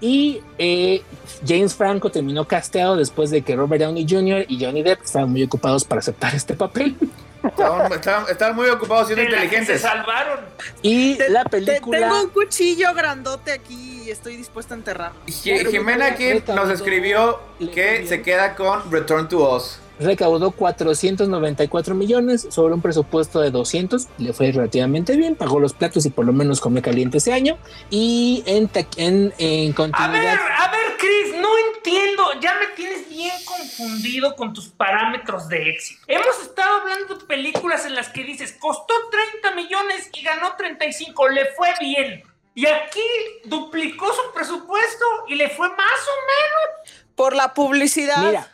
y 0.00 0.40
eh, 0.58 1.02
James 1.46 1.74
Franco 1.74 2.10
terminó 2.10 2.46
casteado 2.46 2.96
después 2.96 3.30
de 3.30 3.42
que 3.42 3.56
Robert 3.56 3.82
Downey 3.82 4.06
Jr. 4.08 4.46
y 4.48 4.64
Johnny 4.64 4.82
Depp 4.82 5.02
estaban 5.02 5.30
muy 5.30 5.42
ocupados 5.42 5.84
para 5.84 5.98
aceptar 5.98 6.34
este 6.34 6.54
papel. 6.54 6.96
Estaban, 7.42 7.92
estaban- 7.92 8.24
estaban 8.28 8.54
muy 8.56 8.68
ocupados 8.68 9.06
siendo 9.06 9.24
que 9.24 9.30
se 9.30 9.36
inteligentes. 9.44 9.80
salvaron. 9.80 10.40
Y 10.82 11.16
Te- 11.16 11.28
la 11.30 11.44
Te- 11.44 11.50
película... 11.50 11.98
tengo 11.98 12.22
un 12.22 12.28
cuchillo 12.30 12.92
grandote 12.94 13.52
aquí 13.52 14.02
y 14.04 14.10
estoy 14.10 14.36
dispuesta 14.36 14.74
a 14.74 14.76
enterrar. 14.78 15.12
Ji- 15.26 15.64
Jimena 15.70 16.06
aquí 16.06 16.42
nos 16.48 16.70
escribió 16.70 17.40
que 17.74 18.06
se 18.06 18.22
queda 18.22 18.54
con 18.54 18.90
Return 18.90 19.28
to 19.28 19.38
Oz. 19.48 19.78
Recaudó 20.00 20.50
494 20.50 21.94
millones 21.94 22.48
sobre 22.50 22.74
un 22.74 22.80
presupuesto 22.80 23.40
de 23.40 23.50
200, 23.50 24.08
le 24.18 24.32
fue 24.32 24.50
relativamente 24.50 25.16
bien, 25.16 25.36
pagó 25.36 25.60
los 25.60 25.74
platos 25.74 26.06
y 26.06 26.10
por 26.10 26.24
lo 26.24 26.32
menos 26.32 26.60
comió 26.60 26.82
caliente 26.82 27.18
ese 27.18 27.32
año. 27.32 27.58
Y 27.90 28.42
en, 28.46 28.70
en, 28.96 29.32
en 29.38 29.72
A 29.72 29.74
continuidad, 29.74 30.22
ver, 30.22 30.52
a 30.58 30.70
ver, 30.70 30.96
Chris, 30.98 31.40
no 31.40 31.48
entiendo. 31.74 32.24
Ya 32.40 32.54
me 32.54 32.68
tienes 32.74 33.08
bien 33.08 33.36
confundido 33.44 34.34
con 34.34 34.52
tus 34.52 34.68
parámetros 34.68 35.48
de 35.48 35.70
éxito. 35.70 36.00
Hemos 36.06 36.40
estado 36.42 36.80
hablando 36.80 37.16
de 37.16 37.24
películas 37.26 37.84
en 37.84 37.94
las 37.94 38.08
que 38.08 38.24
dices, 38.24 38.56
costó 38.58 38.94
30 39.42 39.54
millones 39.54 40.10
y 40.12 40.22
ganó 40.22 40.56
35, 40.56 41.28
le 41.28 41.46
fue 41.56 41.68
bien. 41.80 42.22
Y 42.54 42.66
aquí 42.66 43.00
duplicó 43.44 44.06
su 44.12 44.32
presupuesto 44.34 45.04
y 45.28 45.34
le 45.36 45.48
fue 45.50 45.68
más 45.68 45.78
o 45.78 46.16
menos. 46.26 47.04
Por 47.14 47.36
la 47.36 47.54
publicidad. 47.54 48.18
mira, 48.24 48.50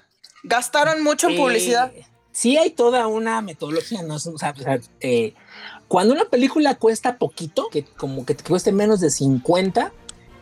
Gastaron 0.47 1.03
mucho 1.03 1.29
en 1.29 1.35
eh, 1.35 1.37
publicidad. 1.37 1.93
sí 2.33 2.57
hay 2.57 2.71
toda 2.71 3.07
una 3.07 3.41
metodología, 3.43 4.03
¿no? 4.03 4.15
O 4.15 4.19
sea, 4.19 4.31
o 4.31 4.37
sea, 4.39 4.79
eh, 5.01 5.35
cuando 5.89 6.15
una 6.15 6.25
película 6.25 6.75
cuesta 6.75 7.19
poquito, 7.19 7.69
que 7.71 7.85
como 7.85 8.27
que 8.27 8.35
te 8.35 8.45
cueste 8.45 8.73
menos 8.73 9.01
de 9.01 9.11
50, 9.11 9.93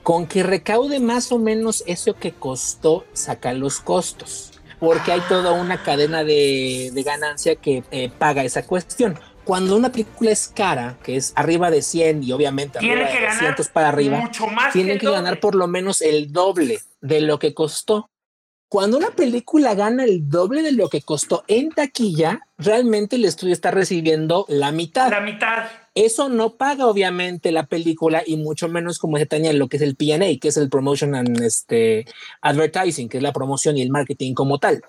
con 0.03 0.27
que 0.27 0.43
recaude 0.43 1.01
más 1.01 1.33
o 1.33 1.39
menos 1.39 1.83
eso 1.87 2.15
que 2.15 2.33
costó, 2.33 3.05
saca 3.13 3.53
los 3.53 3.81
costos. 3.81 4.53
Porque 4.79 5.13
hay 5.13 5.21
toda 5.23 5.53
una 5.53 5.83
cadena 5.83 6.25
de, 6.25 6.91
de 6.93 7.03
ganancia 7.03 7.57
que 7.57 7.85
eh, 7.91 8.11
paga 8.19 8.45
esa 8.45 8.67
cuestión. 8.67 9.19
Cuando 9.45 9.77
una 9.77 9.91
película 9.93 10.31
es 10.31 10.49
cara, 10.49 10.99
que 11.03 11.17
es 11.17 11.33
arriba 11.37 11.71
de 11.71 11.83
100 11.83 12.23
y 12.23 12.33
obviamente 12.33 12.79
Tiene 12.79 13.05
arriba 13.05 13.09
que 13.09 13.15
de 13.15 13.23
ganar 13.23 13.41
200 13.41 13.69
para 13.69 13.89
arriba, 13.89 14.19
mucho 14.19 14.47
más 14.47 14.73
tienen 14.73 14.99
que 14.99 15.11
ganar 15.11 15.41
por 15.41 15.55
lo 15.55 15.69
menos 15.69 16.01
el 16.01 16.33
doble 16.33 16.81
de 17.01 17.21
lo 17.21 17.39
que 17.39 17.55
costó. 17.55 18.11
Cuando 18.69 18.97
una 18.97 19.11
película 19.11 19.75
gana 19.75 20.05
el 20.05 20.29
doble 20.29 20.63
de 20.63 20.73
lo 20.73 20.89
que 20.89 21.03
costó 21.03 21.45
en 21.47 21.71
taquilla, 21.71 22.41
realmente 22.59 23.17
el 23.17 23.25
estudio 23.25 23.53
está 23.53 23.71
recibiendo 23.71 24.47
la 24.49 24.73
mitad. 24.73 25.11
La 25.11 25.21
mitad. 25.21 25.65
Eso 25.95 26.29
no 26.29 26.57
paga 26.57 26.87
obviamente 26.87 27.53
la 27.53 27.67
película 27.67 28.25
y 28.27 28.37
mucho 28.37 28.69
menos 28.69 28.99
como 28.99 29.17
se 29.17 29.27
Tania 29.27 29.53
lo 29.53 29.69
que 29.69 29.77
es 29.77 29.83
el 29.83 29.95
P&A, 29.95 30.19
que 30.41 30.49
es 30.49 30.57
el 30.57 30.69
Promotion 30.69 31.15
and 31.15 31.41
este, 31.41 32.05
Advertising, 32.41 33.09
que 33.09 33.19
es 33.19 33.23
la 33.23 33.33
promoción 33.33 33.79
y 33.79 33.83
el 33.83 33.91
marketing 33.91 34.35
como 34.35 34.59
tal. 34.59 34.83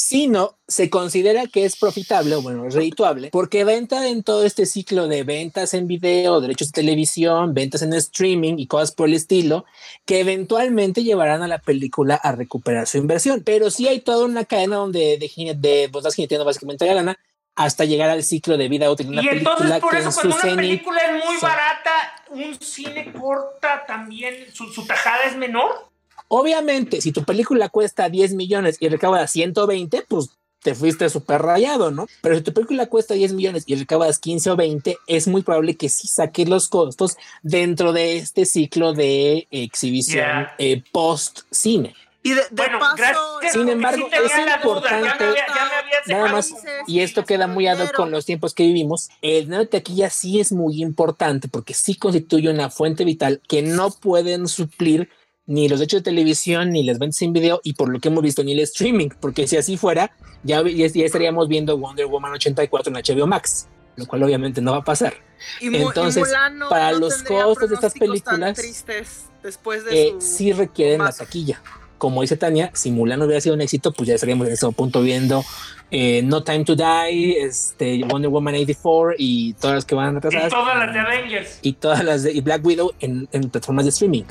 Sino 0.00 0.56
se 0.68 0.90
considera 0.90 1.48
que 1.48 1.64
es 1.64 1.74
profitable, 1.76 2.36
o 2.36 2.40
bueno, 2.40 2.68
es 2.68 2.74
redituable, 2.74 3.30
porque 3.32 3.64
venta 3.64 4.06
en 4.06 4.22
todo 4.22 4.44
este 4.44 4.64
ciclo 4.64 5.08
de 5.08 5.24
ventas 5.24 5.74
en 5.74 5.88
video, 5.88 6.40
derechos 6.40 6.68
de 6.68 6.82
televisión, 6.82 7.52
ventas 7.52 7.82
en 7.82 7.92
streaming 7.94 8.58
y 8.58 8.68
cosas 8.68 8.92
por 8.92 9.08
el 9.08 9.14
estilo, 9.14 9.64
que 10.04 10.20
eventualmente 10.20 11.02
llevarán 11.02 11.42
a 11.42 11.48
la 11.48 11.58
película 11.58 12.14
a 12.14 12.30
recuperar 12.30 12.86
su 12.86 12.98
inversión. 12.98 13.42
Pero 13.44 13.72
sí 13.72 13.88
hay 13.88 13.98
toda 14.00 14.24
una 14.24 14.44
cadena 14.44 14.76
donde 14.76 15.18
de, 15.18 15.54
de 15.56 15.88
vos 15.88 16.02
estás 16.02 16.14
jineteando 16.14 16.44
básicamente 16.44 16.86
la 16.86 16.94
lana 16.94 17.18
hasta 17.56 17.84
llegar 17.84 18.08
al 18.08 18.22
ciclo 18.22 18.56
de 18.56 18.68
vida 18.68 18.88
útil 18.88 19.06
de 19.06 19.12
una 19.14 19.22
Y 19.22 19.28
película 19.30 19.52
entonces 19.52 19.80
por 19.80 19.90
que 19.90 19.98
eso 19.98 20.12
cuando 20.14 20.36
una 20.36 20.56
película 20.56 21.00
es 21.00 21.24
muy 21.24 21.36
barata, 21.42 21.90
un 22.30 22.60
cine 22.60 23.12
corta 23.12 23.84
también, 23.84 24.46
su, 24.54 24.72
su 24.72 24.86
tajada 24.86 25.24
es 25.24 25.34
menor. 25.34 25.88
Obviamente, 26.28 27.00
si 27.00 27.12
tu 27.12 27.24
película 27.24 27.68
cuesta 27.68 28.08
10 28.08 28.34
millones 28.34 28.76
y 28.80 28.88
recaudas 28.88 29.30
120, 29.30 30.04
pues 30.08 30.30
te 30.62 30.74
fuiste 30.74 31.08
súper 31.08 31.40
rayado, 31.42 31.90
¿no? 31.90 32.06
Pero 32.20 32.34
si 32.36 32.42
tu 32.42 32.52
película 32.52 32.86
cuesta 32.86 33.14
10 33.14 33.32
millones 33.32 33.62
y 33.66 33.76
recaudas 33.76 34.18
15 34.18 34.50
o 34.50 34.56
20, 34.56 34.98
es 35.06 35.28
muy 35.28 35.42
probable 35.42 35.76
que 35.76 35.88
sí 35.88 36.08
saques 36.08 36.48
los 36.48 36.68
costos 36.68 37.16
dentro 37.42 37.92
de 37.92 38.16
este 38.18 38.44
ciclo 38.44 38.92
de 38.92 39.46
exhibición 39.50 40.48
eh, 40.58 40.82
post-cine. 40.92 41.94
Y 42.24 42.30
de, 42.30 42.36
de 42.36 42.46
Bueno, 42.50 42.80
paso, 42.80 42.96
gracias. 42.96 43.52
Sin 43.52 43.68
embargo, 43.68 44.08
sí 44.10 44.16
es 44.16 44.46
la 44.46 44.58
duda, 44.58 44.82
ya 44.90 44.96
me 44.98 45.06
importante- 45.06 45.24
había- 45.24 45.46
ya 45.46 45.54
me 45.54 45.74
había 45.76 46.18
Nada 46.18 46.32
más, 46.32 46.52
y 46.88 47.00
esto 47.00 47.24
queda 47.24 47.46
muy 47.46 47.68
ad 47.68 47.78
hoc 47.80 47.92
con 47.94 48.10
los 48.10 48.26
tiempos 48.26 48.52
que 48.54 48.64
vivimos, 48.64 49.08
el 49.22 49.44
dinero 49.44 49.62
de 49.62 49.68
taquilla 49.68 50.10
sí 50.10 50.40
es 50.40 50.50
muy 50.52 50.82
importante 50.82 51.48
porque 51.48 51.72
sí 51.74 51.94
constituye 51.94 52.50
una 52.50 52.68
fuente 52.68 53.04
vital 53.04 53.40
que 53.48 53.62
no 53.62 53.90
pueden 53.92 54.48
suplir 54.48 55.08
ni 55.48 55.68
los 55.68 55.80
derechos 55.80 56.00
de 56.00 56.04
televisión, 56.04 56.70
ni 56.70 56.84
las 56.84 57.00
ventas 57.00 57.20
en 57.22 57.32
video, 57.32 57.60
y 57.64 57.72
por 57.72 57.88
lo 57.88 57.98
que 57.98 58.08
hemos 58.08 58.22
visto, 58.22 58.44
ni 58.44 58.52
el 58.52 58.60
streaming, 58.60 59.08
porque 59.20 59.48
si 59.48 59.56
así 59.56 59.76
fuera, 59.76 60.12
ya, 60.44 60.62
ya 60.62 60.86
ya 60.86 61.04
estaríamos 61.04 61.48
viendo 61.48 61.76
Wonder 61.76 62.06
Woman 62.06 62.34
84 62.34 62.92
en 62.94 63.02
HBO 63.18 63.26
Max, 63.26 63.66
lo 63.96 64.06
cual 64.06 64.22
obviamente 64.22 64.60
no 64.60 64.70
va 64.72 64.78
a 64.78 64.84
pasar. 64.84 65.14
y 65.60 65.70
y 65.74 65.76
entonces, 65.76 66.24
no- 66.54 66.68
para 66.68 66.92
no 66.92 66.98
los 67.00 67.22
costos 67.24 67.68
de 67.70 67.74
estas 67.74 67.94
películas, 67.94 68.56
tristes 68.56 69.24
después 69.42 69.84
de 69.84 70.08
Eh, 70.08 70.14
su... 70.18 70.20
sí 70.20 70.52
requieren 70.52 70.98
la 71.02 71.12
taquilla. 71.12 71.60
Como 71.96 72.20
dice 72.22 72.36
Tania, 72.36 72.70
si 72.74 72.92
Mulan 72.92 73.20
hubiera 73.22 73.40
sido 73.40 73.56
un 73.56 73.60
éxito, 73.60 73.92
pues 73.92 74.06
ya 74.08 74.14
estaríamos 74.14 74.46
en 74.46 74.52
ese 74.52 74.70
punto 74.70 75.00
viendo 75.02 75.42
eh, 75.90 76.22
No 76.22 76.42
Time 76.42 76.64
to 76.64 76.74
Die, 76.76 77.38
este, 77.40 78.02
Wonder 78.04 78.30
Woman 78.30 78.54
84 78.54 79.14
y 79.18 79.54
todas 79.54 79.76
las 79.76 79.84
que 79.84 79.94
van 79.94 80.14
Y 80.14 80.18
atrasadas. 80.18 80.50
todas 80.50 80.76
las 80.78 80.92
de 80.92 81.00
Avengers. 81.00 81.58
y 81.62 81.72
todas 81.74 82.04
las 82.04 82.22
de 82.22 82.32
y 82.32 82.40
Black 82.40 82.64
Widow 82.64 82.92
en, 83.00 83.28
en 83.32 83.48
plataformas 83.50 83.84
de 83.84 83.90
streaming. 83.90 84.24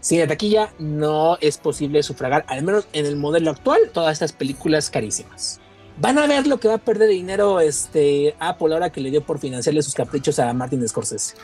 Sin 0.00 0.20
la 0.20 0.26
taquilla 0.26 0.72
no 0.78 1.36
es 1.40 1.58
posible 1.58 2.02
sufragar, 2.02 2.44
al 2.48 2.62
menos 2.62 2.86
en 2.92 3.04
el 3.06 3.16
modelo 3.16 3.50
actual, 3.50 3.80
todas 3.92 4.12
estas 4.14 4.32
películas 4.32 4.88
carísimas. 4.88 5.60
Van 5.98 6.18
a 6.18 6.26
ver 6.26 6.46
lo 6.46 6.58
que 6.58 6.68
va 6.68 6.74
a 6.74 6.78
perder 6.78 7.08
de 7.08 7.14
dinero 7.14 7.60
este 7.60 8.34
Apple 8.38 8.72
ahora 8.72 8.90
que 8.90 9.02
le 9.02 9.10
dio 9.10 9.20
por 9.22 9.38
financiarle 9.38 9.82
sus 9.82 9.92
caprichos 9.92 10.38
a 10.38 10.50
Martin 10.54 10.88
Scorsese. 10.88 11.34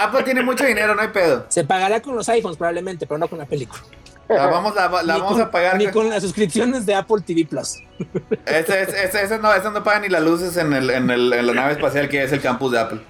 Apple 0.00 0.22
tiene 0.22 0.42
mucho 0.44 0.64
dinero, 0.64 0.94
no 0.94 1.02
hay 1.02 1.08
pedo. 1.08 1.46
Se 1.48 1.64
pagará 1.64 2.00
con 2.00 2.14
los 2.14 2.28
iPhones 2.28 2.56
probablemente, 2.56 3.06
pero 3.08 3.18
no 3.18 3.26
con 3.26 3.38
la 3.40 3.46
película. 3.46 3.82
La 4.30 4.46
vamos, 4.46 4.74
la, 4.74 4.88
la 4.88 5.14
Ni 5.14 5.20
vamos 5.20 5.32
con- 5.32 5.40
a 5.42 5.50
pagar. 5.50 5.76
Ni 5.76 5.88
con 5.88 6.08
las 6.08 6.22
suscripciones 6.22 6.86
de 6.86 6.94
Apple 6.94 7.22
TV 7.26 7.44
Plus. 7.44 7.78
Ese, 8.46 8.82
ese, 8.82 9.04
ese- 9.04 9.22
ese 9.24 9.38
no, 9.38 9.52
ese 9.52 9.70
no 9.70 9.82
paga 9.84 10.00
ni 10.00 10.08
las 10.08 10.22
luces 10.22 10.56
en, 10.56 10.72
el, 10.72 10.88
en, 10.90 11.10
el, 11.10 11.32
en 11.32 11.46
la 11.46 11.52
nave 11.52 11.72
espacial 11.72 12.08
que 12.08 12.22
es 12.22 12.32
el 12.32 12.40
campus 12.40 12.72
de 12.72 12.78
Apple. 12.80 13.00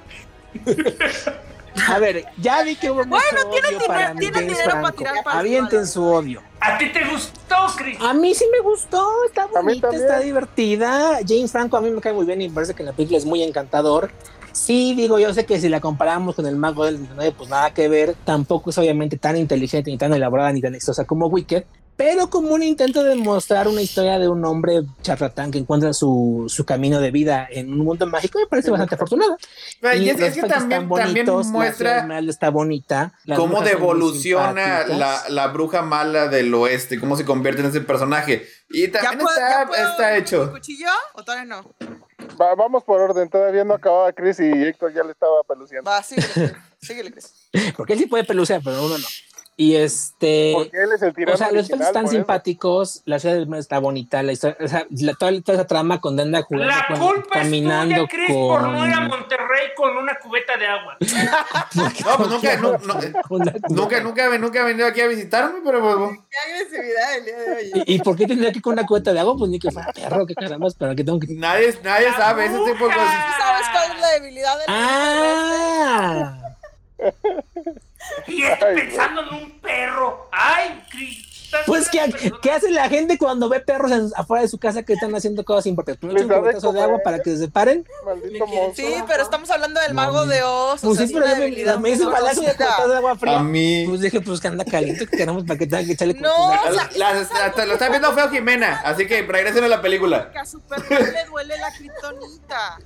A 1.88 1.98
ver, 1.98 2.24
ya 2.38 2.62
vi 2.62 2.74
que 2.74 2.90
hubo 2.90 3.04
mucho 3.04 3.10
Bueno, 3.32 3.50
tienen 3.50 3.76
odio 3.76 3.86
para 3.86 4.06
James 4.08 4.20
dinero 4.32 4.58
para 4.64 4.70
Franco. 4.80 4.92
tirar 4.96 5.14
para 5.24 5.38
Avienten 5.38 5.86
su 5.86 6.04
odio. 6.04 6.42
¿A 6.60 6.76
ti 6.78 6.90
te 6.92 7.04
gustó, 7.04 7.56
Chris? 7.76 7.96
A 8.00 8.12
mí 8.12 8.34
sí 8.34 8.44
me 8.50 8.58
gustó, 8.60 9.08
está 9.26 9.46
bonita, 9.46 9.88
está 9.90 10.18
divertida. 10.18 11.20
James 11.26 11.52
Franco 11.52 11.76
a 11.76 11.80
mí 11.80 11.90
me 11.90 12.00
cae 12.00 12.12
muy 12.12 12.26
bien 12.26 12.42
y 12.42 12.48
me 12.48 12.54
parece 12.54 12.74
que 12.74 12.82
en 12.82 12.86
la 12.86 12.92
película 12.92 13.18
es 13.18 13.24
muy 13.24 13.42
encantador. 13.42 14.10
Sí, 14.52 14.94
digo, 14.94 15.18
yo 15.18 15.32
sé 15.32 15.46
que 15.46 15.60
si 15.60 15.68
la 15.68 15.80
comparamos 15.80 16.34
con 16.34 16.46
el 16.46 16.56
mago 16.56 16.84
del 16.84 16.98
19, 16.98 17.32
pues 17.32 17.48
nada 17.48 17.72
que 17.72 17.88
ver. 17.88 18.14
Tampoco 18.24 18.70
es 18.70 18.78
obviamente 18.78 19.16
tan 19.16 19.36
inteligente, 19.36 19.90
ni 19.90 19.98
tan 19.98 20.12
elaborada, 20.12 20.52
ni 20.52 20.60
tan 20.60 20.74
exitosa 20.74 21.04
como 21.04 21.26
Wicked. 21.26 21.64
Pero 22.00 22.30
como 22.30 22.54
un 22.54 22.62
intento 22.62 23.04
de 23.04 23.14
mostrar 23.14 23.68
una 23.68 23.82
historia 23.82 24.18
de 24.18 24.26
un 24.26 24.42
hombre 24.46 24.80
charlatán 25.02 25.50
que 25.50 25.58
encuentra 25.58 25.92
su, 25.92 26.46
su 26.48 26.64
camino 26.64 26.98
de 26.98 27.10
vida 27.10 27.46
en 27.50 27.70
un 27.74 27.80
mundo 27.80 28.06
mágico, 28.06 28.38
me 28.38 28.46
parece 28.46 28.70
bastante 28.70 28.94
afortunado. 28.94 29.36
Y 29.98 30.08
es, 30.08 30.16
que 30.16 30.42
también, 30.44 30.88
también 30.88 31.26
la 31.26 31.32
muestra 31.42 32.18
está 32.20 32.48
bonita. 32.48 33.12
cómo 33.36 33.60
devoluciona 33.60 34.86
la, 34.86 35.24
la 35.28 35.48
bruja 35.48 35.82
mala 35.82 36.28
del 36.28 36.54
oeste, 36.54 36.98
cómo 36.98 37.18
se 37.18 37.26
convierte 37.26 37.60
en 37.60 37.66
ese 37.68 37.82
personaje. 37.82 38.48
Y 38.70 38.90
¿Ya 38.90 38.92
también 39.02 39.18
puedo- 39.26 39.36
está, 39.36 39.90
está 39.90 40.16
hecho. 40.16 40.50
cuchillo 40.52 40.88
o 41.12 41.22
todavía 41.22 41.44
no? 41.44 41.70
Va- 42.40 42.54
vamos 42.54 42.82
por 42.82 42.98
orden, 43.02 43.28
todavía 43.28 43.64
no 43.64 43.74
acababa 43.74 44.10
Chris 44.14 44.40
y 44.40 44.50
Héctor 44.50 44.94
ya 44.94 45.02
le 45.04 45.12
estaba 45.12 45.42
peluciando. 45.46 45.90
Va, 45.90 46.02
síguele, 46.02 46.54
síguele, 46.80 47.12
Chris. 47.12 47.34
Porque 47.76 47.92
él 47.92 47.98
sí 47.98 48.06
puede 48.06 48.24
pelucear, 48.24 48.62
pero 48.64 48.86
uno 48.86 48.96
no. 48.96 49.06
Y 49.62 49.76
este. 49.76 50.52
Porque 50.54 50.82
él 50.82 50.88
es 50.94 51.02
el 51.02 51.12
tirano 51.12 51.34
O 51.34 51.36
sea, 51.36 51.50
los 51.52 51.66
efectos 51.66 51.86
están 51.88 52.04
eso. 52.06 52.12
simpáticos, 52.14 53.02
la 53.04 53.18
ciudad 53.18 53.36
está 53.58 53.78
bonita, 53.78 54.22
la 54.22 54.32
historia, 54.32 54.56
o 54.58 54.66
sea, 54.66 54.86
la- 54.90 55.12
toda, 55.12 55.32
toda 55.42 55.58
esa 55.58 55.66
trama 55.66 56.00
con 56.00 56.16
Danda 56.16 56.40
jugando 56.40 56.66
La 56.66 56.86
con- 56.88 56.98
culpa 56.98 57.28
caminando 57.40 57.94
es 58.04 58.08
tuya, 58.08 58.24
Chris, 58.26 58.34
por 58.34 58.62
no 58.62 58.86
ir 58.86 58.92
a 58.94 58.96
con, 58.96 59.08
Monterrey 59.08 59.66
con 59.76 59.96
una 59.98 60.14
cubeta 60.18 60.56
de 60.56 60.66
agua. 60.66 60.96
No, 61.74 62.16
pues 62.16 62.28
nunca, 62.30 62.56
no- 62.56 62.78
no- 62.78 63.22
con 63.28 63.38
la- 63.40 63.54
nunca, 63.68 64.00
nunca, 64.00 64.38
nunca 64.38 64.62
ha 64.62 64.64
venido 64.64 64.86
aquí 64.86 65.02
a 65.02 65.06
visitarme, 65.08 65.58
pero 65.62 65.80
pues, 65.82 65.94
bueno. 65.94 66.26
Qué 66.30 66.52
agresividad 66.54 67.16
el 67.18 67.24
día 67.26 67.36
de 67.38 67.52
hoy. 67.52 67.70
¿Y, 67.86 67.94
y 67.96 67.98
por 67.98 68.16
qué 68.16 68.26
tendría 68.26 68.52
que 68.52 68.58
ir 68.60 68.62
con 68.62 68.72
una 68.72 68.86
cueta 68.86 69.12
de 69.12 69.20
agua? 69.20 69.36
Pues 69.36 69.50
ni 69.50 69.58
que 69.58 69.70
fuera 69.70 69.92
perro, 69.92 70.24
qué 70.26 70.34
caramba, 70.36 70.68
pero 70.78 70.96
que 70.96 71.04
tengo 71.04 71.20
que. 71.20 71.26
nadie, 71.34 71.74
nadie 71.84 72.08
La 72.10 72.16
sabe 72.16 72.46
ese 72.46 72.56
tipo 72.56 72.88
de 72.88 72.94
cosas. 72.94 73.26
¿Tú 73.26 73.42
sabes 73.42 73.66
cuál 73.72 73.92
es 73.94 74.00
la 74.00 74.08
debilidad 74.12 74.56
del 74.56 74.64
¡Ah! 74.68 76.36
Y 78.26 78.42
estoy 78.42 78.74
pensando 78.76 79.22
en 79.22 79.34
un 79.34 79.50
perro. 79.60 80.28
¡Ay, 80.32 80.82
Pues, 81.66 81.88
¿qué, 81.88 82.00
¿qué 82.42 82.52
hace 82.52 82.70
la 82.70 82.88
gente 82.88 83.18
cuando 83.18 83.48
ve 83.48 83.58
perros 83.58 83.90
en- 83.90 84.10
afuera 84.14 84.42
de 84.42 84.48
su 84.48 84.56
casa 84.58 84.84
que 84.84 84.92
están 84.92 85.12
haciendo 85.16 85.44
cosas 85.44 85.66
importantes? 85.66 85.98
Primero 86.00 86.44
Les 86.46 86.62
un 86.62 86.62
da 86.74 86.78
de 86.78 86.82
agua 86.84 86.98
para 87.02 87.18
que 87.18 87.30
se 87.32 87.38
separen. 87.38 87.84
Maldito 88.04 88.46
monstruo. 88.46 88.88
Sí, 88.88 88.94
pero 89.08 89.24
estamos 89.24 89.50
hablando 89.50 89.80
del 89.80 89.88
No, 89.90 89.94
mago 89.96 90.26
de 90.26 90.44
Oz. 90.44 90.84
o 90.84 90.86
Pues 90.86 90.98
sea, 90.98 91.06
sí, 91.08 91.12
pero 91.12 91.26
yo 91.26 91.34
me, 91.34 91.40
debilidad 91.40 91.78
me 91.78 91.90
hizo 91.90 92.08
balazo 92.08 92.42
de 92.42 92.54
cubetazo 92.54 92.88
de 92.88 92.96
agua 92.98 93.10
A 93.12 93.16
fría. 93.16 93.38
mí. 93.40 93.84
Pues 93.88 94.00
dije, 94.00 94.20
pues 94.20 94.40
que 94.40 94.46
anda 94.46 94.64
caliente, 94.64 95.06
que 95.08 95.16
queramos 95.16 95.42
para 95.42 95.58
que 95.58 95.66
tenga 95.66 95.84
que 95.84 95.92
echarle 95.92 96.14
No, 96.14 96.32
cubetazo 96.32 96.70
de 96.72 96.76
o 96.76 96.80
agua. 96.80 96.88
sea, 96.92 96.98
La- 97.48 97.56
la- 97.56 97.66
lo 97.66 97.72
está 97.72 97.88
viendo 97.88 98.12
feo 98.12 98.30
Jimena, 98.30 98.80
así 98.84 99.06
que 99.08 99.22
regresen 99.22 99.64
a 99.64 99.68
la 99.68 99.82
película. 99.82 100.30
que 100.30 100.38
a 100.38 100.46
Superman 100.46 100.88
le 101.12 101.24
duele 101.24 101.58
la 101.58 101.72
kriptonita. 101.72 102.78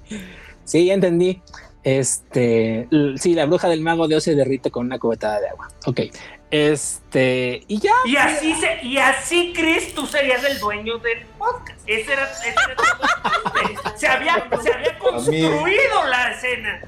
Sí, 0.64 0.86
ya 0.86 0.94
entendí. 0.94 1.42
Este, 1.84 2.88
sí, 3.16 3.34
la 3.34 3.44
bruja 3.44 3.68
del 3.68 3.82
mago 3.82 4.08
de 4.08 4.16
Oz 4.16 4.24
se 4.24 4.34
derrite 4.34 4.70
con 4.70 4.86
una 4.86 4.98
cubetada 4.98 5.38
de 5.40 5.48
agua. 5.48 5.68
Ok. 5.86 6.00
Este, 6.50 7.62
y 7.68 7.78
ya. 7.78 7.92
Y 8.06 8.16
así, 8.16 8.54
se, 8.54 8.86
y 8.86 8.96
así, 8.96 9.52
Chris, 9.54 9.94
tú 9.94 10.06
serías 10.06 10.42
el 10.44 10.58
dueño 10.58 10.98
del 10.98 11.26
podcast. 11.38 11.78
Ese 11.86 12.12
era, 12.12 12.30
ese 12.30 12.48
era 12.48 13.96
se, 13.96 14.06
había, 14.06 14.48
se 14.62 14.72
había 14.72 14.98
construido 14.98 16.06
la 16.08 16.30
escena. 16.32 16.80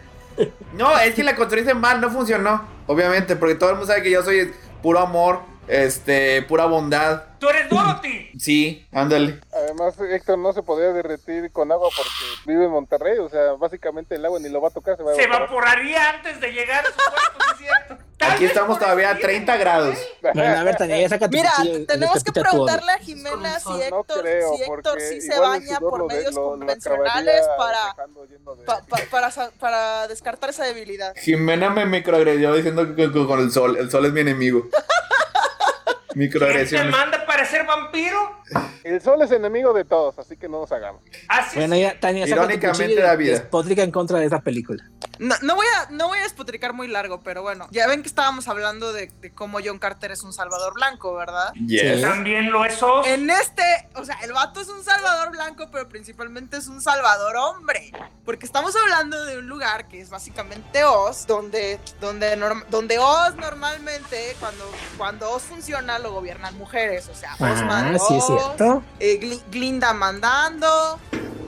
No, 0.72 0.99
es 0.99 1.14
que 1.14 1.22
la 1.22 1.36
construiste 1.36 1.74
mal, 1.74 2.01
no 2.01 2.11
funcionó. 2.11 2.64
Obviamente, 2.86 3.36
porque 3.36 3.57
todo 3.57 3.70
el 3.70 3.76
mundo 3.76 3.88
sabe 3.88 4.03
que 4.03 4.11
yo 4.11 4.22
soy 4.22 4.53
puro 4.82 5.01
amor, 5.01 5.40
este, 5.68 6.42
pura 6.42 6.66
bondad. 6.66 7.22
Tú 7.38 7.48
eres 7.48 7.68
Dorothy. 7.68 8.30
Sí, 8.38 8.86
ándale. 8.92 9.40
Además, 9.50 9.94
Héctor 9.98 10.38
no 10.38 10.52
se 10.52 10.62
podría 10.62 10.92
derretir 10.92 11.50
con 11.53 11.72
agua 11.72 11.88
porque 11.96 12.11
vive 12.45 12.66
en 12.66 12.70
Monterrey. 12.70 13.18
O 13.18 13.28
sea, 13.30 13.53
básicamente 13.53 14.14
el 14.16 14.24
agua 14.26 14.38
ni 14.38 14.50
lo 14.50 14.61
va 14.61 14.68
a 14.68 14.70
tocar, 14.70 14.95
se 14.96 15.03
va 15.03 15.12
a 15.12 15.14
Se 15.14 15.22
evaporar. 15.22 15.49
evaporaría 15.78 16.11
antes 16.11 16.38
de 16.41 16.53
llegar 16.53 16.84
a 16.84 16.88
su 16.88 16.95
cuarto, 16.96 17.45
¿sí 17.58 17.64
es 17.64 17.70
cierto? 17.70 18.04
Aquí 18.20 18.45
estamos 18.45 18.78
todavía 18.78 19.08
a 19.11 19.12
eso 19.12 19.20
30 19.22 19.57
grados. 19.57 19.96
Bueno, 20.34 20.58
a 20.58 20.64
ver, 20.64 20.76
Tania, 20.76 21.00
ya 21.00 21.08
saca 21.08 21.28
tu 21.30 21.36
Mira, 21.36 21.50
cuchillo 21.57 21.86
tenemos 21.86 22.24
que 22.24 22.32
preguntarle 22.32 22.92
a 22.92 22.99
Jimena 22.99 23.61
si 23.61 23.68
No 23.70 23.76
Héctor, 24.00 24.20
creo, 24.22 24.54
si 24.57 24.62
Héctor 24.62 25.00
sí 25.00 25.20
se 25.22 25.38
baña 25.38 25.80
por 25.80 26.07
medios 26.07 26.34
lo- 26.34 26.42
convencionales 26.50 27.42
para, 27.57 27.78
dejando 27.96 28.24
lleno 28.26 28.54
de- 28.57 28.64
pa- 28.64 28.82
pa- 28.86 28.99
para, 29.11 29.30
para 29.61 30.08
descartar 30.08 30.50
esa 30.50 30.64
debilidad. 30.64 31.14
Jimena 31.16 31.70
me 31.70 31.86
microagredió 31.86 32.53
diciendo 32.54 32.95
que 32.95 33.11
que 33.12 33.26
con 33.26 33.41
el 33.41 33.50
sol. 33.50 33.76
El 33.78 33.91
sol 33.91 34.04
es 34.07 34.12
mi 34.12 34.20
enemigo. 34.20 34.66
¿Quién 36.17 36.68
te 36.68 36.84
manda 36.84 37.26
para 37.26 37.45
ser 37.45 37.67
vampiro? 37.67 38.41
El 38.84 39.03
sol 39.03 39.21
es 39.22 39.30
enemigo 39.33 39.72
de 39.72 39.84
todos, 39.84 40.18
así 40.18 40.37
que 40.37 40.49
no 40.49 40.61
nos 40.61 40.72
hagamos. 40.72 41.03
Así 41.29 41.59
Bueno, 41.59 41.76
ya, 41.76 41.99
Tania, 41.99 42.26
Irónicamente 42.26 42.84
cuchillo 42.95 43.03
da 43.07 43.14
y 43.14 43.17
vida. 43.18 43.33
despotrica 43.33 43.83
en 43.83 43.91
contra 43.91 44.18
de 44.21 44.26
esa 44.26 44.41
película. 44.41 44.84
No, 45.18 45.34
no 45.43 45.57
voy 45.57 45.67
a, 45.67 45.91
no 45.91 46.07
voy 46.09 46.18
a 46.18 46.22
despotricar 46.22 46.72
muy 46.72 46.87
largo, 46.88 47.21
pero 47.22 47.43
bueno, 47.43 47.67
ya 47.72 47.87
ven 47.88 48.03
que 48.03 48.09
estábamos 48.09 48.47
hablando 48.49 48.93
de, 48.93 49.09
de 49.21 49.33
cómo 49.33 49.59
John 49.64 49.79
Carter 49.79 50.13
es 50.13 50.22
un 50.22 50.33
salvador 50.33 50.75
blanco, 50.75 51.14
¿verdad? 51.14 51.53
Yes. 51.67 51.97
Sí. 51.97 52.03
También 52.03 52.51
lo 52.53 52.64
es 52.64 52.80
Oz. 52.83 53.07
En 53.09 53.29
este, 53.29 53.63
o 53.95 54.05
sea, 54.05 54.17
el 54.22 54.33
vato 54.33 54.61
es 54.61 54.68
un 54.68 54.84
salvador 54.84 55.30
blanco, 55.33 55.68
pero 55.72 55.88
principalmente 55.88 56.57
es 56.59 56.68
un 56.68 56.80
salvador 56.80 57.37
hombre. 57.37 57.91
Porque 58.25 58.47
estamos 58.47 58.75
hablando 58.76 59.25
de 59.25 59.38
un 59.38 59.49
lugar 59.49 59.88
que 59.88 60.01
es 60.01 60.11
básicamente 60.11 60.84
Oz, 60.84 61.26
donde, 61.26 61.80
donde, 62.01 62.37
norm- 62.37 62.64
donde 62.68 62.99
Oz 62.99 63.34
normalmente, 63.37 64.37
cuando, 64.38 64.71
cuando 64.97 65.30
Oz 65.30 65.43
funciona, 65.43 65.99
lo 66.07 66.12
gobiernan 66.12 66.57
mujeres. 66.57 67.08
O 67.08 67.14
sea, 67.14 67.34
Oz 67.34 67.41
Ah, 67.42 67.96
sí 68.08 68.16
es 68.16 68.26
cierto. 68.26 68.83
eh, 69.00 69.18
Gli- 69.20 69.42
Glinda 69.50 69.92
mandando. 69.92 70.99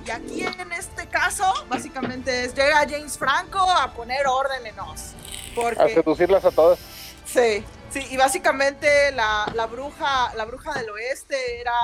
Y 0.05 0.11
aquí 0.11 0.43
en 0.43 0.73
este 0.73 1.07
caso, 1.07 1.45
básicamente 1.69 2.45
es 2.45 2.55
llega 2.55 2.79
James 2.89 3.19
Franco 3.19 3.59
a 3.59 3.93
poner 3.93 4.27
orden 4.27 4.67
en 4.67 4.79
Oz. 4.81 5.13
A 5.13 5.55
Porque 5.55 5.95
seducirlas 5.95 6.45
a 6.45 6.51
todas. 6.51 6.79
Sí, 7.27 7.63
sí, 7.93 8.07
y 8.11 8.17
básicamente 8.17 9.13
la, 9.13 9.51
la 9.55 9.67
bruja, 9.67 10.33
la 10.35 10.47
bruja 10.47 10.73
del 10.79 10.89
oeste 10.89 11.61
era, 11.61 11.75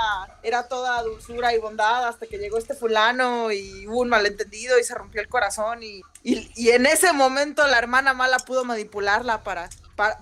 era 0.42 0.68
toda 0.68 1.02
dulzura 1.02 1.52
y 1.52 1.58
bondad 1.58 2.08
hasta 2.08 2.26
que 2.26 2.38
llegó 2.38 2.56
este 2.56 2.72
fulano 2.74 3.52
y 3.52 3.86
hubo 3.86 4.00
un 4.00 4.08
malentendido 4.08 4.78
y 4.78 4.84
se 4.84 4.94
rompió 4.94 5.20
el 5.20 5.28
corazón 5.28 5.82
y, 5.82 6.00
y, 6.22 6.50
y 6.56 6.70
en 6.70 6.86
ese 6.86 7.12
momento 7.12 7.66
la 7.66 7.76
hermana 7.76 8.14
mala 8.14 8.38
pudo 8.38 8.64
manipularla 8.64 9.42
para, 9.42 9.68
para, 9.96 10.18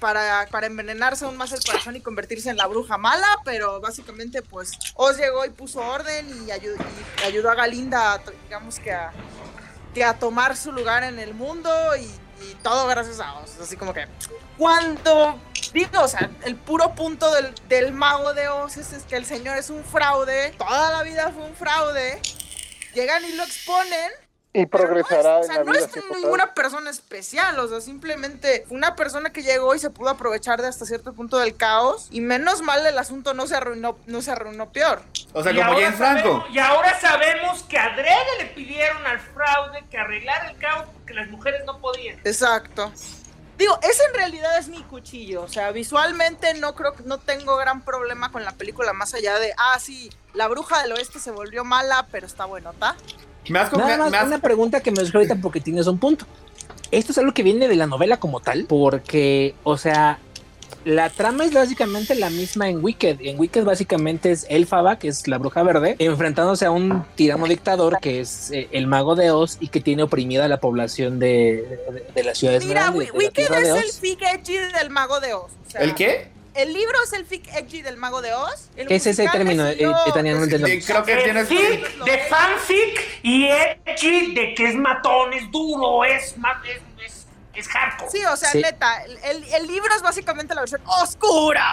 para, 0.00 0.46
para, 0.50 0.66
envenenarse 0.66 1.24
aún 1.24 1.36
más 1.36 1.52
el 1.52 1.62
corazón 1.64 1.96
y 1.96 2.00
convertirse 2.00 2.50
en 2.50 2.56
la 2.56 2.66
bruja 2.66 2.98
mala, 2.98 3.26
pero 3.44 3.80
básicamente 3.80 4.42
pues 4.42 4.72
Oz 4.94 5.16
llegó 5.16 5.44
y 5.44 5.50
puso 5.50 5.80
orden 5.80 6.28
y, 6.28 6.50
ayu- 6.50 6.76
y 7.20 7.24
ayudó 7.24 7.50
a 7.50 7.54
Galinda, 7.54 8.20
digamos 8.44 8.78
que 8.80 8.92
a, 8.92 9.12
tomar 10.18 10.56
su 10.56 10.72
lugar 10.72 11.04
en 11.04 11.18
el 11.18 11.34
mundo 11.34 11.70
y, 11.96 12.10
todo 12.62 12.86
gracias 12.86 13.18
a 13.18 13.34
Oz. 13.38 13.58
Así 13.60 13.76
como 13.76 13.94
que 13.94 14.06
cuando 14.58 15.40
digo, 15.72 16.02
o 16.02 16.08
sea, 16.08 16.30
el 16.44 16.54
puro 16.54 16.94
punto 16.94 17.32
del, 17.32 17.54
del 17.68 17.92
mago 17.92 18.34
de 18.34 18.48
Oz 18.48 18.76
es 18.76 19.04
que 19.04 19.16
el 19.16 19.24
señor 19.24 19.56
es 19.56 19.70
un 19.70 19.82
fraude, 19.84 20.52
toda 20.58 20.90
la 20.90 21.02
vida 21.02 21.32
fue 21.34 21.44
un 21.44 21.54
fraude. 21.54 22.20
Llegan 22.94 23.24
y 23.24 23.32
lo 23.32 23.42
exponen. 23.42 24.10
Y 24.62 24.66
pero 24.66 24.88
no 24.88 24.98
es- 24.98 25.04
progresará 25.06 25.38
o 25.38 25.42
sea, 25.44 25.54
en 25.54 25.58
la 25.60 25.64
no 25.64 25.72
vida. 25.72 25.86
es 25.86 26.16
ninguna 26.22 26.54
persona 26.54 26.90
especial, 26.90 27.58
o 27.58 27.68
sea, 27.68 27.80
simplemente 27.80 28.64
una 28.70 28.96
persona 28.96 29.30
que 29.30 29.42
llegó 29.42 29.74
y 29.74 29.78
se 29.78 29.90
pudo 29.90 30.08
aprovechar 30.10 30.62
de 30.62 30.68
hasta 30.68 30.84
cierto 30.86 31.12
punto 31.12 31.38
del 31.38 31.56
caos. 31.56 32.08
Y 32.10 32.20
menos 32.20 32.62
mal 32.62 32.84
el 32.86 32.98
asunto 32.98 33.34
no 33.34 33.46
se 33.46 33.56
arruinó, 33.56 33.98
no 34.06 34.22
se 34.22 34.30
arruinó 34.30 34.70
peor. 34.72 35.02
O 35.32 35.42
sea, 35.42 35.52
Y 35.52 35.56
como 35.56 35.68
ahora 35.70 35.80
James 35.84 35.96
Franco. 35.98 36.20
sabemos- 36.22 36.50
y 36.54 36.58
ahora 36.58 37.00
sabemos 37.00 37.62
que 37.64 37.78
adrede 37.78 38.16
le 38.38 38.46
pidieron 38.46 39.06
al 39.06 39.20
fraude 39.20 39.84
que 39.90 39.98
arreglara 39.98 40.50
el 40.50 40.56
caos 40.58 40.86
porque 40.94 41.14
las 41.14 41.28
mujeres 41.28 41.62
no 41.66 41.78
podían. 41.80 42.18
Exacto. 42.24 42.92
Digo, 43.58 43.78
ese 43.82 44.02
en 44.04 44.14
realidad 44.14 44.58
es 44.58 44.68
mi 44.68 44.82
cuchillo. 44.82 45.42
O 45.42 45.48
sea, 45.48 45.70
visualmente 45.72 46.52
no 46.54 46.74
creo 46.74 46.94
que 46.94 47.02
no 47.04 47.18
tengo 47.18 47.56
gran 47.56 47.82
problema 47.82 48.30
con 48.30 48.44
la 48.44 48.52
película, 48.52 48.92
más 48.92 49.14
allá 49.14 49.38
de, 49.38 49.52
ah, 49.56 49.78
sí, 49.78 50.10
la 50.34 50.46
bruja 50.48 50.82
del 50.82 50.92
oeste 50.92 51.18
se 51.18 51.30
volvió 51.30 51.64
mala, 51.64 52.06
pero 52.10 52.26
está 52.26 52.44
buenota. 52.44 52.96
Me 53.48 53.58
has, 53.60 53.72
Nada 53.72 53.86
me- 53.92 53.96
más 53.98 54.10
me 54.10 54.16
has- 54.18 54.26
una 54.26 54.38
pregunta 54.40 54.80
que 54.80 54.90
me 54.90 54.96
surgió 54.98 55.20
ahorita 55.20 55.36
porque 55.36 55.60
tienes 55.60 55.86
un 55.86 55.98
punto. 55.98 56.26
Esto 56.90 57.12
es 57.12 57.18
algo 57.18 57.32
que 57.32 57.42
viene 57.42 57.66
de 57.68 57.76
la 57.76 57.86
novela 57.86 58.18
como 58.18 58.40
tal, 58.40 58.66
porque, 58.68 59.54
o 59.64 59.76
sea, 59.78 60.18
la 60.84 61.10
trama 61.10 61.44
es 61.44 61.52
básicamente 61.52 62.14
la 62.14 62.30
misma 62.30 62.68
en 62.68 62.82
Wicked. 62.82 63.18
En 63.20 63.38
Wicked 63.38 63.64
básicamente 63.64 64.30
es 64.30 64.46
Elfaba, 64.48 64.98
que 64.98 65.08
es 65.08 65.26
la 65.28 65.38
bruja 65.38 65.62
verde, 65.62 65.96
enfrentándose 65.98 66.64
a 66.66 66.70
un 66.70 67.04
tirano 67.16 67.46
dictador 67.46 67.98
que 68.00 68.20
es 68.20 68.50
eh, 68.52 68.68
el 68.72 68.86
mago 68.86 69.14
de 69.16 69.30
Oz 69.32 69.56
y 69.60 69.68
que 69.68 69.80
tiene 69.80 70.02
oprimida 70.04 70.44
a 70.44 70.48
la 70.48 70.58
población 70.60 71.18
de, 71.18 71.80
de, 71.92 72.04
de 72.14 72.22
las 72.24 72.38
ciudades 72.38 72.64
Mira, 72.64 72.82
grandes. 72.82 73.08
De 73.08 73.12
la 73.12 73.18
Wicked 73.18 73.52
es 73.54 73.84
el 73.84 73.90
fic 74.00 74.22
edgy 74.22 74.56
del 74.78 74.90
mago 74.90 75.18
de 75.20 75.34
Oz. 75.34 75.50
O 75.66 75.70
sea, 75.70 75.80
¿El 75.80 75.94
qué? 75.94 76.28
El 76.54 76.72
libro 76.72 76.96
es 77.04 77.12
el 77.12 77.26
fic 77.26 77.46
edgy 77.54 77.82
del 77.82 77.98
mago 77.98 78.22
de 78.22 78.32
Oz. 78.32 78.70
El 78.76 78.86
¿Qué 78.88 78.94
es 78.94 79.06
ese 79.06 79.28
término, 79.28 79.66
eh? 79.68 79.76
No 79.80 79.92
Creo 80.06 81.04
que 81.04 81.14
De 81.16 81.22
tienes. 81.24 81.48
fic, 81.48 82.04
de 82.04 82.18
fanfic 82.30 83.00
y 83.22 83.44
edgy 83.46 84.34
de 84.34 84.54
que 84.54 84.68
es 84.68 84.74
matón, 84.74 85.32
es 85.34 85.50
duro, 85.50 86.02
es, 86.04 86.36
ma- 86.38 86.62
es, 86.66 86.80
es, 87.56 87.68
hardcore. 87.68 88.10
Sí, 88.10 88.18
o 88.24 88.36
sea, 88.36 88.50
Sí. 88.50 88.60
neta, 88.62 89.02
el, 89.04 89.44
el- 89.44 89.66
libro 89.66 89.88
es 89.96 90.02
básicamente 90.02 90.54
la 90.54 90.60
versión 90.62 90.80
oscura. 91.02 91.64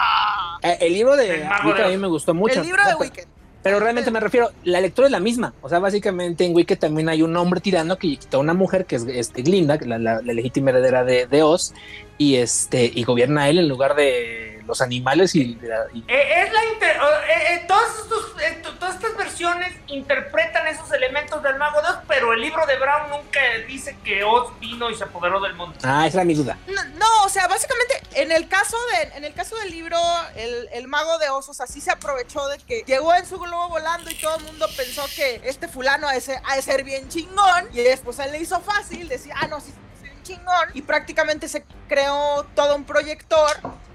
Eh, 0.61 0.77
el 0.81 0.93
libro 0.93 1.15
de 1.15 1.41
El 1.43 1.49
Wicked 1.65 1.77
de 1.77 1.85
a 1.85 1.89
mí 1.89 1.97
me 1.97 2.07
gustó 2.07 2.33
mucho. 2.33 2.59
el 2.59 2.65
libro 2.65 2.83
de 2.85 2.95
Wicked. 2.95 3.25
Pero 3.61 3.79
realmente 3.79 4.11
me 4.11 4.19
refiero, 4.19 4.49
la 4.65 4.81
lectura 4.81 5.07
es 5.07 5.11
la 5.13 5.21
misma. 5.21 5.53
O 5.61 5.69
sea, 5.69 5.79
básicamente 5.79 6.43
en 6.43 6.53
Wicked 6.53 6.77
también 6.79 7.07
hay 7.07 7.21
un 7.21 7.35
hombre 7.37 7.61
tirano 7.61 7.97
que 7.97 8.09
quita 8.17 8.35
a 8.35 8.39
una 8.41 8.53
mujer 8.53 8.85
que 8.85 8.97
es 8.97 9.05
este, 9.07 9.41
Glinda, 9.41 9.77
la, 9.85 9.97
la- 9.97 10.21
la 10.21 10.33
legítima 10.33 10.71
heredera 10.71 11.05
de, 11.05 11.27
de 11.27 11.43
Oz, 11.43 11.73
y 12.17 12.35
este 12.35 12.91
y 12.93 13.03
gobierna 13.03 13.43
a 13.43 13.49
él 13.49 13.59
en 13.59 13.69
lugar 13.69 13.95
de 13.95 14.52
los 14.65 14.81
animales 14.81 15.35
y, 15.35 15.55
la- 15.55 15.85
y- 15.93 16.03
Eh, 16.07 16.43
es 16.43 16.53
la 16.53 16.65
inter- 16.73 16.95
eh, 16.97 17.53
eh, 17.55 17.65
todos 17.67 17.89
estos- 18.01 18.41
eh, 18.41 18.59
to- 18.63 18.73
todas 18.77 18.95
estas 18.95 19.15
versiones 19.17 19.73
interpretan 19.87 20.67
esos 20.67 20.91
elementos 20.91 21.41
del 21.43 21.57
mago 21.57 21.81
de 21.81 21.87
Oz, 21.89 21.97
pero 22.07 22.33
el 22.33 22.41
libro 22.41 22.65
de 22.65 22.77
Brown 22.77 23.09
nunca 23.09 23.39
dice 23.67 23.97
que 24.03 24.23
Oz 24.23 24.57
vino 24.59 24.89
y 24.89 24.95
se 24.95 25.03
apoderó 25.03 25.39
del 25.39 25.53
mundo. 25.53 25.77
Ah, 25.83 26.07
esa 26.07 26.17
era 26.17 26.25
mi 26.25 26.33
duda. 26.33 26.57
No, 26.67 26.83
no, 26.95 27.23
o 27.25 27.29
sea, 27.29 27.47
básicamente 27.47 28.01
en 28.15 28.31
el 28.31 28.47
caso 28.47 28.77
de, 28.91 29.17
en 29.17 29.25
el 29.25 29.33
caso 29.33 29.55
del 29.57 29.71
libro, 29.71 29.97
el, 30.35 30.69
el 30.73 30.87
mago 30.87 31.17
de 31.19 31.29
osos 31.29 31.59
así 31.61 31.81
se 31.81 31.91
aprovechó 31.91 32.47
de 32.47 32.57
que 32.59 32.83
llegó 32.85 33.13
en 33.15 33.25
su 33.25 33.39
globo 33.39 33.69
volando 33.69 34.09
y 34.09 34.15
todo 34.15 34.37
el 34.37 34.43
mundo 34.43 34.67
pensó 34.77 35.05
que 35.15 35.41
este 35.45 35.67
fulano 35.67 36.07
ha 36.07 36.13
de 36.13 36.21
ser, 36.21 36.39
ha 36.45 36.55
de 36.55 36.61
ser 36.61 36.83
bien 36.83 37.09
chingón 37.09 37.69
y 37.73 37.81
después 37.81 38.17
él 38.19 38.31
le 38.31 38.39
hizo 38.39 38.59
fácil 38.61 39.07
decir, 39.07 39.31
ah, 39.35 39.47
no, 39.47 39.59
sí, 39.59 39.71
sí, 39.99 40.03
bien 40.03 40.23
chingón 40.23 40.69
y 40.73 40.81
prácticamente 40.81 41.47
se 41.47 41.63
creó 41.87 42.45
todo 42.55 42.75
un 42.75 42.85
proyector 42.85 43.49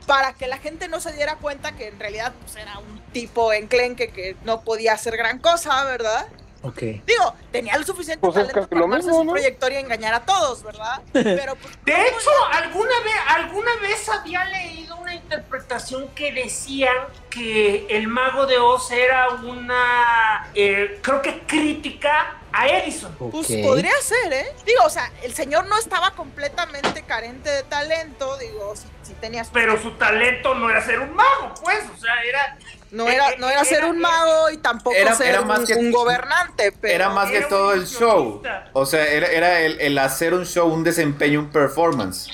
para 0.09 0.33
que 0.33 0.49
la 0.49 0.57
gente 0.57 0.89
no 0.89 1.01
se 1.01 1.13
diera 1.13 1.37
cuenta 1.37 1.73
que 1.77 1.89
en 1.89 2.01
realidad 2.01 2.33
pues, 2.41 2.57
era 2.57 2.79
un 2.79 2.99
tipo 3.13 3.53
enclenque 3.53 4.09
que 4.09 4.37
no 4.43 4.63
podía 4.63 4.95
hacer 4.95 5.17
gran 5.19 5.39
cosa, 5.39 5.85
¿verdad? 5.85 6.27
Ok. 6.63 6.81
Digo, 7.07 7.35
tenía 7.53 7.75
el 7.75 7.85
suficiente 7.85 8.19
Pues 8.21 8.37
es 8.37 8.49
talento 8.49 8.69
para 8.69 8.79
lo 8.81 8.85
armarse 8.87 9.07
mismo, 9.07 9.21
su 9.21 9.25
¿no? 9.27 9.33
proyector 9.33 9.71
y 9.71 9.77
engañar 9.77 10.15
a 10.15 10.21
todos, 10.21 10.63
¿verdad? 10.63 11.03
Pero 11.13 11.55
pues, 11.57 11.79
De 11.85 11.93
hecho, 11.93 12.31
alguna 12.51 13.01
vez, 13.05 13.15
alguna 13.29 13.77
vez 13.83 14.09
había 14.09 14.45
leído 14.47 14.97
una 14.97 15.08
interpretación 15.33 16.09
que 16.15 16.33
decían 16.33 16.95
que 17.29 17.87
el 17.91 18.09
mago 18.09 18.47
de 18.47 18.57
Oz 18.59 18.91
era 18.91 19.29
una, 19.31 20.49
eh, 20.55 20.99
creo 21.03 21.21
que 21.21 21.41
crítica 21.41 22.37
a 22.51 22.67
Edison. 22.67 23.15
Pues 23.31 23.47
podría 23.63 23.93
ser, 24.01 24.33
¿eh? 24.33 24.47
Digo, 24.65 24.83
o 24.85 24.91
sea, 24.91 25.13
el 25.23 25.35
señor 25.35 25.67
no 25.67 25.79
estaba 25.79 26.13
completamente 26.13 27.03
carente 27.03 27.51
de 27.51 27.63
talento, 27.65 28.39
digo, 28.39 28.75
si, 28.75 28.87
si 29.03 29.13
tenía... 29.15 29.45
Pero 29.53 29.81
su 29.81 29.91
talento 29.93 30.55
no 30.55 30.71
era 30.71 30.83
ser 30.85 31.01
un 31.01 31.15
mago, 31.15 31.53
pues, 31.63 31.81
o 31.95 32.01
sea, 32.01 32.15
era... 32.27 32.57
no 32.91 33.07
era, 33.07 33.37
no 33.37 33.51
era 33.51 33.65
ser 33.65 33.85
un 33.85 33.99
mago 34.01 34.49
y 34.51 34.57
tampoco 34.57 34.97
Era- 34.97 35.15
ser 35.15 35.29
era 35.29 35.43
más 35.43 35.59
un, 35.61 35.67
que- 35.67 35.75
un 35.75 35.93
gobernante, 35.93 36.73
pero... 36.81 36.95
Era 36.95 37.11
más 37.11 37.31
que 37.31 37.43
todo 37.43 37.75
el 37.75 37.87
show. 37.87 38.43
O 38.73 38.87
sea, 38.87 39.07
era, 39.07 39.27
era 39.27 39.61
el, 39.61 39.79
el 39.81 39.99
hacer 39.99 40.33
un 40.33 40.47
show, 40.47 40.67
un 40.73 40.83
desempeño, 40.85 41.41
un 41.41 41.51
performance. 41.51 42.29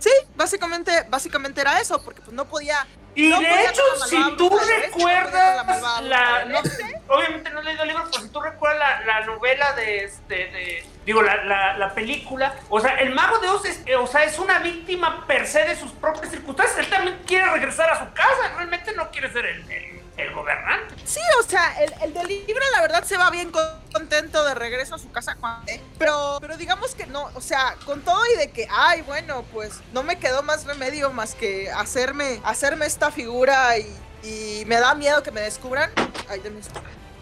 Sí, 0.00 0.10
básicamente, 0.34 1.04
básicamente 1.08 1.60
era 1.60 1.80
eso, 1.80 2.02
porque 2.02 2.20
pues 2.22 2.34
no 2.34 2.46
podía... 2.46 2.86
Y 3.14 3.28
no 3.28 3.40
de 3.40 3.46
podía 3.46 3.70
hecho, 3.70 3.82
si 4.08 4.16
malvada 4.16 4.36
tú 4.36 4.50
no 4.50 4.58
recuerdas 4.58 6.02
la, 6.02 6.44
no 6.44 6.60
obviamente 7.08 7.50
no 7.50 7.60
he 7.60 7.64
leído 7.64 7.82
el 7.82 7.88
libro, 7.88 8.04
pero 8.10 8.22
si 8.22 8.28
tú 8.30 8.40
recuerdas 8.40 9.04
la, 9.04 9.20
la 9.20 9.26
novela 9.26 9.72
de 9.72 10.04
este, 10.04 10.34
de, 10.34 10.86
digo, 11.04 11.20
la, 11.20 11.44
la, 11.44 11.76
la 11.76 11.92
película, 11.92 12.54
o 12.68 12.80
sea, 12.80 12.94
el 13.00 13.12
mago 13.12 13.38
de 13.38 13.48
Oz 13.48 13.64
es, 13.64 13.82
eh, 13.86 13.96
o 13.96 14.06
sea, 14.06 14.22
es 14.24 14.38
una 14.38 14.60
víctima 14.60 15.26
per 15.26 15.46
se 15.46 15.64
de 15.64 15.76
sus 15.76 15.90
propias 15.92 16.30
circunstancias, 16.30 16.78
él 16.78 16.88
también 16.88 17.20
quiere 17.26 17.50
regresar 17.50 17.90
a 17.90 17.98
su 17.98 18.12
casa, 18.14 18.54
realmente 18.56 18.92
no 18.94 19.10
quiere 19.10 19.30
ser 19.32 19.44
el, 19.44 19.70
el, 19.70 19.89
el 20.20 20.34
gobernante. 20.34 20.94
Sí, 21.04 21.20
o 21.40 21.42
sea, 21.42 21.80
el, 21.82 21.92
el 22.02 22.14
del 22.14 22.28
libro 22.28 22.62
la 22.72 22.80
verdad 22.82 23.04
se 23.04 23.16
va 23.16 23.30
bien 23.30 23.50
con- 23.50 23.64
contento 23.92 24.44
de 24.44 24.54
regreso 24.54 24.94
a 24.94 24.98
su 24.98 25.10
casa 25.10 25.34
cuando... 25.40 25.70
eh, 25.70 25.80
Pero, 25.98 26.38
pero 26.40 26.56
digamos 26.56 26.94
que 26.94 27.06
no, 27.06 27.30
o 27.34 27.40
sea, 27.40 27.74
con 27.84 28.02
todo 28.02 28.20
y 28.34 28.36
de 28.38 28.50
que, 28.50 28.68
ay, 28.70 29.02
bueno, 29.02 29.44
pues 29.52 29.80
no 29.92 30.02
me 30.02 30.18
quedó 30.18 30.42
más 30.42 30.64
remedio 30.64 31.10
más 31.10 31.34
que 31.34 31.70
hacerme, 31.70 32.40
hacerme 32.44 32.86
esta 32.86 33.10
figura 33.10 33.76
y, 33.78 33.92
y 34.22 34.64
me 34.66 34.76
da 34.76 34.94
miedo 34.94 35.22
que 35.22 35.30
me 35.32 35.40
descubran. 35.40 35.90
Ay, 36.28 36.40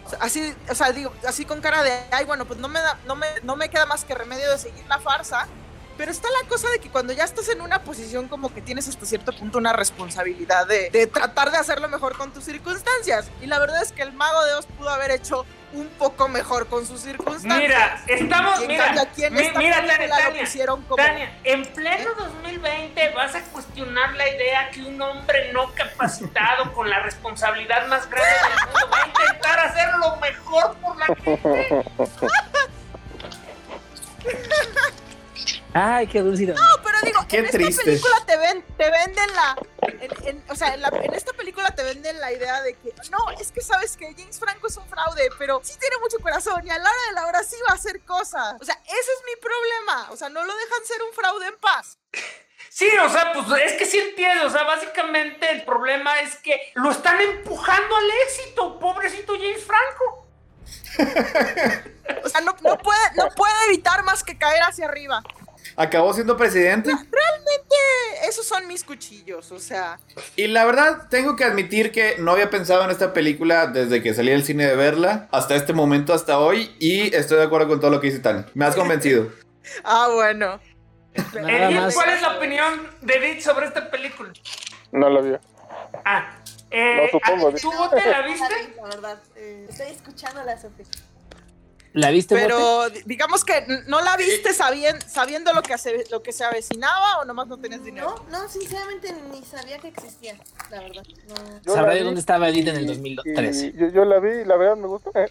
sea, 0.09 0.19
Así, 0.21 0.53
o 0.69 0.75
sea, 0.75 0.91
digo, 0.91 1.13
así 1.27 1.45
con 1.45 1.61
cara 1.61 1.83
de, 1.83 1.91
ay, 2.11 2.25
bueno, 2.25 2.45
pues 2.45 2.59
no 2.59 2.67
me 2.67 2.79
da, 2.79 2.97
no 3.05 3.15
me, 3.15 3.27
no 3.43 3.55
me 3.55 3.69
queda 3.69 3.85
más 3.85 4.03
que 4.05 4.15
remedio 4.15 4.49
de 4.51 4.57
seguir 4.57 4.83
la 4.87 4.99
farsa. 4.99 5.47
Pero 5.99 6.11
está 6.13 6.29
la 6.41 6.47
cosa 6.47 6.69
de 6.69 6.79
que 6.79 6.89
cuando 6.89 7.11
ya 7.11 7.25
estás 7.25 7.49
en 7.49 7.59
una 7.59 7.83
posición 7.83 8.29
como 8.29 8.53
que 8.53 8.61
tienes 8.61 8.87
hasta 8.87 9.05
cierto 9.05 9.33
punto 9.33 9.57
una 9.57 9.73
responsabilidad 9.73 10.65
de, 10.65 10.89
de 10.91 11.07
tratar 11.07 11.51
de 11.51 11.57
hacerlo 11.57 11.89
mejor 11.89 12.15
con 12.17 12.31
tus 12.31 12.45
circunstancias. 12.45 13.29
Y 13.41 13.47
la 13.47 13.59
verdad 13.59 13.83
es 13.83 13.91
que 13.91 14.03
el 14.03 14.13
mago 14.13 14.45
de 14.45 14.53
Oz 14.53 14.65
pudo 14.77 14.89
haber 14.91 15.11
hecho 15.11 15.45
un 15.73 15.89
poco 15.89 16.29
mejor 16.29 16.67
con 16.67 16.87
sus 16.87 17.01
circunstancias. 17.01 17.59
Mira, 17.59 18.01
estamos, 18.07 18.65
mira, 18.65 18.85
cambio 18.85 19.01
aquí 19.01 19.25
en 19.25 19.33
mi- 19.33 19.41
esta 19.41 19.59
mira, 19.59 19.85
Tania, 19.85 20.39
pusieron 20.41 20.81
como- 20.83 20.95
Tania, 21.03 21.37
en 21.43 21.65
pleno 21.65 22.11
2020 22.17 23.09
vas 23.09 23.35
a 23.35 23.41
cuestionar 23.43 24.13
la 24.15 24.29
idea 24.29 24.71
que 24.71 24.81
un 24.83 25.01
hombre 25.01 25.51
no 25.51 25.69
capacitado 25.75 26.71
con 26.71 26.89
la 26.89 27.01
responsabilidad 27.01 27.87
más 27.87 28.09
grande 28.09 28.31
del 28.31 28.67
mundo 28.67 28.89
va 28.89 29.03
a 29.03 29.07
intentar 29.07 29.59
hacer 29.59 29.89
lo 29.97 30.15
mejor 30.15 30.75
por 30.77 30.95
la 30.97 31.07
gente. 31.07 32.27
Ay, 35.73 36.07
qué 36.07 36.21
dulce. 36.21 36.45
No, 36.47 36.55
pero 36.83 36.97
digo, 37.03 37.19
Qué 37.27 37.37
en 37.37 37.49
triste. 37.49 37.69
esta 37.69 37.83
película 37.83 38.25
te, 38.25 38.37
ven, 38.37 38.65
te 38.77 38.89
venden 38.89 39.33
la. 39.35 39.55
en- 39.81 40.27
en- 40.27 40.43
o 40.49 40.55
sea, 40.55 40.73
en, 40.73 40.81
la- 40.81 40.89
en 40.89 41.13
esta 41.13 41.31
película 41.33 41.69
te 41.75 41.83
venden 41.83 42.19
la 42.19 42.31
idea 42.31 42.61
de 42.63 42.73
que 42.73 42.93
no, 43.11 43.17
es 43.39 43.51
que 43.51 43.61
sabes 43.61 43.95
que 43.95 44.13
James 44.17 44.39
Franco 44.39 44.67
es 44.67 44.77
un 44.77 44.87
fraude, 44.87 45.29
pero 45.37 45.61
sí 45.63 45.73
tiene 45.79 45.97
mucho 45.99 46.17
corazón 46.19 46.65
y 46.65 46.69
a 46.71 46.77
la 46.79 46.89
hora 46.89 47.01
de 47.09 47.13
la 47.13 47.25
hora 47.27 47.43
sí 47.43 47.55
va 47.67 47.73
a 47.73 47.75
hacer 47.75 48.01
cosas. 48.03 48.55
O 48.59 48.65
sea, 48.65 48.73
ese 48.83 48.93
es 49.11 49.23
mi 49.25 49.39
problema. 49.39 50.07
O 50.11 50.17
sea, 50.17 50.29
no 50.29 50.43
lo 50.43 50.55
dejan 50.55 50.85
ser 50.85 51.01
un 51.03 51.13
fraude 51.13 51.47
en 51.47 51.57
paz. 51.59 51.97
Sí, 52.69 52.89
o 53.03 53.09
sea, 53.09 53.31
pues 53.33 53.45
es 53.63 53.73
que 53.73 53.85
sí 53.85 53.99
entiendo, 53.99 54.47
o 54.47 54.49
sea, 54.49 54.63
básicamente 54.63 55.51
el 55.51 55.63
problema 55.65 56.19
es 56.21 56.35
que 56.37 56.71
lo 56.75 56.91
están 56.91 57.19
empujando 57.21 57.95
al 57.95 58.09
éxito, 58.27 58.79
pobrecito 58.79 59.33
James 59.33 59.63
Franco. 59.63 60.25
O 62.23 62.29
sea, 62.29 62.41
no, 62.41 62.55
no 62.61 62.77
puede, 62.77 62.99
no 63.15 63.29
puede 63.35 63.53
evitar 63.67 64.03
más 64.03 64.23
que 64.23 64.37
caer 64.37 64.61
hacia 64.63 64.85
arriba. 64.85 65.21
Acabó 65.79 66.13
siendo 66.13 66.35
presidente. 66.35 66.89
Realmente, 66.89 67.75
esos 68.27 68.45
son 68.45 68.67
mis 68.67 68.83
cuchillos. 68.83 69.49
O 69.53 69.59
sea, 69.59 69.97
Y 70.35 70.47
la 70.47 70.65
verdad, 70.65 71.07
tengo 71.09 71.37
que 71.37 71.45
admitir 71.45 71.93
que 71.93 72.17
no 72.19 72.31
había 72.31 72.49
pensado 72.49 72.83
en 72.83 72.91
esta 72.91 73.13
película 73.13 73.67
desde 73.67 74.03
que 74.03 74.13
salí 74.13 74.31
del 74.31 74.43
cine 74.43 74.67
de 74.67 74.75
verla 74.75 75.29
hasta 75.31 75.55
este 75.55 75.71
momento, 75.71 76.13
hasta 76.13 76.37
hoy. 76.37 76.75
Y 76.79 77.15
estoy 77.15 77.37
de 77.37 77.43
acuerdo 77.45 77.69
con 77.69 77.79
todo 77.79 77.91
lo 77.91 78.01
que 78.01 78.07
dice 78.07 78.19
Tani. 78.19 78.43
Me 78.55 78.65
has 78.65 78.75
convencido. 78.75 79.31
ah, 79.85 80.09
bueno. 80.13 80.59
Eh. 81.15 81.89
¿Cuál 81.93 82.09
es 82.09 82.21
la 82.23 82.35
opinión 82.35 82.89
de 82.99 83.13
Edith 83.13 83.39
sobre 83.41 83.67
esta 83.67 83.89
película? 83.89 84.33
No 84.91 85.09
lo 85.09 85.23
vio. 85.23 85.39
Ah, 86.03 86.29
eh, 86.71 87.09
No, 87.13 87.19
supongo. 87.19 87.53
¿tú 87.53 87.71
Bote, 87.71 88.05
la 88.05 88.21
viste? 88.23 88.73
La 88.75 88.83
verdad, 88.83 89.17
eh, 89.37 89.65
estoy 89.69 89.87
escuchando 89.87 90.43
la 90.43 90.59
Sofía. 90.59 90.85
¿La 91.93 92.11
viste? 92.11 92.35
Pero 92.35 92.89
di- 92.89 93.01
digamos 93.05 93.43
que 93.43 93.65
no 93.87 93.99
la 94.01 94.15
viste 94.15 94.53
sabien- 94.53 95.01
sabiendo 95.01 95.53
lo 95.53 95.61
que, 95.63 95.73
hace- 95.73 96.03
lo 96.11 96.21
que 96.21 96.31
se 96.31 96.43
avecinaba 96.43 97.19
o 97.19 97.25
nomás 97.25 97.47
no 97.47 97.57
tenías 97.57 97.83
dinero. 97.83 98.13
No, 98.29 98.43
no, 98.43 98.47
sinceramente 98.49 99.13
ni 99.31 99.43
sabía 99.43 99.79
que 99.79 99.87
existía, 99.87 100.37
la 100.69 100.81
verdad. 100.81 101.03
No. 101.27 101.35
Yo 101.65 101.73
Sabrá 101.73 101.87
la 101.87 101.93
de 101.93 101.99
vi 101.99 102.05
dónde 102.05 102.19
estaba 102.19 102.49
Edith 102.49 102.67
en 102.67 102.75
el 102.75 102.83
y- 102.83 102.87
2013. 102.87 103.67
y 103.67 103.73
Yo, 103.79 103.87
yo 103.87 104.05
la 104.05 104.19
vi 104.19 104.29
y 104.41 104.45
la 104.45 104.55
verdad 104.55 104.75
me 104.77 104.87
gustó. 104.87 105.11
Eh, 105.15 105.29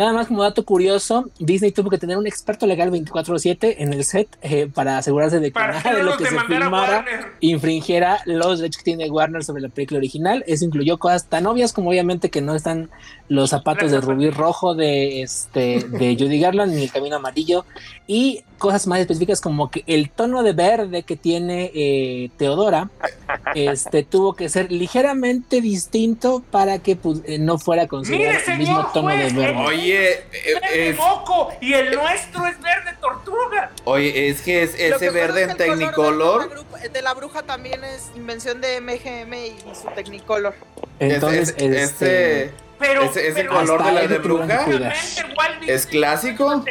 Nada 0.00 0.14
más 0.14 0.28
como 0.28 0.42
dato 0.42 0.64
curioso, 0.64 1.30
Disney 1.38 1.72
tuvo 1.72 1.90
que 1.90 1.98
tener 1.98 2.16
un 2.16 2.26
experto 2.26 2.66
legal 2.66 2.90
24/7 2.90 3.74
en 3.80 3.92
el 3.92 4.02
set 4.06 4.34
eh, 4.40 4.66
para 4.66 4.96
asegurarse 4.96 5.40
de 5.40 5.48
que 5.48 5.52
Para 5.52 5.74
nada 5.74 5.94
de 5.94 6.02
lo 6.02 6.16
que 6.16 6.24
se 6.24 6.40
filmara 6.40 7.04
infringiera 7.40 8.18
los 8.24 8.60
derechos 8.60 8.78
que 8.78 8.84
tiene 8.84 9.10
Warner 9.10 9.44
sobre 9.44 9.60
la 9.60 9.68
película 9.68 9.98
original. 9.98 10.42
Eso 10.46 10.64
incluyó 10.64 10.96
cosas 10.96 11.26
tan 11.26 11.44
obvias 11.46 11.74
como 11.74 11.90
obviamente 11.90 12.30
que 12.30 12.40
no 12.40 12.54
están 12.54 12.88
los 13.28 13.50
zapatos 13.50 13.90
de 13.90 14.00
rubí 14.00 14.30
rojo 14.30 14.74
de 14.74 15.20
este 15.20 15.84
de 15.86 16.16
Judy 16.18 16.40
Garland 16.40 16.72
ni 16.72 16.84
el 16.84 16.90
camino 16.90 17.16
amarillo. 17.16 17.66
Y 18.06 18.42
cosas 18.60 18.86
más 18.86 19.00
específicas 19.00 19.40
como 19.40 19.70
que 19.70 19.82
el 19.88 20.10
tono 20.10 20.42
de 20.44 20.52
verde 20.52 21.02
que 21.02 21.16
tiene 21.16 21.72
eh, 21.74 22.30
Teodora 22.36 22.90
este 23.54 24.02
tuvo 24.04 24.34
que 24.34 24.48
ser 24.48 24.70
ligeramente 24.70 25.60
distinto 25.60 26.44
para 26.50 26.78
que 26.78 26.94
pues, 26.94 27.20
eh, 27.24 27.38
no 27.38 27.58
fuera 27.58 27.88
considerado 27.88 28.38
Mire, 28.38 28.52
el 28.52 28.58
mismo 28.58 28.86
tono 28.92 29.08
de 29.08 29.30
verde. 29.32 29.56
Oye, 29.66 30.10
eh, 30.12 30.20
Verde 30.60 30.88
es, 30.90 30.96
moco 30.98 31.48
y 31.60 31.72
el 31.72 31.94
nuestro 31.94 32.46
es 32.46 32.60
verde 32.60 32.90
tortuga. 33.00 33.70
oye, 33.84 34.28
es 34.28 34.42
que 34.42 34.62
es 34.62 34.74
ese 34.74 34.98
que 34.98 35.10
verde 35.10 35.42
es 35.44 35.48
en 35.50 35.56
que 35.56 35.64
el 35.64 35.70
color 35.70 35.78
de 35.78 35.86
Technicolor. 35.86 36.40
la 36.48 36.54
grupa- 36.54 36.88
de 36.92 37.02
la 37.02 37.14
bruja 37.14 37.42
también 37.42 37.82
es 37.82 38.10
invención 38.14 38.60
de 38.60 38.80
MGM 38.80 39.34
y 39.46 39.74
su 39.74 39.88
Technicolor. 39.94 40.54
Entonces, 40.98 41.54
es- 41.56 41.62
es- 41.62 41.76
este, 41.90 42.42
ese- 42.44 42.50
Pero, 42.80 43.02
Ese- 43.04 43.28
ese 43.28 43.34
pero 43.34 43.52
color 43.54 43.84
de 43.84 43.92
la 43.92 44.06
de 44.06 44.18
bruja 44.18 44.64
¿Es 45.66 45.86
clásico? 45.86 46.64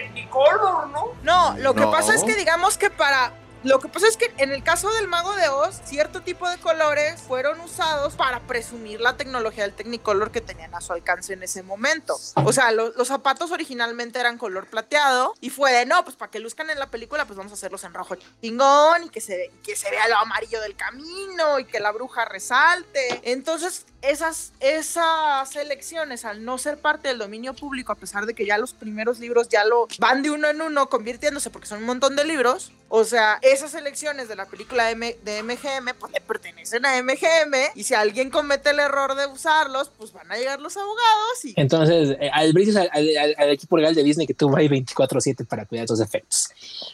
¿no? 0.91 1.13
No, 1.23 1.55
lo 1.59 1.73
que 1.75 1.81
No. 1.81 1.91
pasa 1.91 2.15
es 2.15 2.23
que 2.23 2.35
digamos 2.35 2.77
que 2.77 2.89
para... 2.89 3.31
Lo 3.63 3.79
que 3.79 3.89
pasa 3.89 4.07
es 4.07 4.15
que 4.15 4.33
en 4.37 4.51
el 4.53 4.63
caso 4.63 4.89
del 4.93 5.07
Mago 5.09 5.35
de 5.35 5.49
Oz, 5.49 5.81
cierto 5.83 6.21
tipo 6.21 6.49
de 6.49 6.57
colores 6.59 7.21
fueron 7.21 7.59
usados 7.59 8.15
para 8.15 8.39
presumir 8.41 9.01
la 9.01 9.17
tecnología 9.17 9.63
del 9.63 9.73
Technicolor 9.73 10.31
que 10.31 10.39
tenían 10.39 10.73
a 10.73 10.79
su 10.81 10.93
alcance 10.93 11.33
en 11.33 11.43
ese 11.43 11.61
momento. 11.61 12.17
O 12.35 12.53
sea, 12.53 12.71
lo- 12.71 12.91
los 12.93 13.09
zapatos 13.09 13.51
originalmente 13.51 14.17
eran 14.19 14.37
color 14.37 14.67
plateado 14.67 15.33
y 15.41 15.49
fue 15.49 15.73
de, 15.73 15.85
no, 15.85 16.03
pues 16.05 16.15
para 16.15 16.31
que 16.31 16.39
luzcan 16.39 16.69
en 16.69 16.79
la 16.79 16.87
película, 16.89 17.25
pues 17.25 17.35
vamos 17.35 17.51
a 17.51 17.55
hacerlos 17.55 17.83
en 17.83 17.93
rojo 17.93 18.15
chingón 18.41 19.03
y 19.03 19.09
que 19.09 19.19
se, 19.19 19.51
que 19.61 19.75
se 19.75 19.91
vea 19.91 20.07
lo 20.07 20.17
amarillo 20.17 20.61
del 20.61 20.75
camino 20.77 21.59
y 21.59 21.65
que 21.65 21.81
la 21.81 21.91
bruja 21.91 22.23
resalte. 22.25 23.19
Entonces, 23.23 23.85
esas, 24.01 24.53
esas 24.61 25.53
elecciones, 25.57 26.23
al 26.23 26.45
no 26.45 26.57
ser 26.57 26.79
parte 26.79 27.09
del 27.09 27.17
dominio 27.17 27.53
público, 27.53 27.91
a 27.91 27.95
pesar 27.95 28.25
de 28.25 28.33
que 28.33 28.45
ya 28.45 28.57
los 28.57 28.73
primeros 28.73 29.19
libros 29.19 29.49
ya 29.49 29.65
lo 29.65 29.87
van 29.97 30.23
de 30.23 30.31
uno 30.31 30.47
en 30.47 30.61
uno 30.61 30.87
convirtiéndose 30.89 31.49
porque 31.49 31.67
son 31.67 31.79
un 31.79 31.85
montón 31.85 32.15
de 32.15 32.23
libros, 32.23 32.71
o 32.89 33.03
sea, 33.03 33.39
esas 33.41 33.73
elecciones 33.75 34.27
de 34.27 34.35
la 34.35 34.45
película 34.45 34.85
de, 34.85 34.91
M- 34.91 35.17
de 35.23 35.43
MGM, 35.43 35.93
pues 35.99 36.11
le 36.11 36.21
pertenecen 36.21 36.85
a 36.85 37.01
MGM 37.01 37.53
y 37.75 37.83
si 37.83 37.93
alguien 37.93 38.29
comete 38.29 38.71
el 38.71 38.79
error 38.79 39.15
de 39.15 39.27
usarlos, 39.27 39.89
pues 39.97 40.11
van 40.11 40.31
a 40.31 40.37
llegar 40.37 40.59
los 40.59 40.75
abogados 40.75 41.45
y... 41.45 41.53
Entonces, 41.55 42.17
eh, 42.19 42.29
al 42.33 42.53
al, 42.77 42.89
al- 43.17 43.35
al 43.37 43.49
equipo 43.51 43.77
legal 43.77 43.95
de 43.95 44.03
Disney 44.03 44.27
que 44.27 44.33
tuvo 44.33 44.57
ahí 44.57 44.67
24-7 44.67 45.45
para 45.47 45.65
cuidar 45.65 45.85
esos 45.85 45.99
efectos. 46.01 46.49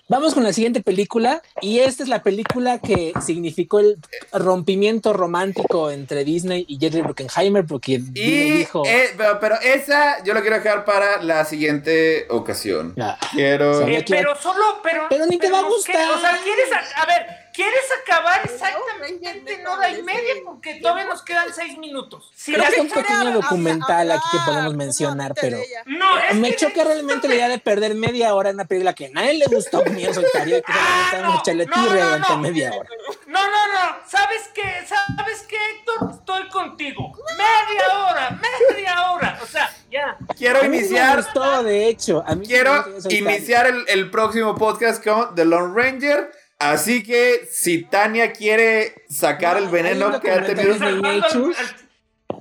Vamos 0.08 0.34
con 0.34 0.44
la 0.44 0.54
siguiente 0.54 0.82
película, 0.82 1.42
y 1.62 1.80
esta 1.80 2.04
es 2.04 2.10
la 2.10 2.22
película 2.22 2.80
que 2.80 3.14
significó 3.26 3.80
el 3.80 3.98
rompimiento 4.32 5.14
romántico 5.14 5.90
entre 5.92 6.24
Disney 6.24 6.66
y 6.68 6.78
Jerry 6.80 7.02
Bruckheimer, 7.02 7.66
porque 7.66 7.98
Disney 8.00 8.24
Y, 8.24 8.52
dijo. 8.60 8.84
eh, 8.86 9.10
pero, 9.18 9.40
pero 9.40 9.56
esa 9.62 10.24
yo 10.24 10.34
la 10.34 10.42
quiero 10.42 10.58
dejar 10.58 10.86
para 10.86 11.22
la 11.24 11.46
siguiente 11.46 12.28
ocasión. 12.30 12.94
"Ah, 13.00 13.18
Quiero. 13.32 13.88
Eh, 13.88 14.06
pero 14.08 14.36
solo, 14.36 14.80
pero. 14.84 15.08
Pero 15.10 15.26
ni 15.26 15.38
te 15.38 15.50
va 15.50 15.60
a 15.60 15.64
O 15.94 16.20
sea, 16.20 16.40
quieres. 16.44 16.72
A, 16.72 17.02
a 17.02 17.06
ver, 17.06 17.45
¿quieres 17.56 17.86
acabar 18.04 18.42
exactamente 18.44 19.58
no, 19.60 19.64
no 19.72 19.78
hora 19.78 19.90
y 19.90 20.02
media? 20.04 20.34
sí. 20.36 20.42
Porque 20.46 20.76
todavía 20.76 21.06
nos 21.06 21.22
quedan 21.24 21.54
seis 21.54 21.78
minutos. 21.78 22.32
Creo 22.46 22.58
la 22.60 22.70
que 22.70 22.82
un 22.82 22.90
pequeño 22.90 23.20
Hablar- 23.20 23.34
documental 23.34 24.12
aquí 24.12 24.22
que 24.32 24.38
podemos 24.38 24.46
cómodamente 24.46 24.86
mencionar, 24.86 25.34
pero-. 25.40 25.58
No, 25.86 26.18
es 26.20 26.36
Me 26.36 26.50
que 26.52 26.56
choca 26.58 26.84
realmente 26.84 27.28
la 27.28 27.36
idea 27.36 27.50
de 27.50 27.60
perder 27.60 27.96
media 27.96 28.34
hora 28.36 28.50
en 28.50 28.56
una 28.56 28.66
película 28.66 28.94
que 28.94 29.08
a 29.08 29.10
nadie 29.10 29.36
le 29.36 29.46
gustó, 29.48 29.84
ni 29.86 30.02
yo 30.04 30.14
solitario, 30.14 30.58
que 30.62 30.72
Ah, 30.74 31.10
solamente 31.12 31.66
no, 31.66 31.90
durante 31.90 32.30
no. 32.34 32.38
media 32.40 32.72
hora. 32.74 32.90
No, 33.28 33.40
no, 33.48 33.68
no. 33.68 33.96
¿Sabes 34.08 34.50
qué? 34.54 34.86
¿Sabes 34.88 35.46
qué, 35.48 35.56
Héctor? 35.72 36.12
Estoy 36.20 36.48
contigo. 36.50 37.12
Media 37.38 38.06
hora, 38.10 38.40
media 38.70 39.12
hora. 39.12 39.40
O 39.42 39.46
sea, 39.48 39.72
ya. 39.92 40.18
Quiero 40.38 40.60
A 40.60 40.64
mí 40.64 40.68
sí 40.68 40.70
me 40.72 40.78
iniciar. 40.88 41.18
gustó, 41.18 41.64
de 41.64 41.88
hecho. 41.88 42.24
A 42.26 42.36
mí 42.36 42.46
sí 42.46 42.52
me 42.54 42.56
Quiero 42.56 42.86
iniciar 43.10 43.68
el, 43.68 43.84
el 43.88 44.10
próximo 44.12 44.56
podcast 44.56 45.04
con 45.04 45.36
The 45.36 45.46
Lone 45.46 45.74
Ranger. 45.74 46.32
Así 46.60 47.04
que 47.04 47.48
si 47.52 47.84
Tania 47.84 48.32
quiere 48.32 48.94
sacar 49.10 49.58
el 49.58 49.68
veneno 49.68 50.08
un 50.08 50.20
que 50.20 50.32
ha 50.32 50.46
tenido. 50.46 50.76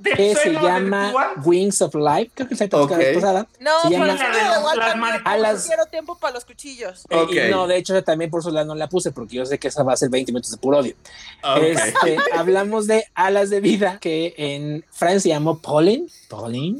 Que 0.03 0.35
se 0.35 0.51
llama. 0.51 1.33
Wings 1.43 1.81
of 1.81 1.95
Life, 1.95 2.31
creo 2.35 2.47
que 2.47 2.55
se 2.55 2.65
platicado 2.67 2.99
la 3.01 3.05
Ok. 3.05 3.13
vez 3.13 3.15
pasada. 3.15 3.47
No, 3.59 3.81
Se 3.83 3.89
llama- 3.91 4.07
Walt 4.07 4.77
Las 4.79 4.95
a 5.25 5.67
quiero 5.67 5.85
tiempo 5.87 6.17
para 6.19 6.33
los 6.33 6.45
cuchillos. 6.45 7.05
Eh, 7.09 7.15
Ok. 7.17 7.31
y 7.33 7.51
no, 7.51 7.65
de 7.67 7.77
hecho, 7.77 8.03
también 8.03 8.29
por 8.29 8.41
eso 8.41 8.51
la- 8.51 8.65
no 8.65 8.75
la 8.75 8.87
puse, 8.87 9.11
porque 9.11 9.37
yo 9.37 9.45
sé 9.45 9.57
que 9.57 9.69
esa 9.69 9.83
va 9.83 9.93
a 9.93 9.97
ser 9.97 10.09
20 10.09 10.31
minutos 10.31 10.51
de 10.51 10.57
puro 10.57 10.79
odio. 10.79 10.95
Ok. 11.43 11.63
Este, 11.63 12.17
hablamos 12.33 12.87
de 12.87 13.05
Alas 13.15 13.49
de 13.49 13.61
Vida, 13.61 13.97
que 13.99 14.33
en 14.37 14.85
Francia 14.91 15.19
se 15.21 15.29
llamó 15.29 15.59
Pollen, 15.59 16.07
Pollen, 16.29 16.77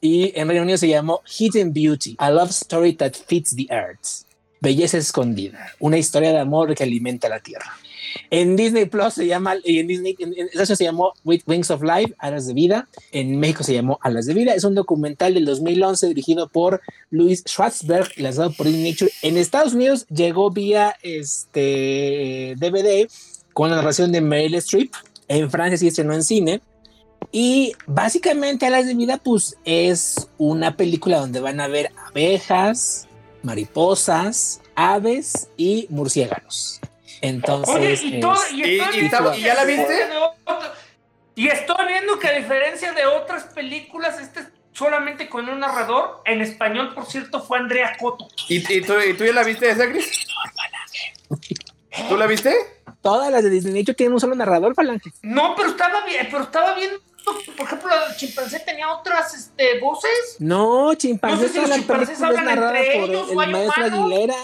y 0.00 0.32
en 0.38 0.48
Reino 0.48 0.62
Unido 0.64 0.78
se 0.78 0.88
llamó 0.88 1.22
Hidden 1.38 1.72
Beauty, 1.72 2.16
a 2.18 2.30
love 2.30 2.50
story 2.50 2.92
that 2.94 3.12
fits 3.26 3.54
the 3.56 3.66
earth. 3.70 4.24
Belleza 4.62 4.96
escondida, 4.96 5.72
una 5.80 5.98
historia 5.98 6.30
de 6.30 6.38
amor 6.38 6.72
que 6.76 6.84
alimenta 6.84 7.28
la 7.28 7.40
tierra. 7.40 7.66
En 8.30 8.54
Disney 8.54 8.84
Plus 8.84 9.14
se 9.14 9.26
llama, 9.26 9.56
y 9.64 9.80
en 9.80 9.88
Disney, 9.88 10.14
en, 10.20 10.34
en 10.38 10.48
Unidos 10.54 10.68
se 10.68 10.84
llamó 10.84 11.14
With 11.24 11.42
Wings 11.46 11.72
of 11.72 11.82
Life, 11.82 12.14
Alas 12.18 12.46
de 12.46 12.54
Vida. 12.54 12.86
En 13.10 13.40
México 13.40 13.64
se 13.64 13.74
llamó 13.74 13.98
Alas 14.02 14.26
de 14.26 14.34
Vida. 14.34 14.54
Es 14.54 14.62
un 14.62 14.76
documental 14.76 15.34
del 15.34 15.46
2011 15.46 16.06
dirigido 16.06 16.48
por 16.48 16.80
Louis 17.10 17.42
Schwarzberg 17.44 18.12
y 18.16 18.22
lanzado 18.22 18.52
por 18.52 18.66
Disney 18.66 18.92
Nature. 18.92 19.10
En 19.22 19.36
Estados 19.36 19.74
Unidos 19.74 20.06
llegó 20.08 20.50
vía 20.52 20.94
este 21.02 22.54
DVD 22.56 23.10
con 23.52 23.68
la 23.70 23.76
narración 23.76 24.12
de 24.12 24.20
Meryl 24.20 24.54
Streep. 24.54 24.92
En 25.26 25.50
Francia 25.50 25.76
sí 25.76 25.88
estrenó 25.88 26.14
en 26.14 26.22
cine. 26.22 26.60
Y 27.32 27.72
básicamente 27.88 28.66
Alas 28.66 28.86
de 28.86 28.94
Vida, 28.94 29.18
pues 29.18 29.56
es 29.64 30.28
una 30.38 30.76
película 30.76 31.18
donde 31.18 31.40
van 31.40 31.60
a 31.60 31.66
ver 31.66 31.90
abejas, 32.08 33.08
mariposas, 33.42 34.60
aves 34.74 35.48
y 35.56 35.86
murciélagos. 35.90 36.80
Entonces, 37.20 37.74
Oye, 38.02 38.16
y, 38.16 38.20
todo, 38.20 38.36
y, 38.52 38.64
¿Y- 38.64 38.80
estoy 38.80 38.96
y 38.96 39.00
viendo 39.00 39.34
y 39.36 39.40
ya 39.42 39.54
la 39.54 39.54
que 39.54 39.60
a 39.60 39.64
viste? 39.64 39.92
diferencia 39.92 40.06
de 40.08 40.16
otro- 40.18 40.72
y 41.34 41.48
estoy 41.48 41.86
viendo 41.86 42.18
que 42.18 42.28
a 42.28 42.32
diferencia 42.38 42.92
de 42.92 43.06
otras 43.06 43.44
películas, 43.54 44.20
este 44.20 44.40
es 44.40 44.46
solamente 44.72 45.28
con 45.28 45.48
un 45.48 45.60
narrador. 45.60 46.22
En 46.24 46.40
español, 46.42 46.94
por 46.94 47.06
cierto, 47.06 47.42
fue 47.42 47.58
Andrea 47.58 47.96
Coto. 47.98 48.28
¿Y, 48.48 48.56
y 48.56 48.80
tú, 48.82 48.94
y 49.00 49.14
tú 49.14 49.24
ya 49.24 49.32
la 49.32 49.44
viste 49.44 49.70
esa, 49.70 49.88
Chris? 49.88 50.26
¿Tú 52.08 52.16
la 52.16 52.26
viste? 52.26 52.54
todas 53.00 53.32
las 53.32 53.42
de 53.42 53.50
Disney 53.50 53.72
Nature 53.74 53.94
tienen 53.94 54.12
un 54.14 54.20
solo 54.20 54.34
narrador, 54.36 54.74
Falange. 54.76 55.10
No, 55.22 55.54
pero 55.56 55.70
estaba 55.70 56.04
bien, 56.06 56.28
pero 56.30 56.44
estaba 56.44 56.74
viendo, 56.74 56.98
por 57.56 57.66
ejemplo, 57.66 57.88
del 58.08 58.16
chimpancé 58.16 58.60
tenía 58.60 58.92
otras 58.92 59.34
este, 59.34 59.78
voces. 59.80 60.36
No, 60.38 60.84
No 60.86 60.90
sé 60.92 60.96
chimpancés, 60.98 61.52
si 61.52 61.60
toda 61.60 61.74
chimpancés 61.76 62.22
hablan 62.22 62.48
entre 62.48 63.00
por 63.00 63.10
ellos 63.10 63.30
el 63.30 63.36
o 63.36 63.40
hay 63.40 63.52
maestro 63.52 63.86
humanos. 63.86 64.00
Aguilera. 64.00 64.34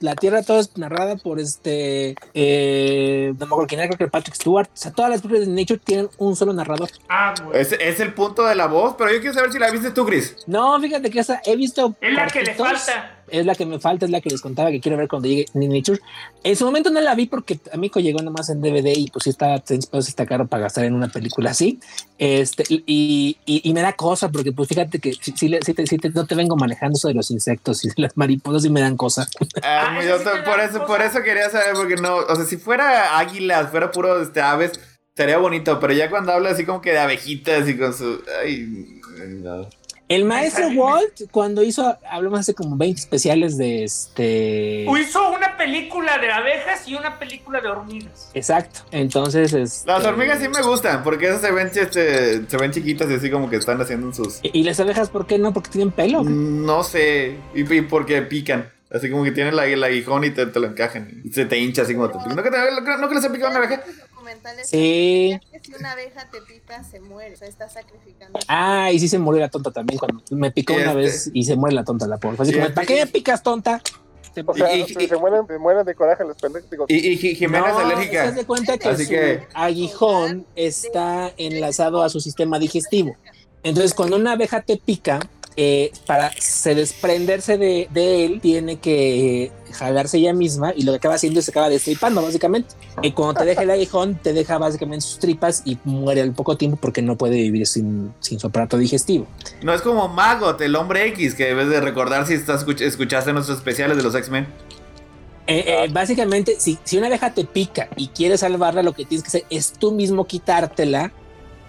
La 0.00 0.16
Tierra 0.16 0.42
todo 0.42 0.58
es 0.60 0.76
narrada 0.76 1.16
por 1.16 1.38
este, 1.38 2.14
eh, 2.34 3.32
no 3.38 3.46
me 3.46 3.52
acuerdo 3.52 3.66
quién 3.68 3.80
era, 3.80 3.88
creo 3.88 3.98
que 3.98 4.10
Patrick 4.10 4.34
Stewart. 4.34 4.66
O 4.66 4.76
sea, 4.76 4.92
todas 4.92 5.10
las 5.10 5.22
películas 5.22 5.46
de 5.46 5.54
Nature 5.54 5.80
tienen 5.82 6.10
un 6.18 6.34
solo 6.36 6.52
narrador. 6.52 6.90
Ah, 7.08 7.32
güey. 7.44 7.60
Es, 7.60 7.72
es 7.72 8.00
el 8.00 8.12
punto 8.12 8.44
de 8.44 8.54
la 8.54 8.66
voz, 8.66 8.96
pero 8.98 9.12
yo 9.12 9.20
quiero 9.20 9.34
saber 9.34 9.52
si 9.52 9.58
la 9.58 9.70
viste 9.70 9.90
tú, 9.92 10.04
Chris. 10.04 10.36
No, 10.46 10.78
fíjate 10.80 11.10
que 11.10 11.20
esa 11.20 11.40
he 11.44 11.54
visto. 11.56 11.94
Es 12.00 12.12
la 12.12 12.26
que 12.26 12.42
le 12.42 12.54
falta. 12.54 13.23
Es 13.38 13.46
la 13.46 13.54
que 13.54 13.66
me 13.66 13.78
falta, 13.80 14.04
es 14.04 14.10
la 14.12 14.20
que 14.20 14.30
les 14.30 14.40
contaba 14.40 14.70
que 14.70 14.80
quiero 14.80 14.96
ver 14.96 15.08
cuando 15.08 15.26
llegue 15.28 15.46
Nature. 15.54 16.00
En 16.44 16.54
su 16.56 16.64
momento 16.64 16.90
no 16.90 17.00
la 17.00 17.14
vi 17.14 17.26
porque 17.26 17.58
a 17.72 17.76
mí 17.76 17.90
llegó 17.96 18.20
nomás 18.22 18.48
en 18.50 18.60
DVD 18.60 18.92
y 18.96 19.10
pues 19.10 19.24
sí 19.24 19.30
está, 19.30 19.60
pues, 19.90 20.08
está 20.08 20.24
caro 20.26 20.46
para 20.46 20.62
gastar 20.64 20.84
en 20.84 20.94
una 20.94 21.08
película 21.08 21.50
así. 21.50 21.80
Este, 22.18 22.62
y, 22.68 23.36
y, 23.44 23.68
y 23.68 23.72
me 23.74 23.80
da 23.82 23.94
cosa 23.94 24.30
porque 24.30 24.52
pues 24.52 24.68
fíjate 24.68 25.00
que 25.00 25.14
si, 25.14 25.32
si, 25.32 25.48
le- 25.48 25.62
si 25.62 25.74
te, 25.74 25.86
si 25.86 25.98
te- 25.98 26.10
no 26.10 26.26
te 26.26 26.34
vengo 26.36 26.54
manejando 26.56 26.96
eso 26.96 27.08
de 27.08 27.14
los 27.14 27.30
insectos 27.32 27.84
y 27.84 27.88
de 27.88 27.94
las 27.96 28.16
mariposas 28.16 28.64
y 28.64 28.70
me 28.70 28.80
dan 28.80 28.96
cosa. 28.96 29.26
Ah, 29.62 29.96
Ah, 29.98 30.04
yo 30.04 30.18
sí 30.18 30.24
por 30.44 30.60
eso, 30.60 30.72
cosa. 30.74 30.86
por 30.86 31.02
eso 31.02 31.22
quería 31.22 31.50
saber, 31.50 31.74
porque 31.74 31.96
no, 31.96 32.16
o 32.18 32.36
sea, 32.36 32.44
si 32.44 32.56
fuera 32.56 33.18
águilas, 33.18 33.70
fuera 33.70 33.90
puro 33.90 34.22
este, 34.22 34.40
aves, 34.40 34.78
sería 35.16 35.38
bonito, 35.38 35.80
pero 35.80 35.92
ya 35.92 36.08
cuando 36.08 36.32
habla 36.32 36.50
así 36.50 36.64
como 36.64 36.80
que 36.80 36.92
de 36.92 36.98
abejitas 36.98 37.68
y 37.68 37.76
con 37.76 37.92
su. 37.92 38.20
Ay, 38.42 39.00
no. 39.42 39.68
El 40.08 40.26
maestro 40.26 40.68
Walt, 40.68 41.22
cuando 41.30 41.62
hizo, 41.62 41.96
hablamos 42.10 42.40
hace 42.40 42.54
como 42.54 42.76
20 42.76 43.00
especiales 43.00 43.56
de 43.56 43.84
este. 43.84 44.84
Hizo 45.00 45.30
una 45.30 45.56
película 45.56 46.18
de 46.18 46.30
abejas 46.30 46.86
y 46.86 46.94
una 46.94 47.18
película 47.18 47.60
de 47.62 47.68
hormigas. 47.68 48.30
Exacto. 48.34 48.80
Entonces, 48.90 49.54
este, 49.54 49.86
Las 49.86 50.04
hormigas 50.04 50.40
sí 50.40 50.48
me 50.48 50.60
gustan, 50.62 51.02
porque 51.02 51.26
esas 51.26 51.40
se 51.40 51.52
ven, 51.52 51.70
este, 51.74 52.46
se 52.46 52.56
ven 52.58 52.70
chiquitas 52.70 53.10
y 53.10 53.14
así 53.14 53.30
como 53.30 53.48
que 53.48 53.56
están 53.56 53.80
haciendo 53.80 54.12
sus. 54.12 54.40
¿Y 54.42 54.50
y 54.52 54.62
las 54.64 54.78
abejas 54.80 55.08
por 55.08 55.26
qué 55.26 55.38
no? 55.38 55.52
Porque 55.52 55.70
tienen 55.70 55.90
pelo. 55.90 56.22
No 56.22 56.82
sé, 56.84 57.38
y, 57.54 57.74
y 57.74 57.80
porque 57.82 58.20
pican. 58.22 58.70
Así 58.90 59.10
como 59.10 59.24
que 59.24 59.32
tienen 59.32 59.56
la, 59.56 59.66
el 59.66 59.82
aguijón 59.82 60.22
y 60.24 60.30
te, 60.30 60.46
te 60.46 60.60
lo 60.60 60.68
encajan. 60.68 61.22
Y 61.24 61.30
se 61.30 61.46
te 61.46 61.58
hincha 61.58 61.82
así 61.82 61.94
como 61.94 62.10
te 62.10 62.18
pican. 62.18 62.36
¿No 62.36 62.42
que, 62.42 62.50
te, 62.50 62.56
no 63.00 63.08
que 63.08 63.14
les 63.14 63.24
ha 63.24 63.32
picado 63.32 63.50
una 63.50 63.58
abeja? 63.58 63.82
Documentales 64.34 64.68
Sí. 64.68 65.38
que 65.50 65.60
si 65.60 65.74
una 65.74 65.92
abeja 65.92 66.28
te 66.30 66.40
pica, 66.42 66.82
se 66.84 67.00
muere. 67.00 67.34
O 67.34 67.36
sea, 67.38 67.48
está 67.48 67.68
sacrificando. 67.68 68.38
Ah, 68.48 68.90
y 68.92 68.98
sí 68.98 69.08
se 69.08 69.18
murió 69.18 69.40
la 69.40 69.48
tonta 69.48 69.70
también 69.70 69.98
cuando 69.98 70.22
me 70.30 70.50
picó 70.50 70.72
Y 70.74 70.76
una 70.76 70.90
este- 70.90 70.96
vez 70.96 71.30
y 71.32 71.44
se 71.44 71.56
muere 71.56 71.74
la 71.74 71.84
tonta 71.84 72.06
la 72.06 72.18
pobre. 72.18 72.36
Así 72.40 72.50
Y 72.52 72.54
como, 72.54 72.74
¿para 72.74 72.86
qué 72.86 72.96
me 72.96 73.06
picas 73.06 73.42
tonta? 73.42 73.80
O 74.46 74.54
sea, 74.54 74.74
Y- 74.76 74.80
y- 74.82 74.86
se, 74.94 75.08
se 75.08 75.16
mueren, 75.16 75.46
se 75.46 75.58
mueren 75.58 75.84
de 75.86 75.94
coraje 75.94 76.24
los 76.24 76.36
pendejos. 76.36 76.86
Y, 76.88 76.94
y 77.12 77.16
Ji- 77.16 77.36
Jimena 77.36 77.68
No, 77.68 77.78
es 77.80 77.84
alérgica. 77.86 78.32
de 78.32 78.44
cuenta 78.44 78.76
que 78.78 78.88
Así 78.88 79.04
su 79.04 79.10
que- 79.10 79.46
aguijón 79.54 80.44
está 80.56 81.32
enlazado 81.36 82.02
a 82.02 82.08
su 82.08 82.18
sistema 82.20 82.58
digestivo. 82.58 83.16
Entonces, 83.62 83.94
cuando 83.94 84.16
una 84.16 84.32
abeja 84.32 84.60
te 84.62 84.76
pica, 84.76 85.20
eh, 85.56 85.92
para 86.06 86.32
se 86.38 86.74
desprenderse 86.74 87.58
de, 87.58 87.88
de 87.92 88.24
él, 88.24 88.40
tiene 88.40 88.76
que 88.76 89.52
jalarse 89.72 90.18
ella 90.18 90.32
misma 90.32 90.72
y 90.76 90.82
lo 90.82 90.92
que 90.92 90.98
acaba 90.98 91.14
haciendo 91.16 91.40
es 91.40 91.46
se 91.46 91.50
acaba 91.50 91.68
destripando, 91.68 92.22
básicamente. 92.22 92.74
Y 93.02 93.12
cuando 93.12 93.40
te 93.40 93.44
deja 93.44 93.62
el 93.62 93.70
aguijón, 93.70 94.16
te 94.16 94.32
deja 94.32 94.58
básicamente 94.58 95.04
sus 95.06 95.18
tripas 95.18 95.62
y 95.64 95.78
muere 95.84 96.20
al 96.22 96.32
poco 96.32 96.56
tiempo 96.56 96.76
porque 96.80 97.02
no 97.02 97.16
puede 97.16 97.36
vivir 97.36 97.66
sin, 97.66 98.12
sin 98.20 98.38
su 98.38 98.46
aparato 98.46 98.78
digestivo. 98.78 99.26
No 99.62 99.72
es 99.74 99.82
como 99.82 100.08
Magot, 100.08 100.60
el 100.60 100.76
hombre 100.76 101.06
X, 101.08 101.34
que 101.34 101.44
debes 101.46 101.68
de 101.68 101.80
recordar 101.80 102.26
si 102.26 102.34
estás 102.34 102.64
escuch- 102.64 102.82
escuchaste 102.82 103.32
nuestros 103.32 103.58
especiales 103.58 103.96
de 103.96 104.02
los 104.02 104.14
X-Men. 104.14 104.46
Eh, 105.46 105.64
eh, 105.66 105.88
básicamente, 105.92 106.56
si, 106.58 106.78
si 106.84 106.96
una 106.96 107.08
abeja 107.08 107.34
te 107.34 107.44
pica 107.44 107.88
y 107.96 108.08
quieres 108.08 108.40
salvarla, 108.40 108.82
lo 108.82 108.92
que 108.94 109.04
tienes 109.04 109.22
que 109.22 109.28
hacer 109.28 109.44
es 109.50 109.72
tú 109.72 109.92
mismo 109.92 110.24
quitártela 110.26 111.12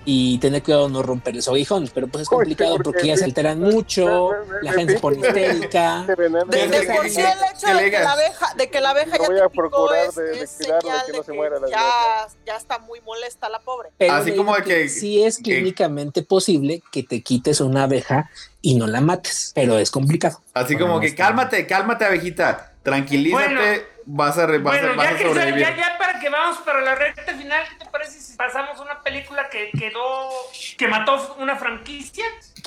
y 0.06 0.38
tener 0.38 0.62
cuidado 0.64 0.86
de 0.88 0.94
no 0.94 1.04
romper 1.04 1.42
su 1.42 1.52
aguijón. 1.52 1.90
Pero 1.94 2.08
pues 2.08 2.24
es 2.24 2.30
complicado 2.30 2.72
porque 2.76 2.86
porque 2.92 3.02
ellas 3.08 3.20
se 3.20 3.26
alteran 3.26 3.60
mucho, 3.60 4.32
la 4.62 4.72
gente 4.74 4.94
se 4.94 5.00
pone 5.00 5.18
histérica. 5.18 6.06
Desde 6.48 6.94
por 6.94 7.04
que- 7.04 7.10
sí 7.10 7.22
el 7.22 7.28
hecho 7.28 7.76
de 7.78 7.92
que 7.92 8.00
la 8.00 8.12
abeja, 8.12 8.54
de 8.56 8.70
que 8.70 8.82
la 8.82 8.90
abeja 8.92 9.18
ya 9.18 9.28
voy 9.28 9.36
te 9.36 9.42
a 9.42 9.50
picó 9.50 9.62
procurar 9.62 10.06
es, 10.08 10.18
es 10.18 10.18
cuidarlo, 10.18 10.38
de 10.38 10.48
señal 10.48 11.06
que 11.08 11.18
no 11.18 11.24
se 11.24 11.34
muera 11.34 11.60
la 11.60 11.70
ya, 11.70 12.28
ya 12.46 12.56
está 12.58 12.80
muy 12.80 13.02
molesta 13.02 13.50
la 13.50 13.60
pobre. 13.60 13.90
Pero 13.98 14.14
Así 14.14 14.36
como 14.36 14.56
de 14.56 14.64
que- 14.64 14.90
sí 14.90 15.24
es 15.24 15.38
que- 15.38 15.44
clínicamente 15.56 16.22
posible 16.24 16.82
que 16.92 17.04
te 17.04 17.22
quites 17.24 17.60
una 17.62 17.84
abeja 17.84 18.30
y 18.62 18.76
no 18.76 18.88
la 18.88 19.02
mates, 19.02 19.52
pero 19.56 19.78
es 19.80 19.92
complicado. 19.92 20.40
Así 20.54 20.78
como 20.78 21.00
que 21.00 21.14
cálmate, 21.16 21.66
cálmate, 21.68 22.06
abejita. 22.06 22.72
Tranquilízate, 22.84 23.46
Bueno. 23.56 23.62
Vas 24.06 24.38
a, 24.38 24.46
re- 24.46 24.60
vas 24.60 24.78
a- 24.78 24.82
Bueno, 24.82 24.96
vas 24.96 25.10
ya, 25.12 25.16
a 25.16 25.30
sobrevivir. 25.30 25.60
ya, 25.62 25.76
ya 25.76 25.98
para 25.98 26.20
que 26.20 26.30
vamos 26.30 26.58
para 26.60 26.82
la 26.82 26.96
recta 26.96 27.34
final, 27.34 27.64
¿qué 27.70 27.84
te 27.86 27.90
parece 27.92 28.20
si 28.20 28.36
pasamos 28.38 28.80
una 28.80 29.02
película 29.02 29.50
que 29.50 29.72
quedó, 29.78 30.30
que 30.78 30.88
mató 30.88 31.36
una 31.40 31.56
franquicia? 31.56 32.24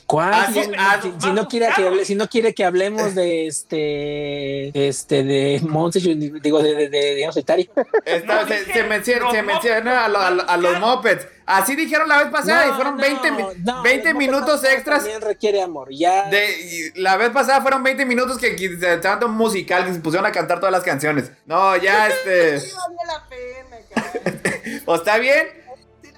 ¿Cuál? 0.06 0.32
Ah, 0.32 0.48
sí, 0.52 0.60
ya- 0.70 0.76
ah, 0.78 1.00
si, 1.20 1.30
no 1.32 1.48
quiere 1.48 1.66
que 1.76 1.82
hable- 1.86 2.04
si 2.04 2.14
no 2.14 2.28
quiere 2.28 2.54
que 2.54 2.64
hablemos 2.64 3.14
de 3.14 3.46
este 3.46 4.88
este 4.88 5.22
de 5.22 5.60
Monster 5.62 6.02
digo 6.40 6.62
de 6.62 6.74
de, 6.74 6.88
de, 6.88 7.14
de 7.14 7.28
solitario. 7.32 7.70
Esta- 8.04 8.42
No, 8.42 8.48
se, 8.48 8.58
dije 8.60 8.72
se 8.72 8.82
menciona, 8.84 9.22
los 9.24 9.32
se 9.32 9.42
mopeds, 9.42 9.64
menciona 9.64 10.04
a, 10.04 10.08
lo- 10.08 10.18
a 10.20 10.30
lo- 10.30 10.48
a 10.50 10.56
los 10.56 10.80
mopeds. 10.80 11.26
Así 11.48 11.74
dijeron 11.76 12.08
la 12.08 12.18
vez 12.18 12.28
pasada 12.30 12.66
y 12.68 12.72
fueron 12.72 12.96
no, 12.96 13.02
20, 13.02 13.30
mi- 13.32 13.42
no, 13.64 13.82
20 13.82 14.08
los 14.10 14.18
minutos 14.18 14.64
extras. 14.64 14.98
También 14.98 15.22
requiere 15.22 15.62
amor. 15.62 15.88
Ya 15.90 16.28
De, 16.28 16.92
la 16.96 17.16
vez 17.16 17.30
pasada 17.30 17.62
fueron 17.62 17.82
20 17.82 18.04
minutos 18.04 18.36
que, 18.36 18.54
que 18.54 18.76
se 18.78 18.86
un 19.26 19.32
musical 19.34 19.86
que 19.86 19.94
se 19.94 20.00
pusieron 20.00 20.26
a 20.26 20.32
cantar 20.32 20.58
todas 20.60 20.72
las 20.72 20.82
canciones. 20.84 21.30
No, 21.46 21.74
ya 21.76 22.06
este. 22.08 22.60
Sí, 22.60 22.70
valió 22.76 22.98
la 23.06 23.28
pena, 23.28 23.76
cabrón. 23.94 24.82
¿O 24.86 24.94
está 24.96 25.16
bien? 25.18 25.48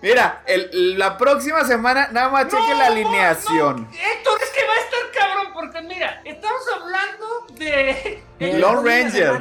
Mira, 0.03 0.43
el- 0.47 0.99
la 0.99 1.19
próxima 1.19 1.65
semana 1.65 2.09
nada 2.11 2.31
más 2.31 2.49
cheque 2.49 2.75
la 2.75 2.87
alineación. 2.87 3.83
no, 3.83 3.89
Héctor, 3.93 4.39
es 4.43 4.51
que 4.51 4.67
va 4.67 4.73
a 4.73 4.77
estar 4.77 5.01
cabrón, 5.29 5.53
porque 5.53 5.81
mira, 5.83 6.23
estamos 6.25 6.61
hablando 6.75 7.47
de 7.59 8.23
próxima 8.39 8.83
Ranger. 8.83 9.33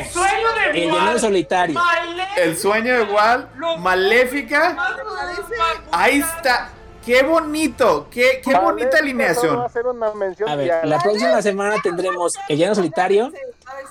El 0.00 0.04
sueño 0.10 0.52
de 0.54 0.82
el 0.84 0.86
Walt, 0.90 0.98
llanero 0.98 1.18
solitario. 1.18 1.74
Maléfica, 1.74 2.42
El 2.42 2.56
sueño 2.56 2.94
de 2.96 3.02
Walt, 3.02 3.54
Los- 3.56 3.78
Maléfica. 3.80 4.76
Ahí 5.92 6.20
está. 6.20 6.70
Qué 7.04 7.22
bonito, 7.24 8.06
qué, 8.10 8.40
qué 8.44 8.52
Vale, 8.52 8.64
bonita 8.64 8.98
alineación. 8.98 9.60
a 9.60 9.68
ser 9.68 9.86
una 9.86 10.12
mención 10.14 10.48
A 10.48 10.54
ver, 10.54 10.66
diaria. 10.66 10.88
la 10.88 11.00
próxima 11.02 11.42
semana 11.42 11.76
tendremos 11.82 12.34
el 12.48 12.58
llano 12.58 12.76
solitario, 12.76 13.32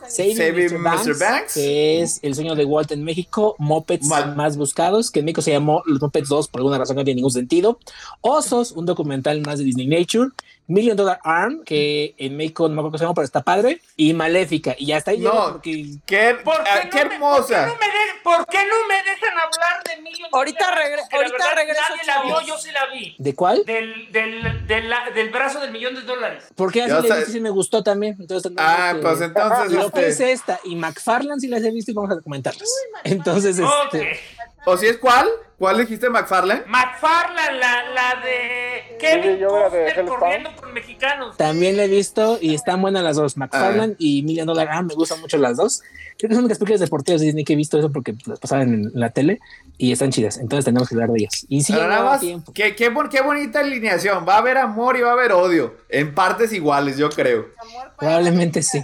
Saving, 0.07 0.37
Saving 0.37 0.65
Mr. 0.65 0.79
Mr. 0.79 0.81
Banks, 0.81 1.19
Banks. 1.19 1.53
que 1.55 2.01
es 2.01 2.19
el 2.23 2.35
sueño 2.35 2.55
de 2.55 2.63
Walt 2.63 2.91
en 2.91 3.03
México, 3.03 3.55
Mopeds 3.59 4.07
Mal- 4.07 4.35
más 4.37 4.55
buscados, 4.55 5.11
que 5.11 5.19
en 5.19 5.25
México 5.25 5.41
se 5.41 5.51
llamó 5.51 5.83
Los 5.85 6.01
Mopeds 6.01 6.29
2 6.29 6.47
por 6.47 6.59
alguna 6.59 6.77
razón 6.77 6.95
que 6.95 7.01
no 7.01 7.05
tiene 7.05 7.17
ningún 7.17 7.31
sentido. 7.31 7.79
Osos, 8.21 8.71
un 8.71 8.85
documental 8.85 9.41
más 9.41 9.59
de 9.59 9.65
Disney 9.65 9.87
Nature. 9.87 10.29
Million 10.71 10.95
Dollar 10.97 11.19
Arm, 11.23 11.63
que 11.63 12.15
en 12.17 12.37
México 12.37 12.63
no 12.67 12.69
me 12.69 12.73
acuerdo 12.81 12.91
cómo 12.91 12.97
se 12.97 13.03
llama, 13.03 13.13
pero 13.15 13.25
está 13.25 13.41
padre. 13.41 13.81
Y 13.97 14.13
Maléfica. 14.13 14.75
Y 14.77 14.87
ya 14.87 14.97
está 14.97 15.11
ahí. 15.11 15.19
No. 15.19 15.51
porque 15.53 15.85
Qué, 16.05 16.37
¿Por 16.43 16.63
qué, 16.63 16.69
ah, 16.69 16.81
no 16.85 16.89
qué 16.89 17.05
me- 17.05 17.13
hermosa. 17.15 17.67
¿por, 17.67 17.67
qué 17.67 17.67
no 17.67 17.75
me 17.79 17.85
de- 17.85 18.21
por 18.23 18.45
qué 18.47 18.57
no 18.65 18.87
me 18.87 18.95
dejan 18.95 19.37
hablar 19.37 19.83
de 19.83 20.01
Million 20.01 20.29
Ahorita 20.31 20.65
Dollar? 20.65 20.79
regre- 20.79 21.15
ahorita 21.17 21.37
verdad, 21.37 21.55
regreso, 21.55 21.81
Nadie 21.89 22.05
la 22.07 22.21
vio, 22.23 22.41
yo 22.47 22.57
sí 22.57 22.71
la 22.71 22.85
vi. 22.87 23.15
¿De 23.17 23.35
cuál? 23.35 23.63
Del, 23.65 24.11
del, 24.11 24.67
del, 24.67 24.89
la- 24.89 25.09
del 25.13 25.29
brazo 25.29 25.59
del 25.59 25.71
millón 25.71 25.95
de 25.95 26.01
dólares. 26.01 26.45
Porque 26.55 26.83
así 26.83 26.93
le 27.07 27.15
dije 27.15 27.25
si 27.31 27.39
me 27.41 27.49
gustó 27.49 27.83
también. 27.83 28.15
Entonces, 28.19 28.51
Ah, 28.57 28.95
pues 29.01 29.21
entonces, 29.21 29.71
Lo 29.73 29.91
que 29.91 30.07
es 30.07 30.19
este. 30.19 30.31
esta 30.31 30.59
y 30.63 30.75
McFarland 30.75 31.41
sí 31.41 31.47
las 31.47 31.63
he 31.63 31.71
visto 31.71 31.91
y 31.91 31.93
vamos 31.93 32.17
a 32.17 32.21
comentarlas. 32.21 32.69
Entonces, 33.03 33.59
Ok. 33.59 33.93
este, 33.93 34.19
¿O 34.65 34.77
si 34.77 34.85
es 34.87 34.97
cuál? 34.97 35.27
¿Cuál 35.61 35.77
dijiste, 35.77 36.09
McFarlane? 36.09 36.63
McFarlane, 36.65 37.59
la, 37.59 37.89
la 37.91 38.15
de 38.25 38.81
Sí, 38.89 38.95
Kevin 38.99 39.39
de 39.39 39.45
Costner 39.45 40.05
corriendo 40.05 40.55
con 40.55 40.73
mexicanos. 40.73 41.37
también 41.37 41.77
la 41.77 41.83
he 41.83 41.87
visto 41.87 42.39
y 42.41 42.55
están 42.55 42.81
buenas 42.81 43.03
las 43.03 43.15
dos. 43.15 43.33
Ah. 43.35 43.41
McFarland 43.41 43.95
y 43.99 44.23
Million 44.23 44.47
Dollar 44.47 44.69
Arm 44.69 44.87
me 44.87 44.95
gustan 44.95 45.21
mucho 45.21 45.37
las 45.37 45.57
dos. 45.57 45.83
Creo 46.17 46.29
que 46.29 46.35
son 46.35 46.47
las 46.47 46.57
películas 46.57 46.79
deportivas 46.79 47.21
de 47.21 47.27
Disney 47.27 47.43
que 47.43 47.53
he 47.53 47.55
visto 47.55 47.77
eso 47.77 47.91
porque 47.91 48.15
las 48.25 48.39
pasaban 48.39 48.73
en 48.73 48.91
la 48.95 49.11
tele 49.11 49.39
y 49.77 49.91
están 49.91 50.09
chidas. 50.09 50.37
Entonces 50.39 50.65
tenemos 50.65 50.89
que 50.89 50.95
hablar 50.95 51.09
de 51.11 51.19
ellas. 51.19 51.45
Y 51.47 51.61
sí, 51.61 51.73
nada 51.73 52.03
más, 52.05 52.21
tiempo. 52.21 52.51
qué, 52.53 52.75
qué, 52.75 52.89
bon- 52.89 53.09
qué 53.09 53.21
bonita 53.21 53.59
alineación. 53.59 54.25
Va 54.27 54.35
a 54.35 54.37
haber 54.39 54.57
amor 54.57 54.97
y 54.97 55.01
va 55.01 55.09
a 55.11 55.13
haber 55.13 55.31
odio. 55.31 55.75
En 55.89 56.15
partes 56.15 56.51
iguales, 56.53 56.97
yo 56.97 57.09
creo. 57.11 57.49
Probablemente 57.99 58.63
sí. 58.63 58.83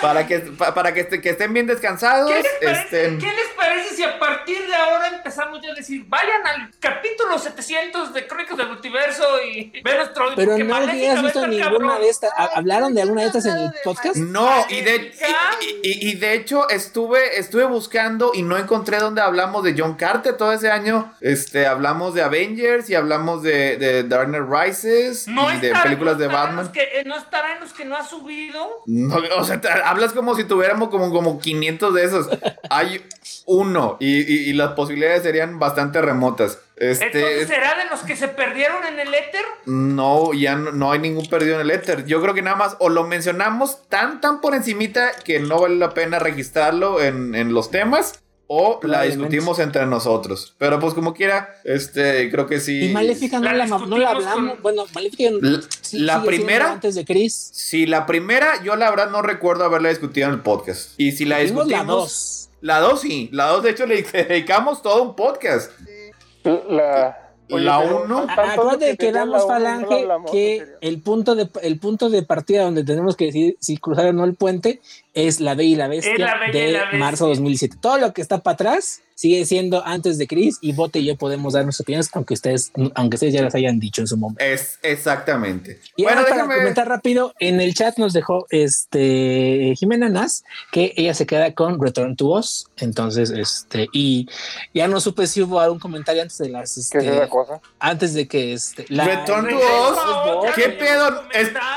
Para 0.00 0.26
que, 0.26 0.38
pa- 0.40 0.74
para 0.74 0.92
que, 0.94 1.06
que 1.06 1.30
estén 1.30 1.52
bien 1.52 1.66
descansados. 1.66 2.30
¿Qué 2.30 2.42
les, 2.42 2.52
parece, 2.62 3.04
este, 3.06 3.18
qué 3.18 3.32
les 3.32 3.48
parece 3.56 3.94
si 3.96 4.02
a 4.04 4.18
partir 4.18 4.66
de 4.66 4.74
ahora 4.74 5.08
empezamos 5.08 5.60
ya 5.62 5.70
a 5.72 5.74
decir, 5.74 6.04
vayan 6.08 6.46
al 6.46 6.70
capítulo 6.78 7.38
700 7.38 8.12
de 8.14 8.26
Crónicas 8.26 8.56
del 8.56 8.68
Multiverso 8.68 9.24
y 9.44 9.70
ve 9.84 9.96
nuestro 9.96 10.32
Pero 10.36 10.50
porque 10.52 10.64
no 10.64 10.76
habías 10.76 11.22
visto 11.22 11.46
ninguna 11.46 11.70
cabrón. 11.70 12.00
de 12.00 12.08
estas. 12.08 12.30
¿Ha- 12.36 12.50
¿Hablaron 12.56 12.94
de 12.94 13.02
alguna 13.02 13.22
de 13.22 13.26
estas 13.28 13.46
en 13.46 13.56
el 13.58 13.70
podcast? 13.84 14.16
No, 14.16 14.66
y 14.68 14.80
de, 14.82 15.12
y, 15.82 15.88
y- 15.88 16.10
y 16.10 16.14
de 16.14 16.34
hecho 16.34 16.68
estuve, 16.68 17.38
estuve 17.38 17.64
buscando 17.64 18.32
y 18.34 18.42
no 18.42 18.56
encontré 18.56 18.98
donde 18.98 19.20
hablamos 19.20 19.62
de 19.64 19.74
John 19.76 19.94
Carter 19.94 20.36
todo 20.36 20.52
ese 20.52 20.70
año. 20.70 21.12
Este, 21.20 21.66
hablamos 21.66 22.14
de 22.14 22.22
Avengers 22.22 22.88
y 22.90 22.94
hablamos 22.94 23.42
de, 23.42 23.76
de 23.76 24.02
Dark 24.04 24.28
Knight 24.28 24.44
Rises 24.48 25.28
No 25.28 25.52
y 25.52 25.58
de 25.58 25.72
películas 25.82 26.14
no 26.14 26.20
de 26.20 26.26
Batman. 26.28 26.56
los 26.64 26.68
que, 26.70 26.82
eh, 26.82 27.04
no 27.04 27.16
estará 27.16 27.54
en 27.54 27.60
los 27.60 27.72
que 27.72 27.84
no 27.84 27.96
ha 27.96 28.04
subido. 28.04 28.82
No, 28.86 29.16
o 29.36 29.44
sea, 29.44 29.60
te- 29.60 29.67
hablas 29.84 30.12
como 30.12 30.34
si 30.34 30.44
tuviéramos 30.44 30.88
como, 30.88 31.10
como 31.10 31.38
500 31.38 31.94
de 31.94 32.04
esos. 32.04 32.28
Hay 32.70 33.04
uno 33.46 33.96
y, 34.00 34.20
y- 34.20 34.50
y 34.50 34.52
las 34.52 34.72
posibilidades 34.72 35.22
serían 35.22 35.58
bastante 35.58 36.00
remotas. 36.02 36.58
Este, 36.76 37.06
Entonces, 37.06 37.48
¿será 37.48 37.76
de 37.76 37.86
los 37.90 38.00
que 38.00 38.14
se 38.16 38.28
perdieron 38.28 38.84
en 38.86 39.00
el 39.00 39.12
éter? 39.12 39.42
no, 39.66 40.32
ya 40.32 40.54
no, 40.54 40.70
no 40.72 40.92
hay 40.92 40.98
ningún 41.00 41.28
perdido 41.28 41.56
en 41.56 41.62
el 41.62 41.70
éter. 41.70 42.06
Yo 42.06 42.22
creo 42.22 42.34
que 42.34 42.42
nada 42.42 42.56
más 42.56 42.76
o 42.78 42.88
lo 42.88 43.04
mencionamos 43.04 43.88
tan, 43.88 44.20
tan 44.20 44.40
por 44.40 44.54
encimita 44.54 45.12
que 45.24 45.40
no 45.40 45.60
vale 45.60 45.76
la 45.76 45.92
pena 45.94 46.18
registrarlo 46.18 47.02
en, 47.02 47.34
en 47.34 47.52
los 47.52 47.70
temas. 47.70 48.20
O 48.50 48.80
la 48.82 49.02
discutimos 49.02 49.58
entre 49.58 49.84
nosotros. 49.84 50.54
Pero 50.56 50.80
pues 50.80 50.94
como 50.94 51.12
quiera, 51.12 51.54
este, 51.64 52.30
creo 52.30 52.46
que 52.46 52.60
sí. 52.60 52.86
Y 52.86 52.88
Maléfica 52.94 53.38
no 53.38 53.44
La 53.44 53.52
la, 53.52 53.66
no 53.66 53.78
la 53.98 54.14
discutimos 54.14 54.26
hablamos. 54.26 54.52
con- 54.54 54.62
Bueno, 54.62 54.84
Maléfica 54.94 55.30
La, 55.40 55.60
sí 55.82 55.98
la 55.98 56.14
sigue 56.14 56.26
siendo 56.26 56.26
primera, 56.26 56.72
antes 56.72 56.94
de 56.94 57.04
Chris. 57.04 57.50
la 57.86 58.06
primera, 58.06 58.62
yo 58.64 58.74
la 58.76 58.88
verdad 58.88 59.10
no 59.10 59.20
recuerdo 59.20 59.64
haberla 59.64 59.90
discutido 59.90 60.28
en 60.28 60.34
el 60.34 60.40
podcast. 60.40 60.92
Y 60.98 61.12
si 61.12 61.26
la 61.26 61.38
discutimos. 61.40 61.70
la 61.70 61.84
dos. 61.84 62.34
La 62.60 62.80
2 62.80 63.00
sí, 63.02 63.28
la 63.32 63.46
2 63.48 63.62
de 63.62 63.70
hecho 63.70 63.86
le 63.86 64.02
dedicamos 64.12 64.82
todo 64.82 65.02
un 65.02 65.14
podcast. 65.14 65.70
La, 66.44 67.27
La 67.48 67.78
uno. 67.78 68.26
tanto 68.26 68.42
Ah, 68.42 68.52
Acuérdate 68.52 68.84
de 68.86 68.96
que 68.96 69.12
la 69.12 69.24
la 69.24 69.40
Falange, 69.40 70.00
hablamos, 70.02 70.30
que 70.30 70.66
el 70.80 71.00
punto, 71.00 71.34
de, 71.34 71.48
el 71.62 71.78
punto 71.78 72.10
de 72.10 72.22
partida 72.22 72.64
donde 72.64 72.84
tenemos 72.84 73.16
que 73.16 73.26
decidir 73.26 73.56
si 73.60 73.76
cruzar 73.78 74.06
o 74.06 74.12
no 74.12 74.24
el 74.24 74.34
puente 74.34 74.80
es 75.14 75.40
la 75.40 75.54
Bella 75.54 75.70
y 75.70 75.76
la 75.76 75.88
Bestia 75.88 76.12
Es 76.12 76.18
La 76.18 76.38
Bella 76.38 76.48
y 76.48 76.52
de 76.66 76.72
la 76.72 76.80
Bestia. 76.80 76.98
marzo 76.98 77.26
2007. 77.28 77.76
Todo 77.80 77.98
lo 77.98 78.12
que 78.12 78.20
está 78.22 78.42
para 78.42 78.54
atrás 78.54 79.02
sigue 79.18 79.44
siendo 79.46 79.84
antes 79.84 80.16
de 80.16 80.28
Chris 80.28 80.58
y 80.60 80.70
Bote 80.72 81.00
y 81.00 81.06
yo 81.06 81.16
podemos 81.16 81.54
dar 81.54 81.64
nuestras 81.64 81.80
opiniones, 81.84 82.08
aunque 82.12 82.34
ustedes, 82.34 82.70
aunque 82.94 83.16
ustedes 83.16 83.34
ya 83.34 83.42
las 83.42 83.52
hayan 83.56 83.80
dicho 83.80 84.00
en 84.00 84.06
su 84.06 84.16
momento. 84.16 84.44
Es 84.44 84.78
exactamente. 84.82 85.80
Y 85.96 86.04
bueno, 86.04 86.18
ahora 86.20 86.30
para 86.30 86.42
déjame. 86.42 86.60
comentar 86.60 86.88
rápido, 86.88 87.34
en 87.40 87.60
el 87.60 87.74
chat 87.74 87.98
nos 87.98 88.12
dejó 88.12 88.46
este 88.50 89.74
Jimena 89.76 90.08
Nas 90.08 90.44
que 90.70 90.92
ella 90.96 91.14
se 91.14 91.26
queda 91.26 91.52
con 91.52 91.82
Return 91.82 92.14
to 92.14 92.26
Us. 92.28 92.66
Entonces, 92.76 93.30
este, 93.30 93.88
y 93.92 94.28
ya 94.72 94.86
no 94.86 95.00
supe 95.00 95.26
si 95.26 95.42
hubo 95.42 95.58
algún 95.58 95.80
comentario 95.80 96.22
antes 96.22 96.38
de 96.38 96.50
las 96.50 96.74
¿Qué 96.92 96.98
es 96.98 97.04
esa 97.04 97.14
este, 97.16 97.28
cosa? 97.28 97.60
antes 97.80 98.14
de 98.14 98.28
que 98.28 98.52
este 98.52 98.86
la- 98.88 99.04
Return 99.04 99.48
to 99.48 99.56
Us. 99.56 100.54
¿Qué 100.54 100.68
pedo? 100.68 101.22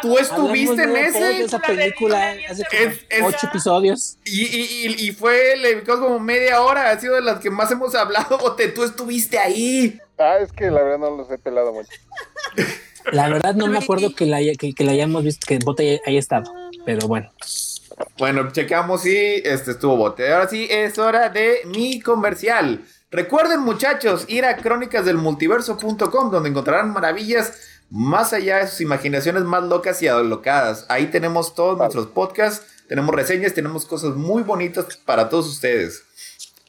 ¿Tú 0.04 0.18
estuviste 0.20 0.84
en 0.84 0.96
ese? 0.96 1.42
esa 1.44 1.58
película 1.60 2.36
hace 2.50 2.64
como 2.70 2.82
Es- 2.92 3.00
es- 3.10 3.24
ocho 3.24 3.48
episodios. 3.48 4.18
Y, 4.26 4.42
y, 4.44 4.88
y- 4.88 5.08
y 5.08 5.12
fue, 5.12 5.58
le 5.58 5.76
dedicó 5.76 6.00
como 6.00 6.20
media 6.20 6.62
hora. 6.62 6.92
Ha 6.92 7.00
sido 7.00 7.16
de 7.16 7.31
las 7.32 7.40
que 7.42 7.50
más 7.50 7.72
hemos 7.72 7.94
hablado. 7.96 8.38
Bote, 8.42 8.68
tú 8.70 8.84
estuviste 8.84 9.38
ahí. 9.40 10.00
Ah, 10.18 10.38
es 10.40 10.52
que 10.52 10.70
la 10.70 10.82
verdad 10.84 11.00
no 11.00 11.16
los 11.18 11.30
he 11.32 11.38
pelado 11.38 11.74
mucho. 11.74 11.90
La 13.12 13.28
verdad 13.30 13.56
no 13.56 13.68
me 13.68 13.78
acuerdo 13.80 14.14
que 14.16 14.26
la, 14.26 14.38
haya- 14.38 14.54
que, 14.56 14.74
que 14.74 14.84
la 14.84 14.92
hayamos 14.92 15.24
visto, 15.24 15.46
que 15.48 15.58
Bote 15.60 16.02
haya, 16.06 16.20
estado, 16.20 16.54
pero 16.86 17.08
bueno. 17.08 17.32
Bueno, 18.18 18.52
checamos 18.52 19.02
si 19.02 19.16
este 19.44 19.72
estuvo 19.72 19.96
bote. 19.96 20.32
Ahora 20.32 20.48
sí, 20.48 20.68
es 20.70 20.98
hora 20.98 21.30
de 21.30 21.62
mi 21.66 22.00
comercial. 22.00 22.84
Recuerden, 23.12 23.60
muchachos, 23.62 24.26
ir 24.28 24.46
a 24.46 24.56
crónicasdelmultiverso.com, 24.58 26.32
donde 26.32 26.50
encontrarán 26.50 26.94
maravillas 26.94 27.54
más 27.90 28.32
allá 28.34 28.58
de 28.60 28.68
sus 28.68 28.82
imaginaciones 28.82 29.44
más 29.44 29.64
locas 29.64 30.02
y 30.02 30.08
alocadas. 30.08 30.86
Ahí 30.88 31.08
tenemos 31.08 31.54
todos 31.54 31.78
Vale. 31.78 31.94
nuestros 31.94 32.08
podcasts, 32.14 32.66
tenemos 32.88 33.14
reseñas, 33.14 33.54
tenemos 33.54 33.86
cosas 33.86 34.16
muy 34.16 34.44
bonitas 34.44 34.98
para 35.06 35.28
todos 35.30 35.48
ustedes. 35.48 36.04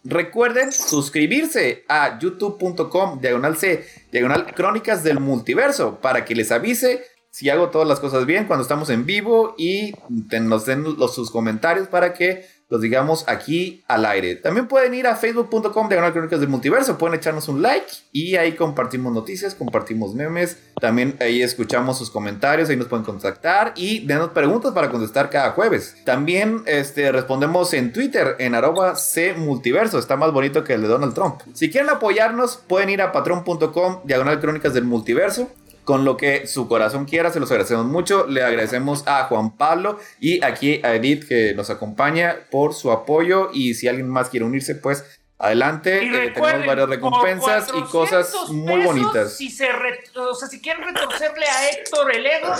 Recuerden 0.04 0.72
suscribirse 0.72 1.84
a 1.88 2.18
youtube.com 2.18 3.20
diagonal 3.20 3.56
C, 3.56 3.86
diagonal 4.10 4.52
Crónicas 4.54 5.04
del 5.04 5.20
Multiverso, 5.20 6.00
para 6.00 6.24
que 6.24 6.34
les 6.34 6.50
avise 6.50 7.04
si 7.30 7.48
hago 7.48 7.70
todas 7.70 7.88
las 7.88 7.98
cosas 7.98 8.26
bien 8.26 8.46
cuando 8.46 8.62
estamos 8.62 8.90
en 8.90 9.06
vivo 9.06 9.54
y 9.56 9.94
nos 10.08 10.66
den 10.66 10.84
sus 11.08 11.30
comentarios 11.30 11.88
para 11.88 12.12
que 12.12 12.46
los 12.72 12.80
digamos 12.80 13.24
aquí 13.28 13.84
al 13.86 14.06
aire. 14.06 14.34
También 14.34 14.66
pueden 14.66 14.94
ir 14.94 15.06
a 15.06 15.14
facebook.com 15.14 15.88
diagonal 15.90 16.14
Crónicas 16.14 16.40
del 16.40 16.48
Multiverso, 16.48 16.96
pueden 16.96 17.16
echarnos 17.18 17.46
un 17.48 17.60
like 17.60 17.92
y 18.12 18.36
ahí 18.36 18.52
compartimos 18.52 19.12
noticias, 19.12 19.54
compartimos 19.54 20.14
memes, 20.14 20.56
también 20.80 21.14
ahí 21.20 21.42
escuchamos 21.42 21.98
sus 21.98 22.10
comentarios, 22.10 22.70
ahí 22.70 22.76
nos 22.76 22.86
pueden 22.88 23.04
contactar 23.04 23.74
y 23.76 24.06
denos 24.06 24.30
preguntas 24.30 24.72
para 24.72 24.90
contestar 24.90 25.28
cada 25.28 25.50
jueves. 25.50 25.96
También 26.06 26.62
este, 26.64 27.12
respondemos 27.12 27.74
en 27.74 27.92
Twitter 27.92 28.36
en 28.38 28.54
arroba 28.54 28.96
C 28.96 29.34
Multiverso, 29.34 29.98
está 29.98 30.16
más 30.16 30.32
bonito 30.32 30.64
que 30.64 30.72
el 30.72 30.80
de 30.80 30.88
Donald 30.88 31.12
Trump. 31.12 31.42
Si 31.52 31.70
quieren 31.70 31.90
apoyarnos, 31.90 32.56
pueden 32.56 32.88
ir 32.88 33.02
a 33.02 33.12
patreon.com 33.12 34.00
diagonal 34.04 34.40
Crónicas 34.40 34.72
del 34.72 34.84
Multiverso. 34.84 35.50
Con 35.84 36.04
lo 36.04 36.16
que 36.16 36.46
su 36.46 36.68
corazón 36.68 37.06
quiera, 37.06 37.30
se 37.32 37.40
los 37.40 37.50
agradecemos 37.50 37.86
mucho. 37.86 38.26
Le 38.28 38.42
agradecemos 38.44 39.02
a 39.06 39.24
Juan 39.24 39.56
Pablo 39.56 39.98
y 40.20 40.42
aquí 40.44 40.80
a 40.84 40.94
Edith 40.94 41.26
que 41.26 41.54
nos 41.54 41.70
acompaña 41.70 42.36
por 42.50 42.72
su 42.74 42.92
apoyo. 42.92 43.50
Y 43.52 43.74
si 43.74 43.88
alguien 43.88 44.08
más 44.08 44.28
quiere 44.28 44.46
unirse, 44.46 44.76
pues 44.76 45.04
adelante. 45.38 46.04
Y 46.04 46.14
Eh, 46.14 46.30
tenemos 46.32 46.66
varias 46.66 46.88
recompensas 46.88 47.68
y 47.70 47.82
400 47.82 47.90
cosas 47.90 48.50
muy 48.50 48.76
pesos, 48.76 48.84
bonitas. 48.94 49.36
Si, 49.36 49.50
se 49.50 49.72
re- 49.72 50.04
o 50.14 50.34
sea, 50.36 50.46
si 50.48 50.60
quieren 50.60 50.84
retorcerle 50.84 51.46
a 51.46 51.70
Héctor 51.70 52.14
el 52.14 52.26
ego, 52.26 52.54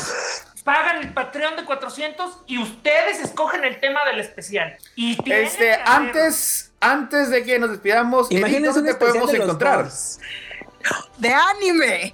pagan 0.65 1.03
el 1.03 1.13
Patreon 1.15 1.55
de 1.55 1.65
400 1.65 2.39
y 2.49 2.59
ustedes 2.61 3.21
escogen 3.21 3.63
el 3.63 3.79
tema 3.79 4.01
del 4.05 4.19
especial. 4.19 4.77
Y 4.97 5.13
Este, 5.31 5.59
que 5.59 5.75
antes, 5.85 6.73
antes 6.81 7.31
de 7.31 7.45
que 7.45 7.61
nos 7.61 7.71
despidamos, 7.71 8.33
Imagínense 8.33 8.81
un 8.81 8.87
¿dónde 8.87 8.95
te 8.95 9.05
especial 9.05 9.25
podemos 9.27 9.45
encontrar? 9.45 9.89
De 11.19 11.33
anime. 11.33 12.13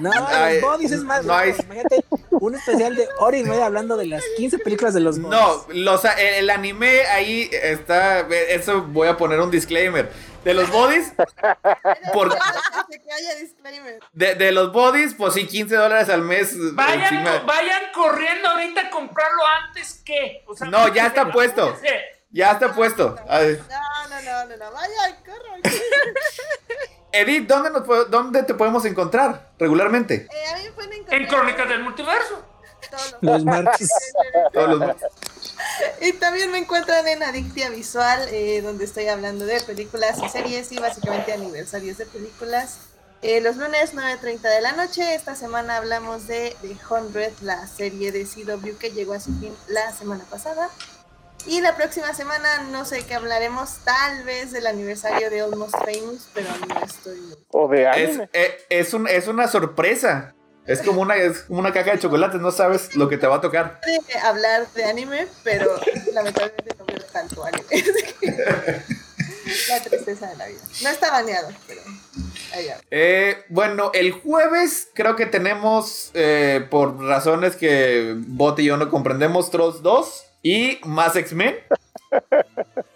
No, 0.00 0.10
Ay, 0.28 0.60
los 0.60 0.62
Bodies 0.70 0.92
es 0.92 1.02
más. 1.02 1.24
no 1.24 1.34
hay-. 1.34 1.50
Imagínate 1.58 2.04
un 2.30 2.54
especial 2.54 2.94
de 2.96 3.08
hora 3.18 3.36
y 3.36 3.44
media 3.44 3.66
hablando 3.66 3.96
de 3.96 4.06
las 4.06 4.22
15 4.36 4.58
películas 4.58 4.92
de 4.94 5.00
los 5.00 5.18
Bodies. 5.20 5.40
No, 5.40 5.66
los, 5.72 6.04
el, 6.04 6.18
el 6.18 6.50
anime 6.50 7.02
ahí 7.06 7.48
está. 7.52 8.20
Eso 8.48 8.82
voy 8.82 9.08
a 9.08 9.16
poner 9.16 9.40
un 9.40 9.50
disclaimer. 9.50 10.10
De 10.44 10.54
los 10.54 10.70
bodies, 10.70 11.12
por, 12.12 12.32
que 12.32 13.12
haya 13.12 13.34
disclaimer. 13.34 13.98
de, 14.12 14.36
de 14.36 14.52
los 14.52 14.72
bodies, 14.72 15.12
pues 15.14 15.34
sí, 15.34 15.44
15 15.44 15.74
dólares 15.74 16.08
al 16.08 16.22
mes. 16.22 16.54
Vayan, 16.74 17.00
encima. 17.02 17.40
co- 17.40 17.46
vayan 17.46 17.82
corriendo 17.92 18.48
ahorita 18.50 18.82
a 18.82 18.90
comprarlo 18.90 19.42
antes 19.66 20.02
que. 20.04 20.44
o 20.46 20.54
sea, 20.56 20.68
No, 20.68 20.86
ya 20.94 21.06
está 21.08 21.32
puesto. 21.32 21.76
Ya 22.30 22.52
está 22.52 22.72
puesto. 22.74 23.16
No, 23.26 23.34
no, 24.08 24.22
no, 24.22 24.44
no, 24.46 24.56
no. 24.56 24.70
Vaya, 24.72 25.16
corran. 25.24 25.62
Edith, 27.20 27.46
¿dónde, 27.48 27.70
nos 27.70 27.82
puedo- 27.84 28.04
¿dónde 28.06 28.42
te 28.42 28.54
podemos 28.54 28.84
encontrar 28.84 29.50
regularmente? 29.58 30.26
Eh, 30.32 30.48
a 30.52 30.56
mí 30.56 30.64
me 30.64 30.72
pueden 30.72 30.92
encontrar 30.92 31.20
En 31.20 31.26
Crónicas 31.28 31.68
del 31.68 31.82
Multiverso. 31.82 32.42
todos 32.90 33.12
los- 33.20 33.32
Los 33.32 33.44
martes. 33.44 33.90
Todos 34.52 34.78
los- 34.78 34.96
Y 36.00 36.12
también 36.14 36.50
me 36.52 36.58
encuentran 36.58 37.06
en 37.08 37.22
Adictia 37.22 37.70
Visual, 37.70 38.28
eh, 38.30 38.60
donde 38.62 38.84
estoy 38.84 39.08
hablando 39.08 39.44
de 39.46 39.60
películas 39.60 40.18
y 40.24 40.28
series 40.28 40.70
y 40.72 40.78
básicamente 40.78 41.32
aniversarios 41.32 41.98
de 41.98 42.06
películas. 42.06 42.78
Eh, 43.22 43.40
los 43.40 43.56
lunes 43.56 43.94
9.30 43.94 44.48
de 44.50 44.60
la 44.60 44.72
noche, 44.72 45.14
esta 45.14 45.34
semana 45.34 45.76
hablamos 45.78 46.26
de 46.26 46.54
The 46.60 46.76
100, 46.76 47.32
la 47.40 47.66
serie 47.66 48.12
de 48.12 48.24
CW 48.26 48.76
que 48.78 48.90
llegó 48.90 49.14
a 49.14 49.20
su 49.20 49.32
fin 49.40 49.56
la 49.68 49.90
semana 49.92 50.24
pasada. 50.30 50.68
Y 51.46 51.60
la 51.60 51.76
próxima 51.76 52.12
semana 52.12 52.62
no 52.72 52.84
sé 52.84 53.04
qué 53.06 53.14
hablaremos, 53.14 53.76
tal 53.84 54.24
vez 54.24 54.50
del 54.50 54.66
aniversario 54.66 55.30
de 55.30 55.40
Almost 55.42 55.74
Famous, 55.76 56.28
pero 56.34 56.48
no 56.68 56.84
estoy... 56.84 57.20
O 57.52 57.68
de 57.68 57.82
Es, 57.82 58.08
anime. 58.08 58.28
eh, 58.32 58.56
es, 58.68 58.92
un- 58.94 59.06
es 59.08 59.28
una 59.28 59.46
sorpresa. 59.46 60.34
Es 60.66 60.82
como 60.82 61.00
una, 61.02 61.14
es 61.14 61.42
como 61.42 61.60
una 61.60 61.72
caja 61.72 61.92
de 61.92 62.00
chocolates, 62.00 62.40
no 62.40 62.50
sabes 62.50 62.96
lo 62.96 63.08
que 63.08 63.16
te 63.18 63.28
va 63.28 63.36
a 63.36 63.40
tocar. 63.40 63.80
de 63.86 64.18
hablar 64.18 64.66
de 64.74 64.84
anime, 64.84 65.28
pero 65.44 65.80
lamentablemente 66.12 66.74
no 66.76 66.84
veo 66.86 66.98
tanto 67.12 67.44
anime. 67.44 67.62
la 69.68 69.80
tristeza 69.84 70.26
de 70.26 70.36
la 70.36 70.46
vida. 70.48 70.58
No 70.82 70.88
está 70.88 71.12
baneado, 71.12 71.48
pero 71.68 71.82
allá. 72.52 72.80
Eh, 72.90 73.44
bueno, 73.48 73.92
el 73.94 74.10
jueves 74.10 74.88
creo 74.94 75.14
que 75.14 75.26
tenemos, 75.26 76.10
eh, 76.14 76.66
por 76.68 77.00
razones 77.00 77.54
que 77.54 78.14
Bot 78.18 78.58
y 78.58 78.64
yo 78.64 78.76
no 78.76 78.90
comprendemos, 78.90 79.52
Trolls 79.52 79.82
2 79.82 80.24
y 80.46 80.78
más 80.84 81.16
X-Men. 81.16 81.56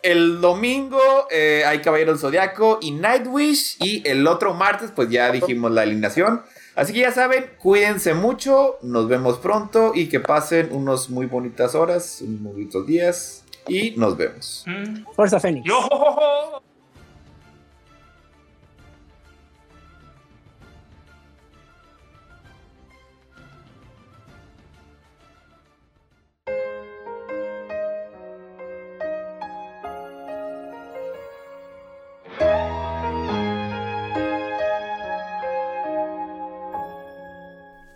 El 0.03 0.41
domingo 0.41 1.01
eh, 1.33 1.65
hay 1.67 1.81
Caballero 1.81 2.13
del 2.13 2.21
Zodiaco 2.21 2.79
y 2.81 2.93
Nightwish. 2.93 3.77
Y 3.81 4.09
el 4.09 4.25
otro 4.29 4.55
martes, 4.55 4.93
pues 4.95 5.11
ya 5.11 5.33
dijimos 5.33 5.73
la 5.73 5.83
alineación. 5.83 6.43
Así 6.77 6.93
que 6.93 7.01
ya 7.01 7.11
saben, 7.11 7.51
cuídense 7.59 8.15
mucho, 8.15 8.79
nos 8.83 9.09
vemos 9.09 9.39
pronto 9.39 9.91
y 9.95 10.09
que 10.09 10.21
pasen 10.21 10.69
unos 10.71 11.11
muy 11.11 11.27
bonitas 11.27 11.75
horas, 11.75 12.23
unos 12.23 12.41
muy 12.41 12.53
bonitos 12.53 12.87
días 12.87 13.45
y 13.67 13.91
nos 13.97 14.17
vemos. 14.17 14.65
Mm. 14.67 15.13
Fuerza 15.17 15.41
Fénix. 15.41 15.67
Yo, 15.67 16.63